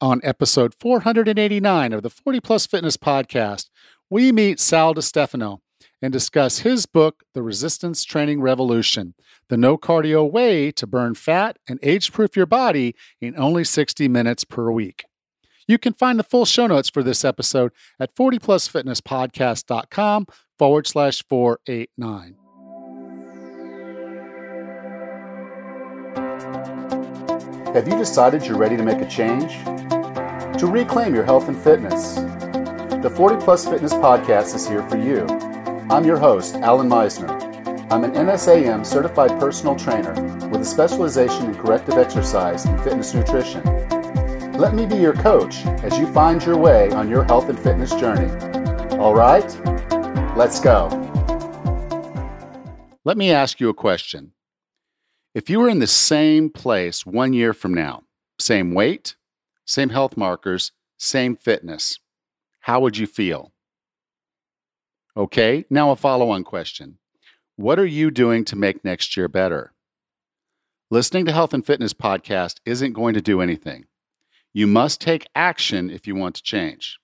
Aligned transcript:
On 0.00 0.20
episode 0.22 0.76
489 0.78 1.92
of 1.92 2.04
the 2.04 2.10
40 2.10 2.40
Plus 2.40 2.66
Fitness 2.66 2.96
Podcast, 2.96 3.68
we 4.08 4.30
meet 4.30 4.60
Sal 4.60 4.94
Stefano 5.02 5.60
and 6.00 6.12
discuss 6.12 6.60
his 6.60 6.86
book, 6.86 7.24
The 7.34 7.42
Resistance 7.42 8.04
Training 8.04 8.40
Revolution 8.40 9.14
The 9.48 9.56
No 9.56 9.76
Cardio 9.76 10.30
Way 10.30 10.70
to 10.70 10.86
Burn 10.86 11.16
Fat 11.16 11.58
and 11.68 11.80
Age 11.82 12.12
Proof 12.12 12.36
Your 12.36 12.46
Body 12.46 12.94
in 13.20 13.36
Only 13.36 13.64
60 13.64 14.06
Minutes 14.06 14.44
Per 14.44 14.70
Week. 14.70 15.04
You 15.66 15.78
can 15.78 15.94
find 15.94 16.16
the 16.16 16.24
full 16.24 16.44
show 16.44 16.68
notes 16.68 16.88
for 16.88 17.02
this 17.02 17.24
episode 17.24 17.72
at 17.98 18.14
40plusfitnesspodcast.com 18.14 20.26
forward 20.56 20.86
slash 20.86 21.24
489. 21.28 22.36
Have 27.74 27.88
you 27.88 27.98
decided 27.98 28.46
you're 28.46 28.56
ready 28.56 28.76
to 28.76 28.84
make 28.84 29.00
a 29.00 29.08
change? 29.08 29.56
To 30.58 30.66
reclaim 30.66 31.14
your 31.14 31.22
health 31.22 31.46
and 31.46 31.56
fitness? 31.56 32.16
The 32.16 33.12
40 33.14 33.44
Plus 33.44 33.68
Fitness 33.68 33.94
Podcast 33.94 34.56
is 34.56 34.66
here 34.66 34.82
for 34.88 34.96
you. 34.96 35.24
I'm 35.88 36.04
your 36.04 36.18
host, 36.18 36.56
Allan 36.56 36.88
Misner. 36.88 37.30
I'm 37.92 38.02
an 38.02 38.10
NASM 38.10 38.84
certified 38.84 39.38
personal 39.38 39.76
trainer 39.76 40.14
with 40.48 40.60
a 40.60 40.64
specialization 40.64 41.44
in 41.46 41.54
corrective 41.54 41.94
exercise 41.94 42.64
and 42.64 42.80
fitness 42.82 43.14
nutrition. 43.14 43.62
Let 44.54 44.74
me 44.74 44.84
be 44.84 44.96
your 44.96 45.12
coach 45.12 45.64
as 45.84 45.96
you 45.96 46.12
find 46.12 46.44
your 46.44 46.56
way 46.56 46.90
on 46.90 47.08
your 47.08 47.22
health 47.22 47.48
and 47.48 47.56
fitness 47.56 47.94
journey. 47.94 48.28
All 48.96 49.14
right? 49.14 49.46
Let's 50.36 50.58
go. 50.58 50.88
Let 53.04 53.16
me 53.16 53.30
ask 53.30 53.60
you 53.60 53.68
a 53.68 53.74
question. 53.74 54.32
If 55.36 55.48
you 55.48 55.60
were 55.60 55.68
in 55.68 55.78
the 55.78 55.86
same 55.86 56.50
place 56.50 57.06
one 57.06 57.32
year 57.32 57.52
from 57.52 57.74
now, 57.74 58.02
same 58.40 58.74
weight, 58.74 59.14
same 59.68 59.90
health 59.90 60.16
markers, 60.16 60.72
same 60.96 61.36
fitness, 61.36 62.00
how 62.60 62.80
would 62.80 62.96
you 62.96 63.06
feel? 63.06 63.52
Okay, 65.14 65.66
now 65.68 65.90
a 65.90 65.96
follow 65.96 66.30
on 66.30 66.42
question. 66.42 66.96
What 67.56 67.78
are 67.78 67.86
you 67.86 68.10
doing 68.10 68.46
to 68.46 68.56
make 68.56 68.82
next 68.82 69.14
year 69.14 69.28
better? 69.28 69.74
Listening 70.90 71.26
to 71.26 71.32
Health 71.32 71.52
and 71.52 71.66
Fitness 71.66 71.92
Podcast 71.92 72.60
isn't 72.64 72.94
going 72.94 73.12
to 73.12 73.20
do 73.20 73.42
anything. 73.42 73.84
You 74.54 74.66
must 74.66 75.02
take 75.02 75.28
action 75.34 75.90
if 75.90 76.06
you 76.06 76.14
want 76.14 76.36
to 76.36 76.42
change. 76.42 76.98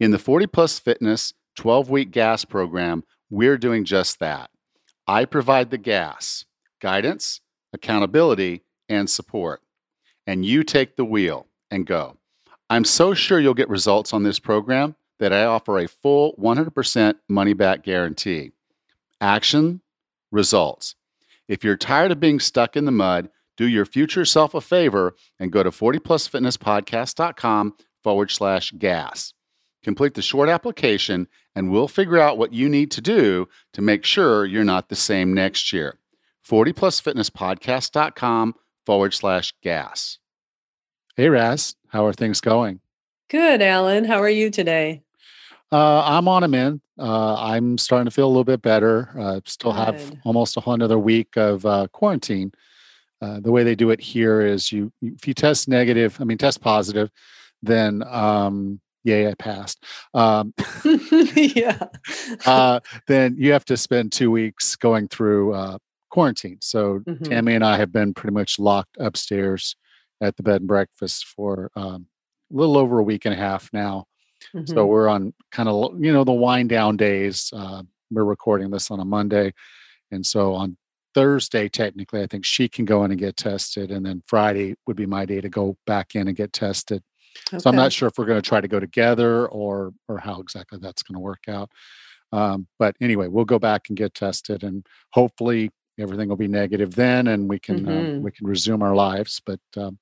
In 0.00 0.12
the 0.12 0.18
40 0.18 0.46
Plus 0.46 0.78
Fitness 0.78 1.34
12 1.56 1.90
week 1.90 2.10
gas 2.10 2.46
program, 2.46 3.04
we're 3.28 3.58
doing 3.58 3.84
just 3.84 4.18
that. 4.20 4.50
I 5.06 5.26
provide 5.26 5.70
the 5.70 5.78
gas, 5.78 6.46
guidance, 6.80 7.42
accountability, 7.74 8.62
and 8.88 9.10
support. 9.10 9.60
And 10.26 10.46
you 10.46 10.64
take 10.64 10.96
the 10.96 11.04
wheel 11.04 11.48
and 11.72 11.86
go. 11.86 12.18
I'm 12.70 12.84
so 12.84 13.14
sure 13.14 13.40
you'll 13.40 13.54
get 13.54 13.68
results 13.68 14.12
on 14.12 14.22
this 14.22 14.38
program 14.38 14.94
that 15.18 15.32
I 15.32 15.44
offer 15.44 15.76
a 15.78 15.88
full 15.88 16.36
100% 16.36 17.14
money 17.28 17.52
back 17.52 17.82
guarantee. 17.82 18.52
Action, 19.20 19.80
results. 20.30 20.94
If 21.48 21.64
you're 21.64 21.76
tired 21.76 22.12
of 22.12 22.20
being 22.20 22.38
stuck 22.40 22.76
in 22.76 22.84
the 22.84 22.92
mud, 22.92 23.30
do 23.56 23.66
your 23.68 23.84
future 23.84 24.24
self 24.24 24.54
a 24.54 24.60
favor 24.60 25.14
and 25.38 25.52
go 25.52 25.62
to 25.62 25.70
40plusfitnesspodcast.com 25.70 27.74
forward 28.02 28.30
slash 28.30 28.70
gas. 28.72 29.34
Complete 29.82 30.14
the 30.14 30.22
short 30.22 30.48
application, 30.48 31.28
and 31.54 31.70
we'll 31.70 31.88
figure 31.88 32.18
out 32.18 32.38
what 32.38 32.52
you 32.52 32.68
need 32.68 32.90
to 32.92 33.00
do 33.00 33.48
to 33.72 33.82
make 33.82 34.04
sure 34.04 34.46
you're 34.46 34.62
not 34.64 34.88
the 34.88 34.96
same 34.96 35.34
next 35.34 35.72
year. 35.72 35.98
40plusfitnesspodcast.com 36.48 38.54
forward 38.86 39.14
slash 39.14 39.52
gas. 39.62 40.18
Hey, 41.14 41.28
Raz, 41.28 41.76
how 41.88 42.06
are 42.06 42.14
things 42.14 42.40
going? 42.40 42.80
Good, 43.28 43.60
Allan. 43.60 44.06
How 44.06 44.22
are 44.22 44.30
you 44.30 44.48
today? 44.48 45.02
Uh, 45.70 46.02
I'm 46.06 46.26
on 46.26 46.42
a 46.42 46.48
in. 46.48 46.80
Uh, 46.98 47.34
I'm 47.34 47.76
starting 47.76 48.06
to 48.06 48.10
feel 48.10 48.26
a 48.26 48.28
little 48.28 48.44
bit 48.44 48.62
better. 48.62 49.10
Uh, 49.18 49.40
still 49.44 49.72
Good. 49.72 49.78
have 49.78 50.14
almost 50.24 50.56
a 50.56 50.60
whole 50.60 50.72
another 50.72 50.98
week 50.98 51.36
of 51.36 51.66
uh, 51.66 51.88
quarantine. 51.92 52.52
Uh, 53.20 53.40
the 53.40 53.52
way 53.52 53.62
they 53.62 53.74
do 53.74 53.90
it 53.90 54.00
here 54.00 54.40
is 54.40 54.72
you, 54.72 54.90
if 55.02 55.28
you 55.28 55.34
test 55.34 55.68
negative, 55.68 56.16
I 56.18 56.24
mean, 56.24 56.38
test 56.38 56.62
positive, 56.62 57.10
then 57.62 58.02
um, 58.04 58.80
yay, 59.04 59.28
I 59.28 59.34
passed. 59.34 59.84
Um, 60.14 60.54
yeah. 61.36 61.88
uh, 62.46 62.80
then 63.06 63.36
you 63.36 63.52
have 63.52 63.66
to 63.66 63.76
spend 63.76 64.12
two 64.12 64.30
weeks 64.30 64.76
going 64.76 65.08
through 65.08 65.52
uh, 65.52 65.76
quarantine. 66.08 66.56
So 66.62 67.00
mm-hmm. 67.00 67.24
Tammy 67.24 67.54
and 67.54 67.64
I 67.64 67.76
have 67.76 67.92
been 67.92 68.14
pretty 68.14 68.32
much 68.32 68.58
locked 68.58 68.96
upstairs 68.98 69.76
at 70.22 70.36
the 70.36 70.42
bed 70.42 70.62
and 70.62 70.68
breakfast 70.68 71.26
for 71.26 71.70
um, 71.74 72.06
a 72.50 72.56
little 72.56 72.78
over 72.78 73.00
a 73.00 73.02
week 73.02 73.24
and 73.24 73.34
a 73.34 73.36
half 73.36 73.68
now. 73.72 74.06
Mm-hmm. 74.54 74.72
So 74.72 74.86
we're 74.86 75.08
on 75.08 75.34
kind 75.50 75.68
of 75.68 76.02
you 76.02 76.12
know 76.12 76.24
the 76.24 76.32
wind 76.32 76.68
down 76.68 76.96
days. 76.96 77.52
Uh, 77.54 77.82
we're 78.10 78.24
recording 78.24 78.70
this 78.70 78.90
on 78.90 79.00
a 79.00 79.04
Monday, 79.04 79.52
and 80.10 80.24
so 80.24 80.54
on 80.54 80.76
Thursday, 81.14 81.68
technically, 81.68 82.22
I 82.22 82.26
think 82.26 82.44
she 82.44 82.68
can 82.68 82.84
go 82.84 83.04
in 83.04 83.10
and 83.10 83.20
get 83.20 83.36
tested, 83.36 83.90
and 83.90 84.04
then 84.04 84.22
Friday 84.26 84.74
would 84.86 84.96
be 84.96 85.06
my 85.06 85.26
day 85.26 85.40
to 85.40 85.48
go 85.48 85.76
back 85.86 86.14
in 86.14 86.28
and 86.28 86.36
get 86.36 86.52
tested. 86.52 87.02
Okay. 87.48 87.60
So 87.60 87.70
I'm 87.70 87.76
not 87.76 87.92
sure 87.92 88.08
if 88.08 88.14
we're 88.18 88.26
going 88.26 88.40
to 88.40 88.48
try 88.48 88.60
to 88.60 88.68
go 88.68 88.80
together 88.80 89.46
or 89.48 89.92
or 90.08 90.18
how 90.18 90.40
exactly 90.40 90.78
that's 90.80 91.02
going 91.02 91.14
to 91.14 91.20
work 91.20 91.44
out. 91.48 91.70
Um, 92.32 92.66
but 92.78 92.96
anyway, 93.00 93.28
we'll 93.28 93.44
go 93.44 93.58
back 93.58 93.82
and 93.88 93.96
get 93.96 94.14
tested, 94.14 94.62
and 94.62 94.86
hopefully 95.12 95.70
everything 95.98 96.28
will 96.28 96.36
be 96.36 96.48
negative 96.48 96.94
then, 96.94 97.28
and 97.28 97.48
we 97.48 97.58
can 97.58 97.86
uh, 97.86 97.90
mm-hmm. 97.90 98.16
uh, 98.16 98.20
we 98.20 98.30
can 98.30 98.46
resume 98.46 98.82
our 98.82 98.94
lives. 98.94 99.40
But 99.44 99.60
um, 99.76 99.98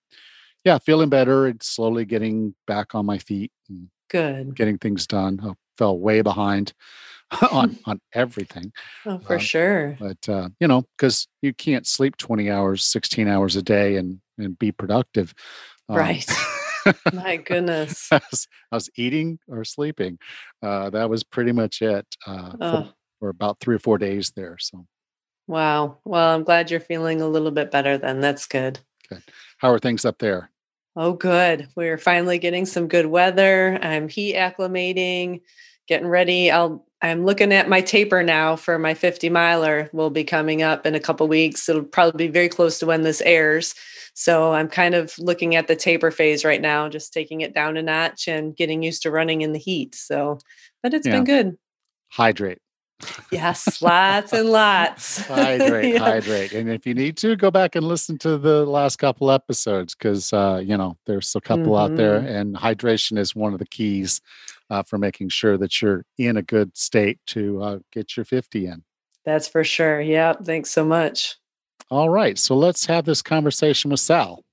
yeah, 0.65 0.79
feeling 0.79 1.09
better 1.09 1.47
and 1.47 1.63
slowly 1.63 2.05
getting 2.05 2.55
back 2.67 2.95
on 2.95 3.07
my 3.07 3.19
feet. 3.19 3.53
And 3.69 3.89
Good. 4.11 4.57
Getting 4.57 4.79
things 4.79 5.07
done. 5.07 5.41
I 5.43 5.53
fell 5.79 5.97
way 5.99 6.21
behind 6.21 6.73
on 7.53 7.79
on 7.87 8.01
everything. 8.13 8.73
Oh, 9.07 9.19
for 9.19 9.35
um, 9.35 9.41
sure. 9.41 9.97
But 9.99 10.29
uh, 10.29 10.49
you 10.59 10.69
know, 10.69 10.85
because 10.97 11.27
you 11.43 11.55
can't 11.55 11.87
sleep 11.87 12.17
twenty 12.17 12.51
hours, 12.51 12.85
sixteen 12.85 13.29
hours 13.29 13.57
a 13.57 13.63
day, 13.63 13.97
and 13.97 14.21
and 14.39 14.59
be 14.59 14.73
productive. 14.73 15.33
Um, 15.89 15.97
right. 15.97 16.31
My 17.13 17.37
goodness. 17.37 18.09
I, 18.11 18.21
was, 18.31 18.49
I, 18.73 18.77
was, 18.77 18.91
eating 18.97 19.39
or 19.49 19.65
sleeping. 19.65 20.19
Uh, 20.63 20.89
that 20.91 21.11
was 21.11 21.23
pretty 21.23 21.53
much 21.53 21.83
it 21.83 22.07
uh, 22.27 22.53
oh. 22.59 22.71
for, 22.71 22.93
for 23.19 23.29
about 23.29 23.61
three 23.61 23.77
or 23.77 23.81
four 23.81 23.99
days 23.99 24.33
there. 24.35 24.57
So 24.59 24.87
Wow. 25.47 25.99
Well, 26.05 26.35
I'm 26.35 26.45
glad 26.45 26.71
you're 26.71 26.81
feeling 26.81 27.21
a 27.21 27.29
little 27.29 27.51
bit 27.51 27.71
better 27.71 27.99
then. 27.99 28.21
That's 28.21 28.47
good. 28.47 28.79
Good. 29.09 29.23
How 29.59 29.71
are 29.71 29.79
things 29.79 30.05
up 30.05 30.19
there? 30.19 30.51
Oh, 30.97 31.13
good. 31.13 31.69
We're 31.77 31.99
finally 31.99 32.39
getting 32.39 32.67
some 32.67 32.89
good 32.89 33.07
weather. 33.07 33.79
I'm 33.83 34.09
heat 34.09 34.35
acclimating, 34.35 35.41
getting 35.87 36.09
ready. 36.09 36.51
I'll 36.51 36.87
I'm 37.03 37.25
looking 37.25 37.53
at 37.53 37.69
my 37.69 37.81
taper 37.81 38.23
now 38.23 38.57
for 38.57 38.79
my 38.79 38.93
50 38.93 39.31
miler 39.31 39.89
will 39.93 40.11
be 40.11 40.25
coming 40.25 40.63
up 40.63 40.85
in 40.85 40.95
a 40.95 41.01
couple 41.01 41.27
weeks. 41.29 41.67
It'll 41.69 41.83
probably 41.83 42.27
be 42.27 42.33
very 42.33 42.49
close 42.49 42.79
to 42.79 42.87
when 42.87 43.03
this 43.03 43.23
airs. 43.23 43.75
So 44.13 44.53
I'm 44.53 44.69
kind 44.69 44.95
of 44.95 45.15
looking 45.19 45.57
at 45.57 45.67
the 45.67 45.77
taper 45.77 46.11
phase 46.11 46.45
right 46.45 46.61
now, 46.61 46.89
just 46.91 47.13
taking 47.15 47.41
it 47.41 47.55
down 47.55 47.79
a 47.79 47.83
notch 47.83 48.29
and 48.29 48.55
getting 48.55 48.83
used 48.83 49.03
to 49.03 49.11
running 49.11 49.41
in 49.41 49.53
the 49.53 49.59
heat. 49.59 49.95
So, 49.95 50.39
but 50.83 50.93
it's 50.93 51.07
yeah. 51.07 51.15
been 51.15 51.25
good. 51.25 51.59
Hydrate. 52.09 52.59
Yes, 53.31 53.81
lots 53.83 54.33
and 54.33 54.51
lots. 54.51 55.19
hydrate, 55.27 55.95
yeah. 55.95 55.99
hydrate. 55.99 56.53
And 56.53 56.71
if 56.71 56.87
you 56.87 56.95
need 56.95 57.17
to, 57.19 57.37
go 57.37 57.51
back 57.51 57.77
and 57.77 57.87
listen 57.87 58.19
to 58.19 58.39
the 58.39 58.65
last 58.67 58.97
couple 58.97 59.31
episodes 59.31 59.95
because, 59.95 60.33
uh, 60.33 60.63
you 60.65 60.77
know, 60.77 60.97
there's 61.07 61.35
a 61.35 61.41
couple 61.41 61.73
mm-hmm. 61.73 61.93
out 61.93 61.97
there, 61.97 62.21
mm-hmm. 62.21 62.29
and 62.29 62.57
hydration 62.57 63.19
is 63.19 63.35
one 63.35 63.53
of 63.53 63.59
the 63.59 63.67
keys 63.67 64.21
uh, 64.71 64.83
for 64.83 64.99
making 64.99 65.29
sure 65.29 65.59
that 65.59 65.81
you're 65.81 66.05
in 66.19 66.37
a 66.37 66.43
good 66.43 66.77
state 66.77 67.19
to 67.27 67.63
uh, 67.63 67.79
get 67.93 68.17
your 68.17 68.25
50 68.25 68.67
in. 68.67 68.83
That's 69.25 69.49
for 69.49 69.65
sure. 69.65 70.01
Yeah. 70.01 70.33
Thanks 70.33 70.71
so 70.71 70.85
much. 70.85 71.37
All 71.91 72.09
right. 72.09 72.39
So 72.39 72.57
let's 72.57 72.87
have 72.87 73.05
this 73.05 73.23
conversation 73.23 73.91
with 73.91 74.01
Sal. 74.01 74.45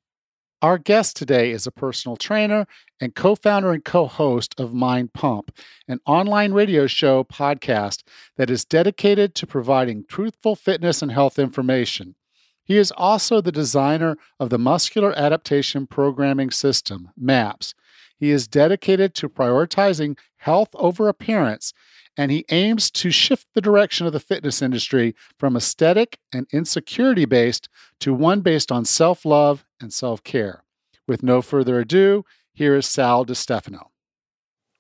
Our 0.64 0.80
guest 0.80 1.16
today 1.16 1.52
is 1.52 1.68
a 1.68 1.72
personal 1.72 2.18
trainer 2.18 2.66
and 3.00 3.14
co 3.14 3.36
founder 3.36 3.74
and 3.74 3.86
co 3.86 4.08
host 4.08 4.60
of 4.60 4.74
Mind 4.74 5.14
Pump, 5.14 5.52
an 5.88 6.00
online 6.08 6.52
radio 6.52 6.88
show 6.88 7.24
podcast 7.24 8.02
that 8.38 8.50
is 8.50 8.66
dedicated 8.66 9.36
to 9.36 9.46
providing 9.46 10.06
truthful 10.10 10.56
fitness 10.56 11.04
and 11.04 11.12
health 11.12 11.38
information. 11.38 12.16
He 12.64 12.78
is 12.78 12.92
also 12.98 13.40
the 13.40 13.52
designer 13.52 14.18
of 14.40 14.50
the 14.50 14.58
Muscular 14.58 15.14
Adaptation 15.16 15.86
Programming 15.86 16.50
System, 16.50 17.12
MAPS. 17.16 17.76
He 18.18 18.32
is 18.32 18.48
dedicated 18.48 19.14
to 19.14 19.30
prioritizing 19.30 20.18
health 20.38 20.70
over 20.74 21.08
appearance 21.08 21.72
and 22.18 22.32
he 22.32 22.46
aims 22.50 22.90
to 22.90 23.12
shift 23.12 23.46
the 23.54 23.62
direction 23.62 24.08
of 24.08 24.14
the 24.14 24.20
fitness 24.20 24.64
industry 24.64 25.14
from 25.38 25.56
aesthetic 25.56 26.18
and 26.34 26.48
insecurity 26.52 27.26
based 27.26 27.70
to 28.00 28.12
one 28.12 28.42
based 28.42 28.72
on 28.72 28.86
self 28.86 29.24
love 29.24 29.67
and 29.80 29.94
self 29.94 30.24
care. 30.24 30.64
With 31.08 31.24
no 31.24 31.42
further 31.42 31.80
ado, 31.80 32.26
here 32.54 32.76
is 32.76 32.86
Sal 32.86 33.26
Stefano. 33.34 33.92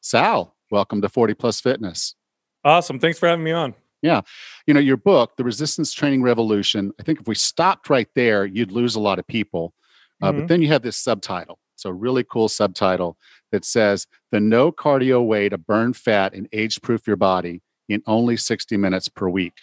Sal, 0.01 0.55
welcome 0.71 1.01
to 1.01 1.09
40 1.09 1.33
Plus 1.33 1.61
Fitness. 1.61 2.15
Awesome. 2.63 2.99
Thanks 2.99 3.19
for 3.19 3.27
having 3.27 3.45
me 3.45 3.51
on. 3.51 3.73
Yeah. 4.01 4.21
You 4.65 4.73
know, 4.73 4.79
your 4.79 4.97
book, 4.97 5.37
The 5.37 5.43
Resistance 5.43 5.93
Training 5.93 6.21
Revolution, 6.21 6.91
I 6.99 7.03
think 7.03 7.21
if 7.21 7.27
we 7.27 7.35
stopped 7.35 7.89
right 7.89 8.09
there, 8.15 8.45
you'd 8.45 8.71
lose 8.71 8.95
a 8.95 8.99
lot 8.99 9.19
of 9.19 9.27
people. 9.27 9.73
Uh, 10.21 10.31
mm-hmm. 10.31 10.39
But 10.39 10.47
then 10.47 10.61
you 10.61 10.67
have 10.69 10.81
this 10.81 10.97
subtitle 10.97 11.59
It's 11.75 11.85
a 11.85 11.93
really 11.93 12.23
cool 12.23 12.49
subtitle 12.49 13.17
that 13.51 13.65
says 13.65 14.07
the 14.31 14.39
no 14.39 14.71
cardio 14.71 15.25
way 15.25 15.49
to 15.49 15.57
burn 15.57 15.93
fat 15.93 16.33
and 16.33 16.47
age 16.51 16.81
proof 16.81 17.07
your 17.07 17.15
body 17.15 17.61
in 17.89 18.01
only 18.05 18.37
60 18.37 18.75
minutes 18.77 19.07
per 19.07 19.29
week. 19.29 19.53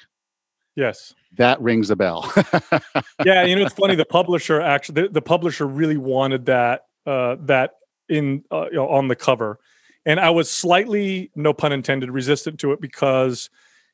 Yes. 0.77 1.15
That 1.37 1.61
rings 1.61 1.91
a 1.91 1.97
bell. 1.97 2.31
yeah, 3.25 3.45
you 3.45 3.57
know 3.57 3.63
it's 3.63 3.75
funny. 3.75 3.97
The 3.97 4.05
publisher 4.05 4.61
actually, 4.61 5.03
the, 5.03 5.09
the 5.09 5.23
publisher 5.23 5.67
really 5.67 5.97
wanted 5.97 6.47
that 6.47 6.87
uh, 7.07 7.37
that 7.41 7.73
in 8.09 8.45
uh, 8.53 8.67
you 8.67 8.77
know, 8.77 8.89
on 8.89 9.09
the 9.09 9.17
cover, 9.17 9.59
and 10.07 10.21
I 10.21 10.31
was 10.31 10.51
slightly, 10.51 11.31
no 11.35 11.53
pun 11.53 11.73
intended, 11.73 12.11
resistant 12.11 12.61
to 12.61 12.73
it 12.73 12.81
because 12.81 13.51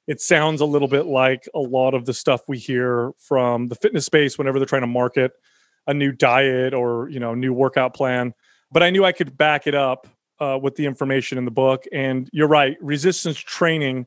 it 0.06 0.20
sounds 0.20 0.60
a 0.60 0.66
little 0.66 0.88
bit 0.88 1.06
like 1.06 1.48
a 1.54 1.60
lot 1.60 1.94
of 1.94 2.04
the 2.04 2.14
stuff 2.14 2.42
we 2.48 2.58
hear 2.58 3.12
from 3.18 3.68
the 3.68 3.74
fitness 3.74 4.06
space 4.06 4.36
whenever 4.36 4.58
they're 4.58 4.66
trying 4.66 4.82
to 4.82 4.86
market 4.86 5.32
a 5.86 5.94
new 5.94 6.12
diet 6.12 6.74
or 6.74 7.08
you 7.08 7.20
know 7.20 7.34
new 7.34 7.52
workout 7.52 7.94
plan. 7.94 8.34
But 8.72 8.82
I 8.82 8.90
knew 8.90 9.04
I 9.04 9.12
could 9.12 9.36
back 9.36 9.66
it 9.66 9.74
up 9.74 10.06
uh, 10.40 10.58
with 10.60 10.76
the 10.76 10.86
information 10.86 11.38
in 11.38 11.44
the 11.44 11.50
book. 11.50 11.84
And 11.92 12.28
you're 12.32 12.48
right, 12.48 12.76
resistance 12.80 13.38
training. 13.38 14.06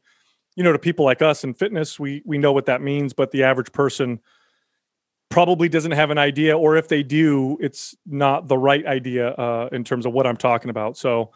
You 0.55 0.63
know, 0.63 0.71
to 0.71 0.79
people 0.79 1.05
like 1.05 1.21
us 1.21 1.43
in 1.43 1.53
fitness, 1.53 1.99
we 1.99 2.21
we 2.25 2.37
know 2.37 2.51
what 2.51 2.65
that 2.67 2.81
means, 2.81 3.13
but 3.13 3.31
the 3.31 3.43
average 3.43 3.71
person 3.71 4.19
probably 5.29 5.67
doesn't 5.67 5.91
have 5.93 6.11
an 6.11 6.19
idea, 6.19 6.55
or 6.57 6.75
if 6.77 6.87
they 6.87 7.01
do, 7.01 7.57
it's 7.59 7.95
not 8.05 8.47
the 8.47 8.57
right 8.57 8.85
idea 8.85 9.29
uh, 9.29 9.67
in 9.71 9.83
terms 9.83 10.05
of 10.05 10.13
what 10.13 10.27
I'm 10.27 10.37
talking 10.37 10.69
about. 10.69 10.95
So, 10.95 11.31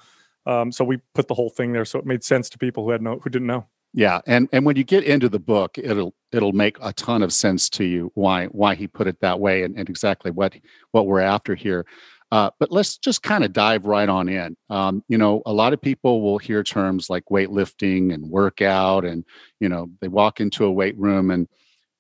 um, 0.46 0.72
so 0.72 0.86
we 0.86 0.98
put 1.16 1.28
the 1.28 1.34
whole 1.34 1.50
thing 1.50 1.74
there, 1.74 1.84
so 1.84 1.98
it 1.98 2.06
made 2.06 2.24
sense 2.24 2.48
to 2.52 2.60
people 2.60 2.84
who 2.84 2.92
had 2.92 3.02
no 3.02 3.20
who 3.20 3.30
didn't 3.30 3.48
know. 3.48 3.66
Yeah, 3.94 4.22
and 4.28 4.48
and 4.52 4.66
when 4.66 4.76
you 4.76 4.84
get 4.84 5.04
into 5.04 5.30
the 5.30 5.40
book, 5.40 5.78
it'll 5.78 6.14
it'll 6.32 6.54
make 6.54 6.78
a 6.82 6.94
ton 6.94 7.24
of 7.24 7.34
sense 7.34 7.70
to 7.72 7.84
you 7.84 8.12
why 8.14 8.46
why 8.48 8.76
he 8.76 8.88
put 8.88 9.08
it 9.08 9.20
that 9.22 9.40
way 9.40 9.64
and, 9.64 9.76
and 9.76 9.90
exactly 9.90 10.30
what 10.30 10.54
what 10.92 11.08
we're 11.08 11.22
after 11.22 11.56
here. 11.56 11.86
Uh, 12.32 12.50
but 12.60 12.72
let's 12.72 12.98
just 12.98 13.24
kind 13.24 13.46
of 13.46 13.54
dive 13.54 13.86
right 13.86 14.10
on 14.10 14.28
in. 14.28 14.56
Um, 14.70 15.04
you 15.08 15.18
know, 15.18 15.42
a 15.46 15.54
lot 15.54 15.72
of 15.72 15.82
people 15.82 16.22
will 16.22 16.38
hear 16.38 16.62
terms 16.62 17.10
like 17.10 17.24
weightlifting 17.32 18.14
and 18.14 18.30
workout, 18.30 19.06
and 19.06 19.24
you 19.60 19.70
know, 19.70 19.90
they 20.02 20.10
walk 20.10 20.42
into 20.42 20.66
a 20.66 20.72
weight 20.72 20.98
room 20.98 21.32
and 21.32 21.48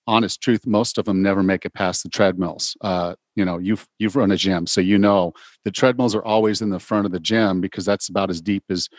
honest 0.07 0.41
truth, 0.41 0.65
most 0.65 0.97
of 0.97 1.05
them 1.05 1.21
never 1.21 1.43
make 1.43 1.65
it 1.65 1.73
past 1.73 2.01
the 2.01 2.09
treadmills. 2.09 2.75
Uh, 2.81 3.15
you 3.35 3.45
know, 3.45 3.57
you've 3.57 3.87
you've 3.99 4.15
run 4.15 4.31
a 4.31 4.37
gym, 4.37 4.65
so 4.65 4.81
you 4.81 4.97
know 4.97 5.33
the 5.65 5.71
treadmills 5.71 6.15
are 6.15 6.23
always 6.23 6.61
in 6.61 6.69
the 6.69 6.79
front 6.79 7.05
of 7.05 7.11
the 7.11 7.19
gym 7.19 7.61
because 7.61 7.85
that's 7.85 8.09
about 8.09 8.29
as 8.29 8.41
deep 8.41 8.63
as 8.69 8.89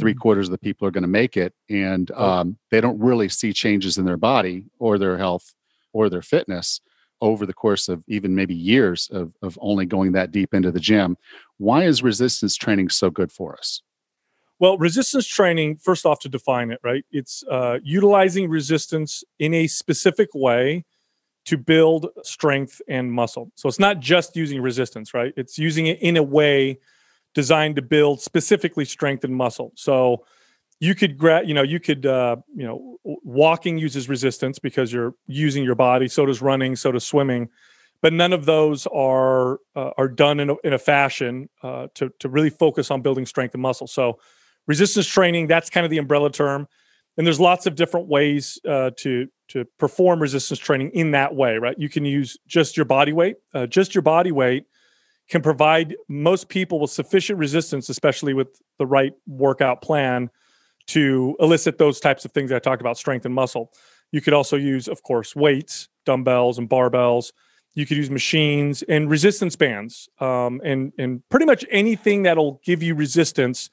three 0.00 0.12
mm-hmm. 0.12 0.18
quarters 0.18 0.48
of 0.48 0.52
the 0.52 0.58
people 0.58 0.88
are 0.88 0.90
going 0.90 1.02
to 1.02 1.08
make 1.08 1.36
it, 1.36 1.54
and 1.68 2.10
um, 2.12 2.58
they 2.70 2.80
don't 2.80 2.98
really 2.98 3.28
see 3.28 3.52
changes 3.52 3.98
in 3.98 4.04
their 4.04 4.16
body 4.16 4.64
or 4.78 4.98
their 4.98 5.18
health 5.18 5.54
or 5.92 6.08
their 6.08 6.22
fitness 6.22 6.80
over 7.24 7.46
the 7.46 7.54
course 7.54 7.88
of 7.88 8.04
even 8.06 8.34
maybe 8.34 8.54
years 8.54 9.08
of, 9.10 9.32
of 9.40 9.58
only 9.62 9.86
going 9.86 10.12
that 10.12 10.30
deep 10.30 10.52
into 10.52 10.70
the 10.70 10.78
gym. 10.78 11.16
Why 11.56 11.84
is 11.84 12.02
resistance 12.02 12.54
training 12.54 12.90
so 12.90 13.08
good 13.08 13.32
for 13.32 13.56
us? 13.56 13.80
Well, 14.58 14.76
resistance 14.76 15.26
training, 15.26 15.78
first 15.78 16.04
off, 16.04 16.20
to 16.20 16.28
define 16.28 16.70
it, 16.70 16.80
right? 16.84 17.04
It's 17.10 17.42
uh, 17.50 17.78
utilizing 17.82 18.48
resistance 18.50 19.24
in 19.38 19.54
a 19.54 19.66
specific 19.66 20.28
way 20.34 20.84
to 21.46 21.56
build 21.56 22.08
strength 22.22 22.80
and 22.88 23.10
muscle. 23.10 23.50
So 23.56 23.68
it's 23.68 23.80
not 23.80 24.00
just 24.00 24.36
using 24.36 24.60
resistance, 24.60 25.14
right? 25.14 25.32
It's 25.36 25.58
using 25.58 25.86
it 25.86 26.00
in 26.00 26.18
a 26.18 26.22
way 26.22 26.78
designed 27.34 27.76
to 27.76 27.82
build 27.82 28.20
specifically 28.20 28.84
strength 28.84 29.24
and 29.24 29.34
muscle. 29.34 29.72
So 29.76 30.24
you 30.80 30.94
could 30.94 31.16
grab, 31.16 31.46
you 31.46 31.54
know, 31.54 31.62
you 31.62 31.80
could, 31.80 32.04
uh, 32.06 32.36
you 32.54 32.66
know, 32.66 32.98
walking 33.04 33.78
uses 33.78 34.08
resistance 34.08 34.58
because 34.58 34.92
you're 34.92 35.14
using 35.26 35.64
your 35.64 35.74
body. 35.74 36.08
So 36.08 36.26
does 36.26 36.42
running. 36.42 36.76
So 36.76 36.92
does 36.92 37.06
swimming. 37.06 37.48
But 38.02 38.12
none 38.12 38.32
of 38.32 38.44
those 38.44 38.86
are 38.88 39.60
uh, 39.74 39.90
are 39.96 40.08
done 40.08 40.40
in 40.40 40.50
a, 40.50 40.54
in 40.62 40.72
a 40.72 40.78
fashion 40.78 41.48
uh, 41.62 41.88
to 41.94 42.10
to 42.18 42.28
really 42.28 42.50
focus 42.50 42.90
on 42.90 43.02
building 43.02 43.24
strength 43.24 43.54
and 43.54 43.62
muscle. 43.62 43.86
So 43.86 44.18
resistance 44.66 45.06
training 45.06 45.46
that's 45.46 45.70
kind 45.70 45.84
of 45.84 45.90
the 45.90 45.98
umbrella 45.98 46.30
term 46.30 46.66
and 47.16 47.26
there's 47.26 47.40
lots 47.40 47.66
of 47.66 47.74
different 47.74 48.08
ways 48.08 48.58
uh, 48.68 48.90
to 48.96 49.28
to 49.48 49.64
perform 49.78 50.20
resistance 50.20 50.58
training 50.58 50.90
in 50.90 51.10
that 51.10 51.34
way 51.34 51.56
right 51.56 51.78
you 51.78 51.88
can 51.88 52.04
use 52.04 52.36
just 52.46 52.76
your 52.76 52.86
body 52.86 53.12
weight 53.12 53.36
uh, 53.54 53.66
just 53.66 53.94
your 53.94 54.02
body 54.02 54.32
weight 54.32 54.64
can 55.28 55.42
provide 55.42 55.96
most 56.08 56.48
people 56.48 56.80
with 56.80 56.90
sufficient 56.90 57.38
resistance 57.38 57.88
especially 57.88 58.34
with 58.34 58.60
the 58.78 58.86
right 58.86 59.12
workout 59.26 59.82
plan 59.82 60.30
to 60.86 61.36
elicit 61.40 61.78
those 61.78 62.00
types 62.00 62.24
of 62.24 62.32
things 62.32 62.52
i 62.52 62.58
talked 62.58 62.80
about 62.80 62.98
strength 62.98 63.24
and 63.24 63.34
muscle 63.34 63.72
you 64.12 64.20
could 64.20 64.34
also 64.34 64.56
use 64.56 64.88
of 64.88 65.02
course 65.02 65.34
weights 65.34 65.88
dumbbells 66.04 66.58
and 66.58 66.68
barbells 66.68 67.32
you 67.74 67.86
could 67.86 67.96
use 67.96 68.10
machines 68.10 68.82
and 68.84 69.10
resistance 69.10 69.56
bands 69.56 70.08
um, 70.20 70.60
and 70.64 70.92
and 70.98 71.28
pretty 71.28 71.46
much 71.46 71.64
anything 71.70 72.22
that'll 72.22 72.60
give 72.64 72.82
you 72.82 72.94
resistance 72.94 73.68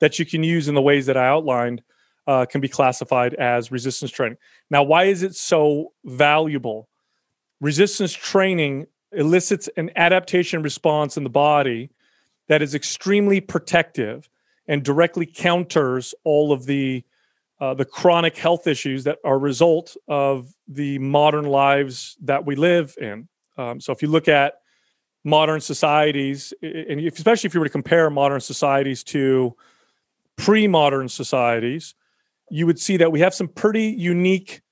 that 0.00 0.18
you 0.18 0.26
can 0.26 0.42
use 0.42 0.68
in 0.68 0.74
the 0.74 0.82
ways 0.82 1.06
that 1.06 1.16
I 1.16 1.26
outlined 1.26 1.82
uh, 2.26 2.44
can 2.44 2.60
be 2.60 2.68
classified 2.68 3.34
as 3.34 3.70
resistance 3.70 4.10
training. 4.10 4.38
Now, 4.70 4.82
why 4.82 5.04
is 5.04 5.22
it 5.22 5.34
so 5.34 5.92
valuable? 6.04 6.88
Resistance 7.60 8.12
training 8.12 8.86
elicits 9.12 9.68
an 9.76 9.90
adaptation 9.96 10.62
response 10.62 11.16
in 11.16 11.24
the 11.24 11.30
body 11.30 11.90
that 12.48 12.62
is 12.62 12.74
extremely 12.74 13.40
protective 13.40 14.28
and 14.68 14.82
directly 14.82 15.26
counters 15.26 16.14
all 16.24 16.52
of 16.52 16.66
the 16.66 17.04
uh, 17.58 17.72
the 17.72 17.86
chronic 17.86 18.36
health 18.36 18.66
issues 18.66 19.04
that 19.04 19.18
are 19.24 19.36
a 19.36 19.38
result 19.38 19.96
of 20.08 20.52
the 20.68 20.98
modern 20.98 21.46
lives 21.46 22.16
that 22.20 22.44
we 22.44 22.54
live 22.54 22.94
in. 23.00 23.28
Um, 23.56 23.80
so, 23.80 23.92
if 23.92 24.02
you 24.02 24.08
look 24.08 24.28
at 24.28 24.54
modern 25.24 25.60
societies, 25.60 26.52
and 26.62 27.00
especially 27.00 27.48
if 27.48 27.54
you 27.54 27.60
were 27.60 27.66
to 27.66 27.72
compare 27.72 28.10
modern 28.10 28.40
societies 28.40 29.02
to 29.04 29.56
pre 30.36 30.68
modern 30.68 31.08
societies, 31.08 31.94
you 32.50 32.66
would 32.66 32.78
see 32.78 32.98
that 32.98 33.10
we 33.10 33.20
have 33.20 33.34
some 33.34 33.48
pretty 33.48 33.86
unique 33.86 34.62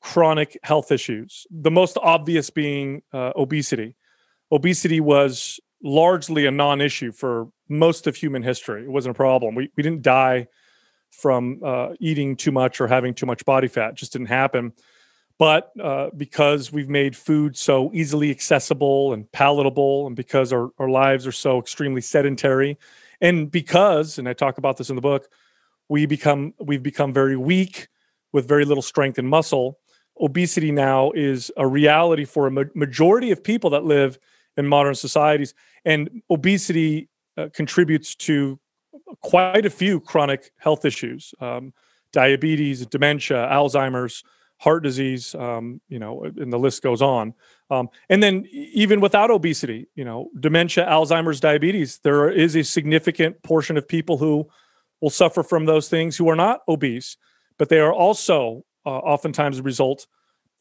chronic 0.00 0.58
health 0.62 0.92
issues. 0.92 1.46
The 1.50 1.70
most 1.70 1.96
obvious 2.02 2.50
being 2.50 3.02
uh, 3.12 3.32
obesity. 3.34 3.96
Obesity 4.52 5.00
was 5.00 5.58
largely 5.82 6.46
a 6.46 6.50
non 6.50 6.80
issue 6.80 7.10
for 7.10 7.48
most 7.68 8.06
of 8.06 8.16
human 8.16 8.42
history. 8.42 8.84
It 8.84 8.90
wasn't 8.90 9.16
a 9.16 9.16
problem. 9.16 9.54
We, 9.54 9.70
we 9.76 9.82
didn't 9.82 10.02
die 10.02 10.48
from 11.10 11.60
uh, 11.64 11.90
eating 12.00 12.36
too 12.36 12.52
much 12.52 12.80
or 12.80 12.88
having 12.88 13.14
too 13.14 13.26
much 13.26 13.44
body 13.44 13.68
fat, 13.68 13.90
it 13.90 13.94
just 13.96 14.12
didn't 14.12 14.26
happen. 14.26 14.72
But 15.38 15.70
uh, 15.80 16.10
because 16.16 16.72
we've 16.72 16.88
made 16.88 17.16
food 17.16 17.56
so 17.56 17.90
easily 17.92 18.30
accessible 18.30 19.12
and 19.12 19.30
palatable, 19.32 20.06
and 20.06 20.14
because 20.14 20.52
our, 20.52 20.70
our 20.78 20.88
lives 20.88 21.26
are 21.26 21.32
so 21.32 21.58
extremely 21.58 22.00
sedentary, 22.00 22.78
and 23.20 23.50
because 23.50 24.18
and 24.18 24.28
i 24.28 24.32
talk 24.32 24.58
about 24.58 24.76
this 24.76 24.90
in 24.90 24.96
the 24.96 25.02
book 25.02 25.28
we 25.88 26.06
become 26.06 26.54
we've 26.60 26.82
become 26.82 27.12
very 27.12 27.36
weak 27.36 27.88
with 28.32 28.46
very 28.46 28.64
little 28.64 28.82
strength 28.82 29.18
and 29.18 29.28
muscle 29.28 29.78
obesity 30.20 30.70
now 30.70 31.10
is 31.12 31.50
a 31.56 31.66
reality 31.66 32.24
for 32.24 32.46
a 32.46 32.50
ma- 32.50 32.62
majority 32.74 33.30
of 33.30 33.42
people 33.42 33.70
that 33.70 33.84
live 33.84 34.18
in 34.56 34.66
modern 34.66 34.94
societies 34.94 35.54
and 35.84 36.22
obesity 36.30 37.08
uh, 37.36 37.48
contributes 37.54 38.14
to 38.14 38.58
quite 39.22 39.66
a 39.66 39.70
few 39.70 40.00
chronic 40.00 40.52
health 40.58 40.84
issues 40.84 41.34
um, 41.40 41.72
diabetes 42.12 42.86
dementia 42.86 43.48
alzheimer's 43.50 44.22
heart 44.58 44.82
disease 44.82 45.34
um, 45.34 45.80
you 45.88 45.98
know 45.98 46.24
and 46.24 46.52
the 46.52 46.58
list 46.58 46.82
goes 46.82 47.02
on 47.02 47.34
um, 47.70 47.88
and 48.08 48.22
then 48.22 48.46
even 48.50 49.00
without 49.00 49.30
obesity, 49.30 49.88
you 49.94 50.04
know, 50.04 50.30
dementia, 50.38 50.86
Alzheimer's, 50.86 51.40
diabetes, 51.40 51.98
there 52.02 52.30
is 52.30 52.56
a 52.56 52.62
significant 52.62 53.42
portion 53.42 53.76
of 53.76 53.88
people 53.88 54.18
who 54.18 54.46
will 55.00 55.10
suffer 55.10 55.42
from 55.42 55.64
those 55.64 55.88
things 55.88 56.16
who 56.16 56.28
are 56.28 56.36
not 56.36 56.60
obese, 56.68 57.16
but 57.58 57.68
they 57.68 57.80
are 57.80 57.92
also 57.92 58.64
uh, 58.84 58.90
oftentimes 58.90 59.58
a 59.58 59.62
result 59.62 60.06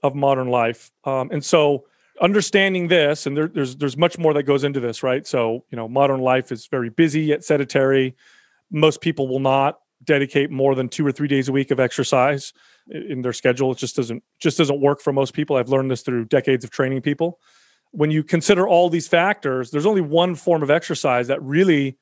of 0.01 0.15
modern 0.15 0.48
life. 0.48 0.92
Um, 1.03 1.30
and 1.32 1.44
so 1.44 1.86
understanding 2.24 2.88
this, 2.88 3.27
and 3.27 3.36
there, 3.38 3.48
there's 3.48 3.75
there's 3.75 3.98
much 3.98 4.18
more 4.18 4.34
that 4.34 4.44
goes 4.44 4.63
into 4.63 4.80
this, 4.80 5.03
right? 5.03 5.27
So 5.27 5.65
you 5.70 5.75
know, 5.75 5.88
modern 5.88 6.22
life 6.22 6.51
is 6.51 6.68
very 6.68 6.89
busy 6.89 7.22
yet 7.22 7.44
sedentary. 7.44 8.15
Most 8.72 9.01
people 9.01 9.27
will 9.27 9.42
not 9.42 9.80
dedicate 10.03 10.50
more 10.50 10.74
than 10.74 10.89
two 10.89 11.06
or 11.06 11.12
three 11.12 11.27
days 11.27 11.48
a 11.50 11.51
week 11.51 11.70
of 11.70 11.80
exercise 11.80 12.53
in 12.89 13.22
their 13.22 13.34
schedule. 13.34 13.72
It 13.72 13.77
just 13.77 13.96
doesn't 13.96 14.24
just 14.39 14.58
doesn't 14.58 14.82
work 14.82 15.01
for 15.01 15.13
most 15.13 15.34
people. 15.34 15.58
I've 15.58 15.70
learned 15.70 15.92
this 15.92 16.01
through 16.01 16.25
decades 16.25 16.63
of 16.63 16.72
training 16.72 17.01
people. 17.01 17.39
When 17.92 18.10
you 18.10 18.24
consider 18.24 18.68
all 18.68 18.89
these 18.89 19.08
factors, 19.08 19.70
there's 19.70 19.86
only 19.86 20.01
one 20.01 20.34
form 20.34 20.63
of 20.63 20.72
exercise 20.72 21.27
that 21.27 21.44
really 21.44 21.98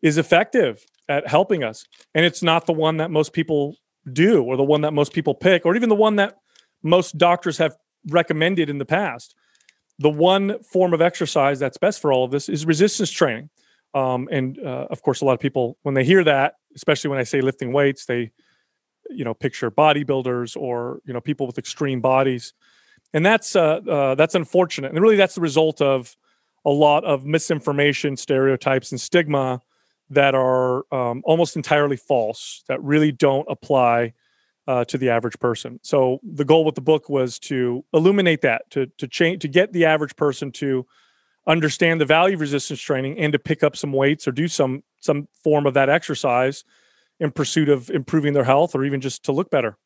is 0.00 0.16
effective 0.16 0.82
at 1.08 1.28
helping 1.28 1.62
us. 1.62 1.84
And 2.14 2.24
it's 2.24 2.42
not 2.42 2.66
the 2.66 2.72
one 2.72 2.96
that 2.98 3.10
most 3.10 3.32
people 3.34 3.76
do 4.10 4.42
or 4.42 4.56
the 4.56 4.64
one 4.64 4.80
that 4.80 4.92
most 4.92 5.12
people 5.12 5.34
pick 5.34 5.66
or 5.66 5.76
even 5.76 5.90
the 5.90 5.94
one 5.94 6.16
that 6.16 6.38
most 6.82 7.18
doctors 7.18 7.58
have 7.58 7.76
recommended 8.08 8.70
in 8.70 8.78
the 8.78 8.86
past. 8.86 9.34
The 10.00 10.10
one 10.10 10.60
form 10.62 10.92
of 10.92 11.00
exercise 11.00 11.60
that's 11.60 11.78
best 11.78 12.00
for 12.00 12.12
all 12.12 12.24
of 12.24 12.32
this 12.32 12.48
is 12.48 12.66
resistance 12.66 13.10
training. 13.10 13.50
Um, 13.94 14.28
and 14.32 14.58
uh, 14.58 14.86
of 14.90 15.02
course, 15.02 15.20
a 15.20 15.24
lot 15.24 15.34
of 15.34 15.40
people, 15.40 15.76
when 15.82 15.94
they 15.94 16.04
hear 16.04 16.24
that, 16.24 16.54
especially 16.74 17.10
when 17.10 17.20
I 17.20 17.24
say 17.24 17.40
lifting 17.40 17.72
weights, 17.72 18.06
they 18.06 18.32
you 19.08 19.24
know 19.24 19.34
picture 19.34 19.70
bodybuilders 19.70 20.56
or 20.56 21.00
you 21.04 21.12
know 21.12 21.20
people 21.20 21.46
with 21.46 21.58
extreme 21.58 22.00
bodies 22.00 22.52
and 23.12 23.26
that's 23.26 23.56
uh, 23.56 23.80
uh, 23.88 24.14
that's 24.14 24.36
unfortunate 24.36 24.92
and 24.92 25.00
really 25.00 25.16
that's 25.16 25.34
the 25.34 25.40
result 25.40 25.82
of 25.82 26.16
a 26.64 26.70
lot 26.70 27.04
of 27.04 27.24
misinformation, 27.24 28.16
stereotypes, 28.16 28.90
and 28.90 29.00
stigma 29.00 29.60
that 30.10 30.34
are 30.34 30.84
um, 30.92 31.22
almost 31.24 31.56
entirely 31.56 31.96
false 31.96 32.62
that 32.68 32.82
really 32.82 33.12
don't 33.12 33.46
apply 33.48 34.12
uh, 34.66 34.84
to 34.84 34.98
the 34.98 35.10
average 35.10 35.38
person. 35.38 35.80
So 35.82 36.20
the 36.22 36.44
goal 36.44 36.64
with 36.64 36.74
the 36.74 36.80
book 36.80 37.08
was 37.08 37.38
to 37.40 37.84
illuminate 37.92 38.42
that, 38.42 38.70
to 38.70 38.86
to 38.98 39.08
change, 39.08 39.42
to 39.42 39.48
get 39.48 39.72
the 39.72 39.84
average 39.84 40.16
person 40.16 40.52
to 40.52 40.86
understand 41.46 42.00
the 42.00 42.06
value 42.06 42.34
of 42.34 42.40
resistance 42.40 42.80
training 42.80 43.18
and 43.18 43.32
to 43.32 43.38
pick 43.38 43.62
up 43.62 43.76
some 43.76 43.92
weights 43.92 44.28
or 44.28 44.32
do 44.32 44.48
some 44.48 44.82
some 45.00 45.28
form 45.42 45.66
of 45.66 45.74
that 45.74 45.88
exercise 45.88 46.64
in 47.18 47.30
pursuit 47.30 47.68
of 47.68 47.90
improving 47.90 48.32
their 48.32 48.44
health 48.44 48.74
or 48.74 48.84
even 48.84 49.00
just 49.00 49.24
to 49.24 49.32
look 49.32 49.50
better. 49.50 49.76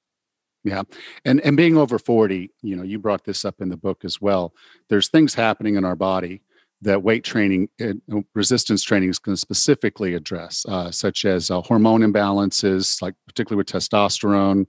Yeah. 0.65 0.83
And 1.25 1.41
and 1.43 1.57
being 1.57 1.77
over 1.77 1.99
40, 1.99 2.51
you 2.63 2.77
know, 2.77 2.83
you 2.83 2.99
brought 2.99 3.25
this 3.25 3.45
up 3.45 3.61
in 3.61 3.69
the 3.69 3.77
book 3.77 4.05
as 4.05 4.21
well. 4.21 4.55
There's 4.89 5.09
things 5.09 5.35
happening 5.35 5.77
in 5.77 5.85
our 5.85 5.97
body 5.97 6.43
that 6.85 7.03
weight 7.03 7.25
training 7.25 7.69
uh, 7.81 8.21
resistance 8.35 8.83
training 8.83 9.09
is 9.09 9.19
going 9.19 9.35
to 9.35 9.41
specifically 9.41 10.15
address, 10.15 10.65
uh, 10.69 10.91
such 10.91 11.25
as 11.25 11.51
uh, 11.51 11.61
hormone 11.63 12.03
imbalances, 12.03 13.03
like 13.03 13.15
particularly 13.27 13.59
with 13.59 13.67
testosterone. 13.67 14.67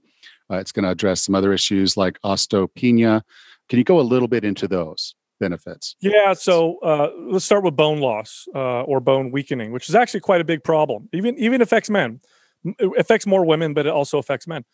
Uh, 0.50 0.56
it's 0.56 0.72
going 0.72 0.84
to 0.84 0.90
address 0.90 1.22
some 1.22 1.34
other 1.34 1.52
issues 1.52 1.96
like 1.96 2.20
osteopenia. 2.22 3.22
Can 3.68 3.78
you 3.78 3.84
go 3.84 4.00
a 4.00 4.02
little 4.02 4.28
bit 4.28 4.44
into 4.44 4.68
those 4.68 5.14
benefits? 5.40 5.96
Yeah. 6.00 6.32
So 6.32 6.78
uh, 6.78 7.10
let's 7.30 7.44
start 7.44 7.64
with 7.64 7.76
bone 7.76 8.00
loss 8.00 8.46
uh, 8.54 8.82
or 8.82 9.00
bone 9.00 9.30
weakening, 9.30 9.72
which 9.72 9.88
is 9.88 9.94
actually 9.94 10.20
quite 10.20 10.40
a 10.40 10.44
big 10.44 10.64
problem. 10.64 11.08
Even 11.12 11.36
even 11.38 11.60
affects 11.60 11.90
men. 11.90 12.20
It 12.64 12.90
affects 12.98 13.26
more 13.26 13.44
women, 13.44 13.74
but 13.74 13.86
it 13.86 13.92
also 13.92 14.18
affects 14.18 14.46
men. 14.46 14.64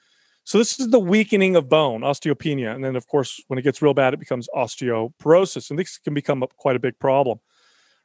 So 0.45 0.59
this 0.59 0.81
is 0.81 0.89
the 0.89 0.99
weakening 0.99 1.55
of 1.55 1.69
bone, 1.69 2.01
osteopenia, 2.01 2.75
and 2.75 2.85
then 2.85 2.97
of 2.97 3.07
course 3.07 3.43
when 3.47 3.59
it 3.59 3.63
gets 3.63 3.81
real 3.81 3.95
bad, 3.95 4.15
it 4.15 4.21
becomes 4.21 4.49
osteoporosis, 4.55 5.71
and 5.71 5.79
this 5.79 5.99
can 5.99 6.15
become 6.15 6.43
a, 6.43 6.49
quite 6.49 6.77
a 6.77 6.81
big 6.81 6.99
problem. 6.99 7.39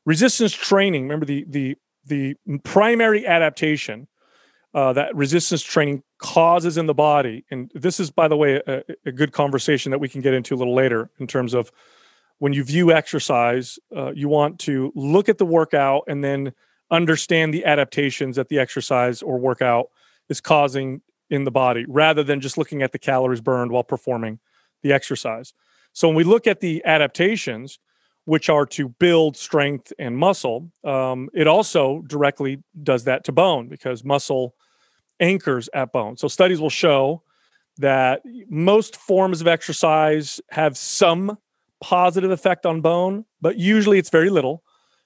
Resistance 0.05 0.53
training. 0.53 1.03
Remember 1.03 1.25
the 1.25 1.45
the 1.47 1.75
the 2.05 2.35
primary 2.63 3.25
adaptation 3.25 4.07
uh, 4.73 4.93
that 4.93 5.13
resistance 5.15 5.63
training 5.63 6.03
causes 6.19 6.77
in 6.77 6.85
the 6.85 6.93
body, 6.93 7.43
and 7.49 7.71
this 7.73 7.99
is 7.99 8.11
by 8.11 8.27
the 8.27 8.37
way 8.37 8.61
a, 8.67 8.83
a, 9.05 9.11
good 9.11 9.31
conversation 9.31 9.89
that 9.91 9.99
we 9.99 10.07
can 10.07 10.21
get 10.21 10.33
into 10.33 10.53
a 10.53 10.57
little 10.57 10.75
later 10.75 11.09
in 11.19 11.27
terms 11.27 11.53
of 11.53 11.71
when 12.39 12.53
you 12.53 12.63
view 12.63 12.91
exercise, 12.91 13.79
uh, 13.95 14.11
you 14.11 14.29
want 14.29 14.59
to 14.59 14.91
look 14.95 15.27
at 15.27 15.39
the 15.39 15.45
workout 15.45 16.03
and 16.07 16.23
then 16.23 16.53
understand 16.91 17.53
the 17.53 17.65
adaptations 17.65 18.35
that 18.35 18.49
the 18.49 18.59
exercise 18.59 19.21
or 19.21 19.39
workout 19.39 19.87
is 20.29 20.39
causing 20.39 21.01
in 21.29 21.43
the 21.43 21.51
body 21.51 21.85
rather 21.87 22.23
than 22.23 22.41
just 22.41 22.57
looking 22.57 22.81
at 22.81 22.91
the 22.91 22.99
calories 22.99 23.41
burned 23.41 23.71
while 23.71 23.83
performing 23.83 24.39
the 24.83 24.93
exercise. 24.93 25.53
So 25.93 26.07
when 26.07 26.15
we 26.15 26.23
look 26.23 26.47
at 26.47 26.59
the 26.59 26.83
adaptations, 26.85 27.79
which 28.25 28.49
are 28.49 28.65
to 28.65 28.89
build 28.89 29.37
strength 29.37 29.93
and 29.97 30.17
muscle, 30.17 30.69
um, 30.83 31.29
it 31.33 31.47
also 31.47 32.03
directly 32.07 32.61
does 32.83 33.05
that 33.05 33.23
to 33.23 33.31
bone 33.31 33.67
because 33.67 34.03
muscle 34.03 34.53
anchors 35.19 35.69
at 35.73 35.91
bone. 35.91 36.17
So 36.17 36.27
studies 36.27 36.59
will 36.59 36.69
show 36.69 37.23
that 37.77 38.21
most 38.49 38.97
forms 38.97 39.39
of 39.39 39.47
exercise 39.47 40.41
have 40.51 40.77
some 40.77 41.37
positive 41.79 42.31
effect 42.31 42.65
on 42.65 42.81
bone, 42.81 43.23
but 43.39 43.57
usually 43.57 43.97
it's 43.97 44.09
very 44.09 44.29
little. 44.29 44.63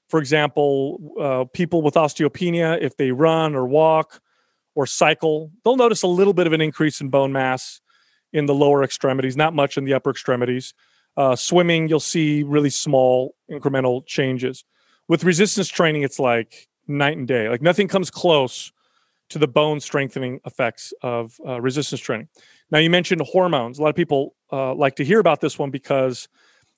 For 0.07 0.19
example, 0.19 1.13
uh, 1.19 1.45
people 1.53 1.81
with 1.81 1.93
osteopenia, 1.95 2.81
if 2.81 2.97
they 2.97 3.11
run 3.11 3.55
or 3.55 3.67
walk 3.67 4.19
or 4.75 4.85
cycle, 4.85 5.51
they'll 5.63 5.75
notice 5.75 6.03
a 6.03 6.07
little 6.07 6.33
bit 6.33 6.47
of 6.47 6.53
an 6.53 6.61
increase 6.61 7.01
in 7.01 7.09
bone 7.09 7.31
mass 7.31 7.81
in 8.33 8.45
the 8.45 8.55
lower 8.55 8.83
extremities, 8.83 9.35
not 9.35 9.53
much 9.53 9.77
in 9.77 9.83
the 9.83 9.93
upper 9.93 10.09
extremities. 10.09 10.73
Uh, 11.17 11.35
swimming, 11.35 11.89
you'll 11.89 11.99
see 11.99 12.43
really 12.43 12.69
small 12.69 13.35
incremental 13.49 14.05
changes. 14.05 14.63
With 15.07 15.23
resistance 15.23 15.67
training, 15.67 16.03
it's 16.03 16.19
like 16.19 16.69
night 16.87 17.17
and 17.17 17.27
day. 17.27 17.49
Like 17.49 17.61
nothing 17.61 17.87
comes 17.87 18.09
close 18.09 18.71
to 19.29 19.39
the 19.39 19.47
bone 19.47 19.79
strengthening 19.79 20.39
effects 20.45 20.93
of 21.01 21.39
uh, 21.45 21.59
resistance 21.59 22.01
training. 22.01 22.27
Now, 22.69 22.79
you 22.79 22.89
mentioned 22.89 23.21
hormones. 23.21 23.79
A 23.79 23.81
lot 23.81 23.89
of 23.89 23.95
people 23.95 24.35
uh, 24.51 24.73
like 24.73 24.95
to 24.97 25.05
hear 25.05 25.19
about 25.19 25.41
this 25.41 25.59
one 25.59 25.71
because, 25.71 26.29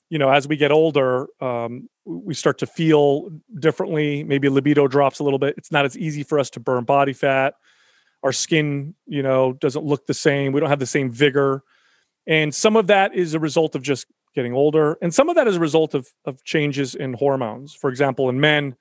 you 0.10 0.18
know, 0.18 0.30
as 0.30 0.48
we 0.48 0.56
get 0.56 0.72
older, 0.72 1.28
um, 1.42 1.90
we 2.06 2.34
start 2.34 2.58
to 2.60 2.66
feel 2.66 3.30
differently. 3.60 4.24
Maybe 4.24 4.50
libido 4.50 4.88
drops 4.88 5.20
a 5.20 5.24
little 5.24 5.40
bit. 5.40 5.56
It's 5.58 5.72
not 5.72 5.86
as 5.86 5.98
easy 5.98 6.24
for 6.24 6.40
us 6.40 6.50
to 6.52 6.60
burn 6.60 6.84
body 6.84 7.14
fat 7.14 7.56
our 8.24 8.32
skin 8.32 8.96
you 9.06 9.22
know 9.22 9.54
doesn't 9.54 9.86
look 9.86 10.08
the 10.08 10.14
same. 10.14 10.52
We 10.52 10.60
don't 10.60 10.70
have 10.70 10.80
the 10.80 10.86
same 10.86 11.12
vigor. 11.12 11.64
And 12.26 12.56
some 12.56 12.78
of 12.78 12.88
that 12.88 13.14
is 13.14 13.34
a 13.34 13.40
result 13.40 13.76
of 13.76 13.82
just 13.82 14.08
getting 14.34 14.54
older. 14.54 14.98
And 15.02 15.14
some 15.14 15.30
of 15.30 15.36
that 15.36 15.48
is 15.48 15.58
a 15.58 15.60
result 15.60 15.94
of 15.94 16.08
of 16.26 16.44
changes 16.44 16.96
in 16.96 17.14
hormones. 17.14 17.74
For 17.74 17.90
example 17.90 18.30
in 18.30 18.40
men 18.40 18.76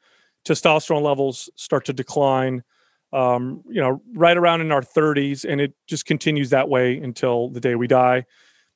testosterone 0.46 1.02
levels 1.02 1.50
start 1.54 1.84
to 1.84 1.92
decline 1.92 2.64
um, 3.12 3.62
you 3.68 3.80
know 3.80 4.00
right 4.14 4.36
around 4.36 4.60
in 4.60 4.72
our 4.72 4.80
30s 4.80 5.44
and 5.48 5.60
it 5.60 5.74
just 5.86 6.06
continues 6.06 6.50
that 6.50 6.68
way 6.68 6.98
until 6.98 7.50
the 7.50 7.60
day 7.60 7.74
we 7.74 7.86
die. 7.86 8.24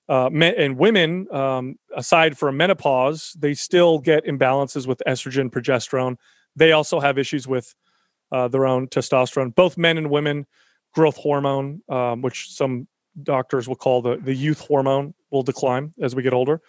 Uh, 0.08 0.28
men, 0.30 0.54
and 0.56 0.78
women 0.78 1.26
um, 1.34 1.76
aside 1.96 2.38
from 2.38 2.56
menopause 2.56 3.34
they 3.38 3.54
still 3.54 3.98
get 3.98 4.24
imbalances 4.24 4.86
with 4.86 5.02
estrogen 5.06 5.50
progesterone. 5.50 6.16
They 6.54 6.72
also 6.72 7.00
have 7.00 7.18
issues 7.18 7.48
with 7.48 7.74
uh, 8.32 8.48
their 8.48 8.66
own 8.66 8.88
testosterone. 8.88 9.54
Both 9.54 9.78
men 9.78 9.98
and 9.98 10.10
women, 10.10 10.46
growth 10.94 11.16
hormone, 11.16 11.82
um, 11.88 12.22
which 12.22 12.50
some 12.50 12.88
doctors 13.22 13.68
will 13.68 13.76
call 13.76 14.02
the, 14.02 14.16
the 14.16 14.34
youth 14.34 14.60
hormone, 14.60 15.14
will 15.30 15.42
decline 15.42 15.92
as 16.00 16.14
we 16.14 16.22
get 16.22 16.34
older. 16.34 16.60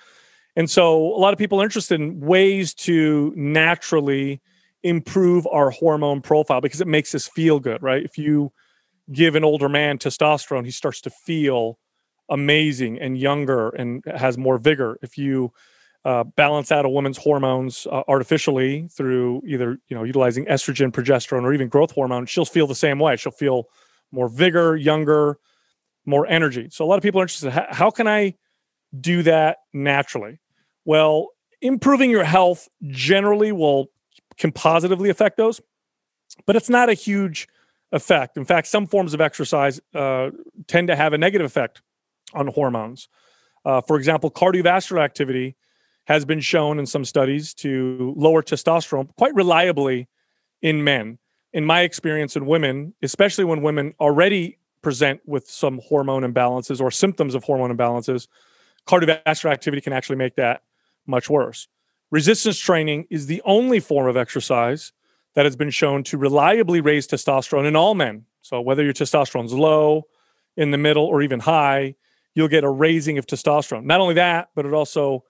And 0.55 0.69
so 0.69 0.97
a 1.15 1.19
lot 1.19 1.33
of 1.33 1.39
people 1.39 1.61
are 1.61 1.63
interested 1.63 2.01
in 2.01 2.19
ways 2.19 2.73
to 2.75 3.31
naturally 3.35 4.41
improve 4.83 5.45
our 5.47 5.69
hormone 5.69 6.21
profile 6.21 6.61
because 6.61 6.81
it 6.81 6.87
makes 6.87 7.13
us 7.13 7.27
feel 7.27 7.59
good, 7.59 7.81
right? 7.83 8.03
If 8.03 8.17
you 8.17 8.51
give 9.11 9.35
an 9.35 9.43
older 9.43 9.69
man 9.69 9.97
testosterone, 9.97 10.65
he 10.65 10.71
starts 10.71 11.01
to 11.01 11.09
feel 11.09 11.77
amazing 12.29 12.99
and 12.99 13.17
younger 13.17 13.69
and 13.69 14.03
has 14.05 14.37
more 14.37 14.57
vigor. 14.57 14.97
If 15.01 15.17
you 15.17 15.53
uh, 16.07 16.23
balance 16.23 16.71
out 16.71 16.85
a 16.85 16.89
woman's 16.89 17.17
hormones 17.17 17.85
uh, 17.91 18.01
artificially 18.07 18.87
through 18.87 19.41
either 19.45 19.77
you 19.89 19.95
know 19.95 20.03
utilizing 20.03 20.45
estrogen, 20.45 20.89
progesterone, 20.89 21.43
or 21.43 21.53
even 21.53 21.67
growth 21.67 21.91
hormone, 21.91 22.25
she'll 22.25 22.45
feel 22.45 22.65
the 22.65 22.73
same 22.73 22.97
way. 22.97 23.17
She'll 23.17 23.33
feel 23.33 23.65
more 24.13 24.29
vigor, 24.29 24.77
younger, 24.77 25.37
more 26.05 26.25
energy. 26.25 26.69
So 26.71 26.85
a 26.85 26.87
lot 26.87 26.95
of 26.95 27.03
people 27.03 27.19
are 27.19 27.25
interested. 27.25 27.51
How, 27.51 27.91
can 27.91 28.07
I 28.07 28.35
do 28.97 29.21
that 29.23 29.57
naturally? 29.73 30.39
Well, 30.85 31.27
improving 31.61 32.09
your 32.09 32.23
health 32.23 32.69
generally 32.87 33.51
will 33.51 33.87
can 34.37 34.53
positively 34.53 35.09
affect 35.09 35.35
those, 35.35 35.59
but 36.45 36.55
it's 36.55 36.69
not 36.69 36.87
a 36.87 36.93
huge 36.93 37.49
effect. 37.91 38.37
In 38.37 38.45
fact, 38.45 38.67
some 38.67 38.87
forms 38.87 39.13
of 39.13 39.19
exercise 39.19 39.81
uh, 39.93 40.29
tend 40.67 40.87
to 40.87 40.95
have 40.95 41.11
a 41.11 41.17
negative 41.17 41.45
effect 41.45 41.81
on 42.33 42.47
hormones. 42.47 43.09
Uh, 43.65 43.81
for 43.81 43.97
example, 43.97 44.31
cardiovascular 44.31 45.03
activity 45.03 45.57
has 46.07 46.25
been 46.25 46.39
shown 46.39 46.79
in 46.79 46.85
some 46.85 47.03
studies 47.03 47.53
to 47.53 48.13
lower 48.15 48.41
testosterone 48.41 49.13
quite 49.17 49.35
reliably 49.35 50.07
in 50.61 50.83
men. 50.83 51.17
In 51.53 51.65
my 51.65 51.81
experience 51.81 52.35
in 52.35 52.45
women, 52.45 52.93
especially 53.01 53.43
when 53.43 53.61
women 53.61 53.93
already 53.99 54.57
present 54.81 55.19
with 55.25 55.49
some 55.49 55.79
hormone 55.83 56.23
imbalances 56.23 56.79
or 56.79 56.91
symptoms 56.91 57.35
of 57.35 57.43
hormone 57.43 57.75
imbalances, 57.75 58.27
cardiovascular 58.87 59.51
activity 59.51 59.81
can 59.81 59.91
actually 59.93 60.15
make 60.15 60.35
that 60.35 60.63
much 61.05 61.29
worse. 61.29 61.67
Resistance 62.09 62.57
training 62.57 63.05
is 63.09 63.27
the 63.27 63.41
only 63.43 63.79
form 63.79 64.07
of 64.07 64.15
exercise 64.15 64.93
that 65.35 65.45
has 65.45 65.57
been 65.57 65.69
shown 65.69 66.03
to 66.03 66.17
reliably 66.17 66.79
raise 66.79 67.07
testosterone 67.07 67.67
in 67.67 67.75
all 67.75 67.95
men. 67.95 68.25
So 68.41 68.61
whether 68.61 68.83
your 68.83 68.93
testosterone's 68.93 69.53
low, 69.53 70.07
in 70.55 70.71
the 70.71 70.77
middle, 70.77 71.05
or 71.05 71.21
even 71.21 71.39
high, 71.39 71.95
you'll 72.33 72.47
get 72.47 72.63
a 72.63 72.69
raising 72.69 73.17
of 73.17 73.27
testosterone. 73.27 73.83
Not 73.83 74.01
only 74.01 74.15
that, 74.15 74.49
but 74.55 74.65
it 74.65 74.73
also 74.73 75.23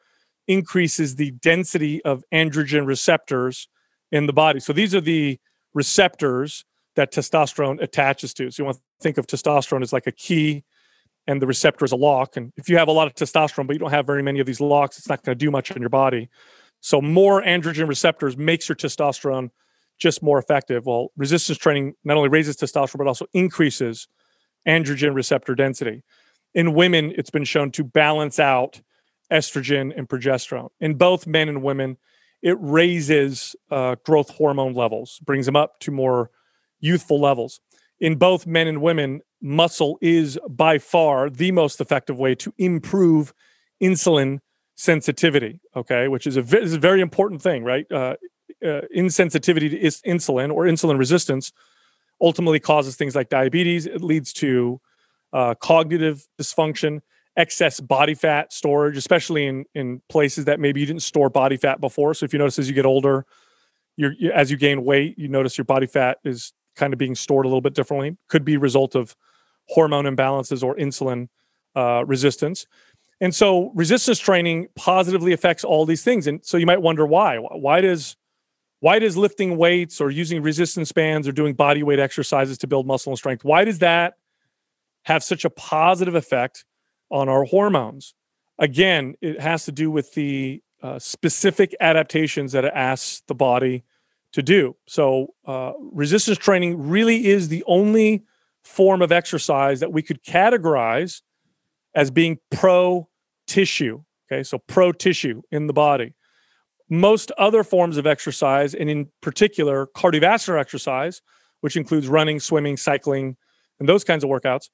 increases 0.48 1.16
the 1.16 1.32
density 1.32 2.04
of 2.04 2.24
androgen 2.34 2.86
receptors 2.86 3.68
in 4.12 4.26
the 4.26 4.34
body. 4.34 4.60
So 4.60 4.74
these 4.74 4.96
are 4.96 5.02
the 5.02 5.40
receptors 5.74 6.66
that 6.96 7.14
testosterone 7.14 7.82
attaches 7.82 8.34
to. 8.36 8.50
So 8.50 8.62
you 8.62 8.66
want 8.66 8.78
to 8.78 8.84
think 9.02 9.18
of 9.18 9.28
testosterone 9.28 9.84
as 9.84 9.94
like 9.94 10.08
a 10.08 10.12
key 10.12 10.64
and 11.28 11.42
the 11.42 11.48
receptor 11.48 11.86
is 11.86 11.92
a 11.92 11.98
lock. 11.98 12.38
And 12.38 12.54
if 12.56 12.70
you 12.70 12.78
have 12.78 12.88
a 12.88 12.92
lot 12.92 13.08
of 13.08 13.14
testosterone, 13.14 13.68
but 13.68 13.74
you 13.74 13.80
don't 13.80 13.92
have 13.92 14.08
very 14.08 14.24
many 14.24 14.40
of 14.40 14.48
these 14.48 14.62
locks, 14.62 14.98
it's 14.98 15.10
not 15.10 15.24
going 15.24 15.38
to 15.38 15.46
do 15.46 15.52
much 15.52 15.72
in 15.72 15.82
your 15.82 15.90
body. 15.90 16.30
So 16.80 17.02
more 17.02 17.44
androgen 17.44 17.88
receptors 17.88 18.38
makes 18.38 18.70
your 18.70 18.76
testosterone 18.76 19.50
just 20.00 20.24
more 20.24 20.40
effective. 20.40 20.86
Well, 20.86 21.12
resistance 21.18 21.58
training 21.58 21.94
not 22.04 22.18
only 22.18 22.30
raises 22.30 22.56
testosterone, 22.56 23.00
but 23.00 23.08
also 23.08 23.26
increases 23.34 24.08
androgen 24.68 25.14
receptor 25.16 25.56
density. 25.56 26.04
In 26.54 26.74
women, 26.74 27.14
it's 27.18 27.30
been 27.30 27.44
shown 27.44 27.72
to 27.72 27.84
balance 27.84 28.40
out 28.40 28.82
estrogen 29.32 29.94
and 29.96 30.08
progesterone. 30.08 30.70
In 30.80 30.96
both 30.96 31.28
men 31.28 31.50
and 31.50 31.62
women, 31.62 31.98
it 32.42 32.58
raises 32.60 33.56
uh, 33.72 33.96
growth 34.06 34.30
hormone 34.30 34.74
levels, 34.74 35.20
brings 35.26 35.46
them 35.46 35.56
up 35.56 35.80
to 35.82 35.92
more 35.92 36.30
youthful 36.80 37.20
levels. 37.20 37.60
In 38.00 38.16
both 38.16 38.46
men 38.46 38.68
and 38.68 38.82
women, 38.82 39.22
muscle 39.42 39.98
is 40.02 40.38
by 40.50 40.78
far 40.78 41.30
the 41.30 41.52
most 41.52 41.82
effective 41.82 42.18
way 42.18 42.36
to 42.36 42.54
improve 42.58 43.34
insulin 43.82 44.40
sensitivity, 44.76 45.60
okay, 45.76 46.08
which 46.08 46.28
is 46.28 46.38
a, 46.38 46.42
is 46.60 46.74
a 46.74 46.80
very 46.80 47.02
important 47.02 47.42
thing, 47.42 47.64
right? 47.64 47.92
Uh, 47.92 48.16
uh, 48.64 48.82
insensitivity 48.96 49.70
to 49.70 49.80
is- 49.80 50.02
insulin 50.06 50.52
or 50.54 50.66
insulin 50.66 50.98
resistance 50.98 51.52
ultimately 52.22 52.60
causes 52.60 52.96
things 52.96 53.16
like 53.16 53.30
diabetes. 53.30 53.86
It 53.86 54.02
leads 54.02 54.34
to 54.34 54.80
uh, 55.34 55.56
cognitive 55.56 56.28
dysfunction, 56.40 57.02
excess 57.38 57.80
body 57.80 58.16
fat 58.16 58.52
storage, 58.52 58.98
especially 58.98 59.46
in 59.46 59.66
in 59.76 60.02
places 60.10 60.46
that 60.46 60.60
maybe 60.60 60.80
you 60.80 60.86
didn't 60.86 61.04
store 61.04 61.30
body 61.30 61.56
fat 61.56 61.80
before. 61.80 62.14
So 62.14 62.26
if 62.26 62.34
you 62.34 62.40
notice 62.40 62.60
as 62.60 62.68
you 62.68 62.76
get 62.76 62.86
older, 62.86 63.26
you're, 63.96 64.14
you, 64.14 64.32
as 64.32 64.52
you 64.52 64.58
gain 64.58 64.84
weight, 64.84 65.18
you 65.18 65.28
notice 65.28 65.58
your 65.58 65.66
body 65.66 65.88
fat 65.88 66.18
is 66.26 66.54
kind 66.76 66.94
of 66.94 67.00
being 67.00 67.16
stored 67.16 67.46
a 67.46 67.48
little 67.48 67.62
bit 67.62 67.74
differently. 67.74 68.18
Could 68.28 68.44
be 68.44 68.56
a 68.56 68.60
result 68.60 68.96
of 68.96 69.16
hormone 69.70 70.06
imbalances 70.06 70.64
or 70.64 70.76
insulin 70.76 71.30
uh, 71.76 72.04
resistance. 72.06 72.66
And 73.20 73.34
so 73.34 73.72
resistance 73.74 74.20
training 74.20 74.68
positively 74.76 75.34
affects 75.34 75.64
all 75.64 75.86
these 75.86 76.04
things. 76.04 76.28
And 76.28 76.46
so 76.46 76.58
you 76.58 76.66
might 76.66 76.82
wonder 76.82 77.06
why. 77.06 77.38
Why 77.38 77.82
does 77.82 78.16
why 78.80 79.00
does 79.00 79.18
lifting 79.18 79.58
weights 79.58 80.00
or 80.00 80.12
using 80.12 80.44
resistance 80.44 80.92
bands 80.92 81.28
or 81.28 81.32
doing 81.32 81.56
body 81.56 81.82
weight 81.82 82.00
exercises 82.00 82.60
to 82.60 82.68
build 82.68 82.86
muscle 82.86 83.12
and 83.12 83.18
strength, 83.18 83.44
why 83.44 83.66
does 83.66 83.80
that 83.80 84.14
have 85.06 85.24
such 85.24 85.46
a 85.46 85.50
positive 85.50 86.14
effect 86.14 86.64
on 87.10 87.30
our 87.30 87.46
hormones? 87.46 88.14
Again, 88.60 89.16
it 89.22 89.40
has 89.40 89.66
to 89.66 89.72
do 89.72 89.92
with 89.92 90.14
the 90.14 90.62
uh, 90.82 91.00
specific 91.00 91.76
adaptations 91.80 92.52
that 92.52 92.66
it 92.66 92.74
asks 92.74 93.22
the 93.28 93.36
body 93.36 93.84
to 94.34 94.44
do. 94.44 94.76
So, 94.88 95.34
uh, 95.46 95.74
resistance 95.80 96.38
training 96.38 96.90
really 96.90 97.28
is 97.28 97.50
the 97.50 97.64
only 97.66 98.24
form 98.64 99.02
of 99.02 99.12
exercise 99.12 99.80
that 99.80 99.92
we 99.92 100.02
could 100.02 100.24
categorize 100.24 101.22
as 101.96 102.12
being 102.12 102.38
pro 102.52 103.08
tissue. 103.48 104.04
Okay, 104.30 104.44
so 104.44 104.58
pro 104.58 104.92
tissue 104.92 105.42
in 105.52 105.68
the 105.68 105.74
body. 105.74 106.14
Most 106.90 107.32
other 107.38 107.64
forms 107.64 107.98
of 107.98 108.06
exercise, 108.06 108.74
and 108.74 108.90
in 108.90 109.10
particular 109.22 109.88
cardiovascular 109.88 110.60
exercise, 110.60 111.22
which 111.62 111.76
includes 111.76 112.08
running, 112.08 112.40
swimming, 112.40 112.78
cycling, 112.78 113.36
and 113.80 113.90
those 113.90 114.04
kinds 114.04 114.24
of 114.24 114.30
workouts, 114.30 114.70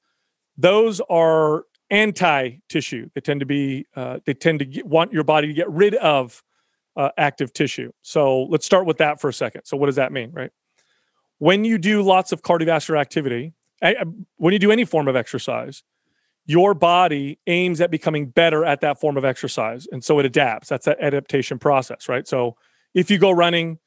those 0.58 1.02
are 1.10 1.66
anti-tissue. 1.94 3.10
They 3.14 3.22
tend 3.22 3.40
to 3.40 3.46
be 3.46 3.86
uh, 3.96 4.20
they 4.26 4.34
tend 4.34 4.60
to 4.60 4.66
get, 4.66 4.86
want 4.86 5.14
your 5.14 5.24
body 5.24 5.48
to 5.48 5.54
get 5.54 5.70
rid 5.70 5.96
of 5.96 6.44
uh, 6.96 7.10
active 7.18 7.54
tissue. 7.54 7.92
So 8.02 8.44
let's 8.44 8.66
start 8.66 8.86
with 8.86 8.98
that 8.98 9.22
for 9.22 9.30
a 9.30 9.34
second. 9.34 9.62
So 9.66 9.78
what 9.78 9.86
does 9.86 9.96
that 9.96 10.12
mean, 10.12 10.32
right? 10.32 10.52
When 11.38 11.66
you 11.66 11.78
do 11.78 12.02
lots 12.02 12.32
of 12.32 12.42
cardiovascular 12.42 13.00
activity, 13.00 13.54
when 14.38 14.54
you 14.54 14.60
do 14.60 14.72
any 14.72 14.86
form 14.86 15.08
of 15.08 15.16
exercise, 15.16 15.84
your 16.46 16.74
body 16.74 17.40
aims 17.48 17.82
at 17.82 17.92
becoming 17.92 18.28
better 18.28 18.66
at 18.66 18.82
that 18.82 19.00
form 19.00 19.18
of 19.18 19.26
exercise, 19.26 19.88
and 19.92 20.04
so 20.04 20.20
it 20.20 20.26
adapts. 20.26 20.70
That's 20.70 20.86
that 20.86 21.00
adaptation 21.00 21.60
process, 21.60 22.10
right? 22.10 22.28
So 22.28 22.56
if 22.94 23.10
you 23.12 23.18
go 23.18 23.32
running 23.32 23.80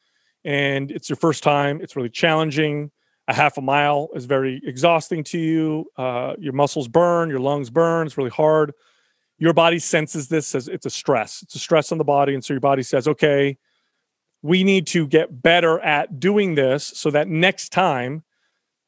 and 0.44 0.90
it's 0.90 1.08
your 1.08 1.16
first 1.16 1.42
time, 1.42 1.80
it's 1.82 1.96
really 1.96 2.10
challenging 2.10 2.90
a 3.28 3.34
half 3.34 3.58
a 3.58 3.60
mile 3.60 4.08
is 4.14 4.24
very 4.24 4.60
exhausting 4.64 5.24
to 5.24 5.38
you. 5.38 5.90
Uh, 5.96 6.34
your 6.38 6.52
muscles 6.52 6.88
burn, 6.88 7.28
your 7.28 7.40
lungs 7.40 7.70
burn. 7.70 8.06
It's 8.06 8.16
really 8.16 8.30
hard. 8.30 8.72
Your 9.38 9.52
body 9.52 9.78
senses 9.78 10.28
this 10.28 10.54
as 10.54 10.68
it's 10.68 10.86
a 10.86 10.90
stress. 10.90 11.42
It's 11.42 11.54
a 11.54 11.58
stress 11.58 11.92
on 11.92 11.98
the 11.98 12.04
body. 12.04 12.34
And 12.34 12.44
so 12.44 12.54
your 12.54 12.60
body 12.60 12.82
says, 12.82 13.08
okay, 13.08 13.58
we 14.42 14.64
need 14.64 14.86
to 14.88 15.06
get 15.06 15.42
better 15.42 15.80
at 15.80 16.20
doing 16.20 16.54
this 16.54 16.84
so 16.84 17.10
that 17.10 17.28
next 17.28 17.70
time 17.70 18.22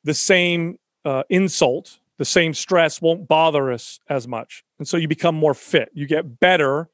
the 0.05 0.15
same 0.15 0.79
uh, 1.05 1.25
insult, 1.29 1.99
the 2.17 2.25
same 2.25 2.55
stress 2.55 3.03
won't 3.03 3.27
bother 3.29 3.73
us 3.73 4.01
as 4.09 4.29
much. 4.29 4.65
And 4.79 4.87
so 4.87 4.97
you 4.97 5.09
become 5.09 5.35
more 5.35 5.55
fit. 5.55 5.91
You 5.93 6.07
get 6.07 6.39
better 6.39 6.89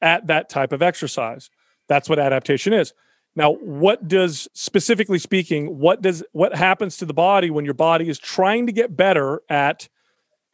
at 0.00 0.26
that 0.26 0.48
type 0.48 0.72
of 0.72 0.82
exercise. 0.82 1.48
That's 1.88 2.08
what 2.08 2.18
adaptation 2.18 2.72
is. 2.72 2.92
Now, 3.34 3.54
what 3.54 4.08
does 4.08 4.46
specifically 4.52 5.18
speaking, 5.18 5.78
what 5.78 6.02
does 6.02 6.22
what 6.32 6.54
happens 6.54 6.98
to 6.98 7.06
the 7.06 7.14
body 7.14 7.50
when 7.50 7.64
your 7.64 7.74
body 7.74 8.08
is 8.08 8.18
trying 8.18 8.66
to 8.66 8.72
get 8.72 8.96
better 8.96 9.40
at 9.48 9.88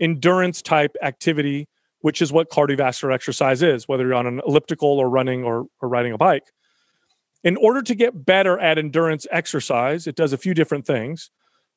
endurance 0.01 0.63
type 0.63 0.95
activity, 1.03 1.69
which 2.01 2.23
is 2.23 2.33
what 2.33 2.51
cardiovascular 2.51 3.13
exercise 3.13 3.63
is, 3.63 3.89
whether 3.89 4.05
you're 4.05 4.15
on 4.15 4.27
an 4.27 4.41
elliptical 4.47 4.89
or 4.89 5.11
running 5.11 5.43
or, 5.43 5.67
or 5.83 5.89
riding 5.89 6.13
a 6.13 6.19
bike. 6.19 6.45
In 7.43 7.57
order 7.57 7.83
to 7.83 7.95
get 7.95 8.25
better 8.25 8.59
at 8.59 8.79
endurance 8.79 9.27
exercise, 9.31 10.07
it 10.07 10.15
does 10.15 10.33
a 10.33 10.39
few 10.39 10.55
different 10.55 10.87
things. 10.87 11.31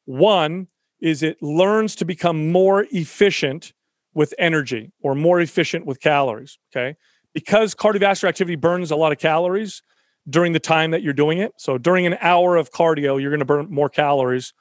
One 0.06 0.68
is 1.02 1.24
it 1.24 1.42
learns 1.42 1.96
to 1.96 2.06
become 2.06 2.52
more 2.52 2.86
efficient 2.92 3.74
with 4.14 4.34
energy 4.38 4.92
or 5.02 5.16
more 5.16 5.40
efficient 5.40 5.86
with 5.86 6.00
calories. 6.00 6.60
Okay. 6.72 6.96
Because 7.34 7.74
cardiovascular 7.74 8.28
activity 8.28 8.56
burns 8.56 8.92
a 8.92 8.96
lot 8.96 9.12
of 9.12 9.18
calories, 9.18 9.82
during 10.30 10.54
the 10.54 10.60
time 10.60 10.92
that 10.92 11.02
you're 11.02 11.14
doing 11.14 11.40
it. 11.40 11.54
So 11.58 11.78
during 11.78 12.06
an 12.06 12.18
hour 12.22 12.56
of 12.56 12.72
cardio, 12.72 13.20
you're 13.20 13.32
going 13.32 13.40
to 13.40 13.46
burn 13.46 13.68
more 13.70 13.90
calories 13.90 14.54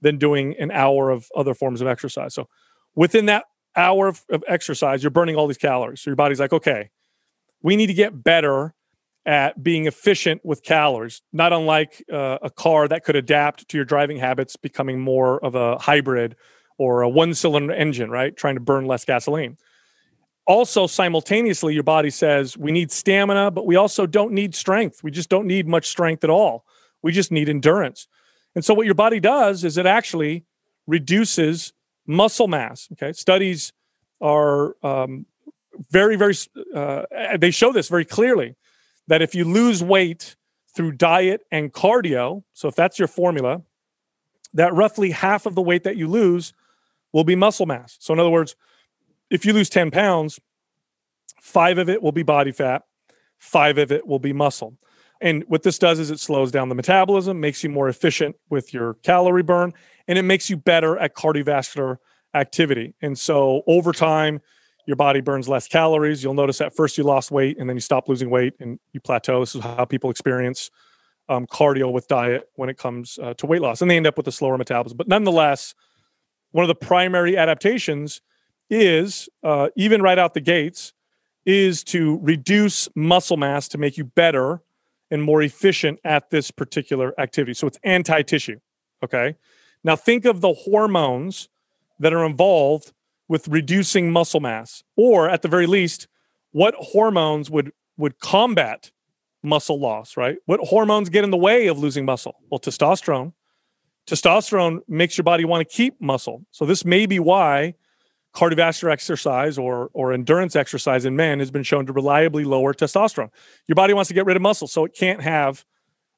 than 0.00 0.18
doing 0.18 0.54
an 0.58 0.70
hour 0.70 1.10
of 1.10 1.28
other 1.36 1.54
forms 1.54 1.80
of 1.80 1.86
exercise. 1.86 2.34
So 2.34 2.48
within 2.94 3.26
that 3.26 3.44
hour 3.76 4.08
of, 4.08 4.24
of 4.30 4.42
exercise, 4.48 5.02
you're 5.02 5.10
burning 5.10 5.36
all 5.36 5.46
these 5.46 5.58
calories. 5.58 6.00
So 6.00 6.10
your 6.10 6.16
body's 6.16 6.40
like, 6.40 6.52
okay, 6.52 6.90
we 7.62 7.76
need 7.76 7.88
to 7.88 7.94
get 7.94 8.22
better 8.22 8.74
at 9.26 9.62
being 9.62 9.86
efficient 9.86 10.40
with 10.44 10.62
calories, 10.62 11.22
not 11.32 11.52
unlike 11.52 12.02
uh, 12.10 12.38
a 12.40 12.50
car 12.50 12.88
that 12.88 13.04
could 13.04 13.16
adapt 13.16 13.68
to 13.68 13.76
your 13.76 13.84
driving 13.84 14.16
habits, 14.16 14.56
becoming 14.56 14.98
more 14.98 15.44
of 15.44 15.54
a 15.54 15.76
hybrid 15.78 16.36
or 16.78 17.02
a 17.02 17.08
one 17.08 17.34
cylinder 17.34 17.74
engine, 17.74 18.10
right? 18.10 18.34
Trying 18.34 18.54
to 18.54 18.60
burn 18.60 18.86
less 18.86 19.04
gasoline 19.04 19.58
also 20.50 20.88
simultaneously 20.88 21.74
your 21.74 21.84
body 21.84 22.10
says 22.10 22.58
we 22.58 22.72
need 22.72 22.90
stamina 22.90 23.52
but 23.52 23.66
we 23.66 23.76
also 23.76 24.04
don't 24.04 24.32
need 24.32 24.52
strength. 24.52 25.04
We 25.04 25.12
just 25.12 25.28
don't 25.28 25.46
need 25.46 25.68
much 25.68 25.86
strength 25.86 26.24
at 26.24 26.30
all. 26.30 26.64
We 27.02 27.12
just 27.12 27.30
need 27.30 27.48
endurance. 27.48 28.08
And 28.56 28.64
so 28.64 28.74
what 28.74 28.84
your 28.84 28.96
body 28.96 29.20
does 29.20 29.62
is 29.62 29.78
it 29.78 29.86
actually 29.86 30.44
reduces 30.88 31.72
muscle 32.04 32.48
mass 32.48 32.88
okay? 32.94 33.12
Studies 33.12 33.72
are 34.20 34.74
um, 34.84 35.24
very 35.88 36.16
very 36.16 36.34
uh, 36.74 37.02
they 37.38 37.52
show 37.52 37.72
this 37.72 37.88
very 37.88 38.04
clearly 38.04 38.56
that 39.06 39.22
if 39.22 39.36
you 39.36 39.44
lose 39.44 39.84
weight 39.84 40.34
through 40.74 40.92
diet 40.92 41.42
and 41.52 41.72
cardio 41.72 42.42
so 42.54 42.66
if 42.66 42.74
that's 42.74 42.98
your 42.98 43.08
formula 43.08 43.62
that 44.52 44.74
roughly 44.74 45.12
half 45.12 45.46
of 45.46 45.54
the 45.54 45.62
weight 45.62 45.84
that 45.84 45.96
you 45.96 46.08
lose 46.08 46.52
will 47.12 47.22
be 47.22 47.36
muscle 47.36 47.66
mass. 47.66 47.96
So 48.00 48.12
in 48.12 48.18
other 48.18 48.30
words 48.30 48.56
if 49.30 49.44
you 49.44 49.52
lose 49.52 49.70
10 49.70 49.90
pounds, 49.90 50.38
five 51.40 51.78
of 51.78 51.88
it 51.88 52.02
will 52.02 52.12
be 52.12 52.22
body 52.22 52.52
fat, 52.52 52.82
five 53.38 53.78
of 53.78 53.92
it 53.92 54.06
will 54.06 54.18
be 54.18 54.32
muscle. 54.32 54.76
And 55.20 55.44
what 55.48 55.62
this 55.62 55.78
does 55.78 55.98
is 55.98 56.10
it 56.10 56.18
slows 56.18 56.50
down 56.50 56.70
the 56.70 56.74
metabolism, 56.74 57.40
makes 57.40 57.62
you 57.62 57.70
more 57.70 57.88
efficient 57.88 58.36
with 58.48 58.72
your 58.72 58.94
calorie 59.02 59.42
burn, 59.42 59.72
and 60.08 60.18
it 60.18 60.22
makes 60.22 60.48
you 60.48 60.56
better 60.56 60.98
at 60.98 61.14
cardiovascular 61.14 61.98
activity. 62.34 62.94
And 63.02 63.18
so 63.18 63.62
over 63.66 63.92
time, 63.92 64.40
your 64.86 64.96
body 64.96 65.20
burns 65.20 65.48
less 65.48 65.68
calories. 65.68 66.24
You'll 66.24 66.34
notice 66.34 66.60
at 66.60 66.74
first 66.74 66.96
you 66.96 67.04
lost 67.04 67.30
weight 67.30 67.58
and 67.58 67.68
then 67.68 67.76
you 67.76 67.80
stop 67.80 68.08
losing 68.08 68.30
weight 68.30 68.54
and 68.60 68.78
you 68.92 69.00
plateau. 69.00 69.40
This 69.40 69.54
is 69.54 69.62
how 69.62 69.84
people 69.84 70.10
experience 70.10 70.70
um, 71.28 71.46
cardio 71.46 71.92
with 71.92 72.08
diet 72.08 72.48
when 72.54 72.68
it 72.68 72.78
comes 72.78 73.18
uh, 73.22 73.34
to 73.34 73.46
weight 73.46 73.60
loss. 73.60 73.82
And 73.82 73.90
they 73.90 73.96
end 73.96 74.06
up 74.06 74.16
with 74.16 74.26
a 74.26 74.32
slower 74.32 74.56
metabolism. 74.58 74.96
But 74.96 75.06
nonetheless, 75.06 75.74
one 76.52 76.64
of 76.64 76.68
the 76.68 76.74
primary 76.74 77.36
adaptations 77.36 78.20
is 78.70 79.28
uh, 79.42 79.68
even 79.76 80.00
right 80.00 80.18
out 80.18 80.34
the 80.34 80.40
gates 80.40 80.94
is 81.44 81.82
to 81.82 82.18
reduce 82.22 82.88
muscle 82.94 83.36
mass 83.36 83.68
to 83.68 83.78
make 83.78 83.98
you 83.98 84.04
better 84.04 84.62
and 85.10 85.22
more 85.22 85.42
efficient 85.42 85.98
at 86.04 86.30
this 86.30 86.50
particular 86.50 87.18
activity. 87.20 87.54
So 87.54 87.66
it's 87.66 87.78
anti 87.82 88.22
tissue. 88.22 88.60
Okay. 89.02 89.36
Now 89.82 89.96
think 89.96 90.24
of 90.24 90.40
the 90.40 90.52
hormones 90.52 91.48
that 91.98 92.12
are 92.12 92.24
involved 92.24 92.92
with 93.28 93.48
reducing 93.48 94.10
muscle 94.10 94.40
mass, 94.40 94.82
or 94.96 95.28
at 95.28 95.42
the 95.42 95.48
very 95.48 95.66
least, 95.66 96.08
what 96.52 96.74
hormones 96.78 97.50
would 97.50 97.72
would 97.96 98.18
combat 98.18 98.90
muscle 99.42 99.78
loss, 99.78 100.16
right? 100.16 100.36
What 100.46 100.60
hormones 100.60 101.08
get 101.08 101.24
in 101.24 101.30
the 101.30 101.36
way 101.36 101.66
of 101.66 101.78
losing 101.78 102.04
muscle? 102.04 102.36
Well, 102.50 102.60
testosterone. 102.60 103.32
Testosterone 104.06 104.80
makes 104.88 105.16
your 105.16 105.24
body 105.24 105.44
want 105.44 105.68
to 105.68 105.76
keep 105.76 106.00
muscle. 106.00 106.44
So 106.50 106.64
this 106.64 106.84
may 106.84 107.06
be 107.06 107.18
why 107.18 107.74
cardiovascular 108.34 108.92
exercise 108.92 109.58
or 109.58 109.90
or 109.92 110.12
endurance 110.12 110.54
exercise 110.56 111.04
in 111.04 111.16
men 111.16 111.38
has 111.38 111.50
been 111.50 111.62
shown 111.62 111.86
to 111.86 111.92
reliably 111.92 112.44
lower 112.44 112.72
testosterone. 112.72 113.30
Your 113.66 113.74
body 113.74 113.92
wants 113.92 114.08
to 114.08 114.14
get 114.14 114.26
rid 114.26 114.36
of 114.36 114.42
muscle, 114.42 114.68
so 114.68 114.84
it 114.84 114.94
can't 114.94 115.22
have 115.22 115.64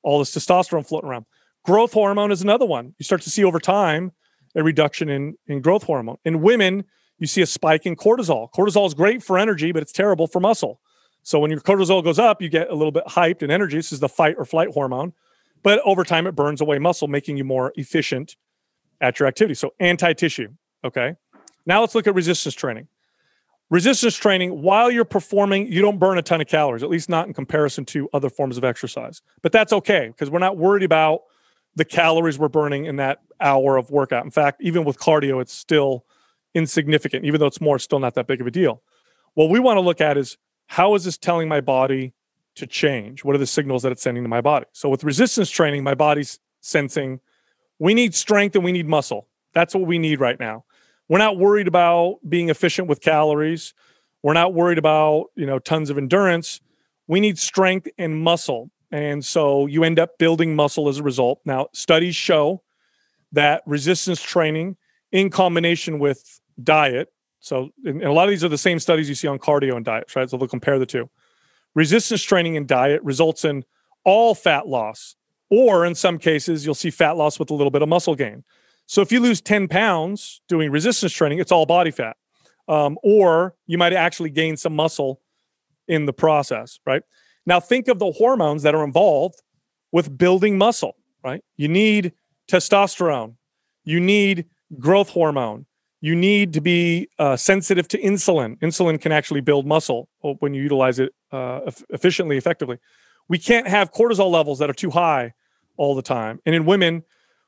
all 0.02 0.18
this 0.18 0.34
testosterone 0.34 0.86
floating 0.86 1.08
around. 1.08 1.26
Growth 1.64 1.92
hormone 1.92 2.32
is 2.32 2.42
another 2.42 2.66
one. 2.66 2.94
You 2.98 3.04
start 3.04 3.22
to 3.22 3.30
see 3.30 3.44
over 3.44 3.60
time 3.60 4.12
a 4.54 4.62
reduction 4.62 5.08
in, 5.08 5.36
in 5.46 5.60
growth 5.60 5.84
hormone. 5.84 6.16
In 6.24 6.42
women, 6.42 6.84
you 7.18 7.26
see 7.26 7.40
a 7.40 7.46
spike 7.46 7.86
in 7.86 7.96
cortisol. 7.96 8.50
Cortisol 8.52 8.86
is 8.86 8.94
great 8.94 9.22
for 9.22 9.38
energy, 9.38 9.72
but 9.72 9.82
it's 9.82 9.92
terrible 9.92 10.26
for 10.26 10.40
muscle. 10.40 10.80
So 11.22 11.38
when 11.38 11.50
your 11.50 11.60
cortisol 11.60 12.02
goes 12.02 12.18
up, 12.18 12.42
you 12.42 12.48
get 12.48 12.68
a 12.68 12.74
little 12.74 12.90
bit 12.90 13.04
hyped 13.06 13.42
and 13.42 13.52
energy. 13.52 13.76
This 13.76 13.92
is 13.92 14.00
the 14.00 14.08
fight 14.08 14.34
or 14.36 14.44
flight 14.44 14.70
hormone. 14.70 15.12
But 15.62 15.80
over 15.84 16.02
time, 16.02 16.26
it 16.26 16.32
burns 16.32 16.60
away 16.60 16.80
muscle, 16.80 17.06
making 17.06 17.36
you 17.36 17.44
more 17.44 17.72
efficient 17.76 18.36
at 19.00 19.20
your 19.20 19.28
activity. 19.28 19.54
So 19.54 19.72
anti 19.78 20.12
tissue. 20.14 20.48
Okay. 20.84 21.14
Now 21.66 21.80
let's 21.80 21.94
look 21.94 22.06
at 22.06 22.14
resistance 22.14 22.54
training. 22.54 22.88
resistance 23.70 24.16
training, 24.16 24.62
while 24.62 24.90
you're 24.90 25.04
performing, 25.04 25.70
you 25.72 25.80
don't 25.80 25.98
burn 25.98 26.18
a 26.18 26.22
ton 26.22 26.40
of 26.40 26.46
calories, 26.46 26.82
at 26.82 26.90
least 26.90 27.08
not 27.08 27.26
in 27.26 27.34
comparison 27.34 27.84
to 27.86 28.08
other 28.12 28.28
forms 28.28 28.58
of 28.58 28.64
exercise. 28.64 29.22
But 29.42 29.52
that's 29.52 29.72
okay 29.72 30.08
because 30.08 30.30
we're 30.30 30.38
not 30.38 30.56
worried 30.58 30.82
about 30.82 31.22
the 31.74 31.84
calories 31.84 32.38
we're 32.38 32.48
burning 32.48 32.84
in 32.84 32.96
that 32.96 33.20
hour 33.40 33.76
of 33.76 33.90
workout. 33.90 34.24
In 34.24 34.30
fact, 34.30 34.60
even 34.60 34.84
with 34.84 34.98
cardio, 34.98 35.40
it's 35.40 35.54
still 35.54 36.04
insignificant. 36.54 37.24
Even 37.24 37.40
though 37.40 37.46
it's 37.46 37.60
more, 37.60 37.76
it's 37.76 37.84
still 37.84 37.98
not 37.98 38.14
that 38.14 38.26
big 38.26 38.40
of 38.40 38.46
a 38.46 38.50
deal. 38.50 38.82
What 39.34 39.48
we 39.48 39.58
want 39.58 39.78
to 39.78 39.80
look 39.80 40.00
at 40.00 40.18
is 40.18 40.36
how 40.66 40.94
is 40.94 41.04
this 41.04 41.16
telling 41.16 41.48
my 41.48 41.62
body 41.62 42.12
to 42.56 42.66
change? 42.66 43.24
What 43.24 43.34
are 43.34 43.38
the 43.38 43.46
signals 43.46 43.82
that 43.84 43.92
it's 43.92 44.02
sending 44.02 44.22
to 44.22 44.28
my 44.28 44.42
body? 44.42 44.66
So 44.72 44.90
with 44.90 45.02
resistance 45.02 45.48
training, 45.48 45.82
my 45.82 45.94
body's 45.94 46.38
sensing 46.60 47.20
we 47.78 47.94
need 47.94 48.14
strength 48.14 48.54
and 48.54 48.64
we 48.64 48.70
need 48.70 48.86
muscle. 48.86 49.26
That's 49.54 49.74
what 49.74 49.86
we 49.86 49.98
need 49.98 50.20
right 50.20 50.38
now. 50.38 50.64
We're 51.08 51.18
not 51.18 51.36
worried 51.36 51.68
about 51.68 52.18
being 52.28 52.48
efficient 52.48 52.88
with 52.88 53.00
calories. 53.00 53.74
We're 54.22 54.32
not 54.32 54.54
worried 54.54 54.78
about, 54.78 55.26
you 55.34 55.46
know, 55.46 55.58
tons 55.58 55.90
of 55.90 55.98
endurance. 55.98 56.60
We 57.06 57.20
need 57.20 57.38
strength 57.38 57.88
and 57.98 58.22
muscle. 58.22 58.70
And 58.90 59.24
so 59.24 59.66
you 59.66 59.84
end 59.84 59.98
up 59.98 60.18
building 60.18 60.54
muscle 60.54 60.88
as 60.88 60.98
a 60.98 61.02
result. 61.02 61.40
Now, 61.44 61.68
studies 61.72 62.14
show 62.14 62.62
that 63.32 63.62
resistance 63.66 64.22
training 64.22 64.76
in 65.10 65.30
combination 65.30 65.98
with 65.98 66.40
diet. 66.62 67.12
So, 67.40 67.70
and 67.84 68.02
a 68.02 68.12
lot 68.12 68.24
of 68.24 68.30
these 68.30 68.44
are 68.44 68.48
the 68.48 68.58
same 68.58 68.78
studies 68.78 69.08
you 69.08 69.14
see 69.14 69.26
on 69.26 69.38
cardio 69.38 69.76
and 69.76 69.84
diet, 69.84 70.14
right? 70.14 70.28
So 70.30 70.36
they'll 70.36 70.46
compare 70.46 70.78
the 70.78 70.86
two. 70.86 71.10
Resistance 71.74 72.22
training 72.22 72.56
and 72.56 72.68
diet 72.68 73.02
results 73.02 73.44
in 73.44 73.64
all 74.04 74.34
fat 74.34 74.68
loss, 74.68 75.16
or 75.50 75.84
in 75.86 75.94
some 75.94 76.18
cases, 76.18 76.64
you'll 76.64 76.74
see 76.74 76.90
fat 76.90 77.16
loss 77.16 77.38
with 77.38 77.50
a 77.50 77.54
little 77.54 77.70
bit 77.70 77.82
of 77.82 77.88
muscle 77.88 78.14
gain. 78.14 78.44
So 78.92 79.00
if 79.00 79.10
you 79.10 79.20
lose 79.20 79.40
10 79.40 79.68
pounds 79.68 80.42
doing 80.48 80.70
resistance 80.70 81.14
training, 81.14 81.38
it's 81.38 81.50
all 81.50 81.64
body 81.64 81.90
fat. 81.90 82.14
Um, 82.68 82.98
or 83.02 83.54
you 83.66 83.78
might 83.78 83.94
actually 83.94 84.28
gain 84.28 84.58
some 84.58 84.76
muscle 84.76 85.22
in 85.88 86.04
the 86.04 86.12
process, 86.12 86.78
right? 86.84 87.02
Now, 87.46 87.58
think 87.58 87.88
of 87.88 87.98
the 87.98 88.12
hormones 88.12 88.64
that 88.64 88.74
are 88.74 88.84
involved 88.84 89.40
with 89.92 90.18
building 90.18 90.58
muscle, 90.58 90.94
right? 91.24 91.42
You 91.56 91.68
need 91.68 92.12
testosterone, 92.50 93.36
you 93.82 93.98
need 93.98 94.44
growth 94.78 95.08
hormone, 95.08 95.64
you 96.02 96.14
need 96.14 96.52
to 96.52 96.60
be 96.60 97.08
uh, 97.18 97.38
sensitive 97.38 97.88
to 97.88 97.98
insulin. 97.98 98.58
Insulin 98.58 99.00
can 99.00 99.10
actually 99.10 99.40
build 99.40 99.66
muscle 99.66 100.10
when 100.40 100.52
you 100.52 100.62
utilize 100.62 100.98
it 100.98 101.14
uh, 101.32 101.60
efficiently, 101.88 102.36
effectively. 102.36 102.76
We 103.26 103.38
can't 103.38 103.68
have 103.68 103.90
cortisol 103.90 104.30
levels 104.30 104.58
that 104.58 104.68
are 104.68 104.74
too 104.74 104.90
high 104.90 105.32
all 105.78 105.94
the 105.94 106.02
time. 106.02 106.40
And 106.44 106.54
in 106.54 106.66
women, 106.66 107.04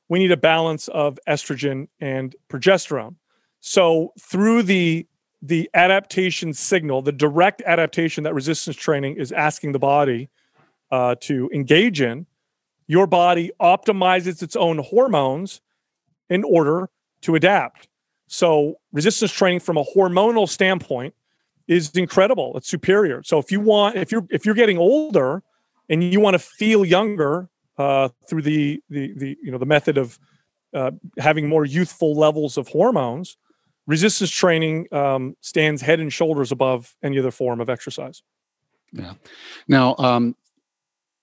we 0.08 0.18
need 0.18 0.32
a 0.32 0.36
balance 0.36 0.88
of 0.88 1.18
estrogen 1.28 1.88
and 2.00 2.36
progesterone. 2.48 3.16
So 3.60 4.12
through 4.20 4.64
the 4.64 5.06
the 5.40 5.68
adaptation 5.74 6.54
signal, 6.54 7.02
the 7.02 7.12
direct 7.12 7.60
adaptation 7.66 8.24
that 8.24 8.32
resistance 8.32 8.76
training 8.76 9.16
is 9.16 9.30
asking 9.30 9.72
the 9.72 9.78
body 9.78 10.30
uh, 10.90 11.16
to 11.20 11.50
engage 11.52 12.00
in, 12.00 12.24
your 12.86 13.06
body 13.06 13.50
optimizes 13.60 14.42
its 14.42 14.56
own 14.56 14.78
hormones 14.78 15.60
in 16.30 16.44
order 16.44 16.88
to 17.20 17.34
adapt. 17.34 17.88
So 18.26 18.76
resistance 18.92 19.32
training 19.32 19.60
from 19.60 19.76
a 19.76 19.84
hormonal 19.84 20.48
standpoint 20.48 21.14
is 21.68 21.90
incredible. 21.90 22.56
It's 22.56 22.68
superior. 22.68 23.22
So 23.22 23.38
if 23.38 23.52
you 23.52 23.60
want, 23.60 23.96
if 23.96 24.12
you're 24.12 24.26
if 24.30 24.46
you're 24.46 24.54
getting 24.54 24.78
older 24.78 25.42
and 25.88 26.02
you 26.02 26.20
want 26.20 26.34
to 26.34 26.38
feel 26.38 26.84
younger 26.84 27.48
uh, 27.78 28.08
through 28.28 28.42
the 28.42 28.82
the 28.88 29.12
the 29.16 29.36
you 29.42 29.50
know 29.50 29.58
the 29.58 29.66
method 29.66 29.98
of 29.98 30.18
uh, 30.74 30.90
having 31.18 31.48
more 31.48 31.64
youthful 31.64 32.14
levels 32.14 32.56
of 32.56 32.68
hormones, 32.68 33.36
resistance 33.86 34.30
training 34.30 34.86
um, 34.92 35.36
stands 35.40 35.82
head 35.82 36.00
and 36.00 36.12
shoulders 36.12 36.52
above 36.52 36.96
any 37.02 37.18
other 37.18 37.30
form 37.30 37.60
of 37.60 37.68
exercise. 37.68 38.22
Yeah. 38.92 39.14
Now, 39.68 39.96
um, 39.98 40.36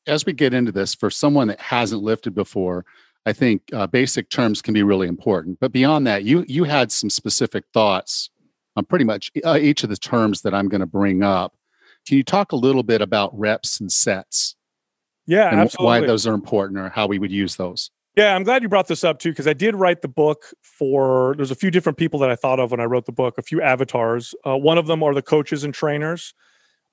as 0.07 0.25
we 0.25 0.33
get 0.33 0.53
into 0.53 0.71
this, 0.71 0.95
for 0.95 1.09
someone 1.09 1.47
that 1.47 1.59
hasn't 1.59 2.01
lifted 2.01 2.33
before, 2.33 2.85
I 3.25 3.33
think 3.33 3.61
uh, 3.73 3.87
basic 3.87 4.29
terms 4.29 4.61
can 4.61 4.73
be 4.73 4.83
really 4.83 5.07
important. 5.07 5.59
But 5.59 5.71
beyond 5.71 6.07
that, 6.07 6.23
you 6.23 6.45
you 6.47 6.63
had 6.63 6.91
some 6.91 7.09
specific 7.09 7.65
thoughts 7.73 8.29
on 8.75 8.85
pretty 8.85 9.05
much 9.05 9.31
uh, 9.43 9.57
each 9.61 9.83
of 9.83 9.89
the 9.89 9.97
terms 9.97 10.41
that 10.41 10.53
I'm 10.53 10.69
going 10.69 10.81
to 10.81 10.87
bring 10.87 11.23
up. 11.23 11.55
Can 12.07 12.17
you 12.17 12.23
talk 12.23 12.51
a 12.51 12.55
little 12.55 12.83
bit 12.83 13.01
about 13.01 13.37
reps 13.37 13.79
and 13.79 13.91
sets? 13.91 14.55
Yeah, 15.27 15.49
and 15.49 15.59
absolutely. 15.59 16.01
why 16.01 16.07
those 16.07 16.25
are 16.27 16.33
important 16.33 16.79
or 16.79 16.89
how 16.89 17.07
we 17.07 17.19
would 17.19 17.31
use 17.31 17.55
those. 17.55 17.91
Yeah, 18.17 18.35
I'm 18.35 18.43
glad 18.43 18.61
you 18.61 18.67
brought 18.67 18.87
this 18.87 19.03
up 19.03 19.19
too, 19.19 19.29
because 19.29 19.47
I 19.47 19.53
did 19.53 19.75
write 19.75 20.01
the 20.01 20.07
book 20.07 20.53
for. 20.61 21.33
There's 21.37 21.51
a 21.51 21.55
few 21.55 21.71
different 21.71 21.97
people 21.97 22.19
that 22.19 22.29
I 22.29 22.35
thought 22.35 22.59
of 22.59 22.71
when 22.71 22.79
I 22.79 22.85
wrote 22.85 23.05
the 23.05 23.13
book. 23.13 23.37
A 23.37 23.41
few 23.41 23.61
avatars. 23.61 24.35
Uh, 24.45 24.57
one 24.57 24.77
of 24.77 24.87
them 24.87 25.01
are 25.01 25.13
the 25.13 25.21
coaches 25.21 25.63
and 25.63 25.73
trainers, 25.73 26.33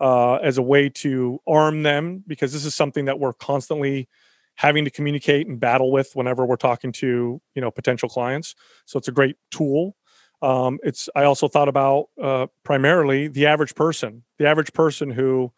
uh, 0.00 0.36
as 0.36 0.58
a 0.58 0.62
way 0.62 0.88
to 0.88 1.40
arm 1.46 1.82
them, 1.82 2.22
because 2.26 2.52
this 2.52 2.64
is 2.64 2.74
something 2.74 3.06
that 3.06 3.18
we're 3.18 3.32
constantly 3.32 4.08
having 4.54 4.84
to 4.84 4.90
communicate 4.90 5.46
and 5.46 5.60
battle 5.60 5.90
with 5.90 6.10
whenever 6.14 6.44
we're 6.44 6.56
talking 6.56 6.92
to 6.92 7.40
you 7.54 7.62
know 7.62 7.70
potential 7.70 8.08
clients. 8.08 8.54
So 8.86 8.98
it's 8.98 9.08
a 9.08 9.12
great 9.12 9.36
tool. 9.50 9.96
Um, 10.40 10.78
it's. 10.84 11.08
I 11.16 11.24
also 11.24 11.48
thought 11.48 11.68
about 11.68 12.10
uh, 12.22 12.46
primarily 12.62 13.26
the 13.26 13.46
average 13.46 13.74
person, 13.74 14.22
the 14.38 14.46
average 14.46 14.72
person 14.72 15.10
who 15.10 15.52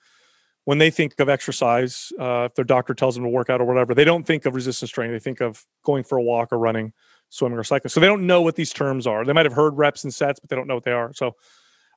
when 0.64 0.78
they 0.78 0.90
think 0.90 1.18
of 1.18 1.28
exercise, 1.28 2.12
uh, 2.20 2.48
if 2.50 2.54
their 2.54 2.64
doctor 2.64 2.94
tells 2.94 3.14
them 3.14 3.24
to 3.24 3.30
work 3.30 3.50
out 3.50 3.60
or 3.60 3.64
whatever, 3.64 3.94
they 3.94 4.04
don't 4.04 4.26
think 4.26 4.44
of 4.46 4.54
resistance 4.54 4.90
training. 4.90 5.12
They 5.12 5.20
think 5.20 5.40
of 5.40 5.64
going 5.84 6.04
for 6.04 6.18
a 6.18 6.22
walk 6.22 6.52
or 6.52 6.58
running, 6.58 6.92
swimming 7.30 7.58
or 7.58 7.64
cycling. 7.64 7.90
So 7.90 8.00
they 8.00 8.06
don't 8.06 8.26
know 8.26 8.42
what 8.42 8.56
these 8.56 8.72
terms 8.72 9.06
are. 9.06 9.24
They 9.24 9.32
might 9.32 9.46
have 9.46 9.54
heard 9.54 9.76
reps 9.76 10.04
and 10.04 10.12
sets, 10.12 10.38
but 10.38 10.50
they 10.50 10.56
don't 10.56 10.66
know 10.66 10.74
what 10.74 10.84
they 10.84 10.92
are. 10.92 11.12
So 11.14 11.36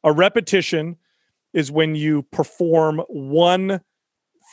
a 0.04 0.12
repetition 0.12 0.98
is 1.54 1.72
when 1.72 1.96
you 1.96 2.24
perform 2.24 3.02
one 3.10 3.82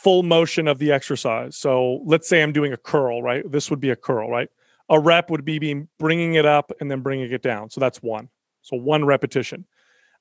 full 0.02 0.22
motion 0.22 0.66
of 0.66 0.78
the 0.78 0.92
exercise. 0.92 1.56
So 1.56 2.00
let's 2.04 2.28
say 2.28 2.42
I'm 2.42 2.52
doing 2.52 2.72
a 2.72 2.76
curl, 2.76 3.22
right? 3.22 3.48
This 3.50 3.70
would 3.70 3.80
be 3.80 3.90
a 3.90 3.96
curl, 3.96 4.30
right? 4.30 4.48
A 4.88 4.98
rep 4.98 5.30
would 5.30 5.44
be 5.44 5.58
being 5.58 5.88
bringing 5.98 6.34
it 6.34 6.46
up 6.46 6.72
and 6.80 6.90
then 6.90 7.00
bringing 7.00 7.30
it 7.30 7.42
down. 7.42 7.70
So 7.70 7.80
that's 7.80 8.02
one. 8.02 8.28
So 8.62 8.76
one 8.76 9.04
repetition. 9.04 9.66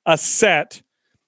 A 0.05 0.17
set 0.17 0.81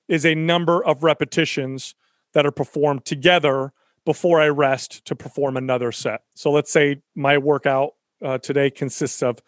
is 0.07 0.25
a 0.25 0.35
number 0.35 0.83
of 0.83 1.03
repetitions 1.03 1.95
that 2.33 2.45
are 2.45 2.51
performed 2.51 3.05
together 3.05 3.73
before 4.05 4.41
I 4.41 4.47
rest 4.47 5.05
to 5.05 5.15
perform 5.15 5.57
another 5.57 5.91
set. 5.91 6.21
So 6.35 6.51
let's 6.51 6.71
say 6.71 7.01
my 7.15 7.37
workout 7.37 7.95
uh, 8.23 8.37
today 8.37 8.69
consists 8.69 9.21
of 9.21 9.39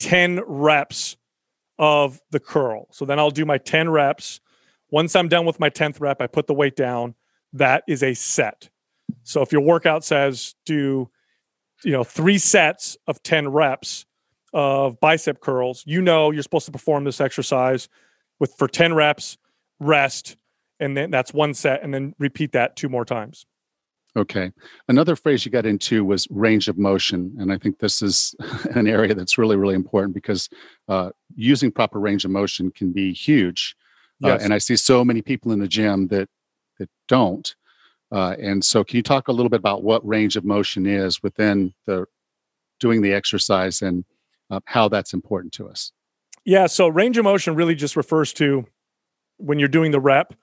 10 0.00 0.40
reps 0.46 1.16
of 1.78 2.20
the 2.30 2.40
curl. 2.40 2.86
So 2.90 3.04
then 3.04 3.18
I'll 3.18 3.30
do 3.30 3.44
my 3.44 3.58
10 3.58 3.88
reps. 3.90 4.40
Once 4.90 5.16
I'm 5.16 5.28
done 5.28 5.46
with 5.46 5.58
my 5.58 5.70
10th 5.70 6.00
rep, 6.00 6.20
I 6.20 6.26
put 6.26 6.46
the 6.46 6.54
weight 6.54 6.76
down. 6.76 7.14
That 7.52 7.84
is 7.88 8.02
a 8.02 8.14
set. 8.14 8.68
So 9.22 9.42
if 9.42 9.52
your 9.52 9.62
workout 9.62 10.04
says 10.04 10.54
do 10.66 11.10
you 11.82 11.92
know 11.92 12.04
3 12.04 12.38
sets 12.38 12.96
of 13.06 13.22
10 13.22 13.48
reps 13.48 14.06
of 14.52 15.00
bicep 15.00 15.40
curls, 15.40 15.82
you 15.86 16.00
know 16.00 16.30
you're 16.30 16.42
supposed 16.42 16.66
to 16.66 16.72
perform 16.72 17.04
this 17.04 17.20
exercise 17.20 17.88
with 18.38 18.54
for 18.54 18.68
10 18.68 18.94
reps, 18.94 19.36
rest, 19.80 20.36
and 20.84 20.96
then 20.96 21.10
that's 21.10 21.32
one 21.32 21.54
set 21.54 21.82
and 21.82 21.92
then 21.94 22.14
repeat 22.18 22.52
that 22.52 22.76
two 22.76 22.90
more 22.90 23.04
times. 23.06 23.46
Okay. 24.16 24.52
Another 24.86 25.16
phrase 25.16 25.44
you 25.44 25.50
got 25.50 25.66
into 25.66 26.04
was 26.04 26.28
range 26.30 26.68
of 26.68 26.78
motion 26.78 27.34
and 27.38 27.52
i 27.52 27.58
think 27.58 27.78
this 27.78 28.00
is 28.02 28.34
an 28.74 28.86
area 28.86 29.14
that's 29.14 29.38
really 29.38 29.56
really 29.56 29.74
important 29.74 30.14
because 30.14 30.48
uh, 30.88 31.10
using 31.34 31.72
proper 31.72 31.98
range 31.98 32.24
of 32.24 32.30
motion 32.30 32.70
can 32.70 32.92
be 32.92 33.12
huge. 33.12 33.74
Uh, 34.22 34.28
yes. 34.28 34.40
uh, 34.40 34.44
and 34.44 34.54
i 34.54 34.58
see 34.58 34.76
so 34.76 35.04
many 35.04 35.22
people 35.22 35.50
in 35.52 35.58
the 35.58 35.68
gym 35.68 36.06
that 36.08 36.28
that 36.78 36.90
don't. 37.08 37.56
Uh, 38.12 38.36
and 38.38 38.64
so 38.64 38.84
can 38.84 38.96
you 38.96 39.02
talk 39.02 39.28
a 39.28 39.32
little 39.32 39.48
bit 39.48 39.58
about 39.58 39.82
what 39.82 40.06
range 40.06 40.36
of 40.36 40.44
motion 40.44 40.86
is 40.86 41.22
within 41.22 41.72
the 41.86 42.04
doing 42.78 43.00
the 43.00 43.12
exercise 43.12 43.80
and 43.82 44.04
uh, 44.50 44.60
how 44.66 44.88
that's 44.88 45.14
important 45.14 45.52
to 45.52 45.66
us? 45.68 45.90
Yeah 46.44 46.66
so 46.66 46.86
range 46.86 47.18
of 47.18 47.24
motion 47.24 47.56
really 47.56 47.74
just 47.74 47.96
refers 47.96 48.32
to 48.34 48.66
when 49.38 49.58
you're 49.58 49.68
doing 49.68 49.90
the 49.90 50.00
rep 50.00 50.34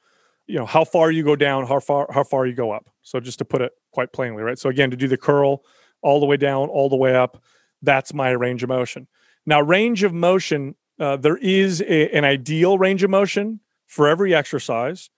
you 0.51 0.57
know 0.57 0.65
how 0.65 0.83
far 0.83 1.11
you 1.11 1.23
go 1.23 1.35
down 1.35 1.65
how 1.65 1.79
far 1.79 2.07
how 2.11 2.23
far 2.23 2.45
you 2.45 2.53
go 2.53 2.71
up. 2.71 2.89
So 3.01 3.19
just 3.19 3.39
to 3.39 3.45
put 3.45 3.61
it 3.61 3.71
quite 3.91 4.11
plainly 4.11 4.43
right? 4.43 4.59
So 4.59 4.69
again 4.69 4.91
to 4.91 4.97
do 4.97 5.07
the 5.07 5.17
curl 5.17 5.63
all 6.01 6.19
the 6.19 6.25
way 6.25 6.37
down 6.37 6.69
all 6.69 6.89
the 6.89 6.97
way 6.97 7.15
up 7.15 7.41
that's 7.81 8.13
my 8.13 8.29
range 8.31 8.61
of 8.61 8.69
motion. 8.69 9.07
Now 9.45 9.61
range 9.61 10.03
of 10.03 10.13
motion 10.13 10.75
uh, 10.99 11.17
there 11.17 11.37
is 11.37 11.81
a, 11.81 12.15
an 12.15 12.25
ideal 12.25 12.77
range 12.77 13.01
of 13.03 13.09
motion 13.09 13.61
for 13.87 14.07
every 14.07 14.35
exercise 14.35 15.09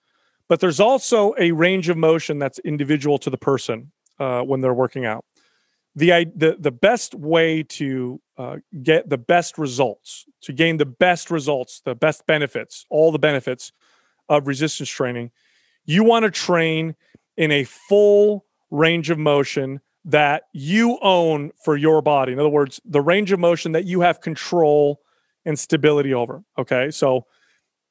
but 0.48 0.60
there's 0.60 0.80
also 0.80 1.34
a 1.38 1.50
range 1.52 1.88
of 1.88 1.96
motion 1.96 2.38
that's 2.38 2.58
individual 2.60 3.18
to 3.18 3.30
the 3.30 3.38
person 3.38 3.90
uh, 4.20 4.42
when 4.42 4.60
they're 4.60 4.74
working 4.74 5.04
out. 5.04 5.24
The, 5.96 6.26
the, 6.34 6.56
the 6.58 6.70
best 6.70 7.14
way 7.14 7.62
to 7.62 8.20
uh, 8.36 8.56
get 8.82 9.08
the 9.08 9.18
best 9.18 9.58
results 9.58 10.26
to 10.42 10.52
gain 10.52 10.76
the 10.76 10.86
best 10.86 11.30
results 11.30 11.80
the 11.84 11.94
best 11.94 12.26
benefits 12.26 12.84
all 12.90 13.12
the 13.12 13.18
benefits 13.18 13.72
of 14.28 14.46
resistance 14.46 14.88
training, 14.88 15.30
you 15.84 16.04
want 16.04 16.24
to 16.24 16.30
train 16.30 16.94
in 17.36 17.50
a 17.50 17.64
full 17.64 18.44
range 18.70 19.10
of 19.10 19.18
motion 19.18 19.80
that 20.04 20.44
you 20.52 20.98
own 21.02 21.50
for 21.64 21.76
your 21.76 22.02
body. 22.02 22.32
In 22.32 22.38
other 22.38 22.48
words, 22.48 22.80
the 22.84 23.00
range 23.00 23.32
of 23.32 23.40
motion 23.40 23.72
that 23.72 23.84
you 23.84 24.00
have 24.00 24.20
control 24.20 25.00
and 25.44 25.58
stability 25.58 26.12
over. 26.12 26.42
Okay. 26.58 26.90
So 26.90 27.26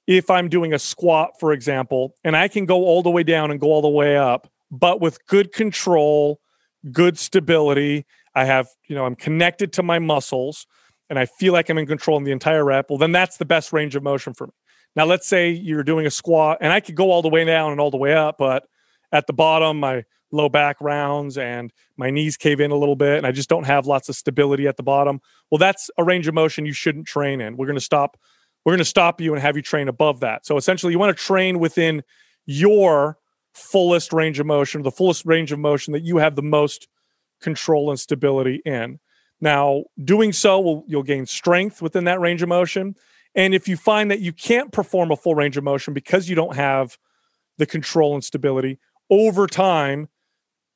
if 0.08 0.30
I'm 0.30 0.50
doing 0.50 0.74
a 0.74 0.80
squat, 0.80 1.32
for 1.40 1.54
example, 1.54 2.16
and 2.24 2.36
I 2.36 2.48
can 2.48 2.66
go 2.66 2.84
all 2.84 3.02
the 3.02 3.10
way 3.10 3.24
down 3.24 3.52
and 3.52 3.60
go 3.60 3.68
all 3.68 3.82
the 3.82 3.90
way 3.90 4.18
up, 4.18 4.50
but 4.70 5.02
with 5.02 5.26
good 5.28 5.54
control, 5.54 6.40
good 6.92 7.18
stability, 7.18 8.06
I 8.36 8.46
have, 8.46 8.68
you 8.88 8.96
know, 8.96 9.06
I'm 9.06 9.16
connected 9.16 9.72
to 9.74 9.84
my 9.84 10.00
muscles 10.00 10.68
and 11.10 11.20
I 11.20 11.26
feel 11.26 11.54
like 11.54 11.70
I'm 11.70 11.78
in 11.78 11.86
control 11.86 12.18
in 12.18 12.24
the 12.24 12.32
entire 12.32 12.66
rep, 12.66 12.90
well, 12.90 12.98
then 12.98 13.12
that's 13.12 13.38
the 13.38 13.46
best 13.46 13.72
range 13.72 13.96
of 13.96 14.04
motion 14.04 14.34
for 14.34 14.48
me. 14.48 14.54
Now, 14.96 15.06
let's 15.06 15.28
say 15.28 15.50
you're 15.50 15.84
doing 15.84 16.06
a 16.06 16.12
squat 16.12 16.60
and 16.62 16.72
I 16.72 16.80
could 16.80 16.96
go 16.96 17.12
all 17.12 17.22
the 17.22 17.30
way 17.30 17.44
down 17.46 17.72
and 17.72 17.82
all 17.82 17.92
the 17.92 17.98
way 17.98 18.14
up, 18.14 18.38
but 18.38 18.66
at 19.12 19.28
the 19.28 19.34
bottom, 19.34 19.80
my 19.80 20.04
low 20.32 20.50
back 20.50 20.78
rounds 20.82 21.38
and 21.38 21.72
my 21.98 22.10
knees 22.10 22.38
cave 22.38 22.60
in 22.60 22.72
a 22.72 22.76
little 22.76 22.96
bit 22.96 23.18
and 23.18 23.28
I 23.28 23.32
just 23.32 23.50
don't 23.50 23.66
have 23.66 23.86
lots 23.86 24.10
of 24.10 24.16
stability 24.16 24.68
at 24.68 24.78
the 24.78 24.84
bottom. 24.84 25.22
Well, 25.52 25.60
that's 25.60 25.90
a 25.98 26.04
range 26.04 26.28
of 26.28 26.34
motion 26.34 26.66
you 26.66 26.74
shouldn't 26.74 27.08
train 27.08 27.42
in. 27.42 27.56
We're 27.58 27.68
going 27.68 27.78
to 27.78 27.82
stop 27.82 28.18
we're 28.66 28.72
going 28.72 28.80
to 28.80 28.86
stop 28.86 29.20
you 29.20 29.34
and 29.34 29.42
have 29.42 29.58
you 29.58 29.62
train 29.62 29.90
above 29.90 30.22
that. 30.22 30.46
So 30.46 30.56
essentially 30.56 30.94
you 30.94 31.00
want 31.00 31.16
to 31.16 31.22
train 31.22 31.60
within 31.60 32.02
your 32.46 33.18
fullest 33.54 34.14
range 34.14 34.40
of 34.40 34.46
motion, 34.46 34.84
the 34.84 34.92
fullest 34.92 35.26
range 35.26 35.52
of 35.52 35.60
motion 35.60 35.94
that 35.94 36.04
you 36.04 36.18
have 36.18 36.36
the 36.36 36.42
most 36.42 36.88
control 37.42 37.90
and 37.90 38.00
stability 38.00 38.62
in. 38.66 39.00
Now, 39.42 39.84
doing 40.04 40.32
so 40.32 40.60
will 40.62 40.86
you'll 40.88 41.04
gain 41.04 41.26
strength 41.26 41.82
within 41.82 42.06
that 42.06 42.20
range 42.20 42.42
of 42.42 42.50
motion. 42.50 42.96
And 43.36 43.54
if 43.54 43.68
you 43.68 43.78
find 43.78 44.12
that 44.12 44.20
you 44.20 44.32
can't 44.32 44.72
perform 44.72 45.12
a 45.12 45.16
full 45.16 45.36
range 45.36 45.58
of 45.58 45.64
motion 45.64 45.94
because 45.94 46.30
you 46.30 46.36
don't 46.36 46.56
have 46.56 46.98
the 47.58 47.66
control 47.66 48.14
and 48.14 48.24
stability 48.24 48.80
over 49.10 49.48
time, 49.48 50.10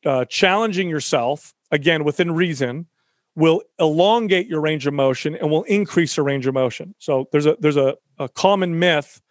uh, 0.05 0.25
challenging 0.25 0.89
yourself 0.89 1.53
again 1.71 2.03
within 2.03 2.31
reason 2.31 2.87
will 3.35 3.61
elongate 3.79 4.47
your 4.47 4.61
range 4.61 4.87
of 4.87 4.93
motion 4.93 5.35
and 5.35 5.51
will 5.51 5.63
increase 5.63 6.17
your 6.17 6.25
range 6.25 6.47
of 6.47 6.53
motion. 6.53 6.95
So 6.97 7.27
there's 7.31 7.45
a 7.45 7.55
there's 7.59 7.77
a, 7.77 7.95
a 8.17 8.29
common 8.29 8.79
myth 8.79 9.21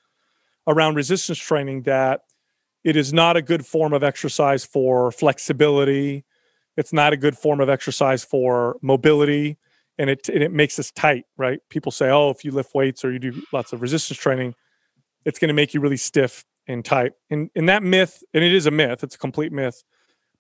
around 0.67 0.95
resistance 0.95 1.39
training 1.39 1.83
that 1.83 2.23
it 2.85 2.97
is 2.97 3.13
not 3.13 3.37
a 3.37 3.43
good 3.43 3.67
form 3.67 3.93
of 3.93 4.05
exercise 4.05 4.65
for 4.65 5.11
flexibility 5.11 6.25
it's 6.77 6.93
not 6.93 7.13
a 7.13 7.17
good 7.17 7.37
form 7.37 7.61
of 7.61 7.69
exercise 7.69 8.25
for 8.25 8.77
mobility, 8.83 9.57
and 9.99 10.11
it 10.11 10.29
and 10.29 10.43
it 10.43 10.53
makes 10.53 10.79
us 10.79 10.91
tight, 10.91 11.25
right? 11.37 11.61
People 11.71 11.93
say, 11.93 12.11
"Oh, 12.11 12.31
if 12.31 12.45
you 12.45 12.51
lift 12.51 12.75
weights 12.75 13.05
or 13.05 13.13
you 13.13 13.19
do 13.19 13.43
lots 13.53 13.73
of 13.73 13.83
resistance 13.83 14.19
training, 14.19 14.55
it's 15.25 15.39
going 15.39 15.49
to 15.49 15.55
make 15.55 15.75
you 15.75 15.81
really 15.81 15.97
stiff 15.97 16.45
and 16.67 16.85
tight." 16.85 17.13
And 17.31 17.51
and 17.55 17.69
that 17.69 17.83
myth, 17.83 18.23
and 18.35 18.45
it 18.45 18.55
is 18.55 18.67
a 18.67 18.71
myth, 18.71 19.03
it's 19.03 19.15
a 19.15 19.19
complete 19.19 19.53
myth, 19.53 19.83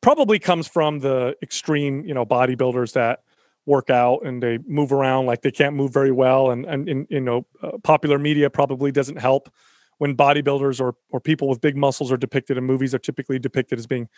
probably 0.00 0.38
comes 0.38 0.68
from 0.68 1.00
the 1.00 1.36
extreme, 1.42 2.04
you 2.04 2.14
know, 2.14 2.26
bodybuilders 2.26 2.92
that 2.92 3.20
work 3.64 3.90
out 3.90 4.20
and 4.24 4.42
they 4.42 4.58
move 4.66 4.92
around 4.92 5.26
like 5.26 5.42
they 5.42 5.50
can't 5.50 5.74
move 5.74 5.92
very 5.92 6.12
well, 6.12 6.50
and 6.50 6.66
and, 6.66 6.88
and 6.88 7.06
you 7.10 7.20
know, 7.20 7.46
uh, 7.62 7.72
popular 7.82 8.18
media 8.18 8.50
probably 8.50 8.92
doesn't 8.92 9.16
help 9.16 9.50
when 9.98 10.16
bodybuilders 10.16 10.80
or 10.80 10.94
or 11.10 11.20
people 11.20 11.48
with 11.48 11.60
big 11.60 11.76
muscles 11.76 12.12
are 12.12 12.16
depicted 12.16 12.58
in 12.58 12.64
movies 12.64 12.94
are 12.94 12.98
typically 12.98 13.38
depicted 13.38 13.78
as 13.78 13.86
being 13.86 14.08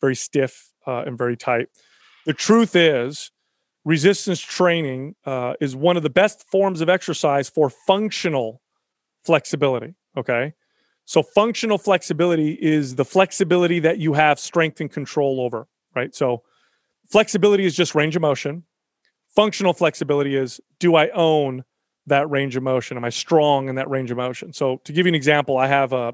very 0.00 0.14
stiff 0.14 0.72
uh, 0.86 1.04
and 1.06 1.18
very 1.18 1.36
tight. 1.36 1.68
The 2.26 2.32
truth 2.32 2.74
is, 2.74 3.30
resistance 3.86 4.40
training 4.40 5.14
uh, 5.24 5.54
is 5.60 5.76
one 5.76 5.96
of 5.96 6.02
the 6.02 6.10
best 6.10 6.44
forms 6.50 6.80
of 6.80 6.88
exercise 6.90 7.48
for 7.48 7.70
functional 7.70 8.60
flexibility. 9.24 9.94
Okay. 10.16 10.52
So, 11.04 11.22
functional 11.22 11.78
flexibility 11.78 12.52
is 12.54 12.96
the 12.96 13.04
flexibility 13.04 13.78
that 13.78 13.98
you 13.98 14.12
have 14.14 14.40
strength 14.40 14.80
and 14.80 14.90
control 14.90 15.40
over, 15.40 15.68
right? 15.94 16.12
So, 16.14 16.42
flexibility 17.08 17.64
is 17.64 17.76
just 17.76 17.94
range 17.94 18.16
of 18.16 18.22
motion. 18.22 18.64
Functional 19.36 19.72
flexibility 19.72 20.34
is 20.34 20.60
do 20.80 20.96
I 20.96 21.10
own 21.10 21.62
that 22.06 22.28
range 22.28 22.56
of 22.56 22.64
motion? 22.64 22.96
Am 22.96 23.04
I 23.04 23.10
strong 23.10 23.68
in 23.68 23.76
that 23.76 23.88
range 23.88 24.10
of 24.10 24.16
motion? 24.16 24.52
So, 24.52 24.80
to 24.84 24.92
give 24.92 25.06
you 25.06 25.10
an 25.10 25.14
example, 25.14 25.56
I 25.58 25.68
have 25.68 25.92
a, 25.92 26.12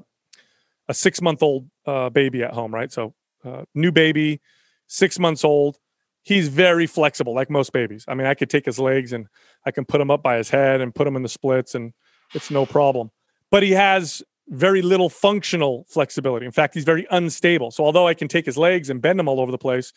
a 0.87 0.93
six 0.93 1.23
month 1.23 1.41
old 1.41 1.67
uh, 1.87 2.11
baby 2.11 2.43
at 2.43 2.53
home, 2.53 2.71
right? 2.71 2.91
So, 2.91 3.15
uh, 3.43 3.63
new 3.73 3.91
baby, 3.91 4.41
six 4.85 5.17
months 5.17 5.43
old. 5.43 5.79
He's 6.23 6.47
very 6.47 6.87
flexible, 6.87 7.33
like 7.35 7.49
most 7.49 7.73
babies. 7.73 8.05
I 8.07 8.15
mean, 8.15 8.27
I 8.27 8.33
could 8.33 8.49
take 8.49 8.65
his 8.65 8.79
legs 8.79 9.11
and 9.11 9.27
I 9.65 9.71
can 9.71 9.85
put 9.85 9.99
him 9.99 10.09
up 10.09 10.23
by 10.23 10.37
his 10.37 10.49
head 10.49 10.79
and 10.81 10.95
put 10.95 11.05
him 11.05 11.15
in 11.15 11.21
the 11.21 11.29
splits, 11.29 11.75
and 11.75 11.93
it's 12.33 12.49
no 12.49 12.65
problem. 12.65 13.11
But 13.51 13.63
he 13.63 13.71
has 13.71 14.23
very 14.47 14.81
little 14.81 15.09
functional 15.09 15.85
flexibility. 15.89 16.45
In 16.45 16.51
fact, 16.51 16.73
he's 16.73 16.83
very 16.83 17.05
unstable. 17.11 17.71
So, 17.71 17.85
although 17.85 18.07
I 18.07 18.13
can 18.13 18.27
take 18.27 18.45
his 18.45 18.57
legs 18.57 18.89
and 18.89 19.01
bend 19.01 19.19
him 19.19 19.27
all 19.27 19.39
over 19.39 19.51
the 19.51 19.57
place, 19.57 19.93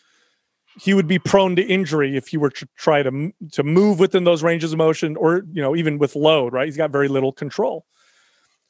he 0.79 0.93
would 0.93 1.07
be 1.07 1.17
prone 1.17 1.55
to 1.55 1.63
injury 1.63 2.15
if 2.15 2.31
you 2.33 2.39
were 2.39 2.49
to 2.51 2.67
try 2.75 3.03
to 3.03 3.31
to 3.53 3.63
move 3.63 3.99
within 3.99 4.25
those 4.25 4.43
ranges 4.43 4.73
of 4.73 4.77
motion, 4.77 5.15
or 5.15 5.43
you 5.51 5.61
know, 5.61 5.75
even 5.75 5.97
with 5.97 6.15
load. 6.15 6.53
Right? 6.53 6.65
He's 6.65 6.77
got 6.77 6.91
very 6.91 7.07
little 7.07 7.31
control. 7.31 7.85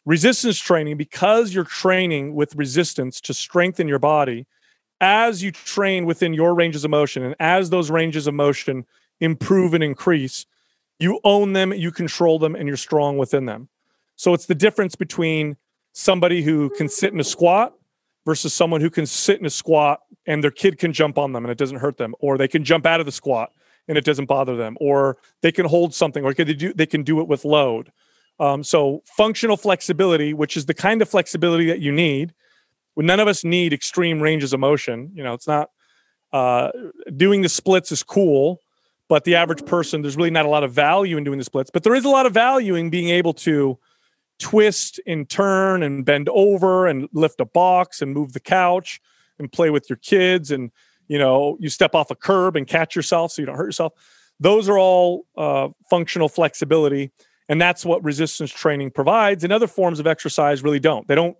Resistance 0.06 0.58
training, 0.58 0.96
because 0.96 1.54
you're 1.54 1.65
training 1.65 2.34
with 2.34 2.56
resistance 2.56 3.20
to 3.22 3.34
strengthen 3.34 3.89
your 3.89 4.00
body, 4.00 4.48
as 4.99 5.43
you 5.43 5.51
train 5.51 6.05
within 6.05 6.33
your 6.33 6.53
ranges 6.53 6.83
of 6.83 6.91
motion 6.91 7.23
and 7.23 7.36
as 7.39 7.69
those 7.69 7.91
ranges 7.91 8.27
of 8.27 8.33
motion 8.33 8.86
improve 9.19 9.73
and 9.73 9.83
increase, 9.83 10.45
you 10.99 11.19
own 11.23 11.53
them, 11.53 11.73
you 11.73 11.91
control 11.91 12.39
them, 12.39 12.55
and 12.55 12.67
you're 12.67 12.77
strong 12.77 13.17
within 13.17 13.45
them. 13.45 13.69
So 14.15 14.33
it's 14.33 14.47
the 14.47 14.55
difference 14.55 14.95
between 14.95 15.57
somebody 15.93 16.41
who 16.41 16.69
can 16.71 16.89
sit 16.89 17.13
in 17.13 17.19
a 17.19 17.23
squat 17.23 17.73
versus 18.25 18.53
someone 18.53 18.81
who 18.81 18.89
can 18.89 19.05
sit 19.05 19.39
in 19.39 19.45
a 19.45 19.49
squat 19.49 20.01
and 20.25 20.43
their 20.43 20.51
kid 20.51 20.77
can 20.77 20.91
jump 20.91 21.17
on 21.17 21.33
them 21.33 21.45
and 21.45 21.51
it 21.51 21.57
doesn't 21.57 21.77
hurt 21.77 21.97
them, 21.97 22.15
or 22.19 22.38
they 22.38 22.47
can 22.47 22.63
jump 22.63 22.86
out 22.86 22.99
of 22.99 23.05
the 23.05 23.12
squat 23.12 23.51
and 23.88 23.97
it 23.97 24.03
doesn't 24.03 24.25
bother 24.25 24.55
them, 24.57 24.75
or 24.81 25.17
they 25.41 25.51
can 25.51 25.65
hold 25.65 25.93
something, 25.93 26.23
or 26.23 26.33
they 26.33 26.53
do 26.53 26.73
they 26.73 26.86
can 26.86 27.03
do 27.03 27.21
it 27.21 27.27
with 27.27 27.45
load. 27.45 27.91
Um, 28.39 28.63
so 28.63 29.01
functional 29.05 29.57
flexibility, 29.57 30.33
which 30.33 30.57
is 30.57 30.65
the 30.65 30.73
kind 30.73 31.01
of 31.01 31.10
flexibility 31.10 31.67
that 31.67 31.79
you 31.79 31.91
need, 31.91 32.33
none 33.05 33.19
of 33.19 33.27
us 33.27 33.43
need 33.43 33.73
extreme 33.73 34.21
ranges 34.21 34.53
of 34.53 34.60
motion. 34.60 35.12
You 35.13 35.23
know, 35.23 35.33
it's 35.33 35.47
not 35.47 35.69
uh, 36.33 36.71
doing 37.15 37.41
the 37.41 37.49
splits 37.49 37.91
is 37.91 38.03
cool, 38.03 38.60
but 39.07 39.23
the 39.23 39.36
average 39.36 39.65
person, 39.65 40.01
there's 40.01 40.17
really 40.17 40.31
not 40.31 40.45
a 40.45 40.49
lot 40.49 40.63
of 40.63 40.73
value 40.73 41.17
in 41.17 41.23
doing 41.23 41.38
the 41.38 41.43
splits. 41.43 41.69
But 41.71 41.83
there 41.83 41.95
is 41.95 42.05
a 42.05 42.10
lot 42.10 42.25
of 42.25 42.33
value 42.33 42.75
in 42.75 42.89
being 42.89 43.10
able 43.10 43.33
to 43.36 43.77
twist 44.39 44.99
and 45.07 45.29
turn 45.29 45.83
and 45.83 46.05
bend 46.05 46.29
over 46.29 46.88
and 46.88 47.07
lift 47.13 47.39
a 47.41 47.45
box 47.45 48.01
and 48.01 48.13
move 48.13 48.33
the 48.33 48.39
couch 48.39 48.99
and 49.39 49.51
play 49.51 49.69
with 49.69 49.89
your 49.89 49.97
kids 49.97 50.51
and 50.51 50.71
you 51.07 51.17
know 51.17 51.57
you 51.60 51.69
step 51.69 51.95
off 51.95 52.12
a 52.12 52.15
curb 52.15 52.55
and 52.55 52.67
catch 52.67 52.95
yourself 52.95 53.31
so 53.31 53.41
you 53.41 53.45
don't 53.45 53.55
hurt 53.55 53.65
yourself 53.65 53.93
those 54.39 54.69
are 54.69 54.77
all 54.77 55.25
uh, 55.38 55.67
functional 55.89 56.29
flexibility 56.29 57.12
and 57.49 57.60
that's 57.60 57.86
what 57.86 58.03
resistance 58.03 58.51
training 58.51 58.91
provides 58.91 59.43
and 59.43 59.51
other 59.51 59.67
forms 59.67 59.99
of 59.99 60.05
exercise 60.05 60.63
really 60.63 60.79
don't 60.79 61.07
they 61.07 61.15
don't 61.15 61.38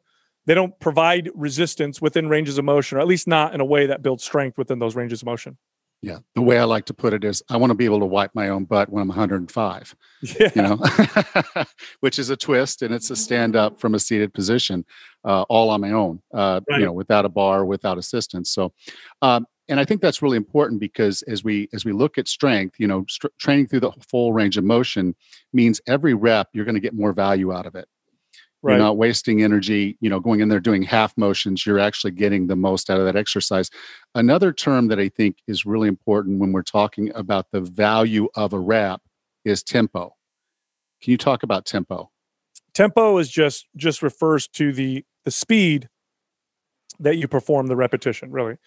they 0.48 0.54
don't 0.54 0.78
provide 0.80 1.30
resistance 1.36 2.02
within 2.02 2.30
ranges 2.30 2.58
of 2.58 2.66
motion, 2.66 2.98
or 2.98 3.02
at 3.02 3.08
least 3.08 3.28
not 3.28 3.54
in 3.54 3.62
a 3.62 3.66
way 3.66 3.86
that 3.86 4.02
builds 4.02 4.24
strength 4.24 4.58
within 4.58 4.80
those 4.80 4.96
ranges 4.96 5.22
of 5.22 5.26
motion. 5.28 5.58
Yeah. 6.02 6.20
The 6.36 6.42
way 6.42 6.58
I 6.58 6.64
like 6.64 6.86
to 6.86 6.94
put 6.94 7.14
it 7.14 7.24
is 7.24 7.44
I 7.50 7.58
want 7.58 7.72
to 7.72 7.76
be 7.76 7.86
able 7.86 8.00
to 8.00 8.06
wipe 8.06 8.34
my 8.34 8.50
own 8.50 8.66
butt 8.66 8.90
when 8.90 9.02
I'm 9.02 9.08
105. 9.10 9.96
Yeah. 10.40 10.50
You 10.56 10.62
know, 10.64 10.80
which 12.00 12.18
is 12.18 12.32
a 12.32 12.38
twist 12.38 12.82
and 12.82 12.94
it's 12.94 13.12
a 13.12 13.16
stand 13.16 13.56
up 13.56 13.80
from 13.80 13.94
a 13.94 14.00
seated 14.00 14.34
position, 14.34 14.84
uh, 15.24 15.44
all 15.44 15.70
on 15.70 15.82
my 15.82 15.92
own, 15.92 16.22
uh, 16.34 16.62
right. 16.68 16.80
you 16.80 16.86
know, 16.86 16.92
without 16.92 17.26
a 17.26 17.30
bar, 17.30 17.66
without 17.66 18.00
assistance. 18.00 18.50
So, 18.50 18.74
um, 19.22 19.46
and 19.70 19.80
I 19.80 19.86
think 19.86 20.02
that's 20.02 20.24
really 20.24 20.38
important 20.38 20.80
because 20.80 21.22
as 21.24 21.44
we 21.44 21.70
as 21.72 21.86
we 21.86 21.92
look 21.92 22.18
at 22.18 22.28
strength, 22.28 22.80
you 22.80 22.88
know, 22.88 23.06
st- 23.08 23.34
training 23.38 23.68
through 23.68 23.82
the 23.82 23.92
full 24.10 24.34
range 24.34 24.58
of 24.58 24.64
motion 24.64 25.14
means 25.54 25.82
every 25.88 26.16
rep 26.16 26.50
you're 26.54 26.66
going 26.66 26.76
to 26.76 26.82
get 26.82 26.96
more 26.96 27.14
value 27.14 27.54
out 27.54 27.68
of 27.68 27.76
it. 27.76 27.88
Right. 28.64 28.74
You're 28.74 28.80
not 28.80 28.98
wasting 28.98 29.44
energy, 29.44 29.98
you 30.02 30.10
know, 30.10 30.20
going 30.20 30.40
in 30.40 30.50
there 30.50 30.60
doing 30.60 30.82
half 30.82 31.16
motions. 31.16 31.66
You're 31.66 31.80
actually 31.80 32.12
getting 32.12 32.48
the 32.48 32.56
most 32.56 32.90
out 32.90 33.00
of 33.00 33.06
that 33.06 33.16
exercise. 33.16 33.70
Another 34.16 34.52
term 34.52 34.88
that 34.88 35.00
I 35.00 35.10
think 35.10 35.38
is 35.48 35.66
really 35.66 35.88
important 35.88 36.40
when 36.40 36.52
we're 36.52 36.64
talking 36.64 37.12
about 37.14 37.52
the 37.52 37.62
value 37.62 38.28
of 38.36 38.54
a 38.54 38.60
rep 38.60 39.02
is 39.46 39.62
tempo. 39.62 40.16
Can 41.02 41.12
you 41.12 41.18
talk 41.18 41.44
about 41.44 41.66
tempo? 41.66 42.10
Tempo 42.74 43.18
is 43.20 43.30
just 43.30 43.68
just 43.76 44.02
refers 44.02 44.48
to 44.50 44.72
the 44.72 45.06
the 45.24 45.32
speed 45.32 45.88
that 47.00 47.18
you 47.18 47.28
perform 47.28 47.68
the 47.68 47.76
repetition, 47.76 48.32
really. 48.32 48.58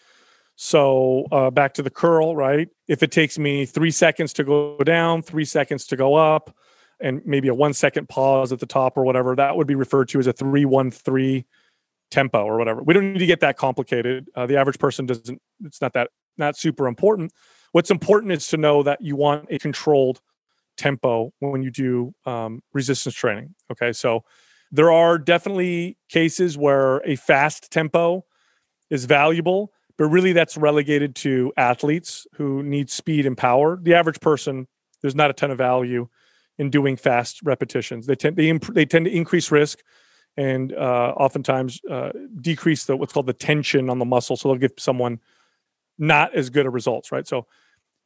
So 0.56 1.26
uh, 1.32 1.50
back 1.50 1.74
to 1.74 1.82
the 1.82 1.90
curl, 1.90 2.36
right? 2.36 2.68
If 2.86 3.02
it 3.02 3.10
takes 3.10 3.38
me 3.38 3.64
three 3.64 3.90
seconds 3.90 4.32
to 4.34 4.44
go 4.44 4.76
down, 4.78 5.22
three 5.22 5.44
seconds 5.44 5.86
to 5.86 5.96
go 5.96 6.14
up, 6.14 6.54
and 7.00 7.22
maybe 7.24 7.48
a 7.48 7.54
one 7.54 7.72
second 7.72 8.08
pause 8.08 8.52
at 8.52 8.60
the 8.60 8.66
top 8.66 8.96
or 8.96 9.04
whatever, 9.04 9.34
that 9.36 9.56
would 9.56 9.66
be 9.66 9.74
referred 9.74 10.08
to 10.10 10.18
as 10.18 10.26
a 10.26 10.32
313 10.32 11.44
tempo 12.10 12.44
or 12.44 12.58
whatever. 12.58 12.82
We 12.82 12.94
don't 12.94 13.12
need 13.12 13.18
to 13.20 13.26
get 13.26 13.40
that 13.40 13.56
complicated. 13.56 14.28
Uh, 14.34 14.46
the 14.46 14.56
average 14.56 14.78
person 14.78 15.06
doesn't, 15.06 15.40
it's 15.64 15.80
not 15.80 15.92
that, 15.94 16.10
not 16.36 16.56
super 16.56 16.86
important. 16.86 17.32
What's 17.72 17.90
important 17.90 18.32
is 18.32 18.48
to 18.48 18.56
know 18.56 18.82
that 18.82 19.00
you 19.00 19.16
want 19.16 19.46
a 19.50 19.58
controlled 19.58 20.20
tempo 20.76 21.32
when 21.38 21.62
you 21.62 21.70
do 21.70 22.14
um, 22.26 22.62
resistance 22.72 23.14
training. 23.14 23.54
Okay. 23.70 23.92
So 23.92 24.24
there 24.72 24.90
are 24.90 25.18
definitely 25.18 25.98
cases 26.08 26.56
where 26.56 26.98
a 26.98 27.16
fast 27.16 27.70
tempo 27.70 28.24
is 28.88 29.04
valuable, 29.04 29.72
but 29.98 30.06
really 30.06 30.32
that's 30.32 30.56
relegated 30.56 31.14
to 31.16 31.52
athletes 31.56 32.26
who 32.34 32.62
need 32.62 32.90
speed 32.90 33.26
and 33.26 33.36
power. 33.36 33.78
The 33.80 33.94
average 33.94 34.20
person, 34.20 34.66
there's 35.02 35.14
not 35.14 35.30
a 35.30 35.32
ton 35.32 35.50
of 35.50 35.58
value 35.58 36.08
in 36.60 36.68
doing 36.68 36.94
fast 36.94 37.40
repetitions. 37.42 38.06
They 38.06 38.14
tend 38.14 38.36
they, 38.36 38.50
imp- 38.50 38.74
they 38.74 38.84
tend 38.84 39.06
to 39.06 39.10
increase 39.10 39.50
risk 39.50 39.78
and 40.36 40.74
uh, 40.74 41.14
oftentimes 41.16 41.80
uh, 41.90 42.10
decrease 42.38 42.84
the 42.84 42.98
what's 42.98 43.14
called 43.14 43.26
the 43.26 43.32
tension 43.32 43.88
on 43.88 43.98
the 43.98 44.04
muscle. 44.04 44.36
So 44.36 44.48
they'll 44.48 44.58
give 44.58 44.72
someone 44.76 45.20
not 45.98 46.34
as 46.34 46.50
good 46.50 46.66
of 46.66 46.74
results, 46.74 47.10
right? 47.10 47.26
So 47.26 47.46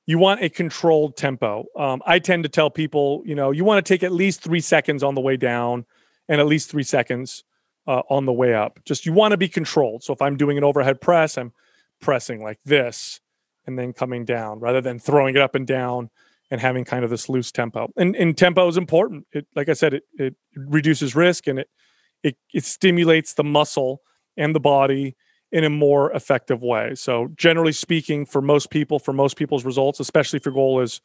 you 0.07 0.19
want 0.19 0.41
a 0.41 0.49
controlled 0.49 1.17
tempo. 1.17 1.65
Um, 1.77 2.01
I 2.07 2.21
tend 2.21 2.45
to 2.45 2.49
tell 2.49 2.71
people, 2.71 3.23
you 3.27 3.35
know, 3.35 3.51
you 3.51 3.65
want 3.65 3.85
to 3.85 3.93
take 3.93 4.05
at 4.05 4.13
least 4.13 4.41
three 4.41 4.61
seconds 4.61 5.03
on 5.03 5.17
the 5.17 5.21
way 5.21 5.37
down 5.37 5.85
and 6.29 6.41
at 6.41 6.47
least 6.47 6.71
three 6.71 6.85
seconds 6.85 7.43
uh, 7.89 8.03
on 8.09 8.25
the 8.25 8.33
way 8.33 8.55
up. 8.55 8.79
Just 8.85 9.05
you 9.05 9.13
want 9.13 9.33
to 9.33 9.37
be 9.37 9.49
controlled. 9.49 10.05
So 10.05 10.13
if 10.13 10.23
I'm 10.23 10.37
doing 10.37 10.57
an 10.57 10.65
overhead 10.65 11.01
press, 11.01 11.37
I'm 11.37 11.53
pressing 12.01 12.41
like 12.41 12.61
this 12.65 13.21
and 13.67 13.77
then 13.77 13.93
coming 13.93 14.25
down 14.25 14.61
rather 14.61 14.81
than 14.81 15.01
throwing 15.01 15.35
it 15.35 15.43
up 15.43 15.57
and 15.57 15.67
down 15.67 16.11
and 16.51 16.61
having 16.61 16.85
kind 16.85 17.05
of 17.05 17.11
this 17.11 17.29
loose 17.29 17.51
tempo. 17.51 17.91
And, 17.97 18.15
and 18.17 18.37
tempo 18.37 18.69
is 18.69 18.77
important. 18.77 19.27
It, 19.33 19.47
like 19.57 19.69
I 19.69 19.73
said, 19.73 19.95
it, 19.95 20.03
it 20.15 20.35
reduces 20.55 21.15
risk 21.15 21.47
and 21.47 21.59
it, 21.59 21.69
it, 22.23 22.37
it 22.53 22.65
stimulates 22.65 23.35
the 23.35 23.45
muscle 23.45 24.01
and 24.37 24.55
the 24.55 24.61
body 24.61 25.17
in 25.53 25.65
a 25.65 25.71
more 25.71 26.11
effective 26.13 26.63
way. 26.63 26.95
So 26.95 27.29
generally 27.37 27.73
speaking, 27.73 28.27
for 28.27 28.43
most 28.43 28.71
people, 28.71 28.99
for 28.99 29.13
most 29.13 29.37
people's 29.37 29.65
results, 29.65 30.01
especially 30.01 30.39
if 30.39 30.45
your 30.45 30.55
goal 30.55 30.81
is 30.81 31.01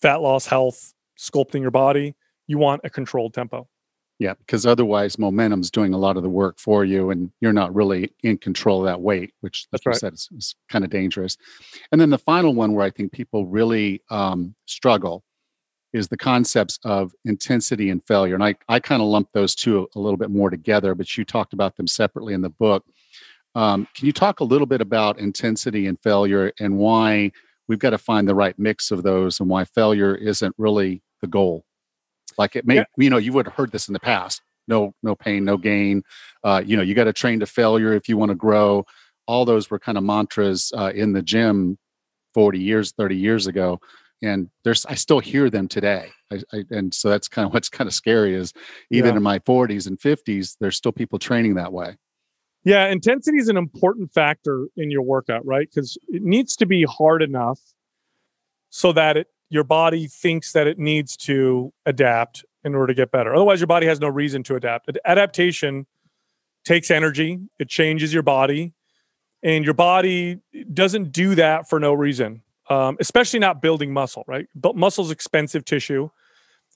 fat 0.00 0.20
loss, 0.22 0.46
health, 0.46 0.94
sculpting 1.18 1.60
your 1.60 1.70
body, 1.70 2.14
you 2.46 2.58
want 2.58 2.80
a 2.84 2.90
controlled 2.90 3.34
tempo. 3.34 3.68
Yeah, 4.18 4.34
because 4.34 4.64
otherwise 4.64 5.18
momentum's 5.18 5.70
doing 5.70 5.92
a 5.92 5.98
lot 5.98 6.16
of 6.16 6.22
the 6.22 6.30
work 6.30 6.58
for 6.58 6.84
you 6.86 7.10
and 7.10 7.30
you're 7.40 7.52
not 7.52 7.74
really 7.74 8.12
in 8.22 8.38
control 8.38 8.80
of 8.80 8.86
that 8.86 9.02
weight, 9.02 9.32
which 9.42 9.66
That's 9.70 9.84
like 9.84 9.84
you 9.84 9.90
right. 9.90 10.00
said 10.00 10.14
is, 10.14 10.28
is 10.34 10.54
kind 10.70 10.84
of 10.84 10.90
dangerous. 10.90 11.36
And 11.92 12.00
then 12.00 12.08
the 12.08 12.18
final 12.18 12.54
one 12.54 12.72
where 12.72 12.86
I 12.86 12.90
think 12.90 13.12
people 13.12 13.46
really 13.46 14.00
um, 14.10 14.54
struggle 14.64 15.22
is 15.92 16.08
the 16.08 16.16
concepts 16.16 16.78
of 16.82 17.12
intensity 17.26 17.90
and 17.90 18.02
failure. 18.06 18.34
And 18.34 18.42
I, 18.42 18.54
I 18.68 18.80
kind 18.80 19.02
of 19.02 19.08
lump 19.08 19.28
those 19.32 19.54
two 19.54 19.86
a 19.94 19.98
little 19.98 20.16
bit 20.16 20.30
more 20.30 20.48
together, 20.48 20.94
but 20.94 21.16
you 21.16 21.24
talked 21.24 21.52
about 21.52 21.76
them 21.76 21.86
separately 21.86 22.32
in 22.32 22.40
the 22.40 22.50
book. 22.50 22.84
Um, 23.54 23.86
can 23.94 24.06
you 24.06 24.12
talk 24.12 24.40
a 24.40 24.44
little 24.44 24.66
bit 24.66 24.80
about 24.80 25.18
intensity 25.18 25.86
and 25.86 26.00
failure 26.02 26.52
and 26.58 26.78
why 26.78 27.32
we've 27.68 27.78
got 27.78 27.90
to 27.90 27.98
find 27.98 28.26
the 28.26 28.34
right 28.34 28.58
mix 28.58 28.90
of 28.90 29.02
those 29.02 29.40
and 29.40 29.48
why 29.48 29.64
failure 29.64 30.14
isn't 30.14 30.54
really 30.56 31.02
the 31.20 31.26
goal? 31.26 31.65
Like 32.38 32.56
it 32.56 32.66
may, 32.66 32.76
Yeah. 32.76 32.84
you 32.96 33.10
know, 33.10 33.16
you 33.16 33.32
would 33.32 33.46
have 33.46 33.54
heard 33.54 33.72
this 33.72 33.88
in 33.88 33.92
the 33.92 34.00
past. 34.00 34.42
No, 34.68 34.94
no 35.02 35.14
pain, 35.14 35.44
no 35.44 35.56
gain. 35.56 36.02
Uh, 36.42 36.62
you 36.64 36.76
know, 36.76 36.82
you 36.82 36.94
got 36.94 37.04
to 37.04 37.12
train 37.12 37.40
to 37.40 37.46
failure 37.46 37.92
if 37.92 38.08
you 38.08 38.16
want 38.16 38.30
to 38.30 38.34
grow. 38.34 38.84
All 39.26 39.44
those 39.44 39.70
were 39.70 39.78
kind 39.78 39.96
of 39.96 40.04
mantras 40.04 40.72
uh, 40.76 40.92
in 40.94 41.12
the 41.12 41.22
gym 41.22 41.78
40 42.34 42.58
years, 42.58 42.92
30 42.92 43.16
years 43.16 43.46
ago. 43.46 43.80
And 44.22 44.50
there's, 44.64 44.84
I 44.86 44.94
still 44.94 45.20
hear 45.20 45.50
them 45.50 45.68
today. 45.68 46.10
I, 46.32 46.40
I, 46.52 46.64
and 46.70 46.92
so 46.92 47.08
that's 47.10 47.28
kind 47.28 47.46
of 47.46 47.52
what's 47.54 47.68
kind 47.68 47.86
of 47.86 47.94
scary 47.94 48.34
is 48.34 48.52
even 48.90 49.10
Yeah. 49.12 49.16
in 49.18 49.22
my 49.22 49.38
40s 49.40 49.86
and 49.86 49.98
50s, 49.98 50.56
there's 50.60 50.76
still 50.76 50.92
people 50.92 51.18
training 51.18 51.54
that 51.54 51.72
way. 51.72 51.96
Yeah, 52.64 52.88
intensity 52.88 53.38
is 53.38 53.48
an 53.48 53.56
important 53.56 54.12
factor 54.12 54.66
in 54.76 54.90
your 54.90 55.02
workout, 55.02 55.46
right? 55.46 55.68
Because 55.72 55.96
it 56.08 56.22
needs 56.22 56.56
to 56.56 56.66
be 56.66 56.82
hard 56.82 57.22
enough 57.22 57.60
so 58.70 58.92
that 58.92 59.16
it 59.16 59.28
your 59.48 59.64
body 59.64 60.06
thinks 60.06 60.52
that 60.52 60.66
it 60.66 60.78
needs 60.78 61.16
to 61.16 61.72
adapt 61.84 62.44
in 62.64 62.74
order 62.74 62.88
to 62.88 62.94
get 62.94 63.10
better. 63.10 63.34
Otherwise, 63.34 63.60
your 63.60 63.66
body 63.66 63.86
has 63.86 64.00
no 64.00 64.08
reason 64.08 64.42
to 64.44 64.56
adapt. 64.56 64.90
Adaptation 65.04 65.86
takes 66.64 66.90
energy, 66.90 67.38
it 67.58 67.68
changes 67.68 68.12
your 68.12 68.24
body, 68.24 68.72
and 69.42 69.64
your 69.64 69.74
body 69.74 70.40
doesn't 70.72 71.12
do 71.12 71.36
that 71.36 71.68
for 71.68 71.78
no 71.78 71.92
reason. 71.92 72.42
Um, 72.68 72.96
especially 72.98 73.38
not 73.38 73.62
building 73.62 73.92
muscle, 73.92 74.24
right? 74.26 74.48
But 74.56 74.74
muscle's 74.74 75.12
expensive 75.12 75.64
tissue. 75.64 76.10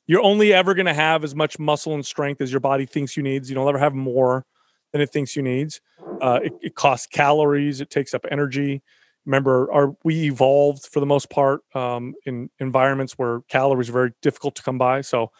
You're 0.06 0.22
only 0.22 0.52
ever 0.52 0.72
going 0.74 0.86
to 0.86 0.94
have 0.94 1.24
as 1.24 1.34
much 1.34 1.58
muscle 1.58 1.94
and 1.94 2.06
strength 2.06 2.40
as 2.40 2.52
your 2.52 2.60
body 2.60 2.86
thinks 2.86 3.16
you 3.16 3.24
needs. 3.24 3.50
You 3.50 3.56
don't 3.56 3.68
ever 3.68 3.78
have 3.78 3.92
more 3.92 4.46
than 4.92 5.00
it 5.00 5.10
thinks 5.10 5.34
you 5.34 5.42
needs. 5.42 5.80
Uh, 6.20 6.38
it, 6.44 6.52
it 6.62 6.74
costs 6.76 7.08
calories. 7.08 7.80
It 7.80 7.90
takes 7.90 8.14
up 8.14 8.24
energy. 8.30 8.82
Remember, 9.26 9.70
our 9.72 9.94
we 10.04 10.24
evolved 10.24 10.86
for 10.86 11.00
the 11.00 11.06
most 11.06 11.30
part 11.30 11.60
um, 11.74 12.14
in 12.24 12.50
environments 12.58 13.14
where 13.14 13.40
calories 13.48 13.88
are 13.88 13.92
very 13.92 14.12
difficult 14.22 14.54
to 14.56 14.62
come 14.62 14.78
by. 14.78 15.02
So 15.02 15.30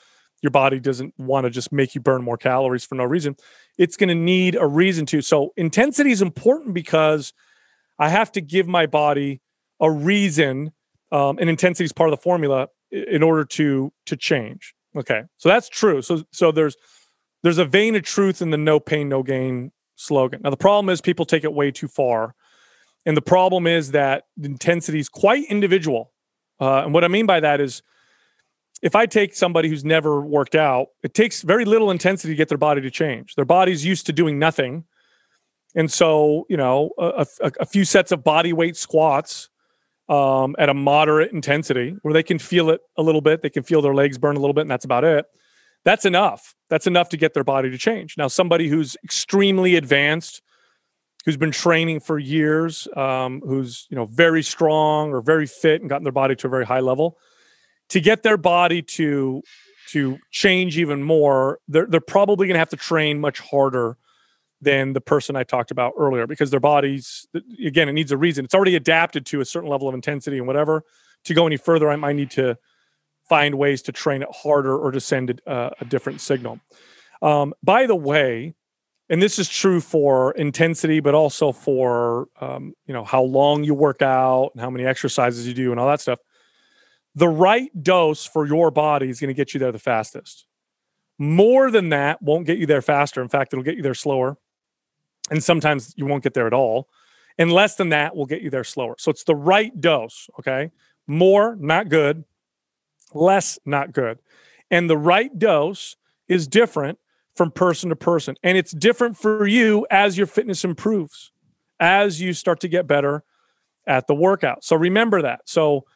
your 0.43 0.51
body 0.51 0.81
doesn't 0.81 1.15
want 1.19 1.45
to 1.45 1.51
just 1.51 1.73
make 1.73 1.95
you 1.95 2.01
burn 2.01 2.23
more 2.23 2.37
calories 2.37 2.85
for 2.85 2.95
no 2.95 3.05
reason. 3.05 3.37
It's 3.79 3.97
going 3.97 4.09
to 4.09 4.15
need 4.15 4.57
a 4.57 4.67
reason 4.67 5.07
to. 5.07 5.23
So 5.23 5.53
intensity 5.57 6.13
is 6.13 6.23
important 6.23 6.75
because 6.75 7.33
I 7.99 8.09
have 8.09 8.33
to 8.33 8.41
give 8.41 8.67
my 8.67 8.87
body 8.87 9.41
a 9.81 9.91
reason, 9.91 10.73
um, 11.13 11.39
and 11.39 11.49
intensity 11.51 11.85
is 11.85 11.93
part 11.93 12.11
of 12.11 12.19
the 12.19 12.23
formula 12.23 12.69
in 12.91 13.23
order 13.23 13.45
to 13.45 13.93
to 14.07 14.17
change. 14.17 14.75
Okay, 14.97 15.23
so 15.39 15.49
that's 15.49 15.69
true. 15.69 16.03
So 16.03 16.25
so 16.33 16.53
there's 16.53 16.77
there's 17.43 17.59
a 17.59 17.65
vein 17.65 17.97
of 17.97 18.03
truth 18.03 18.43
in 18.43 18.51
the 18.51 18.59
no 18.59 18.81
pain 18.81 19.09
no 19.09 19.23
gain 19.23 19.73
slogan 19.97 20.41
now 20.43 20.51
the 20.51 20.57
problem 20.57 20.89
is 20.89 21.01
people 21.01 21.27
take 21.27 21.45
it 21.45 21.53
way 21.53 21.71
too 21.71 21.89
far 21.89 22.35
and 23.07 23.17
the 23.17 23.23
problem 23.23 23.67
is 23.67 23.93
that 23.93 24.25
the 24.37 24.47
intensity 24.47 24.99
is 24.99 25.09
quite 25.09 25.45
individual 25.45 26.13
uh, 26.61 26.83
and 26.85 26.95
what 26.95 27.05
i 27.05 27.09
mean 27.09 27.27
by 27.27 27.41
that 27.41 27.61
is 27.61 27.83
if 28.83 28.95
i 28.95 29.07
take 29.07 29.35
somebody 29.35 29.69
who's 29.69 29.85
never 29.85 30.21
worked 30.21 30.55
out 30.55 30.89
it 31.03 31.15
takes 31.15 31.43
very 31.43 31.65
little 31.65 31.91
intensity 31.91 32.33
to 32.33 32.37
get 32.37 32.49
their 32.49 32.59
body 32.59 32.81
to 32.81 32.91
change 32.91 33.35
their 33.35 33.45
body's 33.45 33.85
used 33.85 34.07
to 34.07 34.13
doing 34.13 34.39
nothing 34.39 34.85
and 35.75 35.91
so 35.91 36.47
you 36.49 36.57
know 36.57 36.91
a, 36.99 37.27
a, 37.41 37.53
a 37.61 37.67
few 37.67 37.85
sets 37.85 38.13
of 38.13 38.25
body 38.25 38.53
weight 38.53 38.77
squats 38.77 39.49
um, 40.09 40.57
at 40.59 40.69
a 40.69 40.75
moderate 40.75 41.31
intensity 41.31 41.97
where 42.03 42.13
they 42.13 42.25
can 42.25 42.39
feel 42.39 42.71
it 42.71 42.81
a 42.97 43.03
little 43.03 43.21
bit 43.21 43.43
they 43.43 43.51
can 43.51 43.63
feel 43.63 43.81
their 43.81 43.95
legs 43.95 44.19
burn 44.19 44.37
a 44.37 44.41
little 44.41 44.55
bit 44.55 44.63
and 44.63 44.71
that's 44.71 44.85
about 44.85 45.05
it 45.05 45.27
that's 45.85 46.05
enough. 46.05 46.55
That's 46.69 46.87
enough 46.87 47.09
to 47.11 47.17
get 47.17 47.35
their 47.35 47.45
body 47.45 47.71
to 47.71 47.79
change. 47.79 48.17
Now, 48.19 48.29
somebody 48.29 48.69
who's 48.69 48.97
extremely 49.03 49.77
advanced, 49.77 50.43
who's 51.25 51.37
been 51.37 51.53
training 51.53 52.01
for 52.01 52.19
years, 52.19 52.89
um, 52.97 53.41
who's 53.41 53.87
you 53.91 53.97
know 53.97 54.07
very 54.07 54.43
strong 54.43 55.13
or 55.13 55.21
very 55.21 55.47
fit 55.47 55.81
and 55.81 55.91
gotten 55.91 56.05
their 56.05 56.13
body 56.13 56.35
to 56.37 56.47
a 56.47 56.51
very 56.51 56.67
high 56.67 56.81
level, 56.81 57.19
to 57.91 58.01
get 58.01 58.23
their 58.23 58.37
body 58.37 58.83
to 58.83 59.43
to 59.91 60.19
change 60.31 60.79
even 60.79 61.03
more, 61.03 61.59
they're 61.69 61.87
they're 61.87 62.01
probably 62.01 62.47
going 62.47 62.55
to 62.55 62.61
have 62.61 62.71
to 62.71 62.77
train 62.77 63.21
much 63.21 63.41
harder 63.41 63.97
than 64.63 64.93
the 64.93 65.01
person 65.01 65.37
I 65.37 65.43
talked 65.43 65.71
about 65.71 65.95
earlier 65.99 66.27
because 66.27 66.51
their 66.51 66.61
bodies 66.61 67.27
again 67.65 67.89
it 67.89 67.93
needs 67.93 68.13
a 68.13 68.17
reason. 68.17 68.45
It's 68.45 68.55
already 68.55 68.77
adapted 68.77 69.27
to 69.27 69.41
a 69.41 69.45
certain 69.45 69.69
level 69.69 69.89
of 69.89 69.95
intensity 69.95 70.39
and 70.39 70.47
whatever. 70.47 70.85
To 71.25 71.35
go 71.35 71.47
any 71.47 71.59
further, 71.59 71.91
I 71.91 71.97
might 71.97 72.17
need 72.17 72.31
to 72.33 72.57
find 73.29 73.57
ways 73.57 73.83
to 73.83 73.93
train 73.93 74.23
it 74.23 74.29
harder 74.33 74.77
or 74.77 74.91
to 74.91 75.01
send 75.01 75.31
it, 75.31 75.41
uh, 75.47 75.71
a 75.81 75.85
different 75.85 76.21
signal. 76.21 76.61
Um, 77.23 77.53
by 77.63 77.87
the 77.87 77.95
way, 77.95 78.55
and 79.11 79.21
this 79.21 79.39
is 79.39 79.49
true 79.49 79.81
for 79.81 80.33
intensity, 80.33 81.01
but 81.01 81.15
also 81.15 81.53
for 81.53 82.29
um, 82.41 82.73
you 82.87 82.95
know 82.95 83.05
how 83.05 83.23
long 83.23 83.65
you 83.65 83.75
work 83.75 84.01
out 84.01 84.51
and 84.55 84.61
how 84.63 84.71
many 84.71 84.87
exercises 84.87 85.47
you 85.47 85.53
do 85.53 85.71
and 85.71 85.79
all 85.79 85.89
that 85.89 86.01
stuff. 86.01 86.21
The 87.15 87.29
right 87.29 87.71
dose 87.83 88.25
for 88.25 88.47
your 88.47 88.71
body 88.71 89.11
is 89.11 89.21
going 89.21 89.29
to 89.29 89.35
get 89.35 89.53
you 89.53 89.61
there 89.61 89.73
the 89.73 89.79
fastest. 89.79 90.47
More 91.19 91.71
than 91.71 91.91
that 91.91 92.23
won't 92.23 92.47
get 92.47 92.57
you 92.57 92.67
there 92.67 92.81
faster. 92.81 93.21
In 93.21 93.29
fact, 93.29 93.53
it'll 93.53 93.65
get 93.65 93.77
you 93.77 93.83
there 93.83 93.95
slower, 93.95 94.39
and 95.31 95.45
sometimes 95.45 95.93
you 95.97 96.07
won't 96.07 96.23
get 96.23 96.33
there 96.33 96.47
at 96.47 96.55
all. 96.55 96.89
And 97.37 97.53
less 97.53 97.77
than 97.77 97.91
that 97.91 98.17
will 98.17 98.27
get 98.27 98.43
you 98.43 98.51
there 98.51 98.65
slower. 98.65 98.97
So 98.99 99.11
it's 99.11 99.25
the 99.25 99.37
right 99.37 99.79
dose. 99.79 100.29
Okay, 100.39 100.71
more 101.07 101.57
not 101.57 101.91
good 101.91 102.25
less 103.15 103.59
not 103.65 103.93
good. 103.93 104.19
And 104.71 104.89
the 104.89 104.99
right 104.99 105.37
dose 105.39 105.97
is 106.29 106.47
different 106.47 106.99
from 107.41 107.51
person 107.51 107.89
to 107.89 107.97
person. 107.97 108.37
And 108.43 108.59
it's 108.59 108.71
different 108.71 109.17
for 109.17 109.47
you 109.47 109.87
as 109.91 110.19
your 110.19 110.27
fitness 110.27 110.63
improves, 110.63 111.33
as 111.81 112.21
you 112.21 112.35
start 112.35 112.61
to 112.61 112.69
get 112.69 112.87
better 112.87 113.25
at 113.87 114.07
the 114.07 114.15
workout. 114.15 114.63
So 114.63 114.77
remember 114.77 115.23
that. 115.23 115.41
So 115.47 115.87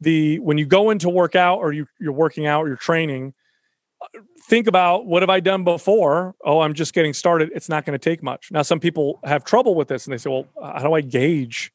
the 0.00 0.38
when 0.38 0.56
you 0.56 0.64
go 0.64 0.88
into 0.88 1.10
workout 1.10 1.58
or 1.58 1.74
you, 1.74 1.86
you're 2.00 2.14
working 2.14 2.46
out 2.46 2.62
or 2.62 2.68
you're 2.68 2.78
training, 2.78 3.34
think 4.48 4.66
about 4.66 5.04
what 5.04 5.20
have 5.20 5.28
I 5.28 5.40
done 5.40 5.62
before? 5.62 6.36
Oh, 6.42 6.60
I'm 6.60 6.72
just 6.72 6.94
getting 6.94 7.12
started. 7.12 7.50
It's 7.54 7.68
not 7.68 7.84
going 7.84 7.92
to 7.92 8.02
take 8.02 8.22
much. 8.22 8.50
Now, 8.50 8.62
some 8.62 8.80
people 8.80 9.20
have 9.24 9.44
trouble 9.44 9.74
with 9.74 9.88
this 9.88 10.06
and 10.06 10.12
they 10.14 10.16
say, 10.16 10.30
well, 10.30 10.46
how 10.58 10.84
do 10.84 10.94
I 10.94 11.02
gauge, 11.02 11.70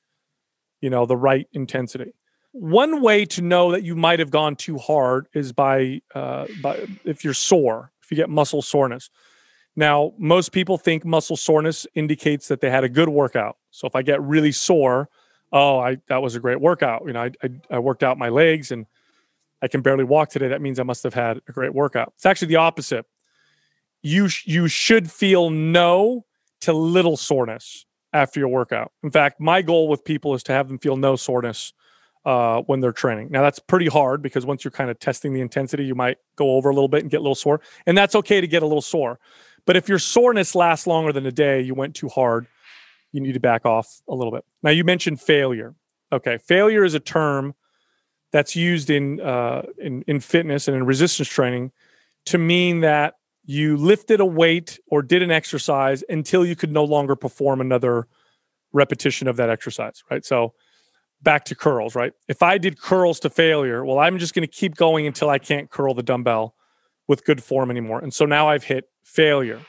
you 0.81 0.89
know, 0.89 1.05
the 1.05 1.15
right 1.15 1.47
intensity? 1.53 2.13
one 2.51 3.01
way 3.01 3.25
to 3.25 3.41
know 3.43 3.71
that 3.71 3.83
you 3.83 3.95
might 3.95 4.19
have 4.19 4.31
gone 4.31 4.55
too 4.55 4.77
hard 4.77 5.27
is 5.33 5.51
by 5.51 6.01
uh, 6.15 6.47
by 6.63 6.87
if 7.05 7.23
you're 7.23 7.33
sore, 7.33 7.91
if 8.09 8.17
you 8.17 8.21
get 8.21 8.29
muscle 8.29 8.63
soreness. 8.63 9.11
Now, 9.75 10.13
most 10.17 10.51
people 10.51 10.77
think 10.77 11.05
muscle 11.05 11.37
soreness 11.37 11.85
indicates 11.93 12.47
that 12.47 12.59
they 12.59 12.71
had 12.71 12.83
a 12.83 12.89
good 12.89 13.07
workout. 13.09 13.57
So 13.69 13.87
if 13.87 13.95
I 13.95 14.01
get 14.01 14.19
really 14.21 14.51
sore, 14.51 15.09
oh, 15.51 15.79
I 15.79 15.97
that 16.07 16.21
was 16.21 16.35
a 16.35 16.39
great 16.39 16.59
workout. 16.59 17.03
You 17.05 17.13
know, 17.13 17.21
I 17.21 17.31
I, 17.43 17.49
I 17.69 17.79
worked 17.79 18.03
out 18.03 18.17
my 18.17 18.29
legs 18.29 18.71
and 18.71 18.87
I 19.61 19.67
can 19.67 19.81
barely 19.81 20.03
walk 20.03 20.29
today. 20.29 20.47
That 20.47 20.61
means 20.61 20.79
I 20.79 20.83
must 20.83 21.03
have 21.03 21.13
had 21.13 21.39
a 21.47 21.51
great 21.51 21.73
workout. 21.73 22.13
It's 22.15 22.25
actually 22.25 22.47
the 22.47 22.55
opposite. 22.55 23.05
You 24.01 24.27
you 24.43 24.67
should 24.67 25.11
feel 25.11 25.51
no 25.51 26.25
to 26.61 26.73
little 26.73 27.15
soreness 27.15 27.85
after 28.11 28.39
your 28.39 28.49
workout. 28.49 28.91
In 29.03 29.11
fact, 29.11 29.39
my 29.39 29.61
goal 29.61 29.87
with 29.87 30.03
people 30.03 30.33
is 30.33 30.41
to 30.43 30.51
have 30.51 30.67
them 30.67 30.79
feel 30.79 30.97
no 30.97 31.15
soreness 31.15 31.73
uh, 32.25 32.61
when 32.63 32.79
they're 32.79 32.91
training. 32.91 33.29
Now 33.31 33.41
that's 33.41 33.59
pretty 33.59 33.87
hard 33.87 34.21
because 34.21 34.45
once 34.45 34.63
you're 34.63 34.71
kind 34.71 34.89
of 34.89 34.99
testing 34.99 35.33
the 35.33 35.41
intensity, 35.41 35.85
you 35.85 35.95
might 35.95 36.17
go 36.35 36.51
over 36.51 36.69
a 36.69 36.73
little 36.73 36.87
bit 36.87 37.01
and 37.01 37.11
get 37.11 37.17
a 37.17 37.23
little 37.23 37.35
sore, 37.35 37.61
and 37.85 37.97
that's 37.97 38.15
okay 38.15 38.41
to 38.41 38.47
get 38.47 38.63
a 38.63 38.65
little 38.65 38.81
sore. 38.81 39.19
But 39.65 39.77
if 39.77 39.87
your 39.87 39.99
soreness 39.99 40.55
lasts 40.55 40.87
longer 40.87 41.13
than 41.13 41.25
a 41.25 41.31
day, 41.31 41.61
you 41.61 41.75
went 41.75 41.95
too 41.95 42.09
hard, 42.09 42.47
you 43.11 43.21
need 43.21 43.33
to 43.33 43.39
back 43.39 43.65
off 43.65 44.01
a 44.07 44.15
little 44.15 44.31
bit. 44.31 44.43
Now 44.63 44.71
you 44.71 44.83
mentioned 44.83 45.21
failure. 45.21 45.75
Okay, 46.11 46.37
failure 46.39 46.83
is 46.83 46.93
a 46.95 46.99
term 46.99 47.53
that's 48.31 48.55
used 48.55 48.89
in 48.89 49.21
uh, 49.21 49.63
in 49.77 50.03
in 50.07 50.19
fitness 50.19 50.67
and 50.67 50.75
in 50.75 50.85
resistance 50.85 51.27
training 51.27 51.71
to 52.25 52.37
mean 52.37 52.81
that 52.81 53.15
you 53.45 53.77
lifted 53.77 54.19
a 54.19 54.25
weight 54.25 54.79
or 54.87 55.01
did 55.01 55.23
an 55.23 55.31
exercise 55.31 56.03
until 56.09 56.45
you 56.45 56.55
could 56.55 56.71
no 56.71 56.83
longer 56.83 57.15
perform 57.15 57.61
another 57.61 58.07
repetition 58.73 59.27
of 59.27 59.37
that 59.37 59.49
exercise, 59.49 60.03
right? 60.11 60.23
So 60.23 60.53
back 61.21 61.45
to 61.45 61.55
curls, 61.55 61.95
right? 61.95 62.13
If 62.27 62.41
I 62.41 62.57
did 62.57 62.79
curls 62.79 63.19
to 63.21 63.29
failure, 63.29 63.83
well, 63.83 63.99
I'm 63.99 64.17
just 64.19 64.33
going 64.33 64.47
to 64.47 64.53
keep 64.53 64.75
going 64.75 65.05
until 65.05 65.29
I 65.29 65.37
can't 65.37 65.69
curl 65.69 65.93
the 65.93 66.03
dumbbell 66.03 66.55
with 67.07 67.25
good 67.25 67.43
form 67.43 67.71
anymore. 67.71 67.99
And 67.99 68.13
so 68.13 68.25
now 68.25 68.49
I've 68.49 68.63
hit 68.63 68.89
failure. 69.03 69.59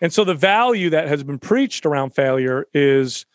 And 0.00 0.12
so 0.12 0.24
the 0.24 0.34
value 0.34 0.90
that 0.90 1.08
has 1.08 1.22
been 1.22 1.38
preached 1.38 1.84
around 1.84 2.14
failure 2.14 2.66
is 2.72 3.26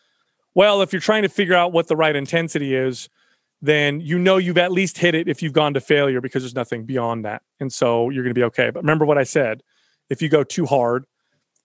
well, 0.54 0.82
if 0.82 0.92
you're 0.92 1.00
trying 1.00 1.22
to 1.22 1.28
figure 1.28 1.54
out 1.54 1.72
what 1.72 1.88
the 1.88 1.96
right 1.96 2.14
intensity 2.14 2.74
is, 2.74 3.08
then 3.60 4.00
you 4.00 4.18
know 4.18 4.36
you've 4.36 4.58
at 4.58 4.70
least 4.70 4.98
hit 4.98 5.14
it 5.14 5.26
if 5.26 5.42
you've 5.42 5.52
gone 5.52 5.74
to 5.74 5.80
failure 5.80 6.20
because 6.20 6.42
there's 6.42 6.54
nothing 6.54 6.84
beyond 6.84 7.24
that. 7.24 7.42
And 7.60 7.72
so 7.72 8.10
you're 8.10 8.22
going 8.22 8.34
to 8.34 8.38
be 8.38 8.44
okay. 8.44 8.70
But 8.70 8.82
remember 8.82 9.04
what 9.04 9.18
I 9.18 9.24
said 9.24 9.62
if 10.10 10.20
you 10.20 10.28
go 10.28 10.44
too 10.44 10.66
hard, 10.66 11.06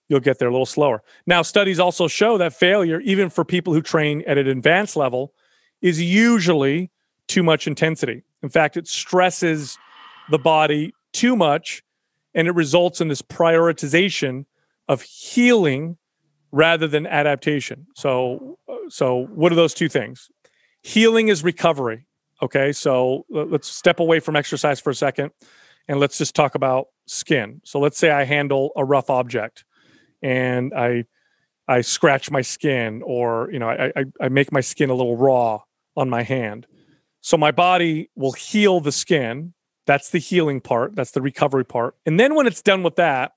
you'll 0.08 0.22
get 0.22 0.40
there 0.40 0.48
a 0.48 0.52
little 0.52 0.66
slower. 0.66 1.04
Now, 1.28 1.42
studies 1.42 1.80
also 1.80 2.08
show 2.08 2.38
that 2.38 2.54
failure, 2.54 3.00
even 3.02 3.30
for 3.30 3.44
people 3.44 3.74
who 3.74 3.82
train 3.82 4.24
at 4.26 4.38
an 4.38 4.48
advanced 4.48 4.96
level, 4.96 5.34
is 5.82 6.02
usually 6.02 6.92
too 7.28 7.44
much 7.44 7.68
intensity. 7.68 8.24
In 8.44 8.50
fact, 8.50 8.78
it 8.78 8.88
stresses 8.88 9.78
the 10.30 10.40
body 10.40 10.94
too 11.14 11.36
much 11.36 11.84
and 12.34 12.48
it 12.48 12.52
results 12.52 13.02
in 13.02 13.08
this 13.08 13.22
prioritization 13.22 14.46
of 14.88 15.02
healing 15.02 15.98
rather 16.52 16.88
than 16.88 17.06
adaptation. 17.06 17.88
So 17.96 18.58
uh, 18.68 18.76
so 18.90 19.28
what 19.34 19.52
are 19.52 19.56
those 19.56 19.74
two 19.74 19.90
things? 19.90 20.30
Healing 20.82 21.28
is 21.28 21.44
recovery. 21.44 22.08
Okay? 22.42 22.72
So 22.72 23.26
let's 23.30 23.68
step 23.68 24.00
away 24.00 24.20
from 24.20 24.36
exercise 24.36 24.80
for 24.80 24.90
a 24.90 24.96
second 24.96 25.32
and 25.88 26.00
let's 26.00 26.18
just 26.18 26.36
talk 26.36 26.56
about 26.56 26.88
skin. 27.06 27.62
So 27.66 27.80
let's 27.80 27.98
say 27.98 28.12
I 28.12 28.24
handle 28.24 28.72
a 28.76 28.86
rough 28.86 29.10
object 29.10 29.66
and 30.22 30.74
I 30.74 31.06
I 31.68 31.82
scratch 31.82 32.32
my 32.32 32.42
skin 32.42 33.04
or 33.06 33.50
you 33.52 33.60
know 33.60 33.70
I, 33.70 33.92
I, 33.96 34.06
I 34.22 34.30
make 34.30 34.52
my 34.52 34.62
skin 34.62 34.90
a 34.90 34.94
little 34.94 35.18
raw 35.18 35.62
on 35.96 36.10
my 36.10 36.24
hand. 36.24 36.68
So 37.22 37.38
my 37.38 37.52
body 37.52 38.10
will 38.16 38.32
heal 38.32 38.80
the 38.80 38.92
skin. 38.92 39.54
That's 39.86 40.10
the 40.10 40.20
healing 40.20 40.62
part. 40.62 40.96
That's 40.96 41.12
the 41.12 41.22
recovery 41.22 41.66
part. 41.66 41.96
And 42.06 42.20
then 42.20 42.36
when 42.36 42.48
it's 42.48 42.62
done 42.62 42.84
with 42.84 42.96
that, 42.96 43.34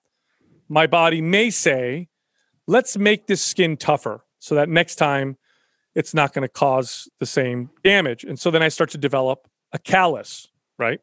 my 0.69 0.87
body 0.87 1.21
may 1.21 1.51
say, 1.51 2.09
let's 2.67 2.97
make 2.97 3.27
this 3.27 3.43
skin 3.43 3.77
tougher 3.77 4.25
so 4.39 4.55
that 4.55 4.69
next 4.69 4.97
time 4.97 5.37
it's 5.95 6.15
not 6.15 6.33
going 6.33 6.43
to 6.43 6.49
cause 6.49 7.09
the 7.21 7.27
same 7.27 7.71
damage. 7.85 8.25
And 8.25 8.39
so 8.39 8.51
then 8.51 8.63
I 8.63 8.69
start 8.69 8.91
to 8.91 8.99
develop 8.99 9.49
a 9.73 9.79
callus, 9.79 10.49
right? 10.79 11.01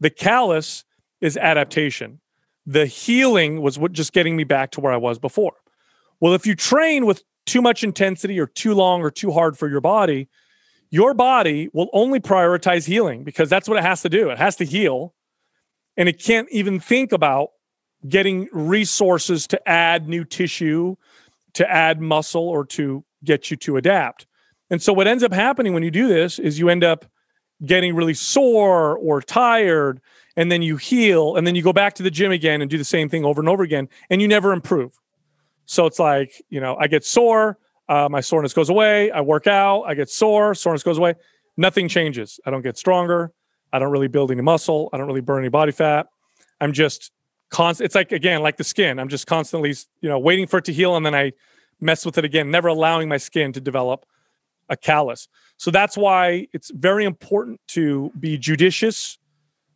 The 0.00 0.10
callus 0.10 0.84
is 1.20 1.36
adaptation. 1.36 2.20
The 2.66 2.86
healing 2.86 3.62
was 3.62 3.78
what 3.78 3.92
just 3.92 4.12
getting 4.12 4.36
me 4.36 4.44
back 4.44 4.72
to 4.72 4.80
where 4.80 4.92
I 4.92 4.96
was 4.96 5.18
before. 5.18 5.54
Well, 6.20 6.34
if 6.34 6.46
you 6.46 6.54
train 6.54 7.06
with 7.06 7.22
too 7.44 7.62
much 7.62 7.84
intensity 7.84 8.38
or 8.40 8.46
too 8.46 8.74
long 8.74 9.02
or 9.02 9.10
too 9.10 9.30
hard 9.30 9.56
for 9.56 9.68
your 9.68 9.80
body, 9.80 10.28
your 10.90 11.14
body 11.14 11.68
will 11.72 11.88
only 11.92 12.20
prioritize 12.20 12.86
healing 12.86 13.24
because 13.24 13.50
that's 13.50 13.68
what 13.68 13.78
it 13.78 13.82
has 13.82 14.02
to 14.02 14.08
do. 14.08 14.30
It 14.30 14.38
has 14.38 14.56
to 14.56 14.64
heal. 14.64 15.14
And 15.96 16.08
it 16.08 16.22
can't 16.22 16.48
even 16.50 16.78
think 16.78 17.12
about 17.12 17.50
getting 18.08 18.48
resources 18.52 19.46
to 19.48 19.68
add 19.68 20.08
new 20.08 20.24
tissue, 20.24 20.96
to 21.54 21.70
add 21.70 22.00
muscle, 22.00 22.48
or 22.48 22.64
to 22.66 23.04
get 23.24 23.50
you 23.50 23.56
to 23.58 23.76
adapt. 23.76 24.26
And 24.70 24.82
so, 24.82 24.92
what 24.92 25.06
ends 25.06 25.22
up 25.22 25.32
happening 25.32 25.72
when 25.72 25.82
you 25.82 25.90
do 25.90 26.06
this 26.06 26.38
is 26.38 26.58
you 26.58 26.68
end 26.68 26.84
up 26.84 27.06
getting 27.64 27.94
really 27.94 28.14
sore 28.14 28.98
or 28.98 29.22
tired 29.22 30.00
and 30.36 30.52
then 30.52 30.60
you 30.60 30.76
heal 30.76 31.36
and 31.36 31.46
then 31.46 31.54
you 31.54 31.62
go 31.62 31.72
back 31.72 31.94
to 31.94 32.02
the 32.02 32.10
gym 32.10 32.30
again 32.30 32.60
and 32.60 32.70
do 32.70 32.76
the 32.76 32.84
same 32.84 33.08
thing 33.08 33.24
over 33.24 33.40
and 33.40 33.48
over 33.48 33.62
again 33.62 33.88
and 34.10 34.20
you 34.20 34.28
never 34.28 34.52
improve 34.52 34.92
so 35.64 35.86
it's 35.86 35.98
like 35.98 36.42
you 36.50 36.60
know 36.60 36.76
i 36.78 36.86
get 36.86 37.02
sore 37.02 37.56
uh, 37.88 38.08
my 38.10 38.20
soreness 38.20 38.52
goes 38.52 38.68
away. 38.68 39.10
I 39.10 39.20
work 39.20 39.46
out. 39.46 39.82
I 39.82 39.94
get 39.94 40.10
sore. 40.10 40.54
Soreness 40.54 40.82
goes 40.82 40.98
away. 40.98 41.14
Nothing 41.56 41.88
changes. 41.88 42.40
I 42.44 42.50
don't 42.50 42.62
get 42.62 42.76
stronger. 42.76 43.32
I 43.72 43.78
don't 43.78 43.90
really 43.90 44.08
build 44.08 44.30
any 44.30 44.42
muscle. 44.42 44.88
I 44.92 44.98
don't 44.98 45.06
really 45.06 45.20
burn 45.20 45.40
any 45.40 45.48
body 45.48 45.72
fat. 45.72 46.06
I'm 46.60 46.72
just 46.72 47.12
constant 47.50 47.84
it's 47.84 47.94
like 47.94 48.12
again 48.12 48.42
like 48.42 48.56
the 48.56 48.64
skin. 48.64 48.98
I'm 48.98 49.08
just 49.08 49.26
constantly 49.26 49.74
you 50.00 50.08
know 50.08 50.18
waiting 50.18 50.46
for 50.46 50.58
it 50.58 50.64
to 50.66 50.72
heal 50.72 50.96
and 50.96 51.06
then 51.06 51.14
i 51.14 51.32
mess 51.80 52.04
with 52.06 52.18
it 52.18 52.24
again 52.24 52.50
never 52.50 52.68
allowing 52.68 53.08
my 53.08 53.18
skin 53.18 53.52
to 53.52 53.60
develop 53.60 54.06
a 54.68 54.76
callus. 54.76 55.28
So 55.58 55.70
that's 55.70 55.96
why 55.96 56.48
it's 56.52 56.70
very 56.70 57.04
important 57.04 57.60
to 57.68 58.10
be 58.18 58.36
judicious 58.38 59.18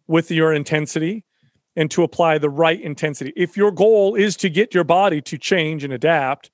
with 0.06 0.30
your 0.30 0.52
intensity 0.52 1.24
and 1.76 1.90
to 1.92 2.02
apply 2.02 2.38
the 2.38 2.50
right 2.50 2.80
intensity. 2.80 3.32
If 3.36 3.56
your 3.56 3.70
goal 3.70 4.14
is 4.16 4.36
to 4.38 4.50
get 4.50 4.74
your 4.74 4.84
body 4.84 5.20
to 5.22 5.38
change 5.38 5.84
and 5.84 5.92
adapt, 5.92 6.50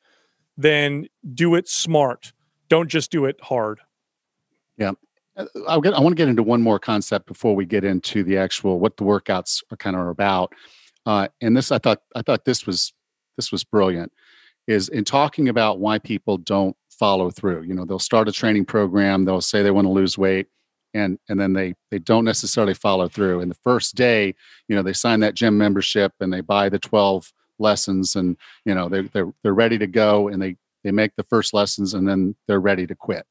then 0.57 1.09
do 1.35 1.55
it 1.55 1.69
smart. 1.69 2.33
Don't 2.69 2.89
just 2.89 3.11
do 3.11 3.25
it 3.27 3.37
hard. 3.43 3.81
Yeah. 4.77 4.93
Uh, 5.37 5.47
I'll 5.69 5.81
get, 5.81 5.95
I 5.95 6.01
want 6.01 6.13
to 6.13 6.21
get 6.21 6.29
into 6.29 6.43
one 6.43 6.63
more 6.63 6.79
concept 6.79 7.27
before 7.27 7.55
we 7.55 7.67
get 7.67 7.85
into 7.85 8.25
the 8.25 8.39
actual 8.39 8.81
what 8.81 8.97
the 8.97 9.05
workouts 9.05 9.63
are 9.71 9.77
kind 9.77 9.97
of 9.97 10.09
about. 10.09 10.53
Uh, 11.05 11.29
and 11.41 11.57
this, 11.57 11.71
I 11.71 11.79
thought, 11.79 12.03
I 12.15 12.23
thought 12.23 12.45
this 12.45 12.67
was 12.67 12.93
this 13.37 13.53
was 13.53 13.65
brilliant. 13.65 14.13
Is 14.67 14.89
in 14.89 15.05
talking 15.05 15.49
about 15.49 15.79
why 15.79 15.99
people 15.99 16.39
don't 16.39 16.77
follow 16.91 17.31
through. 17.31 17.63
You 17.63 17.75
know, 17.75 17.85
they'll 17.85 17.99
start 17.99 18.29
a 18.29 18.33
training 18.33 18.65
program. 18.65 19.25
They'll 19.25 19.41
say 19.41 19.63
they 19.63 19.71
want 19.71 19.87
to 19.87 19.93
lose 19.93 20.19
weight 20.19 20.49
and 20.97 21.19
and 21.29 21.39
then 21.39 21.53
they 21.53 21.75
they 21.91 21.99
don't 21.99 22.25
necessarily 22.25 22.75
follow 22.75 23.09
through 23.09 23.41
and 23.41 23.51
the 23.51 23.57
first 23.63 23.95
day 23.95 24.35
you 24.69 24.75
know 24.75 24.83
they 24.83 24.93
sign 24.93 25.21
that 25.21 25.35
gym 25.35 25.57
membership 25.57 26.13
and 26.21 26.33
they 26.33 26.41
buy 26.41 26.69
the 26.69 26.79
12 26.79 27.33
lessons 27.59 28.17
and 28.17 28.37
you 28.65 28.75
know 28.75 28.89
they're 28.89 29.09
they're, 29.13 29.33
they're 29.43 29.55
ready 29.55 29.79
to 29.79 29.87
go 29.87 30.29
and 30.29 30.41
they 30.41 30.57
they 30.85 30.91
make 30.91 31.15
the 31.17 31.25
first 31.25 31.55
lessons 31.55 31.95
and 31.95 32.09
then 32.09 32.35
they're 32.47 32.61
ready 32.61 32.87
to 32.87 32.95
quit 32.95 33.25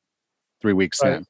three 0.61 0.73
weeks 0.73 0.99
right. 1.03 1.17
in 1.17 1.26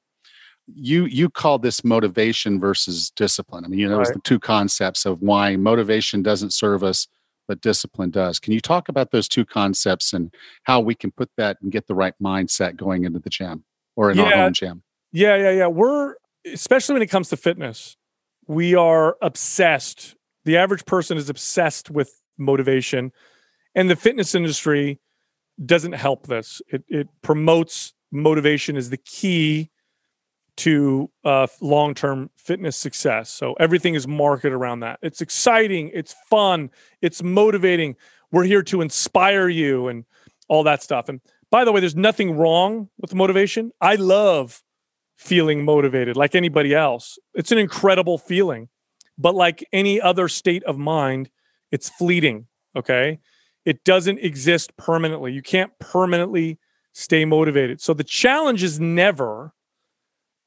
you 0.68 1.06
you 1.06 1.30
call 1.30 1.60
this 1.60 1.84
motivation 1.84 2.60
versus 2.60 3.12
discipline 3.12 3.64
i 3.66 3.68
mean 3.68 3.80
you 3.80 3.90
know 3.90 4.00
right. 4.00 4.14
the 4.14 4.20
two 4.24 4.40
concepts 4.40 5.06
of 5.06 5.22
why 5.22 5.56
motivation 5.56 6.24
doesn't 6.24 6.52
serve 6.52 6.84
us 6.84 7.08
but 7.48 7.62
discipline 7.62 8.10
does 8.10 8.40
can 8.40 8.54
you 8.54 8.60
talk 8.60 8.90
about 8.90 9.12
those 9.12 9.28
two 9.28 9.46
concepts 9.46 10.14
and 10.14 10.34
how 10.64 10.80
we 10.80 10.96
can 10.96 11.12
put 11.12 11.30
that 11.38 11.58
and 11.62 11.72
get 11.72 11.86
the 11.86 11.94
right 11.94 12.16
mindset 12.22 12.76
going 12.76 13.04
into 13.04 13.20
the 13.20 13.30
gym 13.30 13.64
or 13.96 14.10
in 14.10 14.18
yeah. 14.18 14.24
our 14.24 14.46
own 14.46 14.54
gym 14.54 14.82
yeah 15.12 15.36
yeah 15.36 15.52
yeah 15.52 15.68
we're 15.68 16.16
especially 16.46 16.94
when 16.94 17.02
it 17.02 17.08
comes 17.08 17.30
to 17.30 17.38
fitness, 17.38 17.98
we 18.48 18.76
are 18.76 19.18
obsessed. 19.22 20.16
The 20.46 20.58
average 20.58 20.86
person 20.86 21.18
is 21.18 21.30
obsessed 21.30 21.90
with 21.90 22.22
motivation, 22.38 23.12
and 23.74 23.90
the 23.90 23.96
fitness 23.96 24.36
industry 24.36 25.00
doesn't 25.64 25.94
help 25.94 26.28
this. 26.28 26.62
It, 26.68 26.84
it 26.88 27.08
promotes 27.22 27.94
motivation 28.12 28.78
as 28.78 28.90
the 28.90 28.98
key 28.98 29.70
to 30.58 31.10
uh, 31.24 31.48
long 31.62 31.94
term 31.94 32.30
fitness 32.38 32.78
success. 32.78 33.30
So 33.30 33.54
everything 33.60 33.96
is 33.96 34.08
marketed 34.08 34.54
around 34.54 34.82
that. 34.82 35.00
It's 35.02 35.22
exciting, 35.22 35.92
it's 35.94 36.16
fun, 36.30 36.72
it's 37.02 37.22
motivating. 37.22 37.96
We're 38.32 38.46
here 38.46 38.64
to 38.64 38.82
inspire 38.82 39.50
you 39.50 39.88
and 39.88 40.06
all 40.48 40.64
that 40.64 40.84
stuff. 40.84 41.10
And 41.10 41.22
by 41.52 41.66
the 41.66 41.72
way, 41.72 41.80
there's 41.80 41.96
nothing 41.96 42.36
wrong 42.36 42.90
with 43.00 43.14
motivation. 43.14 43.72
I 43.82 43.96
love 43.96 44.64
feeling 45.16 45.64
motivated 45.64 46.18
like 46.18 46.36
anybody 46.36 46.74
else. 46.74 47.18
It's 47.34 47.52
an 47.52 47.58
incredible 47.58 48.18
feeling. 48.18 48.70
But 49.18 49.36
like 49.36 49.66
any 49.72 50.02
other 50.02 50.28
state 50.28 50.64
of 50.64 50.78
mind, 50.78 51.30
it's 51.76 51.90
fleeting. 51.90 52.48
Okay. 52.74 53.20
It 53.66 53.84
doesn't 53.84 54.20
exist 54.20 54.76
permanently. 54.78 55.34
You 55.34 55.42
can't 55.42 55.78
permanently 55.80 56.58
stay 56.94 57.26
motivated. 57.26 57.82
So 57.82 57.94
the 57.94 58.06
challenge 58.06 58.64
is 58.64 58.80
never 58.80 59.54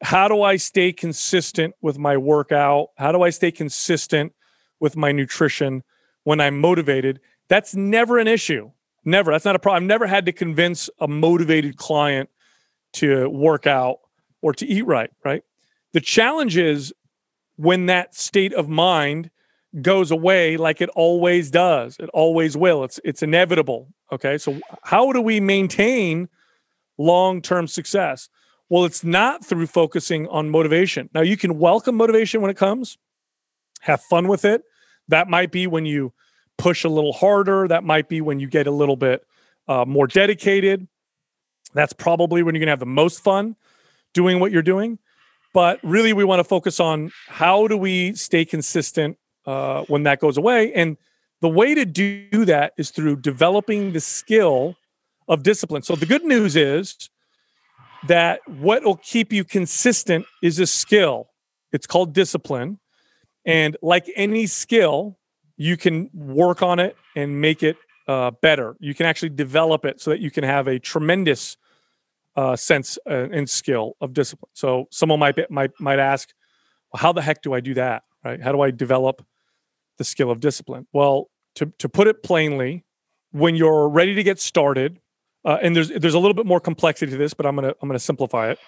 how 0.01 0.29
do 0.29 0.43
I 0.43 0.57
stay 0.57 0.93
consistent 0.93 1.74
with 1.83 1.99
my 1.99 2.16
workout? 2.16 2.89
How 2.97 3.12
do 3.12 3.22
I 3.22 3.31
stay 3.31 3.51
consistent 3.51 4.33
with 4.81 4.97
my 4.97 5.12
nutrition 5.12 5.83
when 6.24 6.41
I'm 6.41 6.61
motivated? 6.61 7.20
That's 7.49 7.74
never 7.74 8.18
an 8.18 8.29
issue. 8.29 8.70
Never. 9.05 9.33
That's 9.33 9.45
not 9.45 9.57
a 9.57 9.59
problem. 9.59 9.83
I've 9.83 9.89
never 9.89 10.07
had 10.07 10.24
to 10.26 10.33
convince 10.33 10.89
a 10.99 11.09
motivated 11.09 11.76
client 11.76 12.31
to 12.95 13.29
work 13.29 13.66
out 13.66 13.99
or 14.41 14.55
to 14.55 14.66
eat 14.66 14.87
right, 14.87 15.11
right? 15.24 15.43
The 15.93 16.01
challenge 16.01 16.57
is 16.57 16.95
when 17.57 17.87
that 17.87 18.14
state 18.14 18.55
of 18.55 18.68
mind 18.68 19.31
goes 19.83 20.11
away 20.11 20.57
like 20.57 20.81
it 20.81 20.89
always 20.91 21.51
does. 21.51 21.97
It 21.99 22.09
always 22.14 22.57
will. 22.57 22.85
It's 22.85 22.99
it's 23.05 23.23
inevitable, 23.23 23.89
okay? 24.11 24.39
So 24.39 24.61
how 24.83 25.12
do 25.12 25.21
we 25.21 25.41
maintain 25.41 26.29
long-term 26.97 27.69
success? 27.69 28.29
Well, 28.69 28.85
it's 28.85 29.05
not 29.05 29.45
through 29.45 29.66
focusing 29.66 30.27
on 30.29 30.51
motivation. 30.51 31.09
Now, 31.14 31.23
you 31.23 31.37
can 31.37 31.59
welcome 31.59 31.97
motivation 31.97 32.43
when 32.43 32.51
it 32.51 32.57
comes, 32.57 32.99
have 33.81 34.03
fun 34.03 34.29
with 34.29 34.45
it. 34.45 34.62
That 35.09 35.29
might 35.29 35.51
be 35.51 35.66
when 35.66 35.87
you 35.87 36.12
push 36.59 36.85
a 36.85 36.89
little 36.89 37.12
harder. 37.12 37.66
That 37.66 37.85
might 37.85 38.09
be 38.09 38.21
when 38.21 38.41
you 38.41 38.47
get 38.47 38.66
a 38.66 38.71
little 38.71 38.97
bit 38.97 39.25
uh, 39.69 39.85
more 39.87 40.07
dedicated. 40.07 40.87
That's 41.73 41.95
probably 41.95 42.43
when 42.43 42.55
you're 42.55 42.61
going 42.61 42.66
to 42.66 42.73
have 42.73 42.81
the 42.81 42.87
most 42.87 43.23
fun 43.23 43.57
doing 44.12 44.41
what 44.41 44.53
you're 44.53 44.62
doing. 44.62 44.99
But 45.55 45.81
really, 45.83 46.12
we 46.12 46.25
want 46.25 46.41
to 46.41 46.45
focus 46.45 46.79
on 46.79 47.11
how 47.29 47.69
do 47.69 47.77
we 47.77 48.14
stay 48.14 48.45
consistent 48.45 49.16
uh, 49.49 49.82
when 49.88 50.03
that 50.03 50.20
goes 50.20 50.36
away. 50.36 50.72
And 50.74 50.99
the 51.40 51.49
way 51.49 51.74
to 51.74 51.86
do 51.86 52.44
that 52.44 52.74
is 52.76 52.90
through 52.90 53.16
developing 53.16 53.92
the 53.92 54.01
skill 54.01 54.76
of 55.26 55.42
discipline. 55.42 55.82
So 55.82 55.96
the 55.96 56.05
good 56.05 56.24
news 56.24 56.55
is 56.55 57.09
that 58.07 58.40
what 58.46 58.84
will 58.84 58.96
keep 58.96 59.32
you 59.32 59.44
consistent 59.44 60.26
is 60.42 60.59
a 60.59 60.66
skill. 60.66 61.30
It's 61.72 61.86
called 61.86 62.12
discipline. 62.12 62.78
And 63.46 63.74
like 63.80 64.11
any 64.16 64.46
skill, 64.46 65.18
you 65.57 65.78
can 65.78 66.11
work 66.12 66.62
on 66.62 66.78
it 66.78 66.94
and 67.16 67.40
make 67.40 67.62
it 67.62 67.76
uh, 68.07 68.32
better. 68.42 68.76
You 68.80 68.94
can 68.94 69.07
actually 69.07 69.30
develop 69.30 69.86
it 69.86 69.99
so 70.01 70.11
that 70.11 70.20
you 70.20 70.30
can 70.30 70.44
have 70.44 70.68
a 70.68 70.78
tremendous 70.78 71.57
uh, 72.36 72.55
sense 72.55 72.99
uh, 73.09 73.28
and 73.32 73.49
skill 73.49 73.96
of 74.03 74.12
discipline. 74.12 74.51
So 74.53 74.88
someone 74.90 75.18
might 75.18 75.51
might 75.51 75.70
might 75.80 75.99
ask, 75.99 76.32
well, 76.92 77.01
"How 77.01 77.12
the 77.12 77.22
heck 77.22 77.42
do 77.42 77.55
I 77.55 77.61
do 77.61 77.74
that? 77.74 78.03
Right? 78.24 78.40
How 78.40 78.53
do 78.53 78.61
I 78.61 78.70
develop 78.70 79.24
the 79.99 80.05
skill 80.05 80.30
of 80.30 80.40
discipline?" 80.40 80.86
Well, 80.92 81.30
to 81.57 81.66
to 81.78 81.88
put 81.88 82.07
it 82.07 82.22
plainly, 82.22 82.84
when 83.32 83.57
you're 83.57 83.88
ready 83.88 84.14
to 84.14 84.22
get 84.22 84.40
started, 84.40 85.01
uh, 85.44 85.59
and 85.62 85.74
there's 85.74 85.88
there's 85.88 86.14
a 86.14 86.18
little 86.18 86.34
bit 86.34 86.46
more 86.46 86.61
complexity 86.61 87.12
to 87.12 87.18
this, 87.18 87.34
but 87.34 87.46
I'm 87.46 87.55
gonna 87.55 87.74
I'm 87.80 87.88
gonna 87.88 87.99
simplify 87.99 88.51
it. 88.51 88.59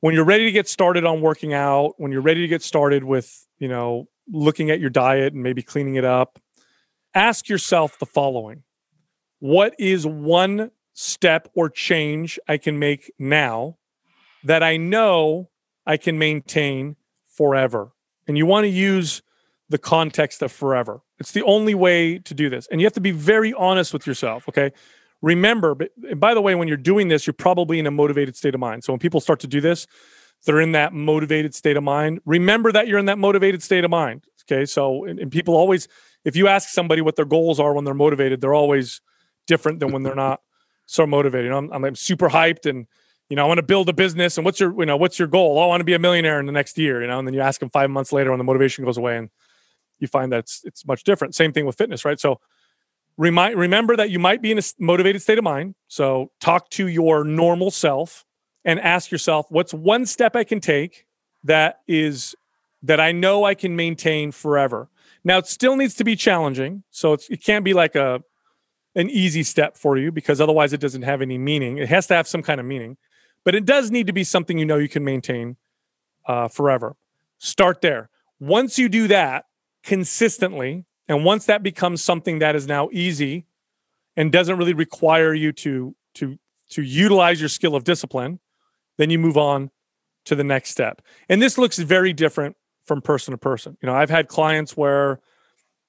When 0.00 0.14
you're 0.14 0.24
ready 0.24 0.44
to 0.44 0.52
get 0.52 0.68
started 0.68 1.04
on 1.04 1.20
working 1.20 1.52
out, 1.52 1.94
when 1.96 2.12
you're 2.12 2.22
ready 2.22 2.40
to 2.42 2.48
get 2.48 2.62
started 2.62 3.04
with 3.04 3.46
you 3.58 3.68
know 3.68 4.08
looking 4.30 4.70
at 4.70 4.80
your 4.80 4.90
diet 4.90 5.32
and 5.32 5.42
maybe 5.42 5.62
cleaning 5.62 5.94
it 5.96 6.04
up, 6.04 6.40
ask 7.14 7.48
yourself 7.48 7.98
the 7.98 8.06
following: 8.06 8.62
What 9.38 9.74
is 9.78 10.06
one 10.06 10.70
step 10.92 11.48
or 11.54 11.70
change 11.70 12.38
I 12.48 12.58
can 12.58 12.78
make 12.78 13.12
now 13.18 13.78
that 14.44 14.62
I 14.62 14.76
know 14.76 15.50
I 15.86 15.96
can 15.96 16.18
maintain 16.18 16.96
forever? 17.26 17.92
And 18.26 18.36
you 18.36 18.46
want 18.46 18.64
to 18.64 18.68
use 18.68 19.22
the 19.68 19.78
context 19.78 20.42
of 20.42 20.50
forever. 20.50 21.02
It's 21.18 21.32
the 21.32 21.42
only 21.42 21.74
way 21.74 22.18
to 22.18 22.34
do 22.34 22.48
this. 22.48 22.66
And 22.70 22.80
you 22.80 22.86
have 22.86 22.94
to 22.94 23.00
be 23.00 23.10
very 23.10 23.52
honest 23.54 23.92
with 23.92 24.06
yourself. 24.06 24.48
Okay 24.48 24.72
remember, 25.22 25.74
but 25.74 25.90
by 26.18 26.34
the 26.34 26.40
way, 26.40 26.54
when 26.54 26.68
you're 26.68 26.76
doing 26.76 27.08
this, 27.08 27.26
you're 27.26 27.34
probably 27.34 27.78
in 27.78 27.86
a 27.86 27.90
motivated 27.90 28.36
state 28.36 28.54
of 28.54 28.60
mind. 28.60 28.84
So 28.84 28.92
when 28.92 29.00
people 29.00 29.20
start 29.20 29.40
to 29.40 29.46
do 29.46 29.60
this, 29.60 29.86
they're 30.44 30.60
in 30.60 30.72
that 30.72 30.92
motivated 30.92 31.54
state 31.54 31.76
of 31.76 31.82
mind. 31.82 32.20
Remember 32.24 32.70
that 32.72 32.86
you're 32.86 32.98
in 32.98 33.06
that 33.06 33.18
motivated 33.18 33.62
state 33.62 33.84
of 33.84 33.90
mind. 33.90 34.24
Okay. 34.44 34.64
So, 34.64 35.04
and, 35.04 35.18
and 35.18 35.30
people 35.30 35.56
always, 35.56 35.88
if 36.24 36.36
you 36.36 36.48
ask 36.48 36.68
somebody 36.68 37.02
what 37.02 37.16
their 37.16 37.24
goals 37.24 37.58
are 37.58 37.74
when 37.74 37.84
they're 37.84 37.94
motivated, 37.94 38.40
they're 38.40 38.54
always 38.54 39.00
different 39.46 39.80
than 39.80 39.92
when 39.92 40.04
they're 40.04 40.14
not 40.28 40.40
so 40.86 41.06
motivated. 41.06 41.52
I'm, 41.52 41.72
I'm 41.72 41.96
super 41.96 42.28
hyped 42.28 42.66
and, 42.66 42.86
you 43.28 43.36
know, 43.36 43.44
I 43.44 43.48
want 43.48 43.58
to 43.58 43.62
build 43.62 43.88
a 43.88 43.92
business. 43.92 44.38
And 44.38 44.44
what's 44.44 44.60
your, 44.60 44.72
you 44.78 44.86
know, 44.86 44.96
what's 44.96 45.18
your 45.18 45.28
goal? 45.28 45.58
Oh, 45.58 45.62
I 45.62 45.66
want 45.66 45.80
to 45.80 45.84
be 45.84 45.94
a 45.94 45.98
millionaire 45.98 46.38
in 46.38 46.46
the 46.46 46.52
next 46.52 46.78
year, 46.78 47.02
you 47.02 47.08
know, 47.08 47.18
and 47.18 47.26
then 47.26 47.34
you 47.34 47.40
ask 47.40 47.60
them 47.60 47.70
five 47.70 47.90
months 47.90 48.12
later 48.12 48.30
when 48.30 48.38
the 48.38 48.44
motivation 48.44 48.84
goes 48.84 48.96
away 48.96 49.18
and 49.18 49.28
you 49.98 50.08
find 50.08 50.32
that 50.32 50.40
it's, 50.40 50.62
it's 50.64 50.86
much 50.86 51.04
different. 51.04 51.34
Same 51.34 51.52
thing 51.52 51.66
with 51.66 51.76
fitness, 51.76 52.04
right? 52.04 52.20
So 52.20 52.40
Remind, 53.18 53.56
remember 53.56 53.96
that 53.96 54.10
you 54.10 54.20
might 54.20 54.40
be 54.40 54.52
in 54.52 54.58
a 54.58 54.62
motivated 54.78 55.20
state 55.20 55.38
of 55.38 55.44
mind. 55.44 55.74
So 55.88 56.30
talk 56.38 56.70
to 56.70 56.86
your 56.86 57.24
normal 57.24 57.72
self 57.72 58.24
and 58.64 58.78
ask 58.78 59.10
yourself, 59.10 59.46
what's 59.48 59.74
one 59.74 60.06
step 60.06 60.36
I 60.36 60.44
can 60.44 60.60
take 60.60 61.04
that 61.42 61.80
is 61.88 62.36
that 62.84 63.00
I 63.00 63.10
know 63.10 63.42
I 63.42 63.54
can 63.54 63.74
maintain 63.74 64.30
forever. 64.30 64.88
Now 65.24 65.38
it 65.38 65.48
still 65.48 65.74
needs 65.74 65.94
to 65.96 66.04
be 66.04 66.14
challenging. 66.14 66.84
So 66.92 67.12
it 67.12 67.42
can't 67.44 67.64
be 67.64 67.74
like 67.74 67.96
a 67.96 68.22
an 68.94 69.10
easy 69.10 69.42
step 69.42 69.76
for 69.76 69.96
you 69.96 70.10
because 70.10 70.40
otherwise 70.40 70.72
it 70.72 70.80
doesn't 70.80 71.02
have 71.02 71.20
any 71.20 71.38
meaning. 71.38 71.78
It 71.78 71.88
has 71.88 72.06
to 72.08 72.14
have 72.14 72.26
some 72.26 72.42
kind 72.42 72.60
of 72.60 72.66
meaning, 72.66 72.96
but 73.44 73.54
it 73.54 73.64
does 73.64 73.90
need 73.90 74.06
to 74.06 74.12
be 74.12 74.24
something 74.24 74.58
you 74.58 74.64
know 74.64 74.78
you 74.78 74.88
can 74.88 75.04
maintain 75.04 75.56
uh, 76.26 76.46
forever. 76.46 76.96
Start 77.38 77.80
there. 77.80 78.10
Once 78.40 78.78
you 78.78 78.88
do 78.88 79.08
that 79.08 79.44
consistently, 79.88 80.84
and 81.08 81.24
once 81.24 81.46
that 81.46 81.62
becomes 81.62 82.02
something 82.02 82.40
that 82.40 82.54
is 82.54 82.66
now 82.66 82.90
easy 82.92 83.46
and 84.18 84.30
doesn't 84.30 84.58
really 84.58 84.74
require 84.74 85.32
you 85.32 85.50
to 85.50 85.96
to 86.16 86.38
to 86.72 86.82
utilize 86.82 87.40
your 87.40 87.48
skill 87.48 87.74
of 87.74 87.84
discipline, 87.84 88.38
then 88.98 89.08
you 89.08 89.18
move 89.18 89.38
on 89.38 89.70
to 90.26 90.34
the 90.34 90.44
next 90.44 90.72
step. 90.72 91.00
And 91.30 91.40
this 91.40 91.56
looks 91.56 91.78
very 91.78 92.12
different 92.12 92.54
from 92.84 93.00
person 93.00 93.32
to 93.32 93.38
person. 93.38 93.78
You 93.80 93.86
know, 93.86 93.94
I've 93.94 94.10
had 94.10 94.28
clients 94.28 94.76
where 94.76 95.20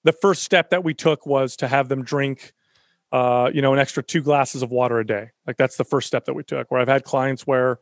the 0.05 0.13
first 0.13 0.43
step 0.43 0.69
that 0.69 0.81
we 0.81 0.93
took 0.93 1.25
was 1.25 1.57
to 1.57 1.67
have 1.67 1.89
them 1.89 2.01
drink 2.01 2.53
uh, 3.11 3.49
you 3.53 3.61
know, 3.61 3.73
an 3.73 3.79
extra 3.79 4.03
two 4.03 4.21
glasses 4.21 4.61
of 4.61 4.69
water 4.69 4.99
a 4.99 5.05
day. 5.05 5.31
Like 5.45 5.57
that's 5.57 5.75
the 5.75 5.83
first 5.83 6.07
step 6.07 6.23
that 6.25 6.35
we 6.35 6.43
took. 6.43 6.71
Where 6.71 6.79
I've 6.79 6.87
had 6.87 7.03
clients 7.03 7.45
where 7.45 7.79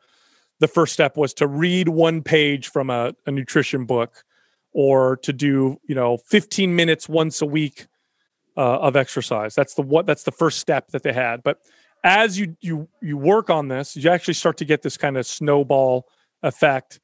the 0.61 0.69
first 0.69 0.93
step 0.93 1.15
was 1.15 1.33
to 1.35 1.45
read 1.45 1.89
one 1.89 2.23
page 2.23 2.69
from 2.69 2.89
a, 2.89 3.13
a 3.27 3.31
nutrition 3.31 3.85
book 3.85 4.23
or 4.73 5.17
to 5.17 5.33
do 5.33 5.79
you 5.87 5.95
know 5.95 6.17
15 6.17 6.75
minutes 6.75 7.09
once 7.09 7.41
a 7.41 7.45
week 7.45 7.87
uh, 8.55 8.79
of 8.79 8.95
exercise. 8.95 9.55
That's 9.55 9.73
the 9.73 9.81
what 9.81 10.05
that's 10.05 10.23
the 10.23 10.31
first 10.31 10.59
step 10.59 10.89
that 10.89 11.03
they 11.03 11.13
had. 11.13 11.43
But 11.43 11.59
as 12.03 12.39
you 12.39 12.55
you 12.61 12.87
you 13.01 13.17
work 13.17 13.49
on 13.49 13.67
this 13.67 13.95
you 13.95 14.09
actually 14.09 14.35
start 14.35 14.57
to 14.57 14.65
get 14.65 14.81
this 14.83 14.97
kind 14.97 15.17
of 15.17 15.25
snowball 15.25 16.07
effect 16.43 16.99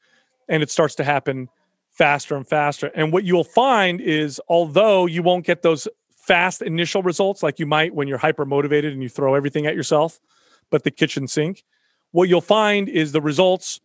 and 0.47 0.61
it 0.61 0.69
starts 0.69 0.95
to 0.95 1.03
happen 1.03 1.49
faster 1.91 2.35
and 2.35 2.47
faster. 2.47 2.91
And 2.95 3.11
what 3.11 3.23
you'll 3.23 3.43
find 3.43 4.01
is 4.01 4.41
although 4.47 5.05
you 5.05 5.23
won't 5.23 5.45
get 5.45 5.61
those 5.61 5.87
fast 6.09 6.61
initial 6.61 7.01
results 7.01 7.43
like 7.43 7.59
you 7.59 7.65
might 7.65 7.93
when 7.93 8.07
you're 8.07 8.17
hyper 8.17 8.45
motivated 8.45 8.93
and 8.93 9.03
you 9.03 9.09
throw 9.09 9.35
everything 9.35 9.65
at 9.65 9.75
yourself 9.75 10.21
but 10.69 10.83
the 10.83 10.91
kitchen 10.91 11.27
sink 11.27 11.65
what 12.13 12.29
you'll 12.29 12.41
find 12.41 12.87
is 12.87 13.11
the 13.11 13.21
results 13.21 13.81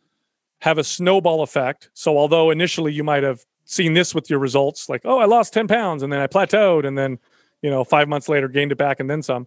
have 0.61 0.79
a 0.79 0.85
snowball 0.85 1.43
effect. 1.43 1.91
So 1.95 2.17
although 2.17 2.51
initially 2.51 2.93
you 2.93 3.03
might 3.03 3.23
have 3.23 3.45
seen 3.69 3.93
this 3.93 4.15
with 4.15 4.31
your 4.31 4.39
results 4.39 4.89
like 4.89 5.03
oh 5.05 5.19
i 5.19 5.27
lost 5.27 5.53
10 5.53 5.69
pounds 5.69 6.03
and 6.03 6.11
then 6.11 6.21
i 6.21 6.27
plateaued 6.27 6.87
and 6.87 6.97
then 6.97 7.19
you 7.63 7.71
know 7.71 7.85
five 7.85 8.09
months 8.09 8.29
later 8.29 8.49
gained 8.49 8.73
it 8.73 8.79
back 8.79 9.01
and 9.01 9.11
then 9.11 9.23
some. 9.23 9.47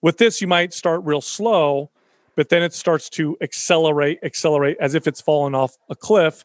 With 0.00 0.18
this 0.18 0.40
you 0.40 0.46
might 0.46 0.74
start 0.74 1.02
real 1.04 1.20
slow 1.20 1.90
but 2.36 2.48
then 2.48 2.62
it 2.62 2.74
starts 2.74 3.08
to 3.10 3.36
accelerate 3.40 4.18
accelerate 4.22 4.76
as 4.80 4.94
if 4.94 5.06
it's 5.06 5.20
fallen 5.20 5.54
off 5.54 5.76
a 5.88 5.96
cliff 5.96 6.44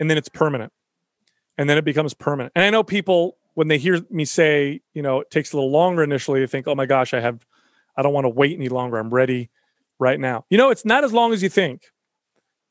and 0.00 0.10
then 0.10 0.18
it's 0.18 0.28
permanent. 0.28 0.72
And 1.56 1.70
then 1.70 1.78
it 1.78 1.84
becomes 1.84 2.14
permanent. 2.14 2.52
And 2.54 2.64
i 2.64 2.70
know 2.70 2.82
people 2.82 3.36
when 3.54 3.68
they 3.68 3.78
hear 3.78 4.00
me 4.10 4.24
say 4.24 4.80
you 4.94 5.02
know 5.02 5.20
it 5.20 5.30
takes 5.30 5.52
a 5.52 5.56
little 5.56 5.70
longer 5.70 6.02
initially 6.02 6.40
they 6.40 6.46
think 6.46 6.66
oh 6.66 6.74
my 6.74 6.86
gosh 6.86 7.12
i 7.14 7.20
have 7.20 7.44
i 7.96 8.02
don't 8.02 8.12
want 8.14 8.24
to 8.24 8.30
wait 8.30 8.56
any 8.56 8.68
longer. 8.68 8.96
I'm 8.96 9.12
ready 9.12 9.50
right 9.98 10.18
now. 10.18 10.46
You 10.48 10.56
know 10.56 10.70
it's 10.70 10.84
not 10.84 11.04
as 11.04 11.12
long 11.12 11.32
as 11.32 11.42
you 11.42 11.48
think. 11.48 11.82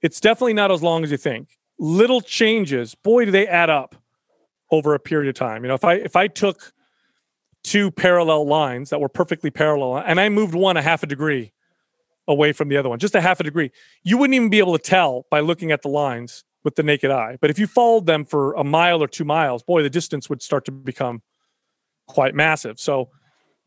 It's 0.01 0.19
definitely 0.19 0.53
not 0.53 0.71
as 0.71 0.81
long 0.81 1.03
as 1.03 1.11
you 1.11 1.17
think 1.17 1.49
little 1.79 2.21
changes, 2.21 2.95
boy, 2.95 3.25
do 3.25 3.31
they 3.31 3.47
add 3.47 3.69
up 3.69 3.95
over 4.73 4.95
a 4.95 4.99
period 4.99 5.29
of 5.29 5.35
time. 5.35 5.63
You 5.63 5.67
know, 5.67 5.75
if 5.75 5.83
I 5.83 5.93
if 5.95 6.15
I 6.15 6.27
took 6.27 6.73
two 7.63 7.91
parallel 7.91 8.45
lines 8.47 8.89
that 8.89 8.99
were 8.99 9.07
perfectly 9.07 9.51
parallel 9.51 9.97
and 9.97 10.19
I 10.19 10.27
moved 10.29 10.55
one 10.55 10.75
a 10.75 10.81
half 10.81 11.03
a 11.03 11.05
degree 11.05 11.53
away 12.27 12.53
from 12.53 12.69
the 12.69 12.77
other 12.77 12.89
one, 12.89 12.97
just 12.99 13.15
a 13.15 13.21
half 13.21 13.39
a 13.39 13.43
degree, 13.43 13.71
you 14.03 14.17
wouldn't 14.17 14.33
even 14.33 14.49
be 14.49 14.57
able 14.57 14.73
to 14.73 14.81
tell 14.83 15.27
by 15.29 15.41
looking 15.41 15.71
at 15.71 15.83
the 15.83 15.89
lines 15.89 16.43
with 16.63 16.75
the 16.75 16.83
naked 16.83 17.11
eye. 17.11 17.37
But 17.39 17.51
if 17.51 17.59
you 17.59 17.67
followed 17.67 18.07
them 18.07 18.25
for 18.25 18.53
a 18.53 18.63
mile 18.63 19.03
or 19.03 19.07
two 19.07 19.25
miles, 19.25 19.61
boy, 19.61 19.83
the 19.83 19.89
distance 19.89 20.29
would 20.29 20.41
start 20.41 20.65
to 20.65 20.71
become 20.71 21.21
quite 22.07 22.33
massive. 22.33 22.79
So 22.79 23.09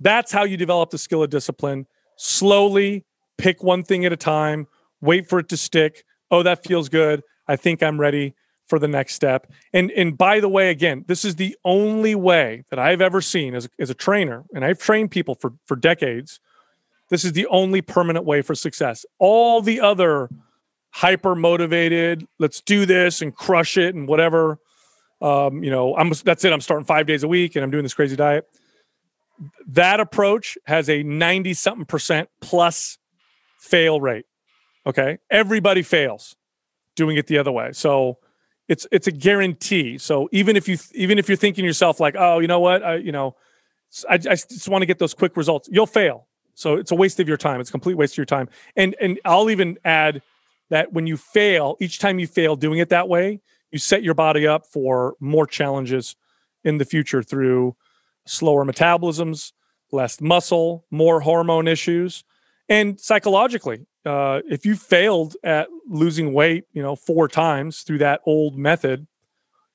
that's 0.01 0.33
how 0.33 0.45
you 0.45 0.57
develop 0.57 0.91
the 0.91 0.99
skill 0.99 1.23
of 1.23 1.31
discipline. 1.31 1.87
Slowly 2.17 3.05
pick 3.39 3.63
one 3.63 3.85
thing 3.85 4.05
at 4.05 4.13
a 4.13 4.17
time, 4.17 4.67
wait 5.01 5.29
for 5.29 5.39
it 5.39 5.49
to 5.51 5.57
stick. 5.57 6.05
Oh, 6.31 6.43
that 6.43 6.65
feels 6.65 6.89
good. 6.89 7.23
I 7.49 7.57
think 7.57 7.83
I'm 7.83 8.01
ready 8.01 8.35
for 8.67 8.79
the 8.79 8.89
next 8.89 9.15
step. 9.15 9.51
And 9.73 9.91
and 9.93 10.19
by 10.19 10.41
the 10.41 10.49
way, 10.49 10.71
again, 10.71 11.05
this 11.07 11.25
is 11.25 11.37
the 11.37 11.57
only 11.65 12.15
way 12.15 12.65
that 12.71 12.79
I've 12.79 13.01
ever 13.01 13.21
seen 13.21 13.55
as 13.55 13.69
as 13.79 13.91
a 13.91 13.95
trainer, 13.95 14.45
and 14.55 14.65
I've 14.65 14.79
trained 14.79 15.11
people 15.11 15.35
for 15.35 15.55
for 15.67 15.77
decades. 15.77 16.41
This 17.09 17.25
is 17.25 17.33
the 17.33 17.47
only 17.47 17.83
permanent 17.83 18.25
way 18.25 18.43
for 18.43 18.55
success. 18.55 19.07
All 19.19 19.63
the 19.63 19.81
other 19.81 20.29
hyper 20.91 21.37
motivated, 21.37 22.27
let's 22.39 22.61
do 22.61 22.85
this 22.85 23.23
and 23.23 23.35
crush 23.35 23.77
it 23.77 23.95
and 23.95 24.09
whatever. 24.09 24.59
Um, 25.21 25.63
you 25.63 25.71
know, 25.71 25.97
I'm 25.97 26.11
that's 26.25 26.45
it. 26.45 26.53
I'm 26.53 26.61
starting 26.61 26.85
five 26.85 27.07
days 27.07 27.23
a 27.23 27.29
week 27.29 27.55
and 27.55 27.63
I'm 27.63 27.71
doing 27.71 27.85
this 27.85 27.95
crazy 27.95 28.17
diet. 28.17 28.47
That 29.69 30.01
approach 30.01 30.57
has 30.65 30.89
a 30.89 31.03
90 31.03 31.55
something 31.55 31.85
percent 31.85 32.29
plus 32.41 32.99
fail 33.59 34.01
rate. 34.01 34.25
Okay. 34.87 35.19
Everybody 35.31 35.83
fails 35.83 36.35
doing 36.97 37.17
it 37.17 37.29
the 37.29 37.39
other 37.39 37.53
way. 37.53 37.71
So 37.73 38.19
it's 38.69 38.87
it's 38.91 39.07
a 39.07 39.13
guarantee. 39.13 39.99
So 39.99 40.29
even 40.33 40.57
if 40.57 40.69
you 40.69 40.77
even 40.93 41.19
if 41.19 41.29
you're 41.29 41.37
thinking 41.37 41.65
yourself 41.65 42.01
like, 42.01 42.17
oh, 42.19 42.41
you 42.41 42.49
know 42.49 42.61
what, 42.61 42.83
I 42.83 42.97
you 42.97 43.13
know, 43.13 43.37
I, 44.09 44.15
I 44.15 44.35
just 44.35 44.69
want 44.69 44.83
to 44.83 44.87
get 44.87 44.99
those 44.99 45.15
quick 45.15 45.37
results, 45.37 45.69
you'll 45.71 45.87
fail. 45.87 46.27
So 46.55 46.75
it's 46.75 46.91
a 46.91 46.97
waste 46.97 47.21
of 47.21 47.29
your 47.29 47.37
time. 47.37 47.61
It's 47.61 47.71
a 47.71 47.73
complete 47.73 47.95
waste 47.95 48.15
of 48.15 48.19
your 48.19 48.27
time. 48.27 48.49
And 48.75 48.97
and 49.01 49.21
I'll 49.25 49.51
even 49.51 49.79
add, 49.85 50.23
that 50.71 50.93
when 50.93 51.07
you 51.07 51.17
fail, 51.17 51.77
each 51.81 51.99
time 51.99 52.19
you 52.19 52.27
fail 52.27 52.57
doing 52.57 52.79
it 52.79 52.89
that 52.89 53.09
way, 53.09 53.41
you 53.71 53.79
set 53.79 54.03
your 54.03 54.15
body 54.15 54.47
up 54.47 54.67
for 54.67 55.15
more 55.21 55.47
challenges 55.47 56.17
in 56.65 56.79
the 56.79 56.85
future 56.85 57.23
through 57.23 57.77
slower 58.27 58.65
metabolisms, 58.65 59.53
less 59.93 60.21
muscle, 60.21 60.85
more 60.91 61.21
hormone 61.21 61.69
issues, 61.69 62.25
and 62.69 62.99
psychologically. 63.01 63.87
Uh, 64.05 64.41
if 64.49 64.65
you 64.65 64.77
failed 64.77 65.37
at 65.43 65.69
losing 65.89 66.33
weight, 66.33 66.65
you 66.73 66.83
know, 66.83 66.95
four 66.95 67.29
times 67.29 67.83
through 67.83 67.99
that 67.99 68.21
old 68.25 68.57
method, 68.57 69.07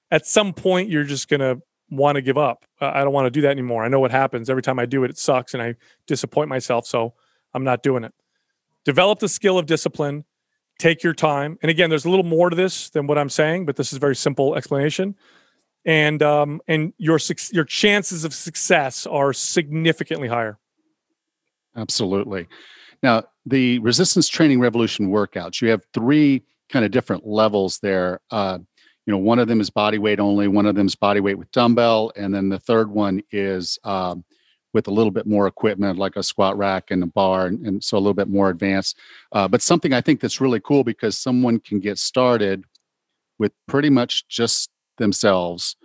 at 0.10 0.26
some 0.26 0.54
point 0.54 0.90
you're 0.90 1.04
just 1.04 1.28
going 1.28 1.40
to 1.40 1.62
want 1.90 2.16
to 2.16 2.22
give 2.22 2.38
up. 2.38 2.66
Uh, 2.80 2.92
I 2.94 3.04
don't 3.04 3.14
want 3.14 3.26
to 3.26 3.32
do 3.32 3.42
that 3.42 3.52
anymore. 3.52 3.84
I 3.84 3.90
know 3.90 4.00
what 4.00 4.12
happens 4.12 4.50
every 4.50 4.64
time 4.64 4.80
I 4.80 4.86
do 4.86 5.04
it. 5.04 5.12
It 5.12 5.18
sucks 5.18 5.54
and 5.54 5.62
I 5.62 5.76
disappoint 6.08 6.50
myself. 6.50 6.86
So 6.86 7.14
I'm 7.54 7.64
not 7.64 7.84
doing 7.84 8.04
it. 8.04 8.14
Develop 8.86 9.20
the 9.20 9.30
skill 9.30 9.58
of 9.58 9.66
discipline. 9.66 10.24
Take 10.80 11.04
your 11.04 11.14
time. 11.14 11.60
And 11.62 11.70
again, 11.70 11.90
there's 11.90 12.06
a 12.06 12.10
little 12.10 12.26
more 12.26 12.50
to 12.50 12.56
this 12.56 12.90
than 12.90 13.06
what 13.06 13.18
I'm 13.18 13.30
saying, 13.30 13.66
but 13.66 13.76
this 13.76 13.92
is 13.92 13.98
a 13.98 14.00
very 14.00 14.16
simple 14.16 14.56
explanation. 14.56 15.16
And 15.84 16.24
um, 16.24 16.62
and 16.68 16.94
your 16.98 17.20
your 17.52 17.66
chances 17.66 18.24
of 18.24 18.34
success 18.34 19.06
are 19.08 19.34
significantly 19.34 20.28
higher. 20.28 20.60
Absolutely. 21.76 22.48
Now, 23.04 23.24
the 23.46 23.80
resistance 23.80 24.28
training 24.28 24.60
revolution 24.60 25.10
workouts, 25.10 25.62
you 25.62 25.70
have 25.70 25.84
three 25.94 26.44
kind 26.70 26.86
of 26.86 26.92
different 26.92 27.26
levels 27.26 27.80
there. 27.80 28.20
Uh, 28.30 28.60
you 29.06 29.12
know 29.12 29.18
one 29.18 29.40
of 29.40 29.48
them 29.48 29.62
is 29.62 29.70
body 29.70 29.98
weight 29.98 30.20
only 30.20 30.48
one 30.48 30.66
of 30.66 30.76
them 30.76 30.88
is 30.88 30.96
body 30.96 31.20
weight 31.20 31.38
with 31.38 31.52
dumbbell 31.52 32.12
and 32.16 32.34
then 32.34 32.50
the 32.50 32.60
third 32.60 32.90
one 32.90 33.22
is 33.32 33.80
um, 33.84 34.24
with 34.74 34.88
a 34.88 34.92
little 34.92 35.12
bit 35.12 35.26
more 35.26 35.48
equipment 35.48 35.98
like 35.98 36.16
a 36.16 36.24
squat 36.24 36.58
rack 36.58 36.92
and 36.92 37.04
a 37.04 37.08
bar 37.08 37.48
and, 37.48 37.66
and 37.66 37.84
so 37.84 37.98
a 37.98 38.00
little 38.00 38.14
bit 38.14 38.28
more 38.28 38.50
advanced 38.50 38.98
uh, 39.32 39.48
but 39.48 39.62
something 39.62 39.94
i 39.94 40.02
think 40.02 40.20
that's 40.20 40.42
really 40.42 40.60
cool 40.60 40.84
because 40.84 41.18
someone 41.18 41.60
can 41.60 41.80
get 41.80 41.98
started 41.98 42.64
with 43.40 43.52
pretty 43.68 43.90
much 43.90 44.28
just 44.28 44.70
themselves 44.98 45.76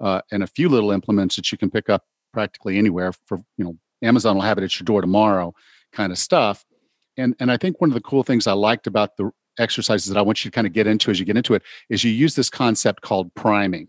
uh, 0.00 0.20
and 0.30 0.42
a 0.42 0.46
few 0.46 0.68
little 0.68 0.90
implements 0.90 1.36
that 1.36 1.50
you 1.50 1.56
can 1.56 1.70
pick 1.70 1.88
up 1.88 2.04
practically 2.32 2.76
anywhere 2.76 3.12
for 3.24 3.38
you 3.56 3.64
know 3.64 3.76
amazon 4.02 4.36
will 4.36 4.42
have 4.42 4.58
it 4.58 4.64
at 4.64 4.78
your 4.78 4.84
door 4.84 5.00
tomorrow 5.00 5.54
kind 5.92 6.12
of 6.12 6.18
stuff 6.18 6.65
and 7.16 7.34
and 7.40 7.50
i 7.50 7.56
think 7.56 7.80
one 7.80 7.90
of 7.90 7.94
the 7.94 8.00
cool 8.00 8.22
things 8.22 8.46
i 8.46 8.52
liked 8.52 8.86
about 8.86 9.16
the 9.16 9.30
exercises 9.58 10.08
that 10.08 10.18
I 10.18 10.22
want 10.22 10.44
you 10.44 10.50
to 10.50 10.54
kind 10.54 10.66
of 10.66 10.72
get 10.72 10.86
into 10.86 11.10
as 11.10 11.18
you 11.18 11.26
get 11.26 11.36
into 11.36 11.54
it 11.54 11.62
is 11.88 12.04
you 12.04 12.10
use 12.10 12.34
this 12.34 12.50
concept 12.50 13.02
called 13.02 13.34
priming. 13.34 13.88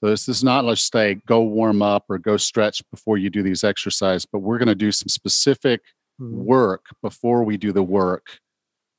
So 0.00 0.10
this 0.10 0.28
is 0.28 0.42
not 0.42 0.64
let's 0.64 0.88
say 0.92 1.20
go 1.26 1.42
warm 1.42 1.82
up 1.82 2.06
or 2.08 2.18
go 2.18 2.36
stretch 2.36 2.82
before 2.90 3.18
you 3.18 3.30
do 3.30 3.42
these 3.42 3.64
exercises, 3.64 4.26
but 4.30 4.40
we're 4.40 4.58
going 4.58 4.68
to 4.68 4.74
do 4.74 4.90
some 4.90 5.08
specific 5.08 5.80
mm-hmm. 6.20 6.44
work 6.44 6.86
before 7.02 7.44
we 7.44 7.56
do 7.56 7.72
the 7.72 7.82
work 7.82 8.38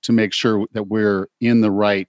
to 0.03 0.11
make 0.11 0.33
sure 0.33 0.65
that 0.73 0.83
we're 0.83 1.27
in 1.41 1.61
the 1.61 1.71
right 1.71 2.07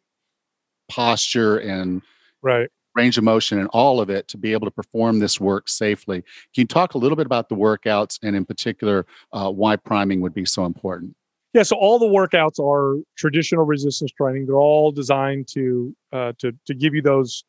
posture 0.88 1.58
and 1.58 2.02
right 2.42 2.68
range 2.94 3.18
of 3.18 3.24
motion 3.24 3.58
and 3.58 3.68
all 3.72 4.00
of 4.00 4.08
it 4.08 4.28
to 4.28 4.38
be 4.38 4.52
able 4.52 4.66
to 4.66 4.70
perform 4.70 5.18
this 5.18 5.40
work 5.40 5.68
safely. 5.68 6.20
Can 6.54 6.62
you 6.62 6.66
talk 6.66 6.94
a 6.94 6.98
little 6.98 7.16
bit 7.16 7.26
about 7.26 7.48
the 7.48 7.56
workouts 7.56 8.20
and 8.22 8.36
in 8.36 8.44
particular 8.44 9.04
uh, 9.32 9.50
why 9.50 9.74
priming 9.74 10.20
would 10.20 10.32
be 10.32 10.44
so 10.44 10.64
important? 10.64 11.16
Yeah, 11.54 11.62
so 11.62 11.76
all 11.76 12.00
the 12.00 12.06
workouts 12.06 12.58
are 12.58 13.00
traditional 13.16 13.64
resistance 13.64 14.10
training. 14.10 14.46
They're 14.46 14.56
all 14.56 14.90
designed 14.90 15.46
to 15.52 15.94
uh, 16.12 16.32
to 16.38 16.52
to 16.66 16.74
give 16.74 16.94
you 16.94 17.00
those 17.00 17.44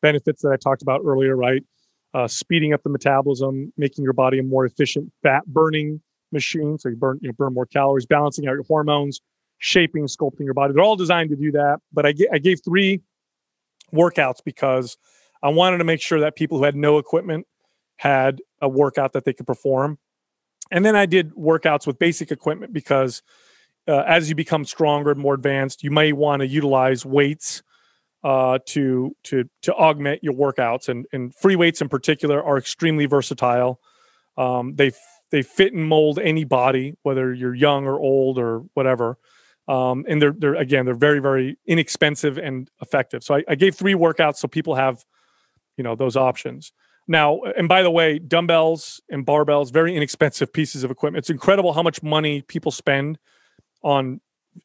benefits 0.00 0.40
that 0.42 0.50
I 0.50 0.56
talked 0.56 0.80
about 0.80 1.02
earlier, 1.04 1.36
right? 1.36 1.62
Uh, 2.14 2.26
speeding 2.26 2.72
up 2.72 2.82
the 2.82 2.88
metabolism, 2.88 3.70
making 3.76 4.02
your 4.02 4.14
body 4.14 4.38
a 4.38 4.42
more 4.42 4.64
efficient 4.64 5.12
fat 5.22 5.44
burning 5.46 6.00
machine, 6.32 6.78
so 6.78 6.88
you 6.88 6.96
burn 6.96 7.18
you 7.20 7.28
know, 7.28 7.34
burn 7.36 7.52
more 7.52 7.66
calories, 7.66 8.06
balancing 8.06 8.48
out 8.48 8.54
your 8.54 8.64
hormones, 8.64 9.20
shaping, 9.58 10.06
sculpting 10.06 10.44
your 10.44 10.54
body. 10.54 10.72
They're 10.72 10.82
all 10.82 10.96
designed 10.96 11.28
to 11.30 11.36
do 11.36 11.52
that. 11.52 11.80
But 11.92 12.06
I, 12.06 12.14
I 12.32 12.38
gave 12.38 12.60
three 12.64 13.02
workouts 13.92 14.38
because 14.42 14.96
I 15.42 15.50
wanted 15.50 15.78
to 15.78 15.84
make 15.84 16.00
sure 16.00 16.20
that 16.20 16.34
people 16.34 16.56
who 16.58 16.64
had 16.64 16.76
no 16.76 16.96
equipment 16.96 17.46
had 17.98 18.40
a 18.62 18.68
workout 18.70 19.12
that 19.12 19.26
they 19.26 19.34
could 19.34 19.46
perform. 19.46 19.98
And 20.70 20.82
then 20.84 20.96
I 20.96 21.04
did 21.04 21.34
workouts 21.34 21.86
with 21.86 21.98
basic 21.98 22.30
equipment 22.30 22.72
because 22.72 23.22
uh, 23.90 24.04
as 24.06 24.28
you 24.28 24.34
become 24.36 24.64
stronger 24.64 25.10
and 25.10 25.20
more 25.20 25.34
advanced, 25.34 25.82
you 25.82 25.90
may 25.90 26.12
want 26.12 26.40
to 26.40 26.46
utilize 26.46 27.04
weights 27.04 27.62
uh, 28.22 28.58
to 28.66 29.16
to 29.24 29.44
to 29.62 29.74
augment 29.74 30.22
your 30.22 30.34
workouts. 30.34 30.88
And 30.88 31.06
and 31.12 31.34
free 31.34 31.56
weights 31.56 31.80
in 31.80 31.88
particular 31.88 32.42
are 32.42 32.56
extremely 32.56 33.06
versatile. 33.06 33.80
Um, 34.38 34.76
they 34.76 34.92
they 35.30 35.42
fit 35.42 35.72
and 35.72 35.86
mold 35.86 36.18
any 36.18 36.44
body, 36.44 36.94
whether 37.02 37.34
you're 37.34 37.54
young 37.54 37.86
or 37.86 37.98
old 37.98 38.38
or 38.38 38.60
whatever. 38.74 39.18
Um, 39.66 40.04
and 40.08 40.22
they're 40.22 40.34
they're 40.36 40.54
again 40.54 40.84
they're 40.84 40.94
very 40.94 41.18
very 41.18 41.58
inexpensive 41.66 42.38
and 42.38 42.70
effective. 42.80 43.24
So 43.24 43.36
I, 43.36 43.44
I 43.48 43.54
gave 43.56 43.74
three 43.74 43.94
workouts 43.94 44.36
so 44.36 44.48
people 44.48 44.76
have 44.76 45.04
you 45.76 45.82
know 45.82 45.96
those 45.96 46.16
options. 46.16 46.72
Now, 47.08 47.40
and 47.56 47.68
by 47.68 47.82
the 47.82 47.90
way, 47.90 48.20
dumbbells 48.20 49.00
and 49.10 49.26
barbells, 49.26 49.72
very 49.72 49.96
inexpensive 49.96 50.52
pieces 50.52 50.84
of 50.84 50.92
equipment. 50.92 51.22
It's 51.22 51.30
incredible 51.30 51.72
how 51.72 51.82
much 51.82 52.04
money 52.04 52.42
people 52.42 52.70
spend 52.70 53.18
on 53.82 54.20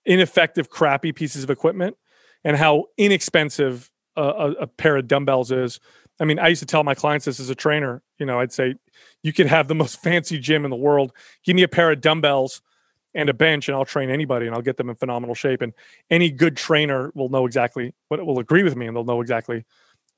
ineffective, 0.06 0.70
crappy 0.70 1.12
pieces 1.12 1.44
of 1.44 1.50
equipment 1.50 1.98
and 2.44 2.58
how 2.58 2.86
inexpensive 2.98 3.90
a, 4.16 4.22
a, 4.22 4.52
a, 4.52 4.68
pair 4.68 4.98
of 4.98 5.08
dumbbells 5.08 5.52
is. 5.52 5.80
I 6.20 6.26
mean, 6.26 6.40
I 6.40 6.48
used 6.48 6.62
to 6.62 6.66
tell 6.66 6.84
my 6.84 6.96
clients 6.96 7.26
this 7.26 7.40
as 7.40 7.50
a 7.50 7.56
trainer. 7.56 8.02
You 8.20 8.26
know, 8.26 8.40
I'd 8.40 8.54
say, 8.54 8.76
you 9.24 9.34
could 9.34 9.48
have 9.48 9.68
the 9.68 9.76
most 9.84 10.02
fancy 10.02 10.40
gym 10.40 10.64
in 10.64 10.72
the 10.72 10.78
world. 10.78 11.12
Give 11.44 11.56
me 11.56 11.64
a 11.64 11.68
pair 11.68 11.92
of 11.92 12.02
dumbbells 12.02 12.62
and 13.14 13.30
a 13.30 13.34
bench, 13.34 13.68
and 13.68 13.76
I'll 13.76 13.86
train 13.86 14.10
anybody 14.10 14.46
and 14.46 14.54
I'll 14.54 14.62
get 14.62 14.78
them 14.78 14.90
in 14.90 14.96
phenomenal 14.96 15.36
shape. 15.36 15.62
And 15.62 15.74
any 16.10 16.30
good 16.30 16.58
trainer 16.58 17.12
will 17.16 17.30
know 17.30 17.46
exactly 17.46 17.94
what 18.10 18.24
will 18.26 18.40
agree 18.40 18.64
with 18.64 18.76
me 18.76 18.88
and 18.88 18.96
they'll 18.96 19.06
know 19.06 19.22
exactly 19.22 19.66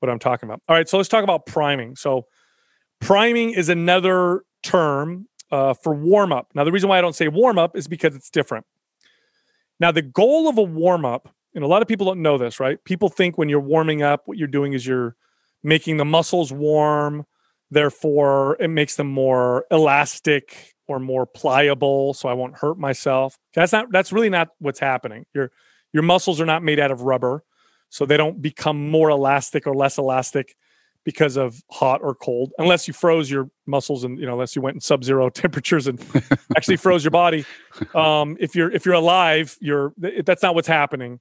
what 0.00 0.10
I'm 0.10 0.18
talking 0.18 0.48
about. 0.48 0.60
All 0.68 0.76
right, 0.76 0.88
so 0.88 0.96
let's 0.96 1.08
talk 1.08 1.24
about 1.24 1.46
priming. 1.46 1.96
So, 1.96 2.26
priming 3.00 3.50
is 3.50 3.68
another 3.68 4.42
term 4.62 5.28
uh, 5.50 5.74
for 5.74 5.94
warm 5.94 6.32
up. 6.32 6.50
Now, 6.54 6.64
the 6.64 6.72
reason 6.72 6.88
why 6.88 6.98
I 6.98 7.00
don't 7.00 7.14
say 7.14 7.28
warm 7.28 7.58
up 7.58 7.76
is 7.76 7.88
because 7.88 8.14
it's 8.14 8.30
different. 8.30 8.66
Now, 9.80 9.92
the 9.92 10.02
goal 10.02 10.48
of 10.48 10.58
a 10.58 10.62
warm 10.62 11.04
up, 11.04 11.28
and 11.54 11.64
a 11.64 11.68
lot 11.68 11.82
of 11.82 11.88
people 11.88 12.06
don't 12.06 12.22
know 12.22 12.38
this, 12.38 12.60
right? 12.60 12.82
People 12.84 13.08
think 13.08 13.38
when 13.38 13.48
you're 13.48 13.60
warming 13.60 14.02
up, 14.02 14.22
what 14.26 14.38
you're 14.38 14.48
doing 14.48 14.72
is 14.72 14.86
you're 14.86 15.16
making 15.62 15.96
the 15.96 16.04
muscles 16.04 16.52
warm. 16.52 17.24
Therefore, 17.70 18.56
it 18.60 18.68
makes 18.68 18.96
them 18.96 19.08
more 19.08 19.66
elastic 19.70 20.74
or 20.86 20.98
more 20.98 21.26
pliable, 21.26 22.14
so 22.14 22.28
I 22.28 22.32
won't 22.32 22.56
hurt 22.56 22.78
myself. 22.78 23.38
That's 23.54 23.72
not. 23.72 23.92
That's 23.92 24.12
really 24.12 24.30
not 24.30 24.48
what's 24.58 24.80
happening. 24.80 25.26
Your 25.34 25.50
your 25.92 26.02
muscles 26.02 26.40
are 26.40 26.46
not 26.46 26.62
made 26.62 26.80
out 26.80 26.90
of 26.90 27.02
rubber, 27.02 27.44
so 27.90 28.06
they 28.06 28.16
don't 28.16 28.40
become 28.40 28.90
more 28.90 29.10
elastic 29.10 29.66
or 29.66 29.74
less 29.74 29.98
elastic 29.98 30.56
because 31.08 31.38
of 31.38 31.62
hot 31.70 32.02
or 32.02 32.14
cold, 32.14 32.52
unless 32.58 32.86
you 32.86 32.92
froze 32.92 33.30
your 33.30 33.48
muscles 33.64 34.04
and 34.04 34.18
you 34.18 34.26
know, 34.26 34.34
unless 34.34 34.54
you 34.54 34.60
went 34.60 34.74
in 34.74 34.80
sub-zero 34.82 35.30
temperatures 35.44 35.86
and 35.86 35.98
actually 36.56 36.76
froze 36.76 37.02
your 37.02 37.10
body. 37.10 37.46
Um, 37.94 38.36
if 38.38 38.54
you're 38.54 38.70
if 38.70 38.84
you're 38.84 38.94
alive, 38.94 39.56
you're 39.58 39.94
that's 39.96 40.42
not 40.42 40.54
what's 40.54 40.68
happening 40.68 41.18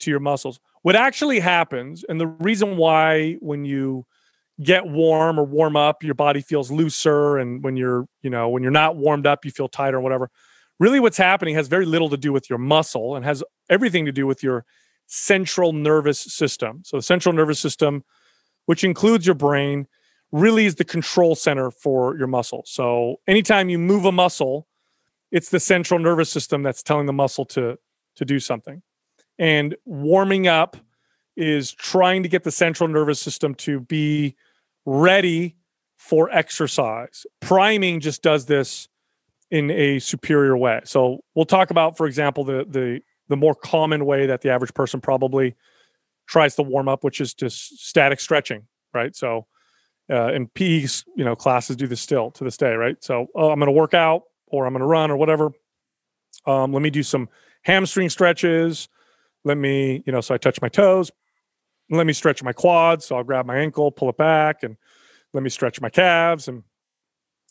to 0.00 0.10
your 0.10 0.20
muscles. 0.20 0.58
What 0.80 0.96
actually 0.96 1.38
happens, 1.38 2.02
and 2.08 2.18
the 2.18 2.28
reason 2.28 2.78
why 2.78 3.34
when 3.40 3.66
you 3.66 4.06
get 4.62 4.86
warm 4.86 5.38
or 5.38 5.44
warm 5.44 5.76
up, 5.76 6.02
your 6.02 6.14
body 6.14 6.40
feels 6.40 6.70
looser, 6.70 7.36
and 7.36 7.62
when 7.62 7.76
you're 7.76 8.06
you 8.22 8.30
know 8.30 8.48
when 8.48 8.62
you're 8.62 8.72
not 8.72 8.96
warmed 8.96 9.26
up, 9.26 9.44
you 9.44 9.50
feel 9.50 9.68
tighter 9.68 9.98
or 9.98 10.00
whatever. 10.00 10.30
Really, 10.80 10.98
what's 10.98 11.18
happening 11.18 11.54
has 11.56 11.68
very 11.68 11.84
little 11.84 12.08
to 12.08 12.16
do 12.16 12.32
with 12.32 12.48
your 12.48 12.58
muscle 12.58 13.16
and 13.16 13.24
has 13.26 13.44
everything 13.68 14.06
to 14.06 14.12
do 14.12 14.26
with 14.26 14.42
your 14.42 14.64
central 15.06 15.74
nervous 15.74 16.20
system. 16.20 16.80
So 16.86 16.96
the 16.96 17.02
central 17.02 17.34
nervous 17.34 17.60
system 17.60 18.02
which 18.66 18.84
includes 18.84 19.26
your 19.26 19.34
brain, 19.34 19.86
really 20.32 20.66
is 20.66 20.74
the 20.74 20.84
control 20.84 21.34
center 21.34 21.70
for 21.70 22.16
your 22.16 22.26
muscle. 22.26 22.62
So 22.66 23.20
anytime 23.26 23.68
you 23.68 23.78
move 23.78 24.04
a 24.04 24.12
muscle, 24.12 24.66
it's 25.32 25.50
the 25.50 25.60
central 25.60 25.98
nervous 25.98 26.30
system 26.30 26.62
that's 26.62 26.82
telling 26.82 27.06
the 27.06 27.12
muscle 27.12 27.44
to 27.46 27.78
to 28.16 28.24
do 28.24 28.38
something. 28.40 28.82
And 29.38 29.76
warming 29.84 30.46
up 30.46 30.76
is 31.36 31.72
trying 31.72 32.22
to 32.22 32.28
get 32.28 32.44
the 32.44 32.50
central 32.50 32.88
nervous 32.88 33.20
system 33.20 33.54
to 33.54 33.80
be 33.80 34.34
ready 34.86 35.56
for 35.98 36.30
exercise. 36.30 37.26
Priming 37.40 38.00
just 38.00 38.22
does 38.22 38.46
this 38.46 38.88
in 39.50 39.70
a 39.70 39.98
superior 39.98 40.56
way. 40.56 40.80
So 40.84 41.22
we'll 41.34 41.44
talk 41.44 41.70
about, 41.70 41.96
for 41.96 42.06
example, 42.06 42.44
the 42.44 42.64
the 42.68 43.00
the 43.28 43.36
more 43.36 43.54
common 43.54 44.06
way 44.06 44.26
that 44.26 44.40
the 44.40 44.50
average 44.50 44.74
person 44.74 45.00
probably 45.00 45.54
tries 46.26 46.56
to 46.56 46.62
warm 46.62 46.88
up, 46.88 47.04
which 47.04 47.20
is 47.20 47.34
just 47.34 47.78
static 47.86 48.20
stretching, 48.20 48.66
right? 48.92 49.14
So, 49.14 49.46
uh, 50.10 50.28
and 50.28 50.52
PE, 50.54 50.86
you 51.16 51.24
know, 51.24 51.34
classes 51.34 51.76
do 51.76 51.86
this 51.86 52.00
still 52.00 52.30
to 52.32 52.44
this 52.44 52.56
day, 52.56 52.74
right? 52.74 53.02
So, 53.02 53.26
oh, 53.34 53.50
I'm 53.50 53.58
going 53.58 53.66
to 53.66 53.72
work 53.72 53.94
out 53.94 54.22
or 54.46 54.66
I'm 54.66 54.72
going 54.72 54.80
to 54.80 54.86
run 54.86 55.10
or 55.10 55.16
whatever. 55.16 55.52
Um, 56.46 56.72
let 56.72 56.82
me 56.82 56.90
do 56.90 57.02
some 57.02 57.28
hamstring 57.62 58.08
stretches. 58.08 58.88
Let 59.44 59.56
me, 59.56 60.02
you 60.06 60.12
know, 60.12 60.20
so 60.20 60.34
I 60.34 60.38
touch 60.38 60.60
my 60.62 60.68
toes. 60.68 61.10
Let 61.90 62.06
me 62.06 62.12
stretch 62.12 62.42
my 62.42 62.52
quads. 62.52 63.06
So 63.06 63.16
I'll 63.16 63.24
grab 63.24 63.46
my 63.46 63.56
ankle, 63.56 63.90
pull 63.90 64.08
it 64.08 64.16
back, 64.16 64.62
and 64.62 64.76
let 65.32 65.42
me 65.42 65.50
stretch 65.50 65.80
my 65.80 65.90
calves, 65.90 66.48
and 66.48 66.62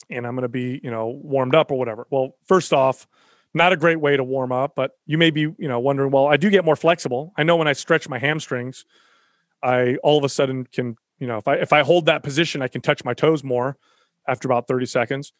and 0.10 0.28
I'm 0.28 0.36
going 0.36 0.44
to 0.44 0.50
be, 0.50 0.80
you 0.84 0.92
know, 0.92 1.08
warmed 1.08 1.56
up 1.56 1.72
or 1.72 1.80
whatever. 1.80 2.06
Well, 2.10 2.36
first 2.46 2.74
off, 2.74 3.08
not 3.56 3.72
a 3.72 3.78
great 3.78 4.00
way 4.00 4.18
to 4.18 4.24
warm 4.24 4.52
up, 4.52 4.74
but 4.76 4.92
you 5.06 5.18
may 5.18 5.32
be, 5.32 5.42
you 5.42 5.68
know, 5.68 5.80
wondering, 5.80 6.12
well, 6.12 6.28
I 6.28 6.36
do 6.36 6.50
get 6.50 6.66
more 6.66 6.76
flexible. 6.76 7.34
I 7.38 7.44
know 7.44 7.56
when 7.56 7.70
I 7.70 7.74
stretch 7.74 8.10
my 8.10 8.20
hamstrings, 8.20 8.86
I 9.64 9.96
all 10.04 10.18
of 10.18 10.26
a 10.26 10.30
sudden 10.30 10.66
can, 10.66 10.98
you 11.20 11.26
know, 11.26 11.38
if 11.38 11.48
I 11.48 11.56
if 11.56 11.72
I 11.72 11.82
hold 11.82 12.06
that 12.08 12.22
position, 12.22 12.62
I 12.62 12.68
can 12.68 12.82
touch 12.82 13.06
my 13.06 13.14
toes 13.14 13.44
more 13.44 13.78
after 14.28 14.48
about 14.48 14.68
30 14.68 14.86
seconds. 14.86 15.32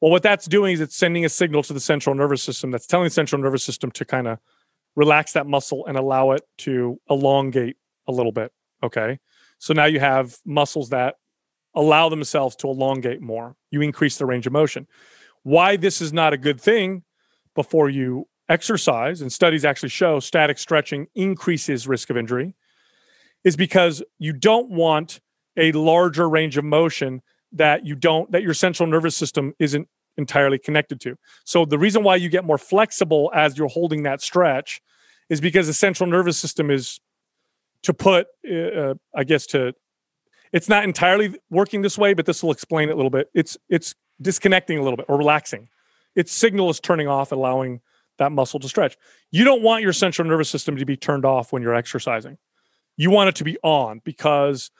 Well, 0.00 0.10
what 0.10 0.22
that's 0.22 0.46
doing 0.46 0.72
is 0.72 0.80
it's 0.80 0.96
sending 0.96 1.24
a 1.24 1.28
signal 1.28 1.62
to 1.64 1.72
the 1.72 1.80
central 1.80 2.14
nervous 2.14 2.42
system 2.42 2.70
that's 2.70 2.86
telling 2.86 3.04
the 3.04 3.10
central 3.10 3.42
nervous 3.42 3.64
system 3.64 3.90
to 3.92 4.04
kind 4.04 4.28
of 4.28 4.38
relax 4.96 5.32
that 5.32 5.46
muscle 5.46 5.84
and 5.86 5.98
allow 5.98 6.30
it 6.30 6.42
to 6.58 6.98
elongate 7.10 7.76
a 8.06 8.12
little 8.12 8.32
bit. 8.32 8.50
Okay. 8.82 9.18
So 9.58 9.74
now 9.74 9.84
you 9.84 10.00
have 10.00 10.36
muscles 10.46 10.88
that 10.90 11.16
allow 11.74 12.08
themselves 12.08 12.56
to 12.56 12.68
elongate 12.68 13.20
more. 13.20 13.56
You 13.70 13.82
increase 13.82 14.16
the 14.16 14.24
range 14.24 14.46
of 14.46 14.52
motion. 14.52 14.86
Why 15.42 15.76
this 15.76 16.00
is 16.00 16.12
not 16.12 16.32
a 16.32 16.38
good 16.38 16.60
thing 16.60 17.02
before 17.58 17.90
you 17.90 18.28
exercise, 18.48 19.20
and 19.20 19.32
studies 19.32 19.64
actually 19.64 19.88
show 19.88 20.20
static 20.20 20.58
stretching 20.58 21.08
increases 21.16 21.88
risk 21.88 22.08
of 22.08 22.16
injury, 22.16 22.54
is 23.42 23.56
because 23.56 24.00
you 24.20 24.32
don't 24.32 24.70
want 24.70 25.20
a 25.56 25.72
larger 25.72 26.28
range 26.28 26.56
of 26.56 26.64
motion 26.64 27.20
that 27.50 27.84
you 27.84 27.96
don't 27.96 28.30
that 28.30 28.42
your 28.42 28.54
central 28.54 28.88
nervous 28.88 29.16
system 29.16 29.54
isn't 29.58 29.88
entirely 30.16 30.56
connected 30.56 31.00
to. 31.00 31.16
So 31.44 31.64
the 31.64 31.78
reason 31.78 32.04
why 32.04 32.14
you 32.14 32.28
get 32.28 32.44
more 32.44 32.58
flexible 32.58 33.32
as 33.34 33.58
you're 33.58 33.74
holding 33.80 34.04
that 34.04 34.20
stretch 34.22 34.80
is 35.28 35.40
because 35.40 35.66
the 35.66 35.74
central 35.74 36.08
nervous 36.08 36.38
system 36.38 36.70
is 36.70 37.00
to 37.82 37.92
put 37.92 38.28
uh, 38.48 38.54
uh, 38.82 38.94
I 39.16 39.24
guess 39.24 39.46
to 39.46 39.72
it's 40.52 40.68
not 40.68 40.84
entirely 40.84 41.34
working 41.50 41.82
this 41.82 41.98
way, 41.98 42.14
but 42.14 42.24
this 42.24 42.40
will 42.40 42.52
explain 42.52 42.88
it 42.88 42.92
a 42.92 42.96
little 43.00 43.10
bit. 43.18 43.28
It's 43.34 43.56
it's 43.68 43.96
disconnecting 44.22 44.78
a 44.78 44.82
little 44.82 44.96
bit 44.96 45.06
or 45.08 45.18
relaxing. 45.18 45.68
Its 46.18 46.32
signal 46.32 46.68
is 46.68 46.80
turning 46.80 47.06
off, 47.06 47.30
allowing 47.30 47.80
that 48.18 48.32
muscle 48.32 48.58
to 48.58 48.68
stretch. 48.68 48.98
You 49.30 49.44
don't 49.44 49.62
want 49.62 49.84
your 49.84 49.92
central 49.92 50.26
nervous 50.26 50.50
system 50.50 50.76
to 50.76 50.84
be 50.84 50.96
turned 50.96 51.24
off 51.24 51.52
when 51.52 51.62
you're 51.62 51.76
exercising. 51.76 52.38
You 52.96 53.12
want 53.12 53.28
it 53.28 53.36
to 53.36 53.44
be 53.44 53.56
on 53.62 54.00
because 54.04 54.72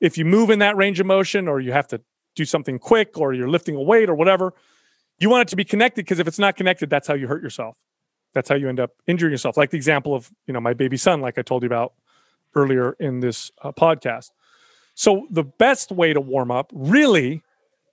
if 0.00 0.16
you 0.16 0.24
move 0.24 0.48
in 0.48 0.60
that 0.60 0.74
range 0.74 0.98
of 0.98 1.04
motion 1.04 1.48
or 1.48 1.60
you 1.60 1.72
have 1.72 1.86
to 1.88 2.00
do 2.34 2.46
something 2.46 2.78
quick 2.78 3.18
or 3.18 3.34
you're 3.34 3.46
lifting 3.46 3.76
a 3.76 3.82
weight 3.82 4.08
or 4.08 4.14
whatever, 4.14 4.54
you 5.18 5.28
want 5.28 5.42
it 5.42 5.48
to 5.48 5.56
be 5.56 5.64
connected 5.64 6.06
because 6.06 6.18
if 6.18 6.26
it's 6.26 6.38
not 6.38 6.56
connected, 6.56 6.88
that's 6.88 7.06
how 7.06 7.12
you 7.12 7.28
hurt 7.28 7.42
yourself. 7.42 7.76
That's 8.32 8.48
how 8.48 8.54
you 8.54 8.70
end 8.70 8.80
up 8.80 8.92
injuring 9.06 9.32
yourself. 9.32 9.58
Like 9.58 9.68
the 9.68 9.76
example 9.76 10.14
of, 10.14 10.30
you 10.46 10.54
know, 10.54 10.60
my 10.60 10.72
baby 10.72 10.96
son, 10.96 11.20
like 11.20 11.36
I 11.36 11.42
told 11.42 11.62
you 11.62 11.66
about 11.66 11.92
earlier 12.54 12.96
in 12.98 13.20
this 13.20 13.50
uh, 13.60 13.72
podcast. 13.72 14.30
So 14.94 15.26
the 15.30 15.44
best 15.44 15.92
way 15.92 16.14
to 16.14 16.22
warm 16.22 16.50
up 16.50 16.72
really 16.74 17.42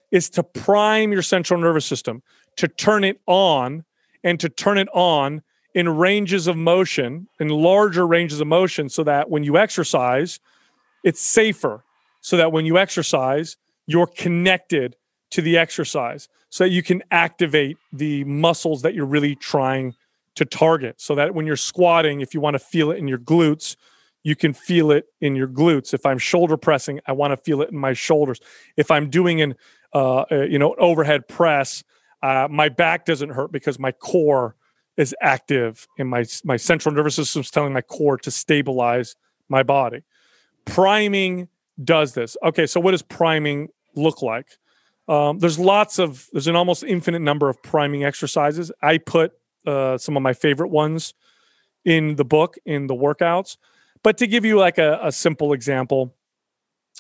is 0.10 0.30
to 0.30 0.44
prime 0.44 1.12
your 1.12 1.24
central 1.24 1.60
nervous 1.60 1.86
system, 1.86 2.22
to 2.58 2.68
turn 2.68 3.04
it 3.04 3.20
on 3.28 3.84
and 4.24 4.40
to 4.40 4.50
turn 4.50 4.78
it 4.78 4.88
on 4.94 5.42
in 5.74 5.90
ranges 5.90 6.48
of 6.48 6.56
motion, 6.56 7.28
in 7.40 7.50
larger 7.50 8.06
ranges 8.06 8.40
of 8.40 8.48
motion, 8.48 8.90
so 8.90 9.04
that 9.04 9.30
when 9.30 9.44
you 9.44 9.58
exercise, 9.58 10.40
it's 11.04 11.22
safer. 11.22 11.84
So 12.22 12.38
that 12.38 12.52
when 12.52 12.66
you 12.66 12.78
exercise, 12.78 13.58
you're 13.86 14.08
connected 14.08 14.96
to 15.32 15.42
the 15.42 15.58
exercise 15.58 16.30
so 16.50 16.64
that 16.64 16.70
you 16.70 16.84
can 16.84 17.04
activate 17.12 17.78
the 17.92 18.24
muscles 18.26 18.84
that 18.84 18.94
you're 18.94 19.06
really 19.06 19.36
trying 19.36 19.96
to 20.36 20.46
target. 20.46 21.02
So 21.02 21.16
that 21.16 21.34
when 21.34 21.46
you're 21.46 21.56
squatting, 21.56 22.22
if 22.22 22.34
you 22.34 22.40
want 22.40 22.54
to 22.54 22.60
feel 22.60 22.92
it 22.92 22.98
in 22.98 23.08
your 23.08 23.18
glutes, 23.18 23.76
you 24.24 24.36
can 24.36 24.54
feel 24.54 24.92
it 24.92 25.06
in 25.20 25.36
your 25.36 25.48
glutes. 25.48 25.94
If 25.94 26.06
I'm 26.06 26.18
shoulder 26.18 26.56
pressing, 26.56 27.00
I 27.08 27.12
want 27.12 27.32
to 27.32 27.38
feel 27.38 27.62
it 27.62 27.72
in 27.72 27.78
my 27.78 27.94
shoulders. 27.94 28.40
If 28.78 28.90
I'm 28.90 29.10
doing 29.10 29.42
an 29.42 29.56
uh, 29.94 30.26
uh, 30.32 30.42
you 30.44 30.58
know 30.58 30.76
overhead 30.76 31.28
press, 31.28 31.84
uh, 32.24 32.48
my 32.50 32.70
back 32.70 33.06
doesn't 33.06 33.30
hurt 33.30 33.52
because 33.52 33.78
my 33.78 33.92
core 33.92 34.56
is 34.96 35.14
active 35.22 35.88
and 36.00 36.10
my 36.10 36.24
my 36.44 36.58
central 36.58 36.96
nervous 36.96 37.16
system 37.16 37.42
is 37.42 37.52
telling 37.52 37.74
my 37.74 37.82
core 37.82 38.18
to 38.18 38.32
stabilize 38.32 39.16
my 39.50 39.62
body. 39.62 40.02
Priming 40.66 41.50
does 41.84 42.14
this. 42.14 42.38
Okay, 42.44 42.66
so 42.66 42.80
what 42.80 42.92
does 42.92 43.02
priming 43.02 43.70
look 43.96 44.22
like? 44.22 44.58
Um, 45.08 45.40
there's 45.40 45.60
lots 45.60 46.00
of 46.00 46.30
there's 46.32 46.48
an 46.48 46.56
almost 46.56 46.84
infinite 46.84 47.20
number 47.20 47.50
of 47.50 47.62
priming 47.62 48.06
exercises. 48.06 48.72
I 48.82 49.00
put 49.00 49.34
uh, 49.68 49.98
some 49.98 50.16
of 50.16 50.24
my 50.24 50.34
favorite 50.34 50.70
ones 50.70 51.14
in 51.84 52.16
the 52.16 52.26
book 52.26 52.58
in 52.66 52.88
the 52.88 52.96
workouts. 52.96 53.58
But 54.02 54.18
to 54.20 54.28
give 54.28 54.46
you 54.46 54.58
like 54.58 54.78
a, 54.78 55.00
a 55.04 55.12
simple 55.12 55.54
example, 55.54 56.16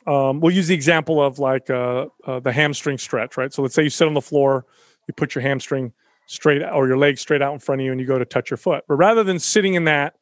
um, 0.05 0.41
we'll 0.41 0.53
use 0.53 0.67
the 0.67 0.75
example 0.75 1.21
of 1.21 1.39
like 1.39 1.69
uh, 1.69 2.07
uh, 2.25 2.39
the 2.39 2.51
hamstring 2.51 2.97
stretch, 2.97 3.37
right? 3.37 3.53
So 3.53 3.61
let's 3.61 3.75
say 3.75 3.83
you 3.83 3.89
sit 3.89 4.07
on 4.07 4.13
the 4.13 4.21
floor, 4.21 4.65
you 5.07 5.13
put 5.13 5.35
your 5.35 5.41
hamstring 5.41 5.93
straight 6.27 6.61
or 6.63 6.87
your 6.87 6.97
leg 6.97 7.17
straight 7.17 7.41
out 7.41 7.53
in 7.53 7.59
front 7.59 7.81
of 7.81 7.85
you, 7.85 7.91
and 7.91 7.99
you 7.99 8.07
go 8.07 8.17
to 8.17 8.25
touch 8.25 8.49
your 8.49 8.57
foot. 8.57 8.83
But 8.87 8.95
rather 8.95 9.23
than 9.23 9.39
sitting 9.39 9.73
in 9.73 9.85
that 9.85 10.15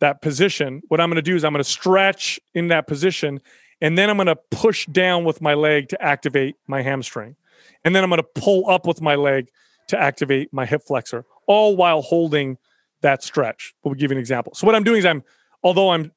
that 0.00 0.20
position, 0.20 0.82
what 0.88 1.00
I'm 1.00 1.08
going 1.08 1.16
to 1.16 1.22
do 1.22 1.36
is 1.36 1.44
I'm 1.44 1.52
going 1.52 1.62
to 1.62 1.70
stretch 1.70 2.40
in 2.52 2.68
that 2.68 2.86
position, 2.86 3.40
and 3.80 3.96
then 3.96 4.10
I'm 4.10 4.16
going 4.16 4.26
to 4.26 4.36
push 4.50 4.86
down 4.86 5.24
with 5.24 5.40
my 5.40 5.54
leg 5.54 5.88
to 5.90 6.02
activate 6.02 6.56
my 6.66 6.82
hamstring, 6.82 7.36
and 7.84 7.94
then 7.94 8.02
I'm 8.02 8.10
going 8.10 8.20
to 8.20 8.40
pull 8.40 8.68
up 8.68 8.86
with 8.86 9.00
my 9.00 9.14
leg 9.14 9.48
to 9.88 10.00
activate 10.00 10.52
my 10.52 10.66
hip 10.66 10.82
flexor, 10.86 11.24
all 11.46 11.76
while 11.76 12.02
holding 12.02 12.58
that 13.02 13.22
stretch. 13.22 13.74
We'll 13.84 13.94
give 13.94 14.10
you 14.10 14.16
an 14.16 14.20
example. 14.20 14.54
So 14.54 14.66
what 14.66 14.74
I'm 14.74 14.84
doing 14.84 14.98
is 14.98 15.06
I'm 15.06 15.22
although 15.62 15.90
I'm 15.90 16.10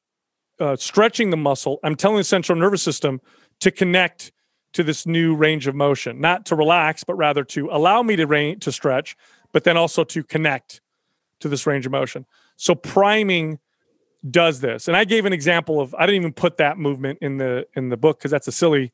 uh, 0.58 0.76
stretching 0.76 1.30
the 1.30 1.36
muscle, 1.36 1.78
I'm 1.84 1.94
telling 1.94 2.16
the 2.16 2.24
central 2.24 2.58
nervous 2.58 2.82
system 2.82 3.20
to 3.60 3.70
connect 3.70 4.32
to 4.74 4.82
this 4.82 5.06
new 5.06 5.34
range 5.34 5.66
of 5.66 5.74
motion, 5.74 6.20
not 6.20 6.46
to 6.46 6.54
relax, 6.54 7.04
but 7.04 7.14
rather 7.14 7.44
to 7.44 7.68
allow 7.70 8.02
me 8.02 8.16
to 8.16 8.26
rain, 8.26 8.60
to 8.60 8.72
stretch, 8.72 9.16
but 9.52 9.64
then 9.64 9.76
also 9.76 10.04
to 10.04 10.22
connect 10.22 10.80
to 11.40 11.48
this 11.48 11.66
range 11.66 11.86
of 11.86 11.92
motion. 11.92 12.26
So 12.56 12.74
priming 12.74 13.58
does 14.28 14.60
this, 14.60 14.88
and 14.88 14.96
I 14.96 15.04
gave 15.04 15.24
an 15.24 15.32
example 15.32 15.80
of 15.80 15.94
I 15.94 16.04
didn't 16.04 16.22
even 16.22 16.32
put 16.32 16.56
that 16.58 16.76
movement 16.76 17.18
in 17.22 17.38
the 17.38 17.66
in 17.74 17.88
the 17.88 17.96
book 17.96 18.18
because 18.18 18.30
that's 18.30 18.48
a 18.48 18.52
silly 18.52 18.92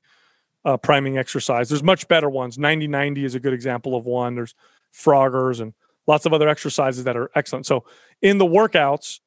uh, 0.65 0.77
priming 0.77 1.19
exercise. 1.19 1.69
There's 1.69 1.83
much 1.83 2.07
better 2.09 2.29
ones. 2.29 2.59
90 2.59 2.87
90 2.89 3.25
is 3.25 3.35
a 3.35 3.41
good 3.41 3.53
example 3.53 3.97
of 3.97 4.07
one. 4.07 4.35
There's 4.35 4.55
Froggers 4.95 5.61
and 5.61 5.75
lots 6.07 6.27
of 6.27 6.33
other 6.33 6.49
exercises 6.49 7.05
that 7.05 7.17
are 7.17 7.31
excellent. 7.35 7.67
So 7.67 7.85
in 8.23 8.39
the 8.39 8.47
workouts, 8.47 9.21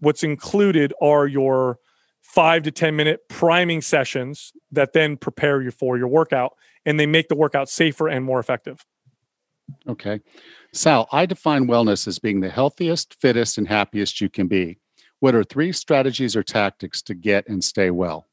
what's 0.00 0.22
included 0.22 0.92
are 1.00 1.26
your 1.26 1.78
five 2.24 2.62
to 2.62 2.70
10 2.70 2.96
minute 2.96 3.28
priming 3.28 3.80
sessions 3.80 4.52
that 4.72 4.92
then 4.94 5.16
prepare 5.16 5.62
you 5.62 5.70
for 5.70 5.96
your 5.98 6.08
workout 6.08 6.54
and 6.84 6.98
they 6.98 7.06
make 7.06 7.28
the 7.28 7.36
workout 7.36 7.68
safer 7.68 8.08
and 8.08 8.24
more 8.24 8.40
effective. 8.40 8.84
Okay. 9.86 10.20
Sal, 10.72 11.06
I 11.12 11.26
define 11.26 11.66
wellness 11.66 12.08
as 12.08 12.18
being 12.18 12.40
the 12.40 12.48
healthiest, 12.50 13.14
fittest, 13.20 13.58
and 13.58 13.68
happiest 13.68 14.20
you 14.20 14.28
can 14.28 14.48
be. 14.48 14.78
What 15.20 15.34
are 15.34 15.44
three 15.44 15.70
strategies 15.72 16.34
or 16.34 16.42
tactics 16.42 17.00
to 17.02 17.14
get 17.14 17.46
and 17.48 17.62
stay 17.62 17.90
well? 17.90 18.26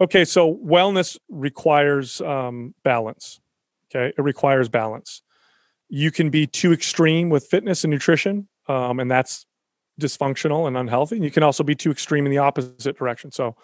Okay, 0.00 0.24
so 0.24 0.54
wellness 0.56 1.16
requires 1.28 2.20
um, 2.20 2.74
balance. 2.82 3.40
Okay, 3.88 4.12
it 4.16 4.20
requires 4.20 4.68
balance. 4.68 5.22
You 5.88 6.10
can 6.10 6.28
be 6.28 6.46
too 6.46 6.72
extreme 6.72 7.30
with 7.30 7.46
fitness 7.46 7.84
and 7.84 7.90
nutrition, 7.90 8.48
um, 8.68 9.00
and 9.00 9.10
that's 9.10 9.46
dysfunctional 10.00 10.66
and 10.66 10.76
unhealthy. 10.76 11.16
And 11.16 11.24
you 11.24 11.30
can 11.30 11.42
also 11.42 11.62
be 11.62 11.74
too 11.74 11.90
extreme 11.90 12.26
in 12.26 12.30
the 12.30 12.38
opposite 12.38 12.96
direction. 12.98 13.30
So 13.32 13.56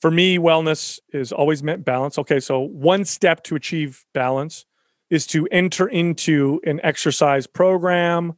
for 0.00 0.10
me, 0.10 0.38
wellness 0.38 0.98
is 1.12 1.32
always 1.32 1.62
meant 1.62 1.84
balance. 1.84 2.18
Okay, 2.18 2.40
so 2.40 2.60
one 2.60 3.04
step 3.04 3.42
to 3.44 3.56
achieve 3.56 4.04
balance 4.12 4.66
is 5.10 5.26
to 5.28 5.46
enter 5.50 5.86
into 5.86 6.60
an 6.64 6.80
exercise 6.82 7.46
program 7.46 8.34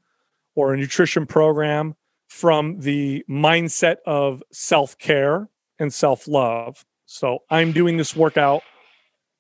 or 0.55 0.74
a 0.74 0.76
nutrition 0.76 1.26
program 1.26 1.95
from 2.28 2.80
the 2.80 3.24
mindset 3.28 3.97
of 4.07 4.43
self 4.53 4.99
care 4.99 5.49
and 5.78 5.93
self 5.93 6.28
love. 6.28 6.84
So 7.07 7.39
I'm 7.51 7.72
doing 7.72 7.97
this 7.97 8.14
workout 8.14 8.62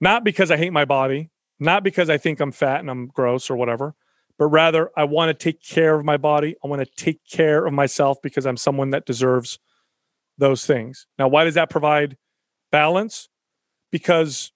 not 0.00 0.24
because 0.24 0.50
I 0.50 0.56
hate 0.56 0.72
my 0.72 0.84
body, 0.84 1.30
not 1.58 1.82
because 1.82 2.08
I 2.08 2.18
think 2.18 2.40
I'm 2.40 2.52
fat 2.52 2.80
and 2.80 2.90
I'm 2.90 3.08
gross 3.08 3.50
or 3.50 3.56
whatever, 3.56 3.94
but 4.38 4.46
rather 4.46 4.90
I 4.96 5.04
want 5.04 5.28
to 5.28 5.34
take 5.34 5.62
care 5.62 5.96
of 5.96 6.04
my 6.04 6.16
body. 6.16 6.56
I 6.64 6.68
want 6.68 6.80
to 6.80 7.04
take 7.04 7.20
care 7.28 7.66
of 7.66 7.72
myself 7.72 8.22
because 8.22 8.46
I'm 8.46 8.56
someone 8.56 8.90
that 8.90 9.04
deserves 9.04 9.58
those 10.38 10.64
things. 10.64 11.06
Now, 11.18 11.28
why 11.28 11.44
does 11.44 11.54
that 11.54 11.70
provide 11.70 12.16
balance? 12.70 13.28
Because 13.90 14.52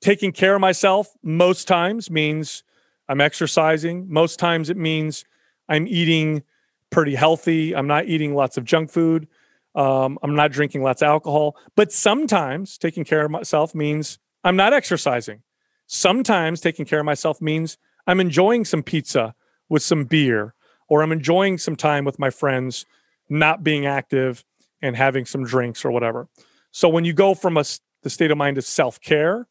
taking 0.00 0.32
care 0.32 0.54
of 0.54 0.60
myself 0.60 1.08
most 1.22 1.66
times 1.66 2.10
means 2.10 2.62
I'm 3.08 3.20
exercising. 3.20 4.06
Most 4.08 4.38
times 4.38 4.68
it 4.70 4.76
means 4.76 5.24
I'm 5.68 5.86
eating 5.86 6.42
pretty 6.90 7.14
healthy. 7.14 7.74
I'm 7.74 7.86
not 7.86 8.06
eating 8.06 8.34
lots 8.34 8.56
of 8.56 8.64
junk 8.64 8.90
food. 8.90 9.26
Um, 9.74 10.18
I'm 10.22 10.34
not 10.34 10.52
drinking 10.52 10.82
lots 10.82 11.00
of 11.00 11.06
alcohol. 11.06 11.56
But 11.74 11.92
sometimes 11.92 12.76
taking 12.76 13.04
care 13.04 13.24
of 13.24 13.30
myself 13.30 13.74
means 13.74 14.18
I'm 14.44 14.56
not 14.56 14.72
exercising. 14.72 15.42
Sometimes 15.86 16.60
taking 16.60 16.84
care 16.84 17.00
of 17.00 17.06
myself 17.06 17.40
means 17.40 17.78
I'm 18.06 18.20
enjoying 18.20 18.64
some 18.64 18.82
pizza 18.82 19.34
with 19.68 19.82
some 19.82 20.04
beer, 20.04 20.54
or 20.88 21.02
I'm 21.02 21.12
enjoying 21.12 21.58
some 21.58 21.76
time 21.76 22.04
with 22.04 22.18
my 22.18 22.30
friends, 22.30 22.86
not 23.28 23.62
being 23.62 23.86
active 23.86 24.44
and 24.82 24.96
having 24.96 25.24
some 25.24 25.44
drinks 25.44 25.84
or 25.84 25.90
whatever. 25.90 26.28
So 26.72 26.88
when 26.88 27.04
you 27.04 27.12
go 27.12 27.34
from 27.34 27.56
a, 27.56 27.64
the 28.02 28.10
state 28.10 28.30
of 28.30 28.38
mind 28.38 28.58
of 28.58 28.64
self 28.64 29.00
care, 29.00 29.46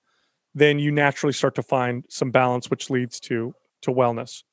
then 0.55 0.79
you 0.79 0.91
naturally 0.91 1.33
start 1.33 1.55
to 1.55 1.63
find 1.63 2.03
some 2.09 2.31
balance, 2.31 2.69
which 2.69 2.89
leads 2.89 3.19
to 3.21 3.53
to 3.81 3.91
wellness. 3.91 4.43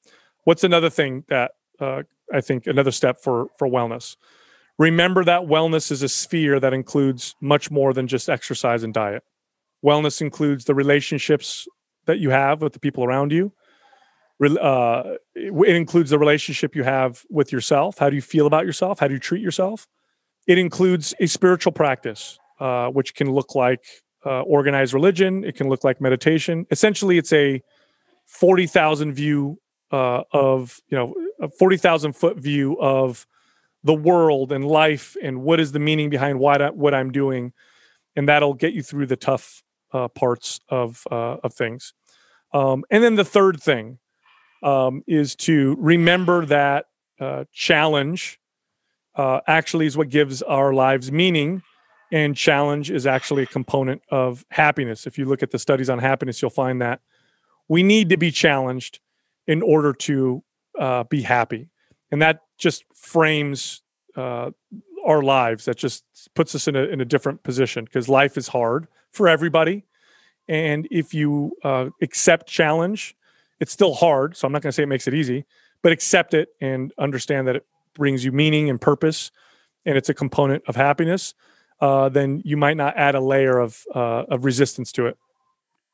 What's 0.44 0.62
another 0.62 0.90
thing 0.90 1.24
that 1.28 1.53
uh, 1.80 2.03
I 2.32 2.40
think 2.40 2.66
another 2.66 2.92
step 2.92 3.20
for 3.20 3.49
for 3.59 3.66
wellness? 3.66 4.16
Remember 4.78 5.24
that 5.24 5.42
wellness 5.42 5.90
is 5.90 6.03
a 6.03 6.09
sphere 6.09 6.61
that 6.61 6.74
includes 6.74 7.34
much 7.40 7.70
more 7.70 7.94
than 7.94 8.07
just 8.07 8.28
exercise 8.28 8.82
and 8.82 8.92
diet. 8.92 9.24
Wellness 9.84 10.20
includes 10.20 10.66
the 10.66 10.74
relationships 10.74 11.66
that 12.05 12.18
you 12.18 12.30
have 12.30 12.61
with 12.61 12.74
the 12.74 12.78
people 12.78 13.03
around 13.03 13.32
you. 13.32 13.53
Uh, 14.41 15.14
it 15.34 15.76
includes 15.76 16.11
the 16.11 16.18
relationship 16.18 16.76
you 16.76 16.84
have 16.84 17.24
with 17.30 17.53
yourself. 17.53 17.99
How 17.99 18.11
do 18.11 18.16
you 18.16 18.22
feel 18.22 18.47
about 18.47 18.66
yourself? 18.66 19.01
How 19.01 19.09
do 19.09 19.14
you 19.14 19.20
treat 19.20 19.41
yourself? 19.41 19.87
It 20.47 20.59
includes 20.59 21.14
a 21.20 21.26
spiritual 21.26 21.72
practice, 21.72 22.39
uh, 22.61 22.89
which 22.89 23.14
can 23.14 23.32
look 23.32 23.55
like 23.55 23.84
uh, 24.24 24.43
organized 24.43 24.93
religion. 24.93 25.43
It 25.45 25.57
can 25.57 25.68
look 25.68 25.84
like 25.84 26.01
meditation. 26.01 26.66
Essentially, 26.70 27.18
it's 27.18 27.32
a 27.32 27.62
forty 28.26 28.66
thousand 28.66 29.14
view 29.14 29.59
uh, 29.91 30.22
of 30.32 30.80
you 30.89 30.99
know 30.99 31.14
a 31.41 31.49
forty 31.49 31.76
thousand 31.76 32.12
foot 32.12 32.37
view 32.37 32.78
of 32.80 33.26
the 33.84 33.95
world 33.95 34.53
and 34.53 34.64
life 34.64 35.16
and 35.22 35.43
what 35.43 35.61
is 35.61 35.72
the 35.72 35.78
meaning 35.78 36.11
behind 36.11 36.45
I, 36.45 36.70
what 36.70 36.95
I'm 36.95 37.12
doing, 37.12 37.53
and 38.16 38.28
that'll 38.28 38.55
get 38.55 38.74
you 38.74 38.82
through 38.82 39.07
the 39.07 39.16
tough 39.16 39.62
uh, 39.93 40.09
parts 40.09 40.61
of 40.68 41.07
uh, 41.11 41.39
of 41.43 41.55
things. 41.55 41.95
Um, 42.53 42.84
and 42.91 43.03
then 43.03 43.14
the 43.14 43.24
third 43.24 43.62
thing 43.62 43.99
um, 44.63 45.03
is 45.07 45.35
to 45.37 45.77
remember 45.79 46.47
that 46.47 46.87
uh, 47.21 47.45
challenge 47.53 48.39
uh, 49.15 49.41
actually 49.47 49.87
is 49.87 49.97
what 49.97 50.09
gives 50.09 50.43
our 50.43 50.73
lives 50.73 51.11
meaning. 51.11 51.63
And 52.13 52.37
challenge 52.37 52.91
is 52.91 53.07
actually 53.07 53.43
a 53.43 53.47
component 53.47 54.03
of 54.11 54.45
happiness. 54.51 55.07
If 55.07 55.19
you 55.19 55.25
look 55.25 55.43
at 55.43 55.51
the 55.51 55.59
studies 55.59 55.91
on 55.91 55.99
happiness, 55.99 56.41
you'll 56.41 56.51
find 56.51 56.81
that 56.81 57.01
we 57.69 57.83
need 57.83 58.11
to 58.11 58.17
be 58.17 58.31
challenged 58.31 59.01
in 59.47 59.61
order 59.63 59.93
to 59.93 60.43
uh, 60.79 61.05
be 61.05 61.23
happy. 61.23 61.69
And 62.13 62.23
that 62.23 62.43
just 62.59 62.85
frames 62.95 63.83
uh, 64.15 64.51
our 65.05 65.23
lives. 65.23 65.65
That 65.65 65.77
just 65.77 66.05
puts 66.35 66.55
us 66.55 66.69
in 66.69 66.77
a, 66.77 66.83
in 66.85 67.01
a 67.01 67.05
different 67.05 67.43
position 67.43 67.85
because 67.85 68.09
life 68.09 68.37
is 68.37 68.49
hard 68.49 68.87
for 69.11 69.29
everybody. 69.29 69.85
And 70.49 70.87
if 70.93 71.13
you 71.13 71.57
uh, 71.65 71.91
accept 72.01 72.47
challenge, 72.47 73.16
it's 73.61 73.73
still 73.73 73.95
hard. 73.95 74.37
So 74.37 74.47
I'm 74.47 74.53
not 74.53 74.63
going 74.63 74.71
to 74.71 74.75
say 74.75 74.83
it 74.83 74.89
makes 74.89 75.07
it 75.07 75.15
easy, 75.15 75.45
but 75.83 75.93
accept 75.93 76.35
it 76.35 76.51
and 76.61 76.93
understand 76.99 77.49
that 77.49 77.57
it 77.57 77.67
brings 77.95 78.25
you 78.25 78.33
meaning 78.33 78.69
and 78.71 78.81
purpose, 78.81 79.31
and 79.85 79.97
it's 79.97 80.09
a 80.09 80.15
component 80.15 80.63
of 80.69 80.77
happiness. 80.77 81.35
Uh, 81.81 82.09
then 82.09 82.41
you 82.45 82.57
might 82.57 82.77
not 82.77 82.97
add 82.97 83.15
a 83.15 83.21
layer 83.21 83.59
of 83.59 83.83
uh, 83.95 84.25
of 84.29 84.45
resistance 84.45 84.93
to 84.93 85.07
it. 85.07 85.17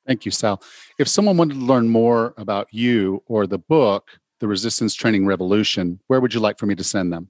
Thank 0.07 0.25
you, 0.25 0.31
Sal. 0.31 0.63
If 0.99 1.09
someone 1.09 1.37
wanted 1.37 1.55
to 1.55 1.61
learn 1.61 1.89
more 1.89 2.35
about 2.37 2.69
you 2.73 3.23
or 3.27 3.47
the 3.47 3.59
book, 3.59 4.11
The 4.41 4.49
Resistance 4.49 4.95
Training 4.95 5.27
Revolution, 5.27 6.01
where 6.09 6.21
would 6.21 6.35
you 6.35 6.41
like 6.41 6.59
for 6.59 6.67
me 6.67 6.75
to 6.75 6.85
send 6.85 7.13
them? 7.13 7.29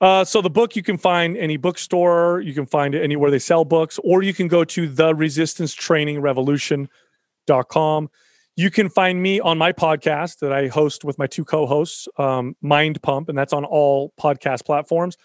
Uh, 0.00 0.24
so 0.24 0.40
the 0.40 0.50
book 0.50 0.76
you 0.76 0.82
can 0.82 0.96
find 0.96 1.36
any 1.36 1.56
bookstore, 1.58 2.40
you 2.40 2.54
can 2.54 2.64
find 2.66 2.94
it 2.94 3.02
anywhere 3.02 3.30
they 3.30 3.38
sell 3.38 3.64
books, 3.64 3.98
or 4.02 4.22
you 4.22 4.32
can 4.32 4.48
go 4.48 4.64
to 4.64 4.88
the 4.88 5.14
resistance 5.14 5.74
training 5.74 6.20
revolution.com. 6.20 8.10
You 8.56 8.70
can 8.70 8.88
find 8.88 9.22
me 9.22 9.40
on 9.40 9.58
my 9.58 9.72
podcast 9.72 10.40
that 10.40 10.52
I 10.52 10.68
host 10.68 11.04
with 11.04 11.18
my 11.18 11.26
two 11.26 11.44
co-hosts, 11.44 12.08
um, 12.18 12.56
Mind 12.60 13.00
Pump, 13.02 13.28
and 13.28 13.38
that's 13.38 13.52
on 13.52 13.64
all 13.64 14.12
podcast 14.20 14.64
platforms. 14.64 15.16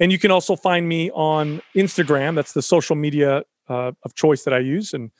And 0.00 0.12
you 0.12 0.18
can 0.18 0.30
also 0.30 0.56
find 0.56 0.88
me 0.88 1.10
on 1.12 1.62
Instagram. 1.74 2.34
That's 2.34 2.52
the 2.52 2.62
social 2.62 2.96
media 2.96 3.44
uh, 3.68 3.92
of 4.02 4.14
choice 4.14 4.44
that 4.44 4.54
I 4.54 4.58
use. 4.58 4.92
And 4.92 5.10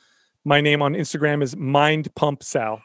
my 0.45 0.61
name 0.61 0.83
on 0.83 0.95
Instagram 0.95 1.43
is 1.43 1.57
Mind 1.57 2.15
Pump 2.15 2.43
Sal. 2.43 2.83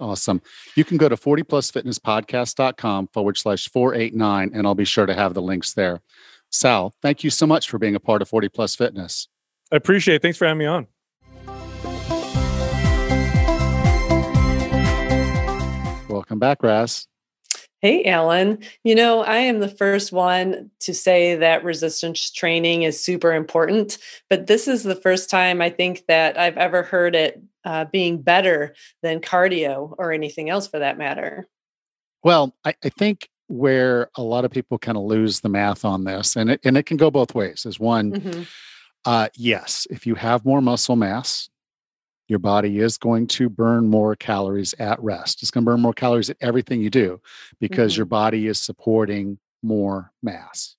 Awesome. 0.00 0.40
You 0.76 0.84
can 0.84 0.96
go 0.96 1.08
to 1.08 1.16
40plusfitnesspodcast.com 1.16 3.08
forward 3.08 3.36
slash 3.36 3.68
489, 3.68 4.50
and 4.54 4.66
I'll 4.66 4.74
be 4.74 4.84
sure 4.84 5.06
to 5.06 5.14
have 5.14 5.34
the 5.34 5.42
links 5.42 5.74
there. 5.74 6.00
Sal, 6.50 6.94
thank 7.02 7.24
you 7.24 7.30
so 7.30 7.46
much 7.46 7.68
for 7.68 7.78
being 7.78 7.94
a 7.94 8.00
part 8.00 8.22
of 8.22 8.28
40 8.28 8.48
Plus 8.48 8.76
Fitness. 8.76 9.28
I 9.72 9.76
appreciate 9.76 10.16
it. 10.16 10.22
Thanks 10.22 10.38
for 10.38 10.46
having 10.46 10.58
me 10.58 10.66
on. 10.66 10.86
Welcome 16.28 16.40
back, 16.40 16.62
Raz. 16.62 17.06
Hey, 17.80 18.04
Allan. 18.04 18.58
You 18.84 18.94
know, 18.94 19.22
I 19.22 19.38
am 19.38 19.60
the 19.60 19.68
first 19.68 20.12
one 20.12 20.70
to 20.80 20.92
say 20.92 21.36
that 21.36 21.64
resistance 21.64 22.30
training 22.30 22.82
is 22.82 23.02
super 23.02 23.32
important, 23.32 23.96
but 24.28 24.46
this 24.46 24.68
is 24.68 24.82
the 24.82 24.94
first 24.94 25.30
time 25.30 25.62
I 25.62 25.70
think 25.70 26.04
that 26.06 26.38
I've 26.38 26.58
ever 26.58 26.82
heard 26.82 27.14
it 27.14 27.42
uh, 27.64 27.86
being 27.86 28.20
better 28.20 28.74
than 29.02 29.22
cardio 29.22 29.94
or 29.96 30.12
anything 30.12 30.50
else 30.50 30.68
for 30.68 30.78
that 30.80 30.98
matter. 30.98 31.48
Well, 32.22 32.54
I, 32.62 32.74
I 32.84 32.90
think 32.90 33.30
where 33.46 34.10
a 34.14 34.22
lot 34.22 34.44
of 34.44 34.50
people 34.50 34.78
kind 34.78 34.98
of 34.98 35.04
lose 35.04 35.40
the 35.40 35.48
math 35.48 35.82
on 35.82 36.04
this, 36.04 36.36
and 36.36 36.50
it, 36.50 36.60
and 36.62 36.76
it 36.76 36.84
can 36.84 36.98
go 36.98 37.10
both 37.10 37.34
ways, 37.34 37.64
is 37.64 37.80
one, 37.80 38.12
mm-hmm. 38.12 38.42
uh, 39.06 39.28
yes, 39.34 39.86
if 39.88 40.06
you 40.06 40.14
have 40.14 40.44
more 40.44 40.60
muscle 40.60 40.96
mass, 40.96 41.48
your 42.28 42.38
body 42.38 42.78
is 42.78 42.98
going 42.98 43.26
to 43.26 43.48
burn 43.48 43.88
more 43.88 44.14
calories 44.14 44.74
at 44.74 45.02
rest. 45.02 45.42
It's 45.42 45.50
going 45.50 45.64
to 45.64 45.70
burn 45.70 45.80
more 45.80 45.94
calories 45.94 46.30
at 46.30 46.36
everything 46.40 46.80
you 46.80 46.90
do 46.90 47.20
because 47.58 47.92
mm-hmm. 47.92 48.00
your 48.00 48.06
body 48.06 48.46
is 48.46 48.60
supporting 48.60 49.38
more 49.62 50.12
mass. 50.22 50.76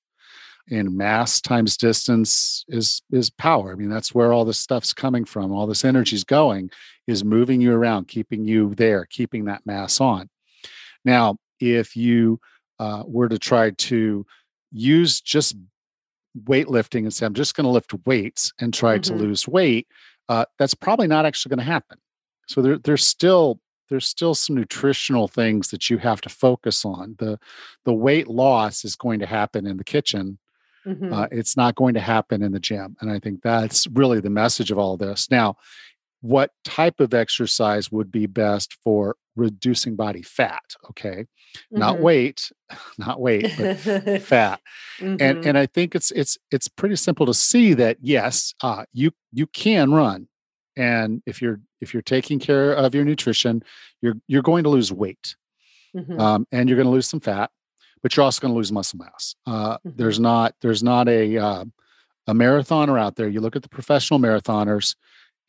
And 0.72 0.96
mass 0.96 1.42
times 1.42 1.76
distance 1.76 2.64
is 2.68 3.02
is 3.12 3.32
power. 3.32 3.72
I 3.72 3.76
mean, 3.76 3.90
that's 3.90 4.14
where 4.14 4.32
all 4.32 4.46
this 4.46 4.60
stuff's 4.60 4.94
coming 4.94 5.26
from. 5.26 5.52
All 5.52 5.66
this 5.66 5.84
energy's 5.84 6.24
going 6.24 6.70
is 7.08 7.24
moving 7.24 7.60
you 7.60 7.74
around, 7.74 8.08
keeping 8.08 8.46
you 8.46 8.76
there, 8.76 9.06
keeping 9.06 9.46
that 9.46 9.66
mass 9.66 10.00
on. 10.00 10.30
Now, 11.04 11.38
if 11.60 11.96
you 11.96 12.40
uh, 12.78 13.02
were 13.08 13.30
to 13.30 13.40
try 13.40 13.72
to 13.72 14.28
use 14.72 15.22
just 15.22 15.56
weightlifting 16.44 17.00
and 17.00 17.14
say, 17.14 17.26
I'm 17.26 17.34
just 17.34 17.56
going 17.56 17.66
to 17.66 17.72
lift 17.72 17.94
weights 18.06 18.54
and 18.60 18.72
try 18.72 19.00
mm-hmm. 19.00 19.18
to 19.18 19.24
lose 19.24 19.48
weight, 19.48 19.88
uh, 20.30 20.46
that's 20.58 20.76
probably 20.76 21.08
not 21.08 21.26
actually 21.26 21.50
going 21.50 21.66
to 21.66 21.72
happen. 21.72 21.98
So 22.48 22.62
there, 22.62 22.78
there's 22.78 23.06
still 23.06 23.60
there's 23.90 24.06
still 24.06 24.36
some 24.36 24.56
nutritional 24.56 25.28
things 25.28 25.70
that 25.70 25.90
you 25.90 25.98
have 25.98 26.22
to 26.22 26.30
focus 26.30 26.86
on. 26.86 27.16
the 27.18 27.40
The 27.86 27.94
weight 27.94 28.28
loss 28.28 28.86
is 28.86 28.96
going 28.96 29.20
to 29.20 29.26
happen 29.26 29.66
in 29.66 29.78
the 29.78 29.84
kitchen. 29.84 30.38
Mm-hmm. 30.86 31.12
Uh, 31.12 31.28
it's 31.32 31.58
not 31.58 31.76
going 31.76 31.96
to 31.96 32.00
happen 32.00 32.42
in 32.42 32.54
the 32.54 32.60
gym, 32.60 32.96
and 33.02 33.12
I 33.12 33.20
think 33.20 33.42
that's 33.42 33.86
really 33.88 34.22
the 34.22 34.30
message 34.30 34.72
of 34.72 34.78
all 34.78 34.96
this. 34.96 35.30
Now, 35.30 35.58
what 36.22 36.52
type 36.66 37.00
of 37.00 37.14
exercise 37.14 37.92
would 37.92 38.12
be 38.12 38.26
best 38.26 38.76
for 38.84 39.16
reducing 39.36 39.96
body 39.96 40.22
fat 40.22 40.64
okay 40.90 41.26
mm-hmm. 41.26 41.80
not 41.80 42.00
weight 42.00 42.52
not 42.98 43.22
weight 43.22 43.54
but 43.58 43.78
fat 44.22 44.60
mm-hmm. 45.00 45.16
and 45.20 45.46
and 45.46 45.58
i 45.58 45.66
think 45.66 45.96
it's 45.96 46.12
it's 46.12 46.38
it's 46.52 46.68
pretty 46.68 46.96
simple 46.96 47.26
to 47.26 47.34
see 47.34 47.74
that 47.74 47.98
yes 48.02 48.54
uh 48.62 48.84
you 48.92 49.12
you 49.32 49.48
can 49.48 49.92
run 49.92 50.28
and 50.76 51.22
if 51.26 51.42
you're 51.42 51.60
if 51.82 51.94
you're 51.94 52.02
taking 52.02 52.40
care 52.40 52.74
of 52.74 52.94
your 52.94 53.06
nutrition 53.06 53.64
you're 54.02 54.16
you're 54.28 54.42
going 54.42 54.64
to 54.64 54.70
lose 54.70 54.92
weight 54.92 55.36
mm-hmm. 55.96 56.20
um, 56.20 56.48
and 56.52 56.68
you're 56.68 56.78
going 56.78 56.88
to 56.88 56.92
lose 56.92 57.08
some 57.08 57.20
fat 57.20 57.50
but 58.02 58.16
you're 58.16 58.24
also 58.24 58.42
going 58.42 58.54
to 58.54 58.58
lose 58.58 58.72
muscle 58.72 59.00
mass 59.00 59.36
uh, 59.46 59.78
there's 59.84 60.16
mm-hmm. 60.16 60.24
not 60.24 60.56
there's 60.62 60.84
not 60.84 61.08
a 61.08 61.38
uh, 61.38 61.66
a 62.28 62.34
marathoner 62.34 63.00
out 63.00 63.16
there 63.16 63.28
you 63.28 63.42
look 63.42 63.56
at 63.56 63.64
the 63.64 63.70
professional 63.70 64.20
marathoners 64.20 64.96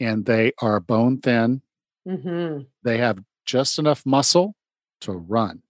and 0.00 0.24
they 0.24 0.52
are 0.60 0.80
bone 0.80 1.18
thin. 1.18 1.62
Mm-hmm. 2.08 2.62
They 2.82 2.98
have 2.98 3.18
just 3.44 3.78
enough 3.78 4.04
muscle 4.04 4.56
to 5.02 5.12
run. 5.12 5.62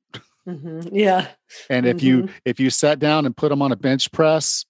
Mm-hmm. 0.49 0.95
Yeah. 0.95 1.28
and 1.68 1.87
if 1.87 1.99
mm-hmm. 1.99 2.07
you 2.07 2.28
if 2.45 2.59
you 2.59 2.70
sat 2.70 2.99
down 2.99 3.26
and 3.26 3.37
put 3.37 3.51
them 3.51 3.61
on 3.61 3.72
a 3.72 3.76
bench 3.76 4.11
press, 4.11 4.64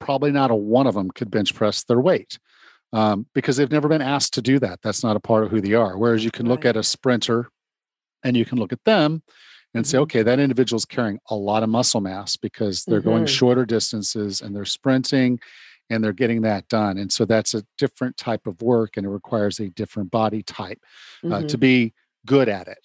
probably 0.00 0.32
not 0.32 0.50
a 0.50 0.54
one 0.54 0.86
of 0.86 0.94
them 0.94 1.10
could 1.10 1.30
bench 1.30 1.54
press 1.54 1.84
their 1.84 2.00
weight 2.00 2.38
um, 2.92 3.26
because 3.34 3.56
they've 3.56 3.70
never 3.70 3.88
been 3.88 4.02
asked 4.02 4.34
to 4.34 4.42
do 4.42 4.58
that. 4.58 4.80
That's 4.82 5.02
not 5.02 5.16
a 5.16 5.20
part 5.20 5.44
of 5.44 5.50
who 5.50 5.60
they 5.60 5.74
are. 5.74 5.96
Whereas 5.96 6.24
you 6.24 6.30
can 6.30 6.46
right. 6.46 6.52
look 6.52 6.64
at 6.64 6.76
a 6.76 6.82
sprinter 6.82 7.50
and 8.24 8.36
you 8.36 8.44
can 8.44 8.58
look 8.58 8.72
at 8.72 8.84
them 8.84 9.22
and 9.74 9.86
say, 9.86 9.96
mm-hmm. 9.96 10.02
okay, 10.02 10.22
that 10.22 10.40
individual's 10.40 10.84
carrying 10.84 11.20
a 11.30 11.36
lot 11.36 11.62
of 11.62 11.68
muscle 11.68 12.00
mass 12.00 12.36
because 12.36 12.84
they're 12.84 13.00
going 13.00 13.24
mm-hmm. 13.24 13.34
shorter 13.34 13.64
distances 13.64 14.40
and 14.40 14.54
they're 14.54 14.64
sprinting 14.64 15.38
and 15.90 16.02
they're 16.02 16.12
getting 16.12 16.42
that 16.42 16.68
done. 16.68 16.98
And 16.98 17.12
so 17.12 17.24
that's 17.24 17.54
a 17.54 17.64
different 17.78 18.16
type 18.16 18.46
of 18.46 18.60
work 18.62 18.96
and 18.96 19.06
it 19.06 19.10
requires 19.10 19.60
a 19.60 19.68
different 19.70 20.10
body 20.10 20.42
type 20.42 20.80
uh, 21.24 21.28
mm-hmm. 21.28 21.46
to 21.46 21.58
be 21.58 21.94
good 22.24 22.48
at 22.48 22.68
it. 22.68 22.78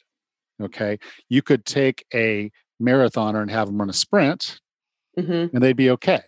Okay. 0.61 0.99
You 1.29 1.41
could 1.41 1.65
take 1.65 2.05
a 2.13 2.51
marathoner 2.81 3.41
and 3.41 3.49
have 3.49 3.67
them 3.67 3.79
run 3.79 3.89
a 3.89 3.93
sprint 3.93 4.59
mm-hmm. 5.17 5.55
and 5.55 5.63
they'd 5.63 5.75
be 5.75 5.89
okay. 5.91 6.21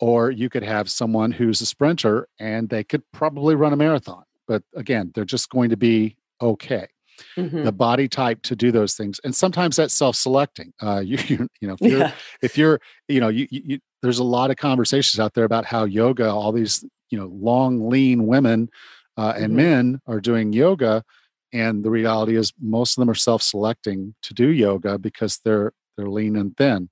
Or 0.00 0.30
you 0.30 0.48
could 0.48 0.64
have 0.64 0.90
someone 0.90 1.32
who's 1.32 1.60
a 1.60 1.66
sprinter 1.66 2.28
and 2.38 2.68
they 2.68 2.84
could 2.84 3.02
probably 3.12 3.54
run 3.54 3.72
a 3.72 3.76
marathon. 3.76 4.24
But 4.46 4.64
again, 4.74 5.12
they're 5.14 5.24
just 5.24 5.48
going 5.48 5.70
to 5.70 5.76
be 5.76 6.16
okay. 6.40 6.88
Mm-hmm. 7.36 7.64
the 7.64 7.72
body 7.72 8.08
type 8.08 8.40
to 8.42 8.56
do 8.56 8.72
those 8.72 8.94
things 8.94 9.20
and 9.22 9.36
sometimes 9.36 9.76
that's 9.76 9.94
self-selecting 9.94 10.72
uh 10.82 11.00
you 11.04 11.18
you, 11.28 11.48
you 11.60 11.68
know 11.68 11.74
if 11.74 11.80
you're 11.82 11.98
yeah. 11.98 12.12
if 12.42 12.58
you're 12.58 12.80
you 13.06 13.20
know 13.20 13.28
you, 13.28 13.46
you 13.50 13.78
there's 14.02 14.18
a 14.18 14.24
lot 14.24 14.50
of 14.50 14.56
conversations 14.56 15.20
out 15.20 15.34
there 15.34 15.44
about 15.44 15.64
how 15.64 15.84
yoga 15.84 16.28
all 16.28 16.52
these 16.52 16.84
you 17.10 17.18
know 17.18 17.26
long 17.32 17.88
lean 17.88 18.26
women 18.26 18.68
uh, 19.16 19.34
and 19.36 19.48
mm-hmm. 19.48 19.56
men 19.56 20.00
are 20.06 20.20
doing 20.20 20.52
yoga 20.52 21.04
and 21.52 21.84
the 21.84 21.90
reality 21.90 22.36
is 22.36 22.52
most 22.60 22.96
of 22.96 23.02
them 23.02 23.10
are 23.10 23.14
self-selecting 23.14 24.14
to 24.22 24.34
do 24.34 24.48
yoga 24.48 24.98
because 24.98 25.40
they're 25.44 25.72
they're 25.96 26.08
lean 26.10 26.36
and 26.36 26.56
thin 26.56 26.88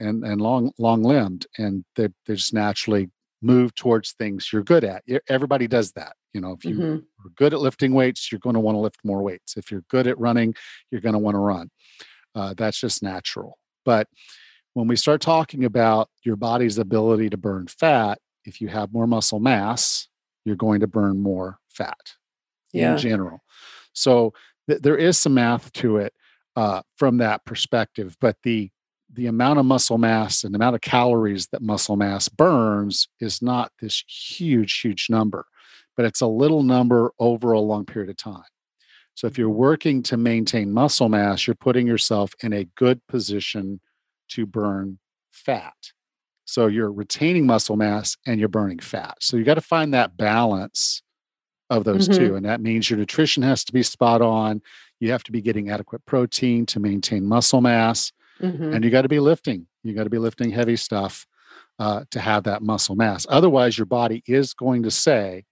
and 0.00 0.24
and 0.24 0.40
long 0.40 0.72
long 0.78 1.02
limbed 1.02 1.46
and 1.58 1.84
they 1.96 2.08
they 2.26 2.34
just 2.34 2.54
naturally 2.54 3.10
move 3.42 3.74
towards 3.74 4.12
things 4.12 4.52
you're 4.52 4.62
good 4.62 4.84
at 4.84 5.02
everybody 5.28 5.66
does 5.66 5.92
that 5.92 6.14
you 6.32 6.40
know 6.40 6.52
if 6.52 6.64
you 6.64 6.76
Mhm. 6.76 6.98
are 7.24 7.30
good 7.36 7.52
at 7.52 7.60
lifting 7.60 7.92
weights 7.92 8.30
you're 8.30 8.38
going 8.38 8.54
to 8.54 8.60
want 8.60 8.76
to 8.76 8.80
lift 8.80 9.00
more 9.04 9.22
weights 9.22 9.56
if 9.56 9.70
you're 9.70 9.84
good 9.88 10.06
at 10.06 10.18
running 10.18 10.54
you're 10.90 11.00
going 11.00 11.14
to 11.14 11.18
want 11.18 11.34
to 11.34 11.40
run 11.40 11.70
uh, 12.34 12.54
that's 12.56 12.80
just 12.80 13.02
natural 13.02 13.58
but 13.84 14.08
when 14.74 14.88
we 14.88 14.96
start 14.96 15.20
talking 15.20 15.64
about 15.64 16.08
your 16.24 16.36
body's 16.36 16.78
ability 16.78 17.30
to 17.30 17.36
burn 17.36 17.66
fat 17.66 18.18
if 18.44 18.60
you 18.60 18.68
have 18.68 18.92
more 18.92 19.06
muscle 19.06 19.40
mass 19.40 20.08
you're 20.44 20.56
going 20.56 20.80
to 20.80 20.86
burn 20.88 21.20
more 21.20 21.58
fat 21.68 22.14
Yeah. 22.72 22.92
in 22.92 22.98
general. 22.98 23.40
So 23.92 24.32
th- 24.68 24.82
there 24.82 24.96
is 24.96 25.16
some 25.18 25.34
math 25.34 25.72
to 25.74 25.98
it 25.98 26.12
uh, 26.56 26.82
from 26.96 27.18
that 27.18 27.44
perspective, 27.44 28.16
but 28.20 28.36
the 28.42 28.70
the 29.14 29.26
amount 29.26 29.58
of 29.58 29.66
muscle 29.66 29.98
mass 29.98 30.42
and 30.42 30.54
the 30.54 30.56
amount 30.56 30.74
of 30.74 30.80
calories 30.80 31.46
that 31.48 31.60
muscle 31.60 31.96
mass 31.96 32.30
burns 32.30 33.08
is 33.20 33.42
not 33.42 33.70
this 33.78 34.02
huge, 34.08 34.80
huge 34.80 35.08
number, 35.10 35.44
but 35.98 36.06
it's 36.06 36.22
a 36.22 36.26
little 36.26 36.62
number 36.62 37.12
over 37.18 37.52
a 37.52 37.60
long 37.60 37.84
period 37.84 38.08
of 38.08 38.16
time. 38.16 38.42
So 39.14 39.26
if 39.26 39.36
you're 39.36 39.50
working 39.50 40.02
to 40.04 40.16
maintain 40.16 40.72
muscle 40.72 41.10
mass, 41.10 41.46
you're 41.46 41.54
putting 41.54 41.86
yourself 41.86 42.32
in 42.42 42.54
a 42.54 42.64
good 42.74 43.06
position 43.06 43.82
to 44.34 44.46
burn 44.46 44.98
fat. 45.30 45.74
So 46.44 46.66
you're 46.66 46.92
retaining 46.92 47.46
muscle 47.46 47.76
mass 47.76 48.16
and 48.26 48.38
you're 48.38 48.48
burning 48.48 48.78
fat. 48.80 49.16
So 49.20 49.36
you 49.36 49.44
got 49.44 49.54
to 49.54 49.60
find 49.60 49.94
that 49.94 50.16
balance 50.16 51.02
of 51.70 51.84
those 51.84 52.08
Mhm. 52.08 52.16
two. 52.16 52.34
And 52.36 52.44
that 52.44 52.60
means 52.60 52.90
your 52.90 52.98
nutrition 52.98 53.42
has 53.42 53.64
to 53.64 53.72
be 53.72 53.82
spot 53.82 54.20
on. 54.20 54.60
You 55.00 55.10
have 55.12 55.24
to 55.24 55.32
be 55.32 55.40
getting 55.40 55.70
adequate 55.70 56.04
protein 56.04 56.66
to 56.66 56.80
maintain 56.80 57.24
muscle 57.26 57.60
mass. 57.62 58.12
Mhm. 58.40 58.74
And 58.74 58.84
you 58.84 58.90
got 58.90 59.02
to 59.02 59.08
be 59.08 59.20
lifting. 59.20 59.66
You 59.82 59.94
got 59.94 60.04
to 60.04 60.10
be 60.10 60.18
lifting 60.18 60.50
heavy 60.50 60.76
stuff 60.76 61.26
uh, 61.78 62.04
to 62.10 62.20
have 62.20 62.44
that 62.44 62.62
muscle 62.62 62.94
mass. 62.94 63.26
Otherwise, 63.28 63.78
your 63.78 63.86
body 63.86 64.22
is 64.26 64.52
going 64.54 64.82
to 64.82 64.90
say, 64.90 65.44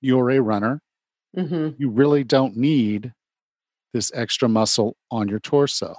you're 0.00 0.30
a 0.30 0.40
runner. 0.40 0.82
Mhm. 1.36 1.74
You 1.78 1.88
really 1.88 2.24
don't 2.24 2.56
need 2.56 3.14
this 3.92 4.10
extra 4.14 4.48
muscle 4.48 4.96
on 5.10 5.28
your 5.28 5.40
torso. 5.40 5.96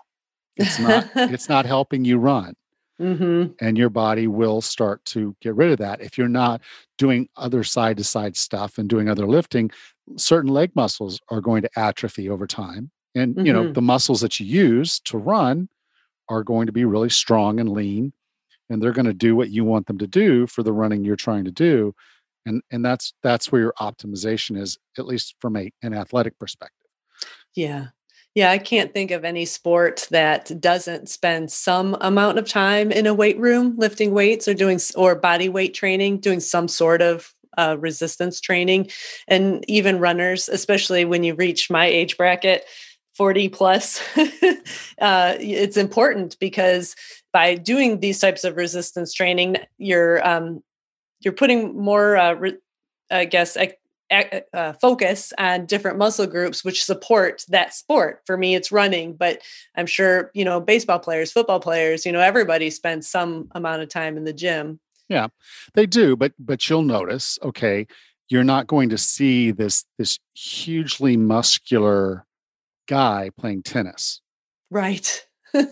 It's 0.58 0.80
not, 0.80 1.10
it's 1.16 1.50
not 1.50 1.66
helping 1.66 2.06
you 2.06 2.18
run 2.18 2.56
Mhm. 3.00 3.56
and 3.60 3.78
your 3.78 3.90
body 3.90 4.28
will 4.28 4.62
start 4.62 5.04
to 5.06 5.36
get 5.42 5.56
rid 5.56 5.72
of 5.72 5.80
that 5.80 6.00
if 6.02 6.16
you're 6.18 6.28
not 6.30 6.62
doing 7.00 7.28
other 7.36 7.64
side 7.64 7.98
to 7.98 8.04
side 8.04 8.38
stuff 8.38 8.78
and 8.78 8.88
doing 8.88 9.10
other 9.10 9.26
lifting 9.26 9.72
certain 10.16 10.52
leg 10.52 10.72
muscles 10.76 11.20
are 11.30 11.42
going 11.42 11.64
to 11.64 11.80
atrophy 11.80 12.30
over 12.30 12.46
time 12.46 12.92
and 13.16 13.36
you 13.48 13.52
know 13.52 13.64
Mhm. 13.66 13.74
the 13.74 13.82
muscles 13.82 14.22
that 14.22 14.40
you 14.40 14.46
use 14.46 15.00
to 15.02 15.18
run 15.18 15.70
are 16.30 16.44
going 16.44 16.68
to 16.68 16.72
be 16.72 16.86
really 16.86 17.10
strong 17.10 17.60
and 17.60 17.70
lean 17.72 18.14
and 18.70 18.82
they're 18.82 18.94
going 18.94 19.06
to 19.08 19.14
do 19.14 19.36
what 19.36 19.50
you 19.50 19.66
want 19.66 19.88
them 19.88 19.98
to 19.98 20.08
do 20.08 20.46
for 20.48 20.62
the 20.62 20.72
running 20.74 21.04
you're 21.04 21.16
trying 21.16 21.46
to 21.46 21.52
do 21.52 21.96
and 22.46 22.62
and 22.70 22.86
that's 22.86 23.14
that's 23.24 23.52
where 23.52 23.62
your 23.62 23.74
optimization 23.80 24.56
is 24.58 24.78
at 25.00 25.06
least 25.08 25.36
from 25.40 25.56
a 25.58 25.72
an 25.82 25.94
athletic 25.96 26.38
perspective 26.38 26.88
Yeah. 27.56 27.88
Yeah, 28.36 28.50
I 28.50 28.58
can't 28.58 28.92
think 28.94 29.12
of 29.12 29.24
any 29.24 29.46
sport 29.46 30.08
that 30.10 30.60
doesn't 30.60 31.08
spend 31.08 31.52
some 31.52 31.96
amount 32.02 32.40
of 32.40 32.48
time 32.48 32.92
in 32.92 33.06
a 33.06 33.14
weight 33.14 33.38
room 33.38 33.76
lifting 33.78 34.12
weights 34.12 34.48
or 34.48 34.56
doing 34.56 34.80
or 34.96 35.14
body 35.14 35.50
weight 35.50 35.76
training, 35.76 36.18
doing 36.20 36.40
some 36.40 36.68
sort 36.68 37.04
of 37.04 37.32
uh, 37.60 37.78
resistance 37.80 38.42
training. 38.42 38.90
And 39.28 39.64
even 39.68 40.00
runners, 40.00 40.50
especially 40.50 41.06
when 41.06 41.24
you 41.24 41.36
reach 41.36 41.70
my 41.70 41.86
age 41.86 42.18
bracket, 42.18 42.66
40 43.16 43.50
plus, 43.50 44.02
uh, 45.00 45.38
it's 45.40 45.78
important 45.78 46.36
because 46.40 46.96
by 47.32 47.54
doing 47.54 48.00
these 48.00 48.20
types 48.20 48.44
of 48.44 48.58
resistance 48.58 49.14
training, 49.14 49.58
you're 49.78 50.28
um, 50.28 50.64
you're 51.22 51.34
putting 51.34 51.78
more, 51.78 52.18
uh, 52.18 52.34
re- 52.34 52.58
I 53.12 53.26
guess, 53.26 53.56
uh, 54.54 54.74
focus 54.74 55.34
on 55.38 55.66
different 55.66 55.98
muscle 55.98 56.28
groups 56.28 56.64
which 56.64 56.84
support 56.84 57.44
that 57.50 57.74
sport. 57.74 58.22
For 58.26 58.38
me, 58.38 58.56
it's 58.56 58.72
running, 58.72 59.16
but 59.16 59.42
I'm 59.76 59.86
sure 59.88 60.32
you 60.34 60.46
know 60.46 60.60
baseball 60.60 61.00
players, 61.00 61.32
football 61.32 61.60
players, 61.60 62.06
you 62.06 62.12
know 62.12 62.20
everybody 62.20 62.70
spends 62.70 63.08
some 63.08 63.50
amount 63.56 63.82
of 63.82 63.90
time 63.90 64.18
in 64.18 64.24
the 64.24 64.34
gym. 64.34 64.80
Yeah 65.10 65.28
they 65.74 65.86
do, 65.86 66.16
but 66.16 66.34
but 66.40 66.70
you'll 66.70 66.82
notice, 66.84 67.38
okay, 67.44 67.88
you're 68.30 68.44
not 68.44 68.68
going 68.68 68.90
to 68.90 68.98
see 68.98 69.52
this 69.52 69.86
this 69.98 70.20
hugely 70.34 71.18
muscular 71.18 72.26
guy 72.88 73.30
playing 73.38 73.64
tennis. 73.64 74.22
Right. 74.72 75.26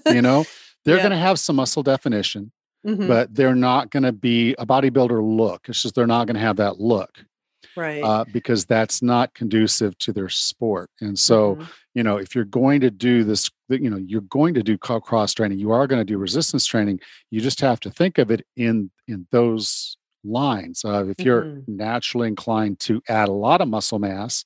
You 0.05 0.21
know, 0.21 0.45
they're 0.85 0.97
Yeah. 0.97 1.01
going 1.03 1.11
to 1.11 1.17
have 1.17 1.39
some 1.39 1.55
muscle 1.55 1.81
definition, 1.83 2.51
Mhm. 2.85 3.07
but 3.07 3.33
they're 3.33 3.55
not 3.55 3.89
going 3.89 4.03
to 4.03 4.11
be 4.11 4.53
a 4.59 4.65
bodybuilder 4.65 5.21
look. 5.37 5.67
It's 5.69 5.81
just 5.81 5.95
they're 5.95 6.07
not 6.07 6.27
going 6.27 6.35
to 6.35 6.41
have 6.41 6.57
that 6.57 6.79
look 6.79 7.25
right. 7.75 8.03
uh, 8.03 8.25
because 8.25 8.65
that's 8.65 9.01
not 9.01 9.33
conducive 9.33 9.97
to 9.99 10.11
their 10.13 10.29
sport. 10.29 10.89
And 11.01 11.17
so, 11.17 11.55
Mhm. 11.55 11.69
you 11.93 12.03
know, 12.03 12.17
if 12.17 12.35
you're 12.35 12.45
going 12.45 12.81
to 12.81 12.91
do 12.91 13.23
this, 13.23 13.49
you 13.69 13.89
know, 13.89 13.97
you're 13.97 14.21
going 14.21 14.53
to 14.55 14.63
do 14.63 14.77
cross 14.77 15.33
training, 15.33 15.59
you 15.59 15.71
are 15.71 15.87
going 15.87 15.99
to 16.01 16.05
do 16.05 16.17
resistance 16.17 16.65
training. 16.65 16.99
You 17.29 17.41
just 17.41 17.61
have 17.61 17.79
to 17.81 17.91
think 17.91 18.17
of 18.17 18.31
it 18.31 18.45
in 18.55 18.91
in 19.07 19.27
those 19.31 19.97
lines. 20.23 20.83
Uh, 20.85 21.05
if 21.07 21.25
you're 21.25 21.43
Mhm. 21.43 21.63
naturally 21.67 22.27
inclined 22.27 22.79
to 22.81 23.01
add 23.09 23.27
a 23.29 23.33
lot 23.33 23.61
of 23.61 23.67
muscle 23.67 23.99
mass 23.99 24.45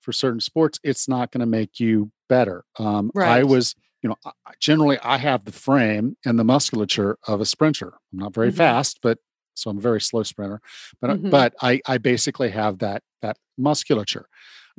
for 0.00 0.12
certain 0.12 0.40
sports, 0.40 0.78
it's 0.82 1.08
not 1.08 1.30
going 1.30 1.40
to 1.40 1.46
make 1.46 1.80
you 1.80 2.10
better. 2.28 2.64
Um, 2.78 3.10
I 3.24 3.44
was, 3.44 3.74
you 4.02 4.08
know, 4.08 4.16
generally 4.60 4.98
I 5.00 5.16
have 5.18 5.44
the 5.44 5.52
frame 5.52 6.16
and 6.24 6.38
the 6.38 6.44
musculature 6.44 7.16
of 7.26 7.40
a 7.40 7.46
sprinter. 7.46 7.94
I'm 8.12 8.18
not 8.18 8.34
very 8.34 8.50
Mhm. 8.50 8.56
fast, 8.56 8.98
but 9.02 9.18
so 9.54 9.70
I'm 9.70 9.78
a 9.78 9.80
very 9.80 10.00
slow 10.00 10.22
sprinter. 10.22 10.60
But 11.00 11.10
uh, 11.10 11.14
Mhm. 11.16 11.30
but 11.30 11.54
I 11.62 11.80
I 11.86 11.98
basically 11.98 12.50
have 12.50 12.78
that 12.78 13.02
that 13.22 13.36
musculature. 13.58 14.26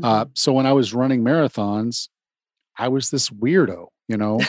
Uh, 0.04 0.26
Mhm. 0.26 0.38
so 0.38 0.54
when 0.54 0.66
I 0.66 0.74
was 0.74 0.94
running 0.94 1.24
marathons, 1.24 2.10
I 2.78 2.88
was 2.90 3.10
this 3.10 3.30
weirdo. 3.30 3.88
You 4.08 4.18
know, 4.18 4.40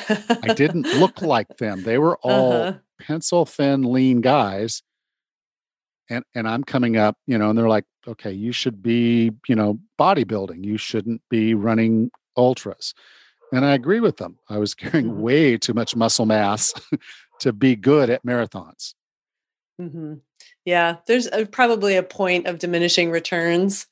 I 0.43 0.49
didn't 0.55 0.93
look 0.93 1.23
like 1.35 1.57
them. 1.59 1.83
They 1.83 1.99
were 1.99 2.17
all 2.19 2.63
Uh-huh. 2.63 2.79
pencil 3.01 3.47
thin, 3.47 3.83
lean 3.83 4.21
guys. 4.21 4.83
And 6.09 6.25
and 6.35 6.47
I'm 6.49 6.63
coming 6.65 6.97
up, 6.97 7.17
you 7.27 7.37
know, 7.39 7.51
and 7.51 7.59
they're 7.59 7.69
like, 7.69 7.85
okay, 8.07 8.31
you 8.33 8.53
should 8.53 8.83
be, 8.83 9.33
you 9.49 9.57
know, 9.57 9.79
bodybuilding. 9.99 10.65
You 10.65 10.77
shouldn't 10.77 11.21
be 11.31 11.55
running 11.55 12.11
ultras. 12.37 12.95
And 13.53 13.65
I 13.65 13.75
agree 13.75 14.01
with 14.01 14.17
them. 14.19 14.39
I 14.49 14.59
was 14.59 14.75
carrying 14.75 15.07
Mhm. 15.13 15.17
way 15.21 15.57
too 15.57 15.75
much 15.75 15.97
muscle 15.97 16.27
mass 16.27 16.75
to 17.41 17.53
be 17.53 17.75
good 17.77 18.11
at 18.11 18.25
marathons. 18.25 18.95
Hmm 19.79 20.15
Yeah, 20.65 20.97
there's 21.07 21.27
a, 21.33 21.47
probably 21.47 21.97
a 21.97 22.03
point 22.03 22.47
of 22.47 22.59
diminishing 22.59 23.11
returns, 23.11 23.87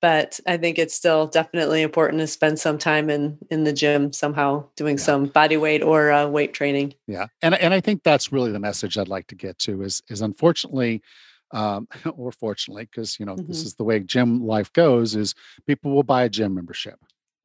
but 0.00 0.38
I 0.46 0.56
think 0.56 0.78
it's 0.78 0.94
still 0.94 1.26
definitely 1.26 1.82
important 1.82 2.20
to 2.20 2.26
spend 2.26 2.58
some 2.58 2.78
time 2.78 3.10
in 3.10 3.38
in 3.50 3.64
the 3.64 3.72
gym 3.72 4.12
somehow 4.12 4.66
doing 4.76 4.96
Yeah. 4.98 5.04
some 5.04 5.26
body 5.26 5.56
weight 5.56 5.82
or 5.82 6.12
uh, 6.12 6.26
weight 6.28 6.54
training. 6.54 6.94
Yeah, 7.06 7.26
and 7.42 7.54
and 7.54 7.74
I 7.74 7.80
think 7.80 8.02
that's 8.02 8.32
really 8.32 8.52
the 8.52 8.60
message 8.60 8.98
I'd 8.98 9.08
like 9.08 9.26
to 9.28 9.34
get 9.34 9.58
to 9.60 9.82
is 9.82 10.02
is 10.08 10.20
unfortunately, 10.22 11.02
um, 11.52 11.88
or 12.16 12.32
fortunately, 12.32 12.84
because 12.84 13.18
you 13.18 13.26
know 13.26 13.36
this 13.36 13.62
Mhm. 13.62 13.66
is 13.66 13.74
the 13.74 13.84
way 13.84 14.00
gym 14.00 14.46
life 14.46 14.72
goes. 14.72 15.16
Is 15.16 15.34
people 15.66 15.92
will 15.92 16.02
buy 16.04 16.24
a 16.24 16.28
gym 16.28 16.54
membership, 16.54 16.98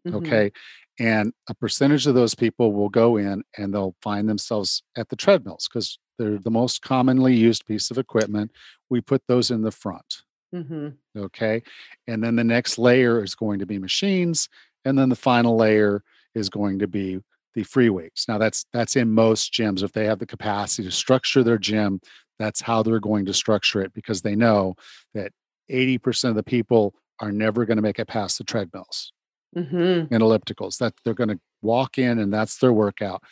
Mhm. 0.08 0.16
okay, 0.18 0.52
and 1.00 1.34
a 1.48 1.56
percentage 1.56 2.08
of 2.08 2.16
those 2.16 2.36
people 2.36 2.72
will 2.74 2.90
go 2.90 3.18
in 3.18 3.44
and 3.58 3.74
they'll 3.74 3.96
find 4.02 4.28
themselves 4.30 4.84
at 4.96 5.10
the 5.10 5.16
treadmills 5.16 5.68
because 5.68 5.98
they're 6.20 6.38
the 6.38 6.52
most 6.52 6.84
commonly 6.84 7.36
used 7.36 7.66
piece 7.66 7.90
of 7.90 7.98
equipment. 7.98 8.52
We 8.90 9.02
put 9.02 9.24
those 9.28 9.50
in 9.50 9.62
the 9.64 9.72
front, 9.72 10.22
Mhm. 10.54 10.98
okay, 11.18 11.64
and 12.06 12.24
then 12.24 12.36
the 12.36 12.44
next 12.44 12.78
layer 12.78 13.24
is 13.24 13.34
going 13.34 13.58
to 13.60 13.66
be 13.66 13.80
machines, 13.80 14.48
and 14.86 14.98
then 14.98 15.10
the 15.10 15.16
final 15.16 15.56
layer 15.58 16.04
is 16.36 16.50
going 16.50 16.78
to 16.80 16.88
be 16.88 17.20
the 17.56 17.64
free 17.64 17.90
weights. 17.90 18.28
Now 18.28 18.38
that's 18.38 18.66
that's 18.74 18.96
in 18.96 19.10
most 19.10 19.52
gyms. 19.52 19.82
If 19.82 19.92
they 19.94 20.06
have 20.06 20.20
the 20.20 20.28
capacity 20.28 20.88
to 20.88 20.92
structure 20.92 21.42
their 21.44 21.58
gym, 21.58 22.00
that's 22.38 22.62
how 22.62 22.84
they're 22.84 23.00
going 23.00 23.26
to 23.26 23.34
structure 23.34 23.82
it 23.82 23.94
because 23.94 24.22
they 24.22 24.36
know 24.36 24.76
that 25.16 25.32
80% 25.70 26.30
of 26.30 26.36
the 26.36 26.44
people 26.44 26.94
are 27.20 27.32
never 27.32 27.66
going 27.66 27.78
to 27.78 27.82
make 27.82 28.00
it 28.00 28.08
past 28.08 28.38
the 28.38 28.44
treadmills 28.44 29.12
Mhm. 29.56 30.08
and 30.12 30.24
ellipticals. 30.24 30.78
That 30.78 30.94
they're 31.04 31.14
going 31.16 31.30
to 31.30 31.40
walk 31.62 31.98
in 31.98 32.20
and 32.20 32.34
that's 32.34 32.58
their 32.58 32.74
workout. 32.74 33.24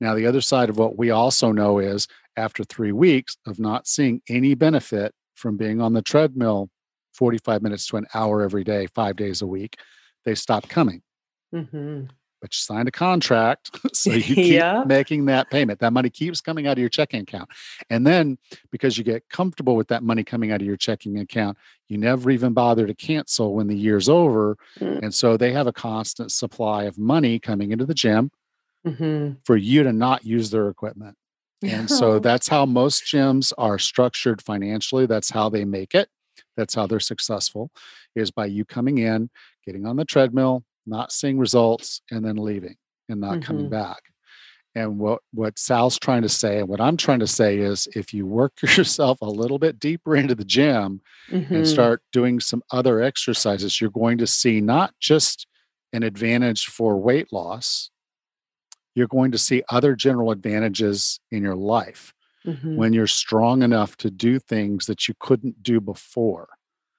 Now 0.00 0.14
the 0.14 0.26
other 0.26 0.40
side 0.40 0.68
of 0.70 0.78
what 0.78 0.98
we 0.98 1.10
also 1.10 1.52
know 1.52 1.78
is 1.78 2.06
after 2.36 2.64
3 2.64 2.92
weeks 2.92 3.36
of 3.46 3.58
not 3.58 3.86
seeing 3.86 4.20
any 4.28 4.54
benefit 4.54 5.12
from 5.34 5.56
being 5.56 5.80
on 5.80 5.92
the 5.92 6.02
treadmill 6.02 6.68
45 7.14 7.62
minutes 7.62 7.86
to 7.88 7.96
an 7.96 8.06
hour 8.14 8.42
every 8.42 8.64
day, 8.64 8.86
5 8.94 9.16
days 9.16 9.40
a 9.42 9.46
week, 9.46 9.76
they 10.24 10.34
stop 10.34 10.68
coming. 10.68 11.02
Mhm. 11.54 12.10
But 12.46 12.54
you 12.54 12.58
signed 12.58 12.86
a 12.86 12.92
contract. 12.92 13.76
so 13.92 14.12
you 14.12 14.22
keep 14.34 14.52
Yeah. 14.54 14.84
making 14.86 15.24
that 15.26 15.50
payment. 15.50 15.80
That 15.80 15.92
money 15.92 16.10
keeps 16.10 16.40
coming 16.40 16.66
out 16.68 16.72
of 16.72 16.78
your 16.78 16.88
checking 16.88 17.20
account. 17.22 17.48
And 17.90 18.06
then 18.06 18.38
because 18.70 18.96
you 18.96 19.02
get 19.04 19.28
comfortable 19.28 19.74
with 19.74 19.88
that 19.88 20.04
money 20.04 20.22
coming 20.22 20.52
out 20.52 20.60
of 20.60 20.66
your 20.66 20.76
checking 20.76 21.18
account, 21.18 21.58
you 21.88 21.98
never 21.98 22.30
even 22.30 22.52
bother 22.52 22.86
to 22.86 22.94
cancel 22.94 23.54
when 23.54 23.66
the 23.66 23.76
year's 23.76 24.08
over. 24.08 24.56
Mm. 24.78 25.02
And 25.02 25.14
so 25.14 25.36
they 25.36 25.52
have 25.52 25.66
a 25.66 25.72
constant 25.72 26.30
supply 26.30 26.84
of 26.84 26.96
money 26.98 27.38
coming 27.40 27.72
into 27.72 27.84
the 27.84 27.94
gym 27.94 28.30
Mhm. 28.86 29.38
for 29.44 29.56
you 29.56 29.82
to 29.82 29.92
not 29.92 30.24
use 30.24 30.50
their 30.50 30.68
equipment. 30.68 31.16
And 31.62 31.90
so 31.90 32.18
that's 32.20 32.46
how 32.46 32.64
most 32.64 33.02
gyms 33.04 33.52
are 33.58 33.78
structured 33.80 34.40
financially. 34.40 35.06
That's 35.06 35.30
how 35.30 35.48
they 35.48 35.64
make 35.64 35.94
it. 35.96 36.08
That's 36.56 36.74
how 36.76 36.86
they're 36.86 37.00
successful 37.00 37.70
is 38.14 38.30
by 38.30 38.46
you 38.46 38.64
coming 38.64 38.98
in, 38.98 39.30
getting 39.66 39.84
on 39.86 39.96
the 39.96 40.04
treadmill, 40.04 40.62
not 40.86 41.12
seeing 41.12 41.38
results, 41.38 42.00
and 42.10 42.24
then 42.24 42.36
leaving 42.36 42.76
and 43.08 43.20
not 43.20 43.40
coming 43.42 43.66
Mhm. 43.66 43.70
back. 43.70 44.02
And 44.74 44.98
what, 44.98 45.22
what 45.32 45.58
Sal's 45.58 45.98
trying 45.98 46.22
to 46.22 46.28
say, 46.28 46.58
and 46.58 46.68
what 46.68 46.80
I'm 46.82 46.96
trying 46.98 47.20
to 47.20 47.26
say 47.26 47.58
is 47.58 47.88
if 47.96 48.12
you 48.12 48.26
work 48.26 48.52
yourself 48.62 49.18
a 49.22 49.26
little 49.26 49.58
bit 49.58 49.78
deeper 49.78 50.14
into 50.16 50.34
the 50.34 50.44
gym 50.44 51.00
and 51.30 51.64
Mhm. 51.64 51.66
start 51.66 52.02
doing 52.12 52.40
some 52.40 52.62
other 52.70 53.00
exercises, 53.02 53.80
you're 53.80 53.90
going 53.90 54.18
to 54.18 54.26
see 54.26 54.60
not 54.60 54.94
just 55.00 55.46
an 55.92 56.02
advantage 56.02 56.66
for 56.66 56.98
weight 57.00 57.32
loss, 57.32 57.90
you're 58.94 59.08
going 59.08 59.30
to 59.32 59.38
see 59.38 59.62
other 59.70 59.94
general 59.94 60.30
advantages 60.30 61.20
in 61.30 61.42
your 61.42 61.56
life 61.56 62.12
Mhm. 62.46 62.76
when 62.76 62.92
you're 62.92 63.06
strong 63.06 63.62
enough 63.62 63.96
to 63.98 64.10
do 64.10 64.38
things 64.38 64.86
that 64.86 65.08
you 65.08 65.14
couldn't 65.20 65.62
do 65.62 65.80
before 65.80 66.48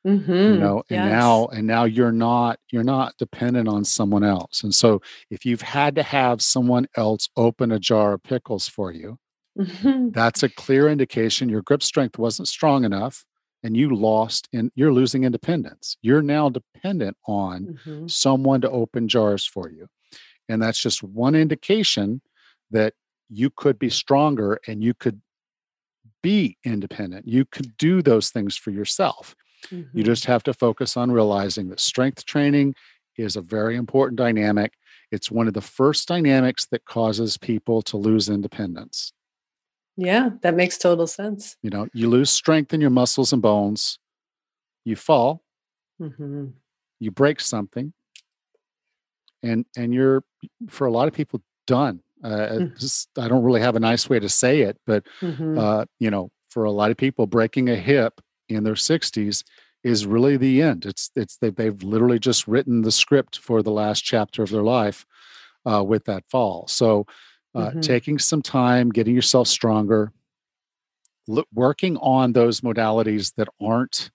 you 0.06 0.12
Mhm. 0.12 0.48
You 0.50 0.58
know 0.58 0.84
and 0.90 1.04
Yes. 1.04 1.12
now 1.12 1.48
and 1.48 1.68
now 1.68 1.84
you're 1.86 2.12
not 2.12 2.60
you're 2.72 2.84
not 2.84 3.18
dependent 3.18 3.68
on 3.68 3.84
someone 3.86 4.24
else 4.24 4.64
and 4.64 4.74
so 4.74 5.02
if 5.30 5.46
you've 5.46 5.62
had 5.62 5.96
to 5.96 6.04
have 6.04 6.42
someone 6.42 6.88
else 6.96 7.30
open 7.38 7.72
a 7.72 7.80
jar 7.80 8.14
of 8.14 8.24
pickles 8.24 8.68
for 8.68 8.92
you 8.92 9.18
Mhm. 9.58 10.14
that's 10.14 10.44
a 10.44 10.50
clear 10.50 10.88
indication 10.90 11.50
your 11.50 11.62
grip 11.64 11.84
strength 11.84 12.18
wasn't 12.20 12.48
strong 12.48 12.86
enough 12.86 13.26
and 13.64 13.76
you 13.78 13.94
lost 13.96 14.48
and 14.54 14.72
you're 14.76 14.94
losing 14.94 15.24
independence 15.26 15.98
you're 16.02 16.22
now 16.22 16.50
dependent 16.50 17.18
on 17.28 17.70
Mhm. 17.88 18.10
someone 18.12 18.62
to 18.62 18.70
open 18.72 19.08
jars 19.08 19.46
for 19.46 19.70
you. 19.70 19.88
And 20.50 20.62
that's 20.62 20.82
just 20.82 21.04
one 21.04 21.36
indication 21.36 22.22
that 22.72 22.94
you 23.30 23.50
could 23.52 23.80
be 23.80 23.90
stronger 23.90 24.60
and 24.68 24.84
you 24.84 24.94
could 24.94 25.22
be 26.24 26.58
independent. 26.64 27.28
You 27.28 27.46
could 27.46 27.78
do 27.78 28.02
those 28.02 28.30
things 28.30 28.58
for 28.58 28.72
yourself. 28.72 29.36
You 29.72 30.04
Mhm. 30.04 30.06
just 30.06 30.26
have 30.26 30.44
to 30.44 30.54
focus 30.54 30.98
on 30.98 31.12
realizing 31.12 31.70
that 31.70 31.80
strength 31.80 32.26
training 32.26 32.76
is 33.18 33.36
a 33.36 33.42
very 33.42 33.76
important 33.76 34.18
dynamic. 34.18 34.74
It's 35.12 35.32
one 35.32 35.48
of 35.48 35.54
the 35.54 35.62
first 35.62 36.08
dynamics 36.08 36.68
that 36.68 36.86
causes 36.86 37.38
people 37.38 37.82
to 37.84 37.98
lose 37.98 38.30
independence. 38.30 39.14
Yeah, 39.96 40.30
that 40.42 40.56
makes 40.56 40.78
total 40.78 41.08
sense. 41.08 41.58
You 41.64 41.72
know, 41.72 41.88
you 41.94 42.08
lose 42.10 42.30
strength 42.30 42.74
in 42.74 42.82
your 42.82 42.92
muscles 42.92 43.34
and 43.34 43.42
bones, 43.42 43.98
you 44.86 44.96
fall, 44.96 45.44
Mhm. 46.00 46.54
you 47.00 47.10
break 47.12 47.40
something, 47.40 47.94
and 49.44 49.66
and 49.76 49.94
you're 49.94 50.24
for 50.70 50.86
a 50.86 50.92
lot 50.92 51.08
of 51.08 51.14
people 51.14 51.42
done. 51.66 52.02
Uh, 52.24 52.60
Mm. 52.60 52.80
just, 52.80 53.10
I 53.18 53.28
don't 53.28 53.44
really 53.44 53.62
have 53.62 53.76
a 53.76 53.80
nice 53.80 54.10
way 54.10 54.20
to 54.20 54.30
say 54.30 54.62
it, 54.62 54.78
but 54.88 55.06
Mhm. 55.22 55.58
uh, 55.58 55.86
you 56.00 56.10
know, 56.10 56.30
for 56.50 56.64
a 56.64 56.72
lot 56.72 56.90
of 56.92 56.98
people, 56.98 57.28
breaking 57.28 57.70
a 57.70 57.76
hip 57.76 58.22
in 58.50 58.64
their 58.64 58.76
60s 58.76 59.44
is 59.84 60.06
really 60.06 60.38
the 60.38 60.62
end. 60.62 60.86
It's 60.86 61.12
it's 61.16 61.38
they, 61.38 61.50
they've 61.52 61.82
literally 61.84 62.20
just 62.20 62.48
written 62.48 62.82
the 62.82 62.92
script 62.92 63.40
for 63.40 63.62
the 63.64 63.72
last 63.72 64.02
chapter 64.02 64.44
of 64.44 64.50
their 64.50 64.64
life 64.64 65.06
uh, 65.66 65.84
with 65.84 66.06
that 66.06 66.24
fall. 66.30 66.68
So, 66.68 67.06
uh, 67.56 67.72
Mhm. 67.74 67.82
taking 67.82 68.20
some 68.20 68.42
time, 68.42 68.90
getting 68.90 69.16
yourself 69.16 69.48
stronger, 69.48 70.12
look, 71.28 71.48
working 71.54 71.98
on 71.98 72.34
those 72.34 72.62
modalities 72.62 73.34
that 73.36 73.48
aren't 73.62 74.12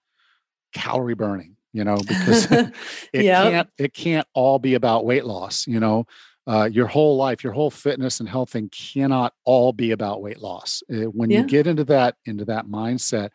calorie 0.74 1.14
burning. 1.14 1.56
You 1.72 1.84
know, 1.84 2.04
because 2.04 2.46
it 3.12 3.24
Yep. 3.24 3.30
can't 3.30 3.70
it 3.78 3.94
can't 3.94 4.26
all 4.34 4.58
be 4.58 4.74
about 4.74 5.06
weight 5.06 5.24
loss. 5.24 5.66
You 5.66 5.80
know, 5.80 6.06
uh, 6.46 6.68
your 6.72 6.86
whole 6.86 7.16
life, 7.16 7.44
your 7.44 7.52
whole 7.54 7.70
fitness 7.70 8.20
and 8.20 8.28
health 8.28 8.50
thing 8.50 8.70
cannot 8.70 9.34
all 9.44 9.72
be 9.72 9.92
about 9.92 10.22
weight 10.22 10.38
loss. 10.40 10.82
Uh, 10.92 11.04
when 11.04 11.30
Yeah. 11.30 11.40
you 11.40 11.44
get 11.44 11.66
into 11.66 11.84
that 11.84 12.16
into 12.26 12.44
that 12.46 12.66
mindset, 12.66 13.30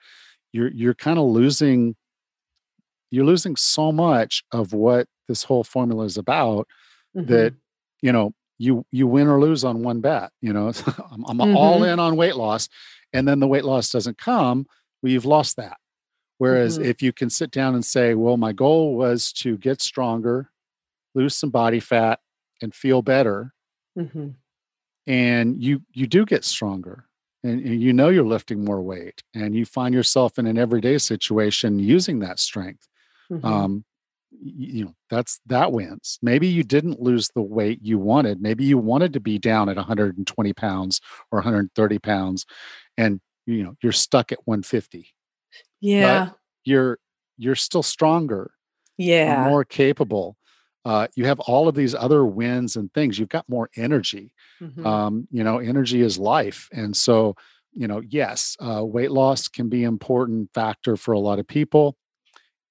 you're 0.54 0.72
you're 0.72 0.94
kind 0.96 1.20
of 1.20 1.26
losing 1.26 1.96
you're 3.12 3.26
losing 3.26 3.56
so 3.56 3.92
much 3.92 4.44
of 4.52 4.74
what 4.74 5.08
this 5.28 5.44
whole 5.44 5.64
formula 5.64 6.04
is 6.06 6.18
about 6.18 6.68
that 7.14 7.54
Mhm. 7.54 7.58
you 8.02 8.12
know 8.12 8.34
you 8.60 8.86
you 8.92 9.08
win 9.08 9.28
or 9.28 9.40
lose 9.40 9.64
on 9.64 9.84
one 9.84 10.02
bet. 10.02 10.32
You 10.42 10.52
know, 10.54 10.72
I'm, 11.12 11.24
I'm 11.28 11.42
all 11.56 11.82
Mhm. 11.82 11.94
in 11.94 12.00
on 12.00 12.16
weight 12.16 12.36
loss, 12.36 12.68
and 13.14 13.28
then 13.28 13.40
the 13.40 13.48
weight 13.48 13.66
loss 13.66 13.92
doesn't 13.92 14.18
come. 14.18 14.66
Well, 15.02 15.12
you've 15.12 15.26
lost 15.26 15.58
that. 15.58 15.78
Whereas 16.40 16.78
Mhm. 16.80 16.86
if 16.86 17.02
you 17.02 17.14
can 17.14 17.30
sit 17.30 17.52
down 17.52 17.76
and 17.76 17.86
say, 17.86 18.14
well, 18.16 18.36
my 18.38 18.54
goal 18.54 18.96
was 18.96 19.32
to 19.34 19.58
get 19.58 19.82
stronger, 19.82 20.52
lose 21.16 21.36
some 21.36 21.50
body 21.52 21.80
fat, 21.80 22.20
and 22.62 22.74
feel 22.74 23.02
better, 23.04 23.54
Mhm. 23.98 24.36
and 25.06 25.62
you 25.64 25.82
you 25.94 26.08
do 26.08 26.26
get 26.26 26.44
stronger, 26.44 27.07
and, 27.48 27.66
and 27.66 27.82
you 27.82 27.94
know 27.94 28.10
you're 28.10 28.26
lifting 28.26 28.64
more 28.64 28.82
weight, 28.82 29.24
and 29.34 29.56
you 29.56 29.66
find 29.66 29.94
yourself 29.94 30.38
in 30.40 30.48
an 30.48 30.58
everyday 30.58 30.98
situation 30.98 31.80
using 31.80 32.20
that 32.20 32.40
strength. 32.40 32.88
Mhm. 33.32 33.44
Um, 33.46 33.86
you 34.42 34.86
know 34.86 34.94
that's 35.10 35.40
that 35.48 35.72
wins. 35.72 36.20
Maybe 36.22 36.48
you 36.48 36.64
didn't 36.64 37.02
lose 37.02 37.30
the 37.34 37.42
weight 37.42 37.80
you 37.82 37.98
wanted. 37.98 38.42
Maybe 38.42 38.66
you 38.66 38.78
wanted 38.78 39.14
to 39.14 39.20
be 39.20 39.40
down 39.40 39.70
at 39.70 39.78
120 39.78 40.54
pounds 40.54 41.02
or 41.32 41.40
130 41.40 42.00
pounds, 42.00 42.46
and 42.98 43.22
you 43.46 43.64
know 43.64 43.76
you're 43.82 43.94
stuck 43.94 44.32
at 44.32 44.40
150 44.46 45.14
yeah. 45.80 46.32
you're 46.66 47.00
you're 47.38 47.56
still 47.56 47.84
stronger 47.84 48.52
Yeah. 48.98 49.48
more 49.48 49.64
capable 49.64 50.36
uh, 50.86 51.08
you 51.16 51.26
have 51.26 51.40
all 51.42 51.68
of 51.68 51.76
these 51.76 51.94
other 51.94 52.26
wins 52.26 52.76
and 52.76 52.94
things 52.94 53.20
you've 53.20 53.30
got 53.30 53.48
more 53.50 53.70
energy 53.76 54.34
Mhm. 54.62 54.86
um, 54.86 55.28
you 55.32 55.44
know 55.44 55.60
energy 55.60 56.02
is 56.02 56.18
life 56.18 56.70
and 56.72 56.96
so 56.96 57.36
you 57.74 57.88
know 57.88 58.02
yes 58.02 58.56
uh, 58.60 58.84
weight 58.84 59.12
loss 59.12 59.48
can 59.48 59.70
be 59.70 59.84
an 59.84 59.90
important 59.90 60.50
factor 60.54 60.96
for 60.98 61.12
a 61.14 61.20
lot 61.20 61.40
of 61.40 61.48
people 61.48 61.96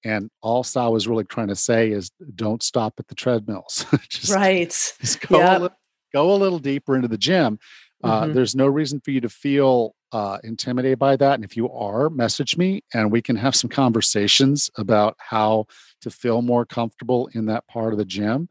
and 0.03 0.29
all 0.41 0.63
Sal 0.63 0.93
was 0.93 1.07
really 1.07 1.23
trying 1.25 1.47
to 1.47 1.55
say 1.55 1.91
is 1.91 2.11
don't 2.35 2.61
stop 2.63 2.93
at 2.99 3.07
the 3.07 3.15
treadmills 3.15 3.85
just, 4.09 4.31
right. 4.33 4.69
just 5.01 5.21
go, 5.27 5.39
a 5.39 5.53
little, 5.53 5.69
go 6.13 6.33
a 6.33 6.37
little 6.37 6.59
deeper 6.59 6.95
into 6.95 7.07
the 7.07 7.17
gym 7.17 7.59
uh, 8.03 8.25
Mhm. 8.25 8.33
there's 8.33 8.55
no 8.55 8.67
reason 8.67 8.99
for 9.03 9.11
you 9.11 9.21
to 9.21 9.29
feel 9.29 9.95
uh, 10.11 10.37
intimidated 10.43 10.99
by 10.99 11.15
that. 11.17 11.35
And 11.35 11.43
if 11.43 11.55
you 11.57 11.69
are, 11.71 12.09
message 12.09 12.57
me 12.57 12.81
and 12.93 13.11
we 13.11 13.21
can 13.21 13.35
have 13.35 13.55
some 13.55 13.69
conversations 13.69 14.69
about 14.77 15.15
how 15.19 15.65
to 16.01 16.09
feel 16.09 16.41
more 16.41 16.65
comfortable 16.65 17.29
in 17.33 17.45
that 17.47 17.67
part 17.67 17.93
of 17.93 17.99
the 17.99 18.05
gym. 18.05 18.49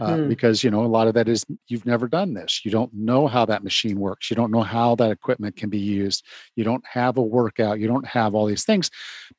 Uh, 0.00 0.16
Mhm. 0.16 0.28
because, 0.30 0.64
you 0.64 0.70
know, 0.70 0.82
a 0.82 0.86
lot 0.88 1.06
of 1.06 1.14
that 1.14 1.28
is 1.28 1.44
you've 1.68 1.84
never 1.84 2.08
done 2.08 2.32
this. 2.32 2.64
You 2.64 2.70
don't 2.70 2.92
know 2.94 3.26
how 3.26 3.44
that 3.44 3.62
machine 3.62 4.00
works. 4.00 4.30
You 4.30 4.34
don't 4.34 4.50
know 4.50 4.62
how 4.62 4.94
that 4.96 5.10
equipment 5.10 5.56
can 5.56 5.68
be 5.68 5.78
used. 5.78 6.24
You 6.56 6.64
don't 6.64 6.84
have 6.86 7.18
a 7.18 7.22
workout. 7.22 7.78
You 7.80 7.86
don't 7.86 8.06
have 8.06 8.34
all 8.34 8.46
these 8.46 8.64
things. 8.64 8.90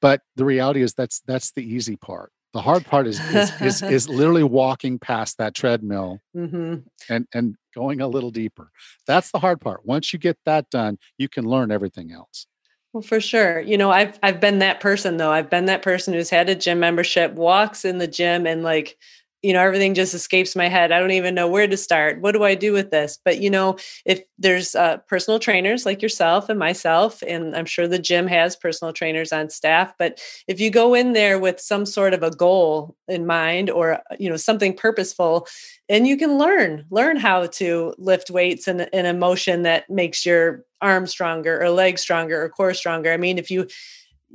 But 0.02 0.22
the 0.36 0.46
reality 0.46 0.84
is 0.84 0.94
that's 0.94 1.20
that's 1.22 1.52
the 1.52 1.64
easy 1.64 1.96
part. 1.96 2.32
The 2.54 2.62
hard 2.62 2.86
part 2.86 3.08
is 3.08 3.20
is, 3.34 3.52
is, 3.60 3.82
is 3.92 4.08
literally 4.08 4.44
walking 4.44 5.00
past 5.00 5.40
that 5.40 5.56
treadmill 5.56 6.20
Mhm. 6.36 6.84
and 7.10 7.28
and 7.34 7.56
going 7.76 8.02
a 8.02 8.08
little 8.08 8.32
deeper. 8.32 8.72
That's 9.06 9.32
the 9.32 9.40
hard 9.40 9.62
part. 9.62 9.86
Once 9.86 10.14
you 10.14 10.20
get 10.20 10.38
that 10.46 10.70
done, 10.70 10.98
you 11.18 11.30
can 11.30 11.46
learn 11.46 11.72
everything 11.72 12.12
else. 12.12 12.48
Well, 12.94 13.02
for 13.02 13.20
sure. 13.20 13.60
You 13.60 13.78
know, 13.78 13.92
I've 13.92 14.18
I've 14.24 14.40
been 14.40 14.60
that 14.60 14.80
person 14.80 15.18
though. 15.18 15.32
I've 15.32 15.50
been 15.50 15.66
that 15.66 15.82
person 15.82 16.14
who's 16.14 16.30
had 16.30 16.50
a 16.50 16.56
gym 16.56 16.80
membership, 16.80 17.34
walks 17.34 17.84
in 17.84 17.98
the 17.98 18.08
gym 18.08 18.48
and 18.48 18.64
like, 18.64 18.98
you 19.46 19.54
know, 19.54 19.62
everything 19.62 19.94
just 19.94 20.16
escapes 20.16 20.56
my 20.56 20.68
head. 20.68 20.92
I 20.92 21.00
don't 21.00 21.12
even 21.12 21.36
know 21.36 21.48
where 21.48 21.68
to 21.68 21.78
start. 21.78 22.20
What 22.20 22.32
do 22.32 22.44
I 22.44 22.56
do 22.56 22.74
with 22.74 22.90
this? 22.90 23.20
But 23.24 23.42
you 23.42 23.52
know, 23.52 23.78
if 24.04 24.24
there's 24.40 24.74
uh, 24.74 24.98
personal 25.08 25.40
trainers 25.40 25.86
like 25.86 26.02
yourself 26.02 26.50
and 26.50 26.58
myself, 26.58 27.22
and 27.28 27.56
I'm 27.56 27.68
sure 27.68 27.88
the 27.88 28.00
gym 28.00 28.26
has 28.26 28.56
personal 28.56 28.92
trainers 28.92 29.32
on 29.32 29.52
staff, 29.52 29.94
but 30.00 30.20
if 30.48 30.60
you 30.60 30.72
go 30.72 30.96
in 30.96 31.14
there 31.14 31.38
with 31.38 31.60
some 31.60 31.86
sort 31.86 32.16
of 32.16 32.24
a 32.24 32.32
goal 32.32 32.96
in 33.08 33.28
mind 33.28 33.70
or 33.70 34.02
you 34.20 34.32
know 34.32 34.36
something 34.36 34.76
purposeful, 34.76 35.48
and 35.90 36.08
you 36.08 36.18
can 36.18 36.40
learn 36.40 36.84
learn 36.90 37.16
how 37.16 37.46
to 37.46 37.94
lift 38.00 38.32
weights 38.32 38.68
in, 38.68 38.82
in 38.92 39.06
a 39.06 39.14
motion 39.14 39.62
that 39.62 39.88
makes 39.92 40.26
your 40.26 40.66
arm 40.82 41.06
stronger 41.06 41.62
or 41.62 41.70
leg 41.70 42.00
stronger 42.00 42.44
or 42.44 42.50
core 42.50 42.74
stronger 42.74 43.12
i 43.12 43.18
mean 43.18 43.38
if 43.38 43.50
you 43.50 43.66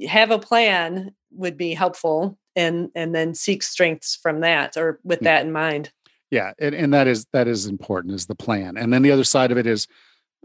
have 0.09 0.31
a 0.31 0.39
plan 0.39 1.15
would 1.33 1.57
be 1.57 1.75
helpful 1.75 2.39
and 2.57 2.91
and 2.95 3.15
then 3.15 3.35
seek 3.35 3.63
strengths 3.63 4.17
from 4.17 4.41
that 4.41 4.77
or 4.77 5.01
with 5.05 5.21
that 5.21 5.45
in 5.45 5.53
mind 5.53 5.91
Yeah, 6.31 6.53
and, 6.59 6.75
and 6.75 6.95
that 6.95 7.07
is 7.07 7.27
that 7.33 7.49
is 7.49 7.67
important 7.67 8.15
is 8.15 8.27
the 8.27 8.35
plan. 8.35 8.77
And 8.77 8.93
then 8.93 9.03
the 9.03 9.13
other 9.13 9.25
side 9.25 9.51
of 9.51 9.59
it 9.59 9.67
is 9.67 9.87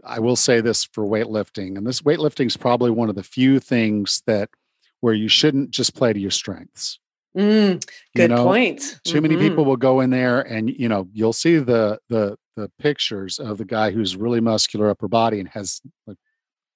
I 0.04 0.20
will 0.20 0.36
say 0.36 0.60
this 0.60 0.84
for 0.84 1.04
weightlifting, 1.04 1.76
and 1.76 1.86
this 1.86 2.02
weightlifting 2.02 2.46
is 2.46 2.56
probably 2.56 2.90
one 2.90 3.08
of 3.08 3.14
the 3.14 3.22
few 3.22 3.60
things 3.60 4.22
that 4.26 4.50
where 5.00 5.14
you 5.14 5.28
shouldn't 5.28 5.70
just 5.70 5.94
play 5.94 6.12
to 6.12 6.20
your 6.20 6.30
strengths. 6.30 6.98
Mm, 7.36 7.84
good 8.14 8.30
you 8.30 8.36
know, 8.36 8.44
point. 8.44 8.98
Too 9.04 9.14
mm-hmm. 9.14 9.22
many 9.22 9.36
people 9.36 9.64
will 9.64 9.76
go 9.76 10.00
in 10.00 10.10
there 10.10 10.40
and 10.40 10.70
you 10.70 10.88
know, 10.88 11.08
you'll 11.12 11.32
see 11.32 11.58
the 11.58 11.98
the 12.08 12.36
the 12.56 12.70
pictures 12.78 13.38
of 13.38 13.58
the 13.58 13.64
guy 13.64 13.90
who's 13.90 14.16
really 14.16 14.40
muscular 14.40 14.88
upper 14.88 15.08
body 15.08 15.38
and 15.40 15.48
has 15.50 15.82
like 16.06 16.16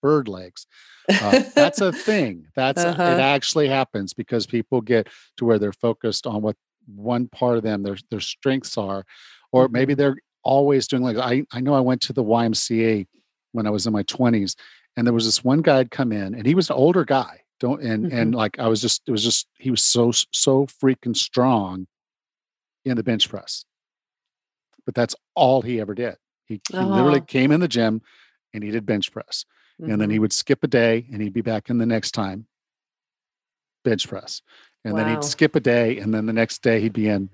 bird 0.01 0.28
legs. 0.28 0.66
Uh, 1.09 1.43
that's 1.55 1.81
a 1.81 1.93
thing. 2.09 2.47
That's 2.55 2.82
uh-huh. 2.82 3.02
it 3.02 3.20
actually 3.20 3.68
happens 3.68 4.14
because 4.14 4.47
people 4.47 4.81
get 4.81 5.09
to 5.36 5.44
where 5.44 5.59
they're 5.59 5.72
focused 5.72 6.27
on 6.27 6.43
what 6.43 6.56
one 6.86 7.28
part 7.28 7.56
of 7.56 7.62
them 7.62 7.82
their 7.82 7.97
their 8.10 8.20
strengths 8.20 8.77
are, 8.78 9.05
or 9.52 9.68
maybe 9.68 9.93
mm-hmm. 9.93 10.01
they're 10.01 10.16
always 10.43 10.86
doing 10.86 11.02
like 11.02 11.16
I 11.16 11.44
I 11.52 11.60
know 11.60 11.74
I 11.74 11.81
went 11.81 12.02
to 12.02 12.12
the 12.12 12.24
YMCA 12.24 13.06
when 13.52 13.66
I 13.66 13.70
was 13.70 13.86
in 13.86 13.93
my 13.93 14.02
twenties, 14.05 14.56
and 14.97 15.06
there 15.06 15.14
was 15.14 15.24
this 15.24 15.44
one 15.44 15.62
guy 15.62 15.78
had 15.78 15.90
come 15.90 16.12
in, 16.12 16.35
and 16.35 16.47
he 16.47 16.55
was 16.55 16.70
an 16.70 16.77
older 16.77 17.05
guy. 17.05 17.40
Don't 17.59 17.82
and 17.82 18.06
mm-hmm. 18.06 18.16
and 18.16 18.35
like 18.35 18.59
I 18.59 18.68
was 18.68 18.81
just 18.81 19.02
it 19.06 19.10
was 19.10 19.22
just 19.22 19.47
he 19.59 19.70
was 19.70 19.85
so 19.85 20.12
so 20.12 20.66
freaking 20.66 21.16
strong 21.16 21.86
in 22.85 22.97
the 22.97 23.02
bench 23.02 23.28
press, 23.28 23.64
but 24.86 24.94
that's 24.94 25.14
all 25.35 25.60
he 25.62 25.81
ever 25.81 25.94
did. 25.94 26.16
He, 26.47 26.60
he 26.68 26.78
literally 26.78 27.20
came 27.20 27.52
in 27.52 27.60
the 27.60 27.68
gym 27.68 28.02
and 28.52 28.64
he 28.64 28.72
did 28.72 28.85
bench 28.85 29.12
press 29.12 29.44
mm-hmm. 29.81 29.90
and 29.90 30.01
then 30.01 30.11
he 30.11 30.16
mm-hmm. 30.16 30.23
would 30.23 30.32
skip 30.32 30.62
a 30.62 30.66
day 30.66 31.07
and 31.12 31.23
he'd 31.23 31.32
be 31.32 31.40
back 31.40 31.70
in 31.70 31.78
the 31.78 31.86
next 31.86 32.12
time 32.12 32.47
bench 33.85 34.09
press 34.09 34.43
and 34.85 34.94
wow. 34.94 35.01
then 35.01 35.15
he'd 35.15 35.24
skip 35.24 35.57
a 35.57 35.61
day 35.61 35.98
and 35.98 36.12
then 36.12 36.27
the 36.27 36.32
next 36.32 36.62
day 36.62 36.81
he'd 36.81 36.93
be 36.93 37.09
in 37.09 37.31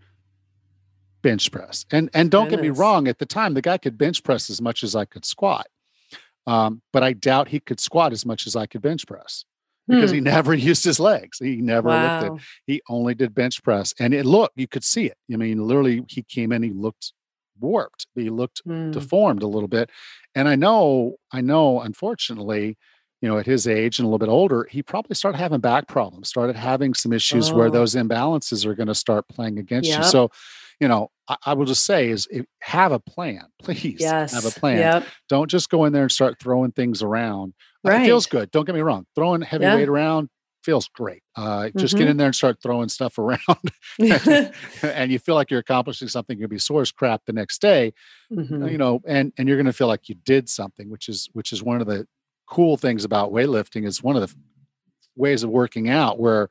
bench 1.22 1.50
press 1.50 1.84
and 1.90 2.08
and 2.14 2.30
don't 2.30 2.48
Goodness. 2.48 2.68
get 2.68 2.74
me 2.74 2.78
wrong 2.78 3.08
at 3.08 3.18
the 3.18 3.26
time 3.26 3.54
the 3.54 3.62
guy 3.62 3.78
could 3.78 3.98
bench 3.98 4.22
press 4.22 4.48
as 4.48 4.60
much 4.60 4.84
as 4.84 4.94
i 4.94 5.04
could 5.04 5.24
squat 5.24 5.66
um, 6.46 6.82
but 6.92 7.02
i 7.02 7.12
doubt 7.12 7.48
he 7.48 7.58
could 7.58 7.80
squat 7.80 8.12
as 8.12 8.24
much 8.24 8.46
as 8.46 8.54
i 8.54 8.66
could 8.66 8.82
bench 8.82 9.06
press 9.06 9.44
because 9.88 10.10
hmm. 10.10 10.16
he 10.16 10.20
never 10.20 10.54
used 10.70 10.84
his 10.84 11.00
legs 11.00 11.38
he 11.38 11.56
never 11.56 11.88
wow. 11.88 12.20
lifted 12.20 12.46
he 12.66 12.80
only 12.88 13.14
did 13.14 13.34
bench 13.34 13.62
press 13.62 13.92
and 13.98 14.14
it 14.14 14.24
looked 14.24 14.56
you 14.56 14.68
could 14.68 14.84
see 14.84 15.06
it 15.06 15.16
i 15.32 15.36
mean 15.36 15.66
literally 15.66 16.04
he 16.08 16.22
came 16.22 16.52
in 16.52 16.62
he 16.62 16.70
looked 16.70 17.12
warped 17.60 18.06
he 18.14 18.30
looked 18.30 18.62
mm. 18.66 18.92
deformed 18.92 19.42
a 19.42 19.46
little 19.46 19.68
bit 19.68 19.90
and 20.34 20.48
i 20.48 20.54
know 20.54 21.16
i 21.32 21.40
know 21.40 21.80
unfortunately 21.80 22.76
you 23.20 23.28
know 23.28 23.38
at 23.38 23.46
his 23.46 23.66
age 23.66 23.98
and 23.98 24.04
a 24.04 24.08
little 24.08 24.18
bit 24.18 24.28
older 24.28 24.66
he 24.70 24.82
probably 24.82 25.14
started 25.14 25.38
having 25.38 25.60
back 25.60 25.88
problems 25.88 26.28
started 26.28 26.56
having 26.56 26.94
some 26.94 27.12
issues 27.12 27.50
oh. 27.50 27.56
where 27.56 27.70
those 27.70 27.94
imbalances 27.94 28.64
are 28.64 28.74
going 28.74 28.86
to 28.86 28.94
start 28.94 29.26
playing 29.28 29.58
against 29.58 29.88
yep. 29.88 29.98
you 29.98 30.04
so 30.04 30.30
you 30.80 30.88
know 30.88 31.10
I, 31.28 31.36
I, 31.46 31.54
will 31.54 31.64
just 31.64 31.84
say 31.84 32.10
is 32.10 32.28
if, 32.30 32.44
have 32.60 32.92
a 32.92 33.00
plan 33.00 33.44
please 33.62 33.98
yes. 34.00 34.32
have 34.32 34.44
a 34.44 34.58
plan 34.58 34.78
yep. 34.78 35.06
don't 35.28 35.50
just 35.50 35.70
go 35.70 35.84
in 35.84 35.92
there 35.92 36.02
and 36.02 36.12
start 36.12 36.38
throwing 36.40 36.72
things 36.72 37.02
around 37.02 37.54
right. 37.84 38.02
it 38.02 38.04
feels 38.04 38.26
good 38.26 38.50
don't 38.50 38.64
get 38.64 38.74
me 38.74 38.82
wrong 38.82 39.06
throwing 39.14 39.42
heavy 39.42 39.64
yeah. 39.64 39.76
weight 39.76 39.88
around 39.88 40.28
feels 40.66 40.88
great. 40.88 41.22
Uh, 41.36 41.70
just 41.76 41.94
mm-hmm. 41.94 42.02
get 42.02 42.10
in 42.10 42.16
there 42.16 42.26
and 42.26 42.34
start 42.34 42.60
throwing 42.60 42.88
stuff 42.88 43.16
around, 43.18 43.38
and 44.82 45.12
you 45.12 45.18
feel 45.18 45.36
like 45.36 45.50
you're 45.50 45.60
accomplishing 45.60 46.08
something. 46.08 46.38
You'll 46.38 46.48
be 46.48 46.58
sore 46.58 46.82
as 46.82 46.90
crap 46.90 47.24
the 47.24 47.32
next 47.32 47.62
day, 47.62 47.94
mm-hmm. 48.30 48.66
you 48.66 48.76
know, 48.76 49.00
and 49.06 49.32
and 49.38 49.48
you're 49.48 49.56
going 49.56 49.66
to 49.66 49.72
feel 49.72 49.86
like 49.86 50.08
you 50.08 50.16
did 50.16 50.48
something, 50.48 50.90
which 50.90 51.08
is 51.08 51.30
which 51.32 51.52
is 51.52 51.62
one 51.62 51.80
of 51.80 51.86
the 51.86 52.06
cool 52.46 52.76
things 52.76 53.04
about 53.04 53.32
weightlifting. 53.32 53.86
Is 53.86 54.02
one 54.02 54.16
of 54.16 54.28
the 54.28 54.34
ways 55.14 55.44
of 55.44 55.50
working 55.50 55.88
out 55.88 56.18
where 56.18 56.48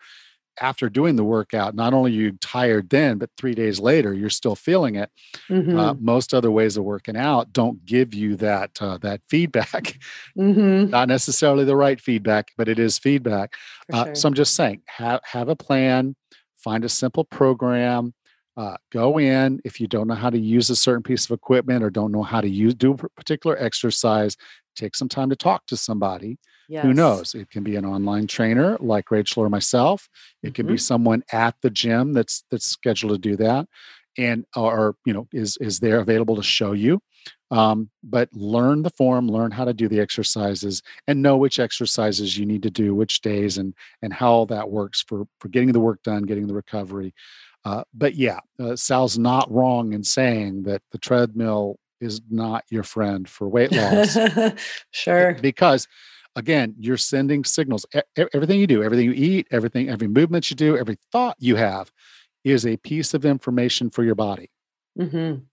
after 0.60 0.90
doing 0.90 1.16
the 1.16 1.24
workout, 1.24 1.76
not 1.76 1.94
only 1.94 2.12
you 2.12 2.34
tired 2.42 2.90
then, 2.90 3.18
but 3.18 3.30
three 3.38 3.54
days 3.54 3.80
later 3.80 4.14
you're 4.14 4.30
still 4.30 4.56
feeling 4.56 4.96
it. 4.96 5.12
Uh, 5.50 5.54
mm-hmm. 5.54 5.80
Uh, 5.80 5.94
most 5.96 6.34
other 6.34 6.52
ways 6.52 6.78
of 6.78 6.84
working 6.84 7.18
out 7.18 7.52
don't 7.54 7.86
give 7.86 8.14
you 8.14 8.36
that 8.38 8.72
uh, 8.82 8.98
that 9.00 9.22
feedback. 9.30 10.00
Mm-hmm. 10.38 10.90
Not 10.90 11.08
necessarily 11.08 11.64
the 11.64 11.76
right 11.76 12.00
feedback, 12.00 12.50
but 12.58 12.68
it 12.68 12.78
is 12.78 12.98
feedback. 12.98 13.56
Uh, 13.92 14.06
sure. 14.06 14.16
So 14.16 14.28
I'm 14.28 14.34
just 14.34 14.56
saying, 14.56 14.82
have 14.88 15.22
have 15.24 15.50
a 15.50 15.56
plan, 15.56 16.16
find 16.58 16.84
a 16.84 16.90
simple 16.90 17.24
program. 17.24 18.14
Uh, 18.58 18.78
go 18.92 19.20
in 19.20 19.60
if 19.66 19.82
you 19.82 19.88
don't 19.88 20.08
know 20.08 20.16
how 20.16 20.30
to 20.30 20.40
use 20.40 20.70
a 20.70 20.76
certain 20.76 21.04
piece 21.04 21.26
of 21.26 21.32
equipment 21.32 21.84
or 21.84 21.90
don't 21.90 22.12
know 22.12 22.24
how 22.24 22.40
to 22.40 22.50
use 22.50 22.74
do 22.74 22.94
a 22.94 22.98
particular 22.98 23.58
exercise 23.58 24.38
take 24.78 24.96
some 24.96 25.10
time 25.10 25.30
to 25.30 25.36
talk 25.36 25.66
to 25.66 25.76
somebody 25.76 26.38
Yes. 26.68 26.84
Who 26.84 26.94
knows? 26.94 27.36
It 27.36 27.50
can 27.50 27.64
be 27.64 27.76
an 27.76 27.86
online 27.86 28.28
trainer 28.28 28.78
like 28.80 29.12
Rachel 29.12 29.44
or 29.44 29.50
myself. 29.50 30.10
It 30.44 30.54
can 30.54 30.66
mm-hmm. 30.66 30.74
be 30.74 30.78
someone 30.80 31.24
at 31.32 31.56
the 31.62 31.70
gym 31.70 32.14
that's 32.14 32.44
that's 32.52 32.66
scheduled 32.66 33.14
to 33.14 33.18
do 33.18 33.36
that, 33.38 33.68
and 34.18 34.46
or 34.56 34.96
you 35.06 35.14
know 35.14 35.28
is 35.32 35.58
is 35.58 35.80
there 35.80 36.00
available 36.00 36.36
to 36.36 36.44
show 36.44 36.72
you. 36.74 37.02
Um, 37.52 37.90
but 38.04 38.30
learn 38.34 38.82
the 38.82 38.90
form, 38.90 39.28
learn 39.28 39.52
how 39.52 39.66
to 39.66 39.74
do 39.74 39.88
the 39.88 40.00
exercises, 40.00 40.82
and 41.08 41.22
know 41.22 41.38
which 41.38 41.60
exercises 41.60 42.38
you 42.38 42.46
need 42.46 42.64
to 42.64 42.72
do, 42.72 42.96
which 42.96 43.22
days, 43.22 43.58
and 43.58 43.74
and 44.02 44.12
how 44.14 44.46
that 44.46 44.70
works 44.70 45.02
for 45.02 45.28
for 45.40 45.50
getting 45.50 45.72
the 45.72 45.80
work 45.80 46.02
done, 46.04 46.24
getting 46.24 46.48
the 46.48 46.56
recovery. 46.56 47.14
Uh, 47.64 47.84
but 47.94 48.14
yeah, 48.16 48.40
uh, 48.60 48.76
Sal's 48.76 49.18
not 49.18 49.52
wrong 49.52 49.94
in 49.94 50.04
saying 50.04 50.64
that 50.64 50.84
the 50.92 51.00
treadmill 51.00 51.80
is 52.00 52.22
not 52.30 52.64
your 52.70 52.84
friend 52.84 53.28
for 53.28 53.48
weight 53.48 53.72
loss. 53.72 54.18
sure. 54.92 55.34
Because 55.36 55.88
again, 56.36 56.76
you're 56.80 56.98
sending 56.98 57.44
signals. 57.44 57.86
E- 57.96 58.26
everything 58.34 58.60
you 58.60 58.68
do, 58.68 58.84
everything 58.84 59.06
you 59.06 59.14
eat, 59.14 59.48
everything, 59.52 59.90
every 59.90 60.08
movement 60.08 60.50
you 60.50 60.56
do, 60.56 60.78
every 60.78 60.98
thought 61.12 61.36
you 61.40 61.56
have 61.56 61.92
is 62.44 62.66
a 62.66 62.78
piece 62.78 63.14
of 63.14 63.26
information 63.26 63.90
for 63.90 64.04
your 64.04 64.16
body. 64.16 64.52
Mm-hmm. 65.00 65.44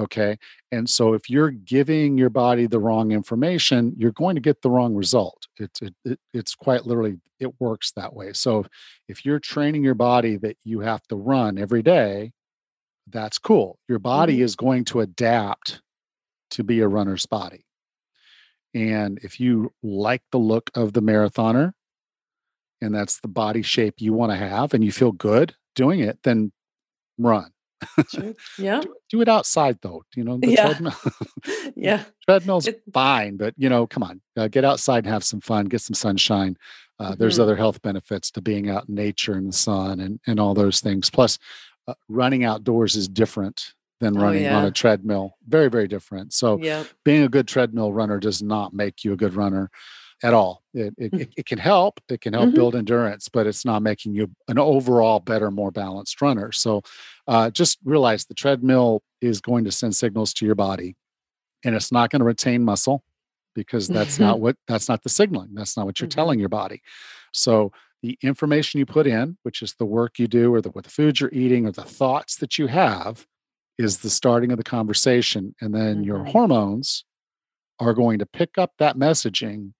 Okay. 0.00 0.38
And 0.72 0.88
so 0.88 1.12
if 1.12 1.28
you're 1.28 1.50
giving 1.50 2.16
your 2.16 2.30
body 2.30 2.66
the 2.66 2.78
wrong 2.78 3.12
information, 3.12 3.94
you're 3.98 4.12
going 4.12 4.34
to 4.34 4.40
get 4.40 4.62
the 4.62 4.70
wrong 4.70 4.94
result. 4.94 5.46
It's, 5.58 5.82
it, 5.82 5.94
it, 6.04 6.18
it's 6.32 6.54
quite 6.54 6.86
literally, 6.86 7.18
it 7.38 7.60
works 7.60 7.92
that 7.92 8.14
way. 8.14 8.32
So 8.32 8.64
if 9.08 9.24
you're 9.26 9.40
training 9.40 9.84
your 9.84 9.94
body 9.94 10.36
that 10.38 10.56
you 10.64 10.80
have 10.80 11.02
to 11.08 11.16
run 11.16 11.58
every 11.58 11.82
day, 11.82 12.32
that's 13.08 13.38
cool. 13.38 13.78
Your 13.88 13.98
body 13.98 14.34
mm-hmm. 14.34 14.44
is 14.44 14.56
going 14.56 14.84
to 14.86 15.00
adapt 15.00 15.82
to 16.52 16.64
be 16.64 16.80
a 16.80 16.88
runner's 16.88 17.26
body. 17.26 17.64
And 18.74 19.18
if 19.22 19.40
you 19.40 19.72
like 19.82 20.22
the 20.30 20.38
look 20.38 20.70
of 20.74 20.92
the 20.92 21.02
marathoner 21.02 21.72
and 22.80 22.94
that's 22.94 23.20
the 23.20 23.28
body 23.28 23.62
shape 23.62 23.94
you 23.98 24.12
want 24.12 24.32
to 24.32 24.36
have 24.36 24.74
and 24.74 24.84
you 24.84 24.92
feel 24.92 25.12
good 25.12 25.54
doing 25.74 26.00
it, 26.00 26.18
then 26.22 26.52
run. 27.18 27.52
Sure. 28.10 28.34
Yeah. 28.58 28.80
do, 28.80 28.94
do, 29.08 29.20
it 29.22 29.28
outside 29.28 29.78
though. 29.80 30.04
You 30.14 30.24
know, 30.24 30.38
yeah. 30.42 30.66
treadmill. 30.66 30.94
yeah. 31.76 32.04
Treadmill's 32.28 32.66
it, 32.68 32.82
fine, 32.92 33.36
but 33.36 33.54
you 33.56 33.68
know, 33.68 33.86
come 33.86 34.02
on, 34.02 34.20
uh, 34.36 34.48
get 34.48 34.64
outside 34.64 35.04
and 35.04 35.12
have 35.12 35.24
some 35.24 35.40
fun, 35.40 35.66
get 35.66 35.80
some 35.80 35.94
sunshine. 35.94 36.56
Uh, 36.98 37.12
mm-hmm. 37.12 37.14
There's 37.18 37.38
other 37.38 37.56
health 37.56 37.80
benefits 37.80 38.30
to 38.32 38.42
being 38.42 38.68
out 38.68 38.88
in 38.88 38.94
nature 38.94 39.32
and 39.32 39.48
the 39.48 39.56
sun 39.56 40.00
and, 40.00 40.20
and 40.26 40.38
all 40.38 40.52
those 40.52 40.80
things. 40.80 41.08
Plus, 41.08 41.38
uh, 41.88 41.94
running 42.08 42.44
outdoors 42.44 42.96
is 42.96 43.08
different 43.08 43.72
than 44.00 44.16
oh, 44.16 44.20
running 44.20 44.46
oh, 44.46 44.50
yeah. 44.50 44.56
on 44.58 44.64
a 44.64 44.70
treadmill. 44.70 45.36
Very, 45.46 45.68
very 45.68 45.86
different. 45.86 46.32
So 46.32 46.58
yep. 46.58 46.86
being 47.04 47.22
a 47.22 47.28
good 47.28 47.46
treadmill 47.46 47.92
runner 47.92 48.18
does 48.18 48.42
not 48.42 48.72
make 48.72 49.04
you 49.04 49.12
a 49.12 49.16
good 49.16 49.34
runner 49.34 49.70
at 50.22 50.34
all. 50.34 50.62
It, 50.74 50.94
it, 50.98 51.12
mm. 51.12 51.32
it 51.36 51.46
can 51.46 51.58
help. 51.58 52.00
It 52.08 52.20
can 52.20 52.34
help 52.34 52.48
mm-hmm. 52.48 52.56
build 52.56 52.74
endurance, 52.74 53.28
but 53.28 53.46
it's 53.46 53.64
not 53.64 53.82
making 53.82 54.14
you 54.14 54.30
an 54.48 54.58
overall 54.58 55.20
better, 55.20 55.50
more 55.50 55.70
balanced 55.70 56.20
runner. 56.20 56.52
So 56.52 56.82
uh, 57.26 57.50
just 57.50 57.78
realize 57.84 58.24
the 58.24 58.34
treadmill 58.34 59.02
is 59.20 59.40
going 59.40 59.64
to 59.64 59.72
send 59.72 59.96
signals 59.96 60.34
to 60.34 60.46
your 60.46 60.54
body 60.54 60.96
and 61.64 61.74
it's 61.74 61.92
not 61.92 62.10
going 62.10 62.20
to 62.20 62.26
retain 62.26 62.64
muscle 62.64 63.02
because 63.54 63.88
that's 63.88 64.18
not 64.18 64.40
what 64.40 64.56
that's 64.66 64.88
not 64.88 65.02
the 65.02 65.08
signaling. 65.08 65.50
That's 65.54 65.76
not 65.76 65.86
what 65.86 66.00
you're 66.00 66.08
mm-hmm. 66.08 66.18
telling 66.18 66.40
your 66.40 66.48
body. 66.48 66.82
So 67.32 67.72
the 68.02 68.18
information 68.22 68.78
you 68.78 68.86
put 68.86 69.06
in, 69.06 69.36
which 69.42 69.62
is 69.62 69.74
the 69.74 69.84
work 69.84 70.18
you 70.18 70.26
do 70.26 70.54
or 70.54 70.60
the, 70.60 70.70
what 70.70 70.84
the 70.84 70.90
foods 70.90 71.20
you're 71.20 71.30
eating 71.32 71.66
or 71.66 71.72
the 71.72 71.82
thoughts 71.82 72.36
that 72.36 72.58
you 72.58 72.66
have, 72.66 73.26
is 73.80 73.98
the 73.98 74.10
starting 74.10 74.52
of 74.52 74.58
the 74.58 74.64
conversation. 74.64 75.54
And 75.60 75.74
then 75.74 75.96
mm-hmm. 75.96 76.04
your 76.04 76.24
hormones 76.24 77.04
are 77.78 77.94
going 77.94 78.18
to 78.18 78.26
pick 78.26 78.58
up 78.58 78.72
that 78.78 78.96
messaging 78.96 79.72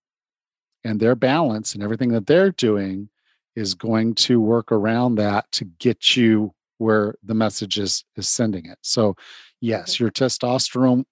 and 0.84 0.98
their 0.98 1.14
balance 1.14 1.74
and 1.74 1.82
everything 1.82 2.08
that 2.12 2.26
they're 2.26 2.50
doing 2.50 3.10
is 3.54 3.74
going 3.74 4.14
to 4.14 4.40
work 4.40 4.72
around 4.72 5.16
that 5.16 5.52
to 5.52 5.66
get 5.66 6.16
you 6.16 6.54
where 6.78 7.14
the 7.22 7.34
message 7.34 7.78
is, 7.78 8.04
is 8.16 8.26
sending 8.26 8.64
it. 8.64 8.78
So, 8.80 9.16
yes, 9.60 10.00
your 10.00 10.10
testosterone 10.10 11.04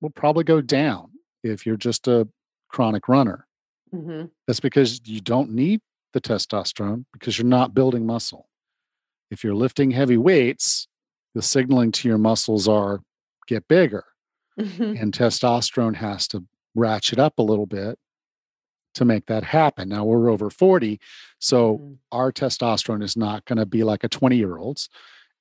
will 0.00 0.10
probably 0.10 0.44
go 0.44 0.62
down 0.62 1.10
if 1.44 1.66
you're 1.66 1.76
just 1.76 2.08
a 2.08 2.26
chronic 2.70 3.08
runner. 3.08 3.46
Mm-hmm. 3.94 4.28
That's 4.46 4.60
because 4.60 5.02
you 5.04 5.20
don't 5.20 5.50
need 5.50 5.82
the 6.14 6.20
testosterone 6.22 7.04
because 7.12 7.38
you're 7.38 7.46
not 7.46 7.74
building 7.74 8.06
muscle. 8.06 8.48
If 9.30 9.44
you're 9.44 9.54
lifting 9.54 9.90
heavy 9.90 10.16
weights, 10.16 10.88
the 11.36 11.42
signaling 11.42 11.92
to 11.92 12.08
your 12.08 12.16
muscles 12.16 12.66
are 12.66 13.02
get 13.46 13.68
bigger. 13.68 14.04
Mm-hmm. 14.58 14.96
And 15.02 15.12
testosterone 15.12 15.96
has 15.96 16.26
to 16.28 16.44
ratchet 16.74 17.18
up 17.18 17.38
a 17.38 17.42
little 17.42 17.66
bit 17.66 17.98
to 18.94 19.04
make 19.04 19.26
that 19.26 19.44
happen. 19.44 19.90
Now 19.90 20.06
we're 20.06 20.30
over 20.30 20.48
40, 20.48 20.98
so 21.38 21.74
mm-hmm. 21.76 21.92
our 22.10 22.32
testosterone 22.32 23.02
is 23.02 23.18
not 23.18 23.44
going 23.44 23.58
to 23.58 23.66
be 23.66 23.84
like 23.84 24.02
a 24.02 24.08
20 24.08 24.34
year 24.34 24.56
old's. 24.56 24.88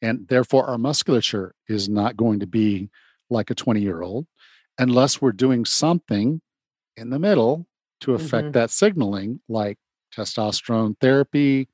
And 0.02 0.28
therefore, 0.28 0.66
our 0.66 0.78
musculature 0.78 1.56
is 1.70 1.88
not 1.88 2.18
going 2.18 2.42
to 2.42 2.48
be 2.48 2.90
like 3.30 3.50
a 3.50 3.56
20 3.56 3.80
year 3.80 4.02
old 4.02 4.28
unless 4.78 5.22
we're 5.22 5.32
doing 5.32 5.64
something 5.64 6.42
in 6.98 7.10
the 7.10 7.20
middle 7.20 7.68
to 8.02 8.16
affect 8.16 8.48
mm-hmm. 8.48 8.52
that 8.52 8.70
signaling, 8.70 9.40
like 9.48 9.78
testosterone 10.14 11.00
therapy, 11.00 11.70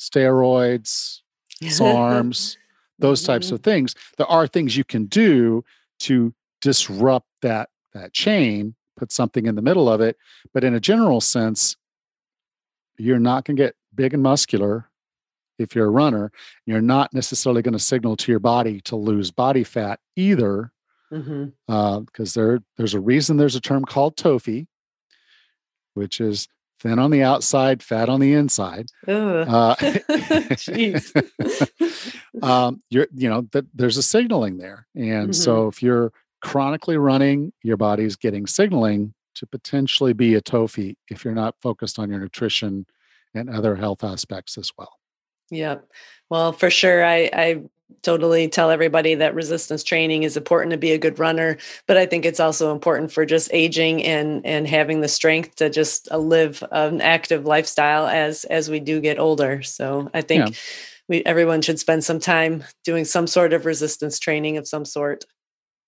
steroids, 0.00 1.20
SARMs, 1.62 2.56
those 3.04 3.22
types 3.22 3.48
Mhm. 3.48 3.52
of 3.52 3.60
things. 3.62 3.94
There 4.16 4.26
are 4.26 4.46
things 4.46 4.76
you 4.78 4.84
can 4.84 5.04
do 5.04 5.62
to 6.00 6.34
disrupt 6.62 7.28
that 7.42 7.68
that 7.92 8.12
chain, 8.12 8.74
put 8.96 9.12
something 9.12 9.46
in 9.46 9.54
the 9.54 9.62
middle 9.62 9.88
of 9.88 10.00
it. 10.00 10.16
But 10.52 10.64
in 10.64 10.74
a 10.74 10.80
general 10.80 11.20
sense, 11.20 11.76
you're 12.96 13.18
not 13.20 13.44
going 13.44 13.56
to 13.56 13.62
get 13.62 13.76
big 13.94 14.14
and 14.14 14.22
muscular 14.22 14.88
if 15.58 15.74
you're 15.74 15.86
a 15.86 15.90
runner. 15.90 16.32
You're 16.66 16.80
not 16.80 17.12
necessarily 17.12 17.62
going 17.62 17.74
to 17.74 17.78
signal 17.78 18.16
to 18.16 18.32
your 18.32 18.40
body 18.40 18.80
to 18.82 18.96
lose 18.96 19.30
body 19.30 19.62
fat 19.64 20.00
either, 20.16 20.72
because 21.10 22.34
there 22.34 22.60
there's 22.76 22.94
a 22.94 23.00
reason 23.00 23.36
there's 23.36 23.54
a 23.54 23.60
term 23.60 23.84
called 23.84 24.16
TOFI, 24.16 24.66
which 25.92 26.20
is 26.20 26.48
thin 26.84 26.98
on 27.00 27.10
the 27.10 27.22
outside, 27.22 27.82
fat 27.82 28.08
on 28.08 28.20
the 28.20 28.34
inside. 28.34 28.86
Uh, 29.08 29.74
Jeez. 30.54 31.10
um, 32.42 32.82
you're, 32.90 33.08
you 33.14 33.28
know, 33.28 33.48
that 33.52 33.64
there's 33.74 33.96
a 33.96 34.02
signaling 34.02 34.58
there, 34.58 34.86
and 34.94 35.30
Mhm. 35.30 35.34
so 35.34 35.66
if 35.68 35.82
you're 35.82 36.12
chronically 36.42 36.96
running, 36.96 37.52
your 37.62 37.76
body's 37.78 38.16
getting 38.16 38.46
signaling 38.46 39.14
to 39.36 39.46
potentially 39.46 40.12
be 40.12 40.34
a 40.34 40.40
TOFI 40.40 40.94
if 41.10 41.24
you're 41.24 41.34
not 41.34 41.56
focused 41.60 41.98
on 41.98 42.10
your 42.10 42.20
nutrition 42.20 42.86
and 43.34 43.48
other 43.50 43.74
health 43.76 44.04
aspects 44.04 44.56
as 44.58 44.70
well. 44.78 44.92
Yep. 45.50 45.88
Well, 46.30 46.52
for 46.52 46.70
sure, 46.70 47.04
I, 47.04 47.30
I 47.32 47.62
totally 48.02 48.48
tell 48.48 48.70
everybody 48.70 49.14
that 49.14 49.34
resistance 49.34 49.84
training 49.84 50.22
is 50.24 50.36
important 50.36 50.72
to 50.72 50.76
be 50.78 50.92
a 50.92 50.98
good 50.98 51.18
runner, 51.18 51.58
but 51.86 51.96
I 51.96 52.06
think 52.06 52.24
it's 52.24 52.40
also 52.40 52.72
important 52.72 53.12
for 53.12 53.24
just 53.26 53.50
aging 53.52 54.02
and 54.04 54.44
and 54.44 54.66
having 54.66 55.00
the 55.00 55.08
strength 55.08 55.56
to 55.56 55.70
just 55.70 56.08
uh, 56.10 56.18
live 56.18 56.62
an 56.72 57.00
active 57.00 57.44
lifestyle 57.46 58.06
as 58.06 58.44
as 58.44 58.70
we 58.70 58.80
do 58.80 59.00
get 59.00 59.18
older. 59.18 59.62
So 59.62 60.10
I 60.14 60.22
think 60.22 60.48
Yeah. 60.48 60.54
we 61.08 61.24
everyone 61.24 61.62
should 61.62 61.78
spend 61.78 62.04
some 62.04 62.18
time 62.20 62.64
doing 62.84 63.04
some 63.04 63.26
sort 63.26 63.52
of 63.52 63.66
resistance 63.66 64.18
training 64.18 64.56
of 64.56 64.66
some 64.66 64.84
sort. 64.84 65.24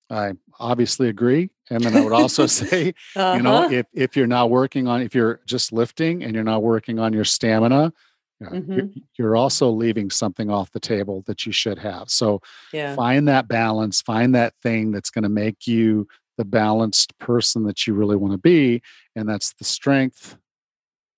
I 0.09 0.35
obviously 0.61 1.09
agree, 1.09 1.51
and 1.71 1.85
then 1.85 1.97
I 1.97 2.01
would 2.05 2.13
also 2.13 2.47
say, 2.61 2.95
you 3.17 3.43
know, 3.43 3.63
Uh-huh. 3.63 3.69
if 3.73 3.87
if 3.93 4.17
you're 4.17 4.27
not 4.29 4.51
working 4.51 4.87
on, 4.87 5.01
if 5.03 5.15
you're 5.15 5.41
just 5.47 5.73
lifting 5.73 6.23
and 6.23 6.35
you're 6.35 6.45
not 6.45 6.63
working 6.63 6.99
on 6.99 7.13
your 7.13 7.25
stamina. 7.25 7.93
You 8.41 8.47
know, 8.47 8.53
you're- 8.53 8.83
Mhm. 8.83 9.03
You're 9.19 9.37
also 9.37 9.71
leaving 9.71 10.11
something 10.11 10.51
off 10.51 10.71
the 10.73 10.81
table 10.81 11.23
that 11.27 11.47
you 11.47 11.53
should 11.53 11.79
have. 11.79 12.11
So 12.11 12.41
yeah. 12.73 12.95
find 12.95 13.27
that 13.29 13.49
balance 13.49 14.03
find 14.03 14.35
that 14.35 14.55
thing 14.63 14.93
that's 14.93 15.11
going 15.11 15.23
to 15.23 15.29
make 15.29 15.67
you 15.67 16.07
the 16.37 16.45
balanced 16.45 17.19
person 17.19 17.65
that 17.65 17.87
you 17.87 17.95
really 17.95 18.17
want 18.17 18.33
to 18.33 18.39
be 18.39 18.83
and 19.15 19.27
that's 19.29 19.55
the 19.55 19.65
strength 19.65 20.37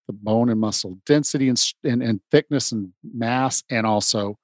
the 0.06 0.12
bone 0.12 0.48
and 0.48 0.58
muscle 0.60 0.96
density 1.04 1.48
and, 1.48 1.60
and, 1.84 2.02
and 2.02 2.20
thickness 2.30 2.70
and 2.72 2.92
mass 3.02 3.62
and 3.68 3.84
also 3.86 4.38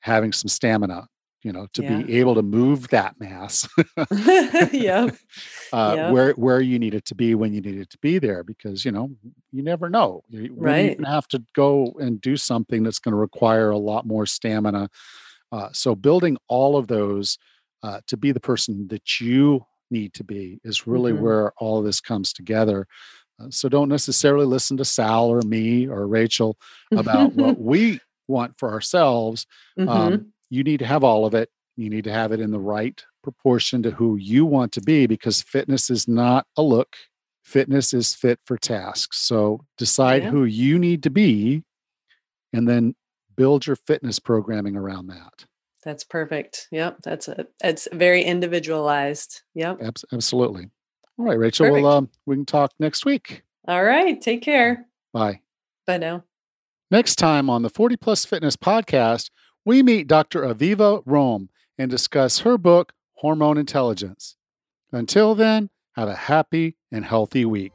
having 0.00 0.32
some 0.32 0.48
stamina 0.48 1.08
you 1.46 1.52
know 1.52 1.66
to 1.74 1.82
Yeah. 1.82 1.96
be 2.02 2.18
able 2.20 2.34
to 2.34 2.42
move 2.42 2.88
that 2.88 3.14
mass 3.20 3.54
yeah. 4.72 5.10
uh, 5.72 6.10
where 6.12 6.32
where 6.32 6.60
you 6.60 6.78
need 6.78 6.94
it 6.94 7.04
to 7.10 7.14
be 7.14 7.34
when 7.40 7.52
you 7.54 7.60
need 7.60 7.78
it 7.84 7.90
to 7.90 7.98
be 7.98 8.18
there 8.18 8.42
because 8.42 8.84
you 8.84 8.90
know 8.96 9.06
you 9.52 9.62
never 9.62 9.88
know 9.88 10.10
You- 10.28 10.54
Right. 10.56 10.96
gonna 10.98 11.08
have 11.20 11.28
to 11.28 11.40
go 11.54 11.94
and 12.04 12.20
do 12.20 12.36
something 12.36 12.82
that's 12.82 12.98
going 12.98 13.12
to 13.12 13.18
require 13.28 13.70
a 13.70 13.78
lot 13.78 14.06
more 14.06 14.26
stamina 14.26 14.82
uh, 15.52 15.68
so 15.72 15.94
building 15.94 16.36
all 16.48 16.76
of 16.76 16.88
those 16.88 17.38
uh, 17.86 18.00
to 18.10 18.16
be 18.16 18.32
the 18.32 18.40
person 18.52 18.88
that 18.88 19.06
you 19.20 19.64
need 19.90 20.12
to 20.14 20.24
be 20.24 20.58
is 20.64 20.86
really 20.92 21.12
Mhm. 21.12 21.20
where 21.22 21.52
all 21.58 21.78
of 21.78 21.84
this 21.84 22.00
comes 22.00 22.32
together 22.32 22.86
uh, 23.38 23.50
so 23.50 23.68
don't 23.68 23.88
necessarily 23.98 24.46
listen 24.46 24.76
to 24.78 24.84
sal 24.84 25.26
or 25.34 25.42
me 25.42 25.86
or 25.86 26.08
rachel 26.08 26.50
about 27.02 27.34
what 27.34 27.54
we 27.72 28.00
want 28.26 28.52
for 28.58 28.68
ourselves 28.76 29.46
Mhm. 29.78 29.88
um, 29.88 30.32
you 30.50 30.62
need 30.62 30.78
to 30.78 30.86
have 30.86 31.04
all 31.04 31.26
of 31.26 31.34
it. 31.34 31.50
You 31.76 31.90
need 31.90 32.04
to 32.04 32.12
have 32.12 32.32
it 32.32 32.40
in 32.40 32.50
the 32.50 32.58
right 32.60 33.02
proportion 33.22 33.82
to 33.82 33.90
who 33.90 34.16
you 34.16 34.46
want 34.46 34.72
to 34.72 34.80
be 34.80 35.06
because 35.06 35.42
fitness 35.42 35.90
is 35.90 36.08
not 36.08 36.46
a 36.56 36.62
look. 36.62 36.96
Fitness 37.44 37.92
is 37.92 38.14
fit 38.14 38.40
for 38.44 38.56
tasks. 38.56 39.18
So 39.18 39.64
decide 39.76 40.22
Yeah. 40.24 40.30
who 40.30 40.44
you 40.44 40.78
need 40.78 41.02
to 41.04 41.10
be 41.10 41.62
and 42.52 42.68
then 42.68 42.94
build 43.36 43.66
your 43.66 43.76
fitness 43.76 44.18
programming 44.18 44.76
around 44.76 45.08
that. 45.08 45.44
That's 45.84 46.02
perfect. 46.04 46.66
Yep. 46.72 46.98
That's 47.02 47.28
a 47.28 47.46
it's 47.62 47.86
very 47.92 48.22
individualized. 48.24 49.42
Yep. 49.54 49.82
Abs- 49.82 50.04
absolutely. 50.12 50.70
All 51.18 51.24
right, 51.26 51.38
Rachel. 51.38 51.70
Well, 51.70 51.86
um, 51.86 52.10
we 52.26 52.36
can 52.36 52.44
talk 52.46 52.72
next 52.78 53.04
week. 53.04 53.42
All 53.68 53.84
right. 53.84 54.20
Take 54.20 54.42
care. 54.42 54.86
Bye. 55.12 55.40
Bye 55.86 55.98
now. 55.98 56.24
Next 56.90 57.16
time 57.16 57.48
on 57.50 57.62
the 57.62 57.70
40 57.70 57.96
Plus 57.96 58.24
Fitness 58.24 58.56
podcast, 58.56 59.30
we 59.66 59.82
meet 59.82 60.06
Dr. 60.06 60.42
Aviva 60.42 61.04
Romm 61.04 61.48
and 61.76 61.90
discuss 61.90 62.38
her 62.38 62.56
book, 62.56 62.92
Hormone 63.14 63.58
Intelligence. 63.58 64.36
Until 64.92 65.34
then, 65.34 65.70
have 65.96 66.08
a 66.08 66.14
happy 66.14 66.76
and 66.92 67.04
healthy 67.04 67.44
week. 67.44 67.72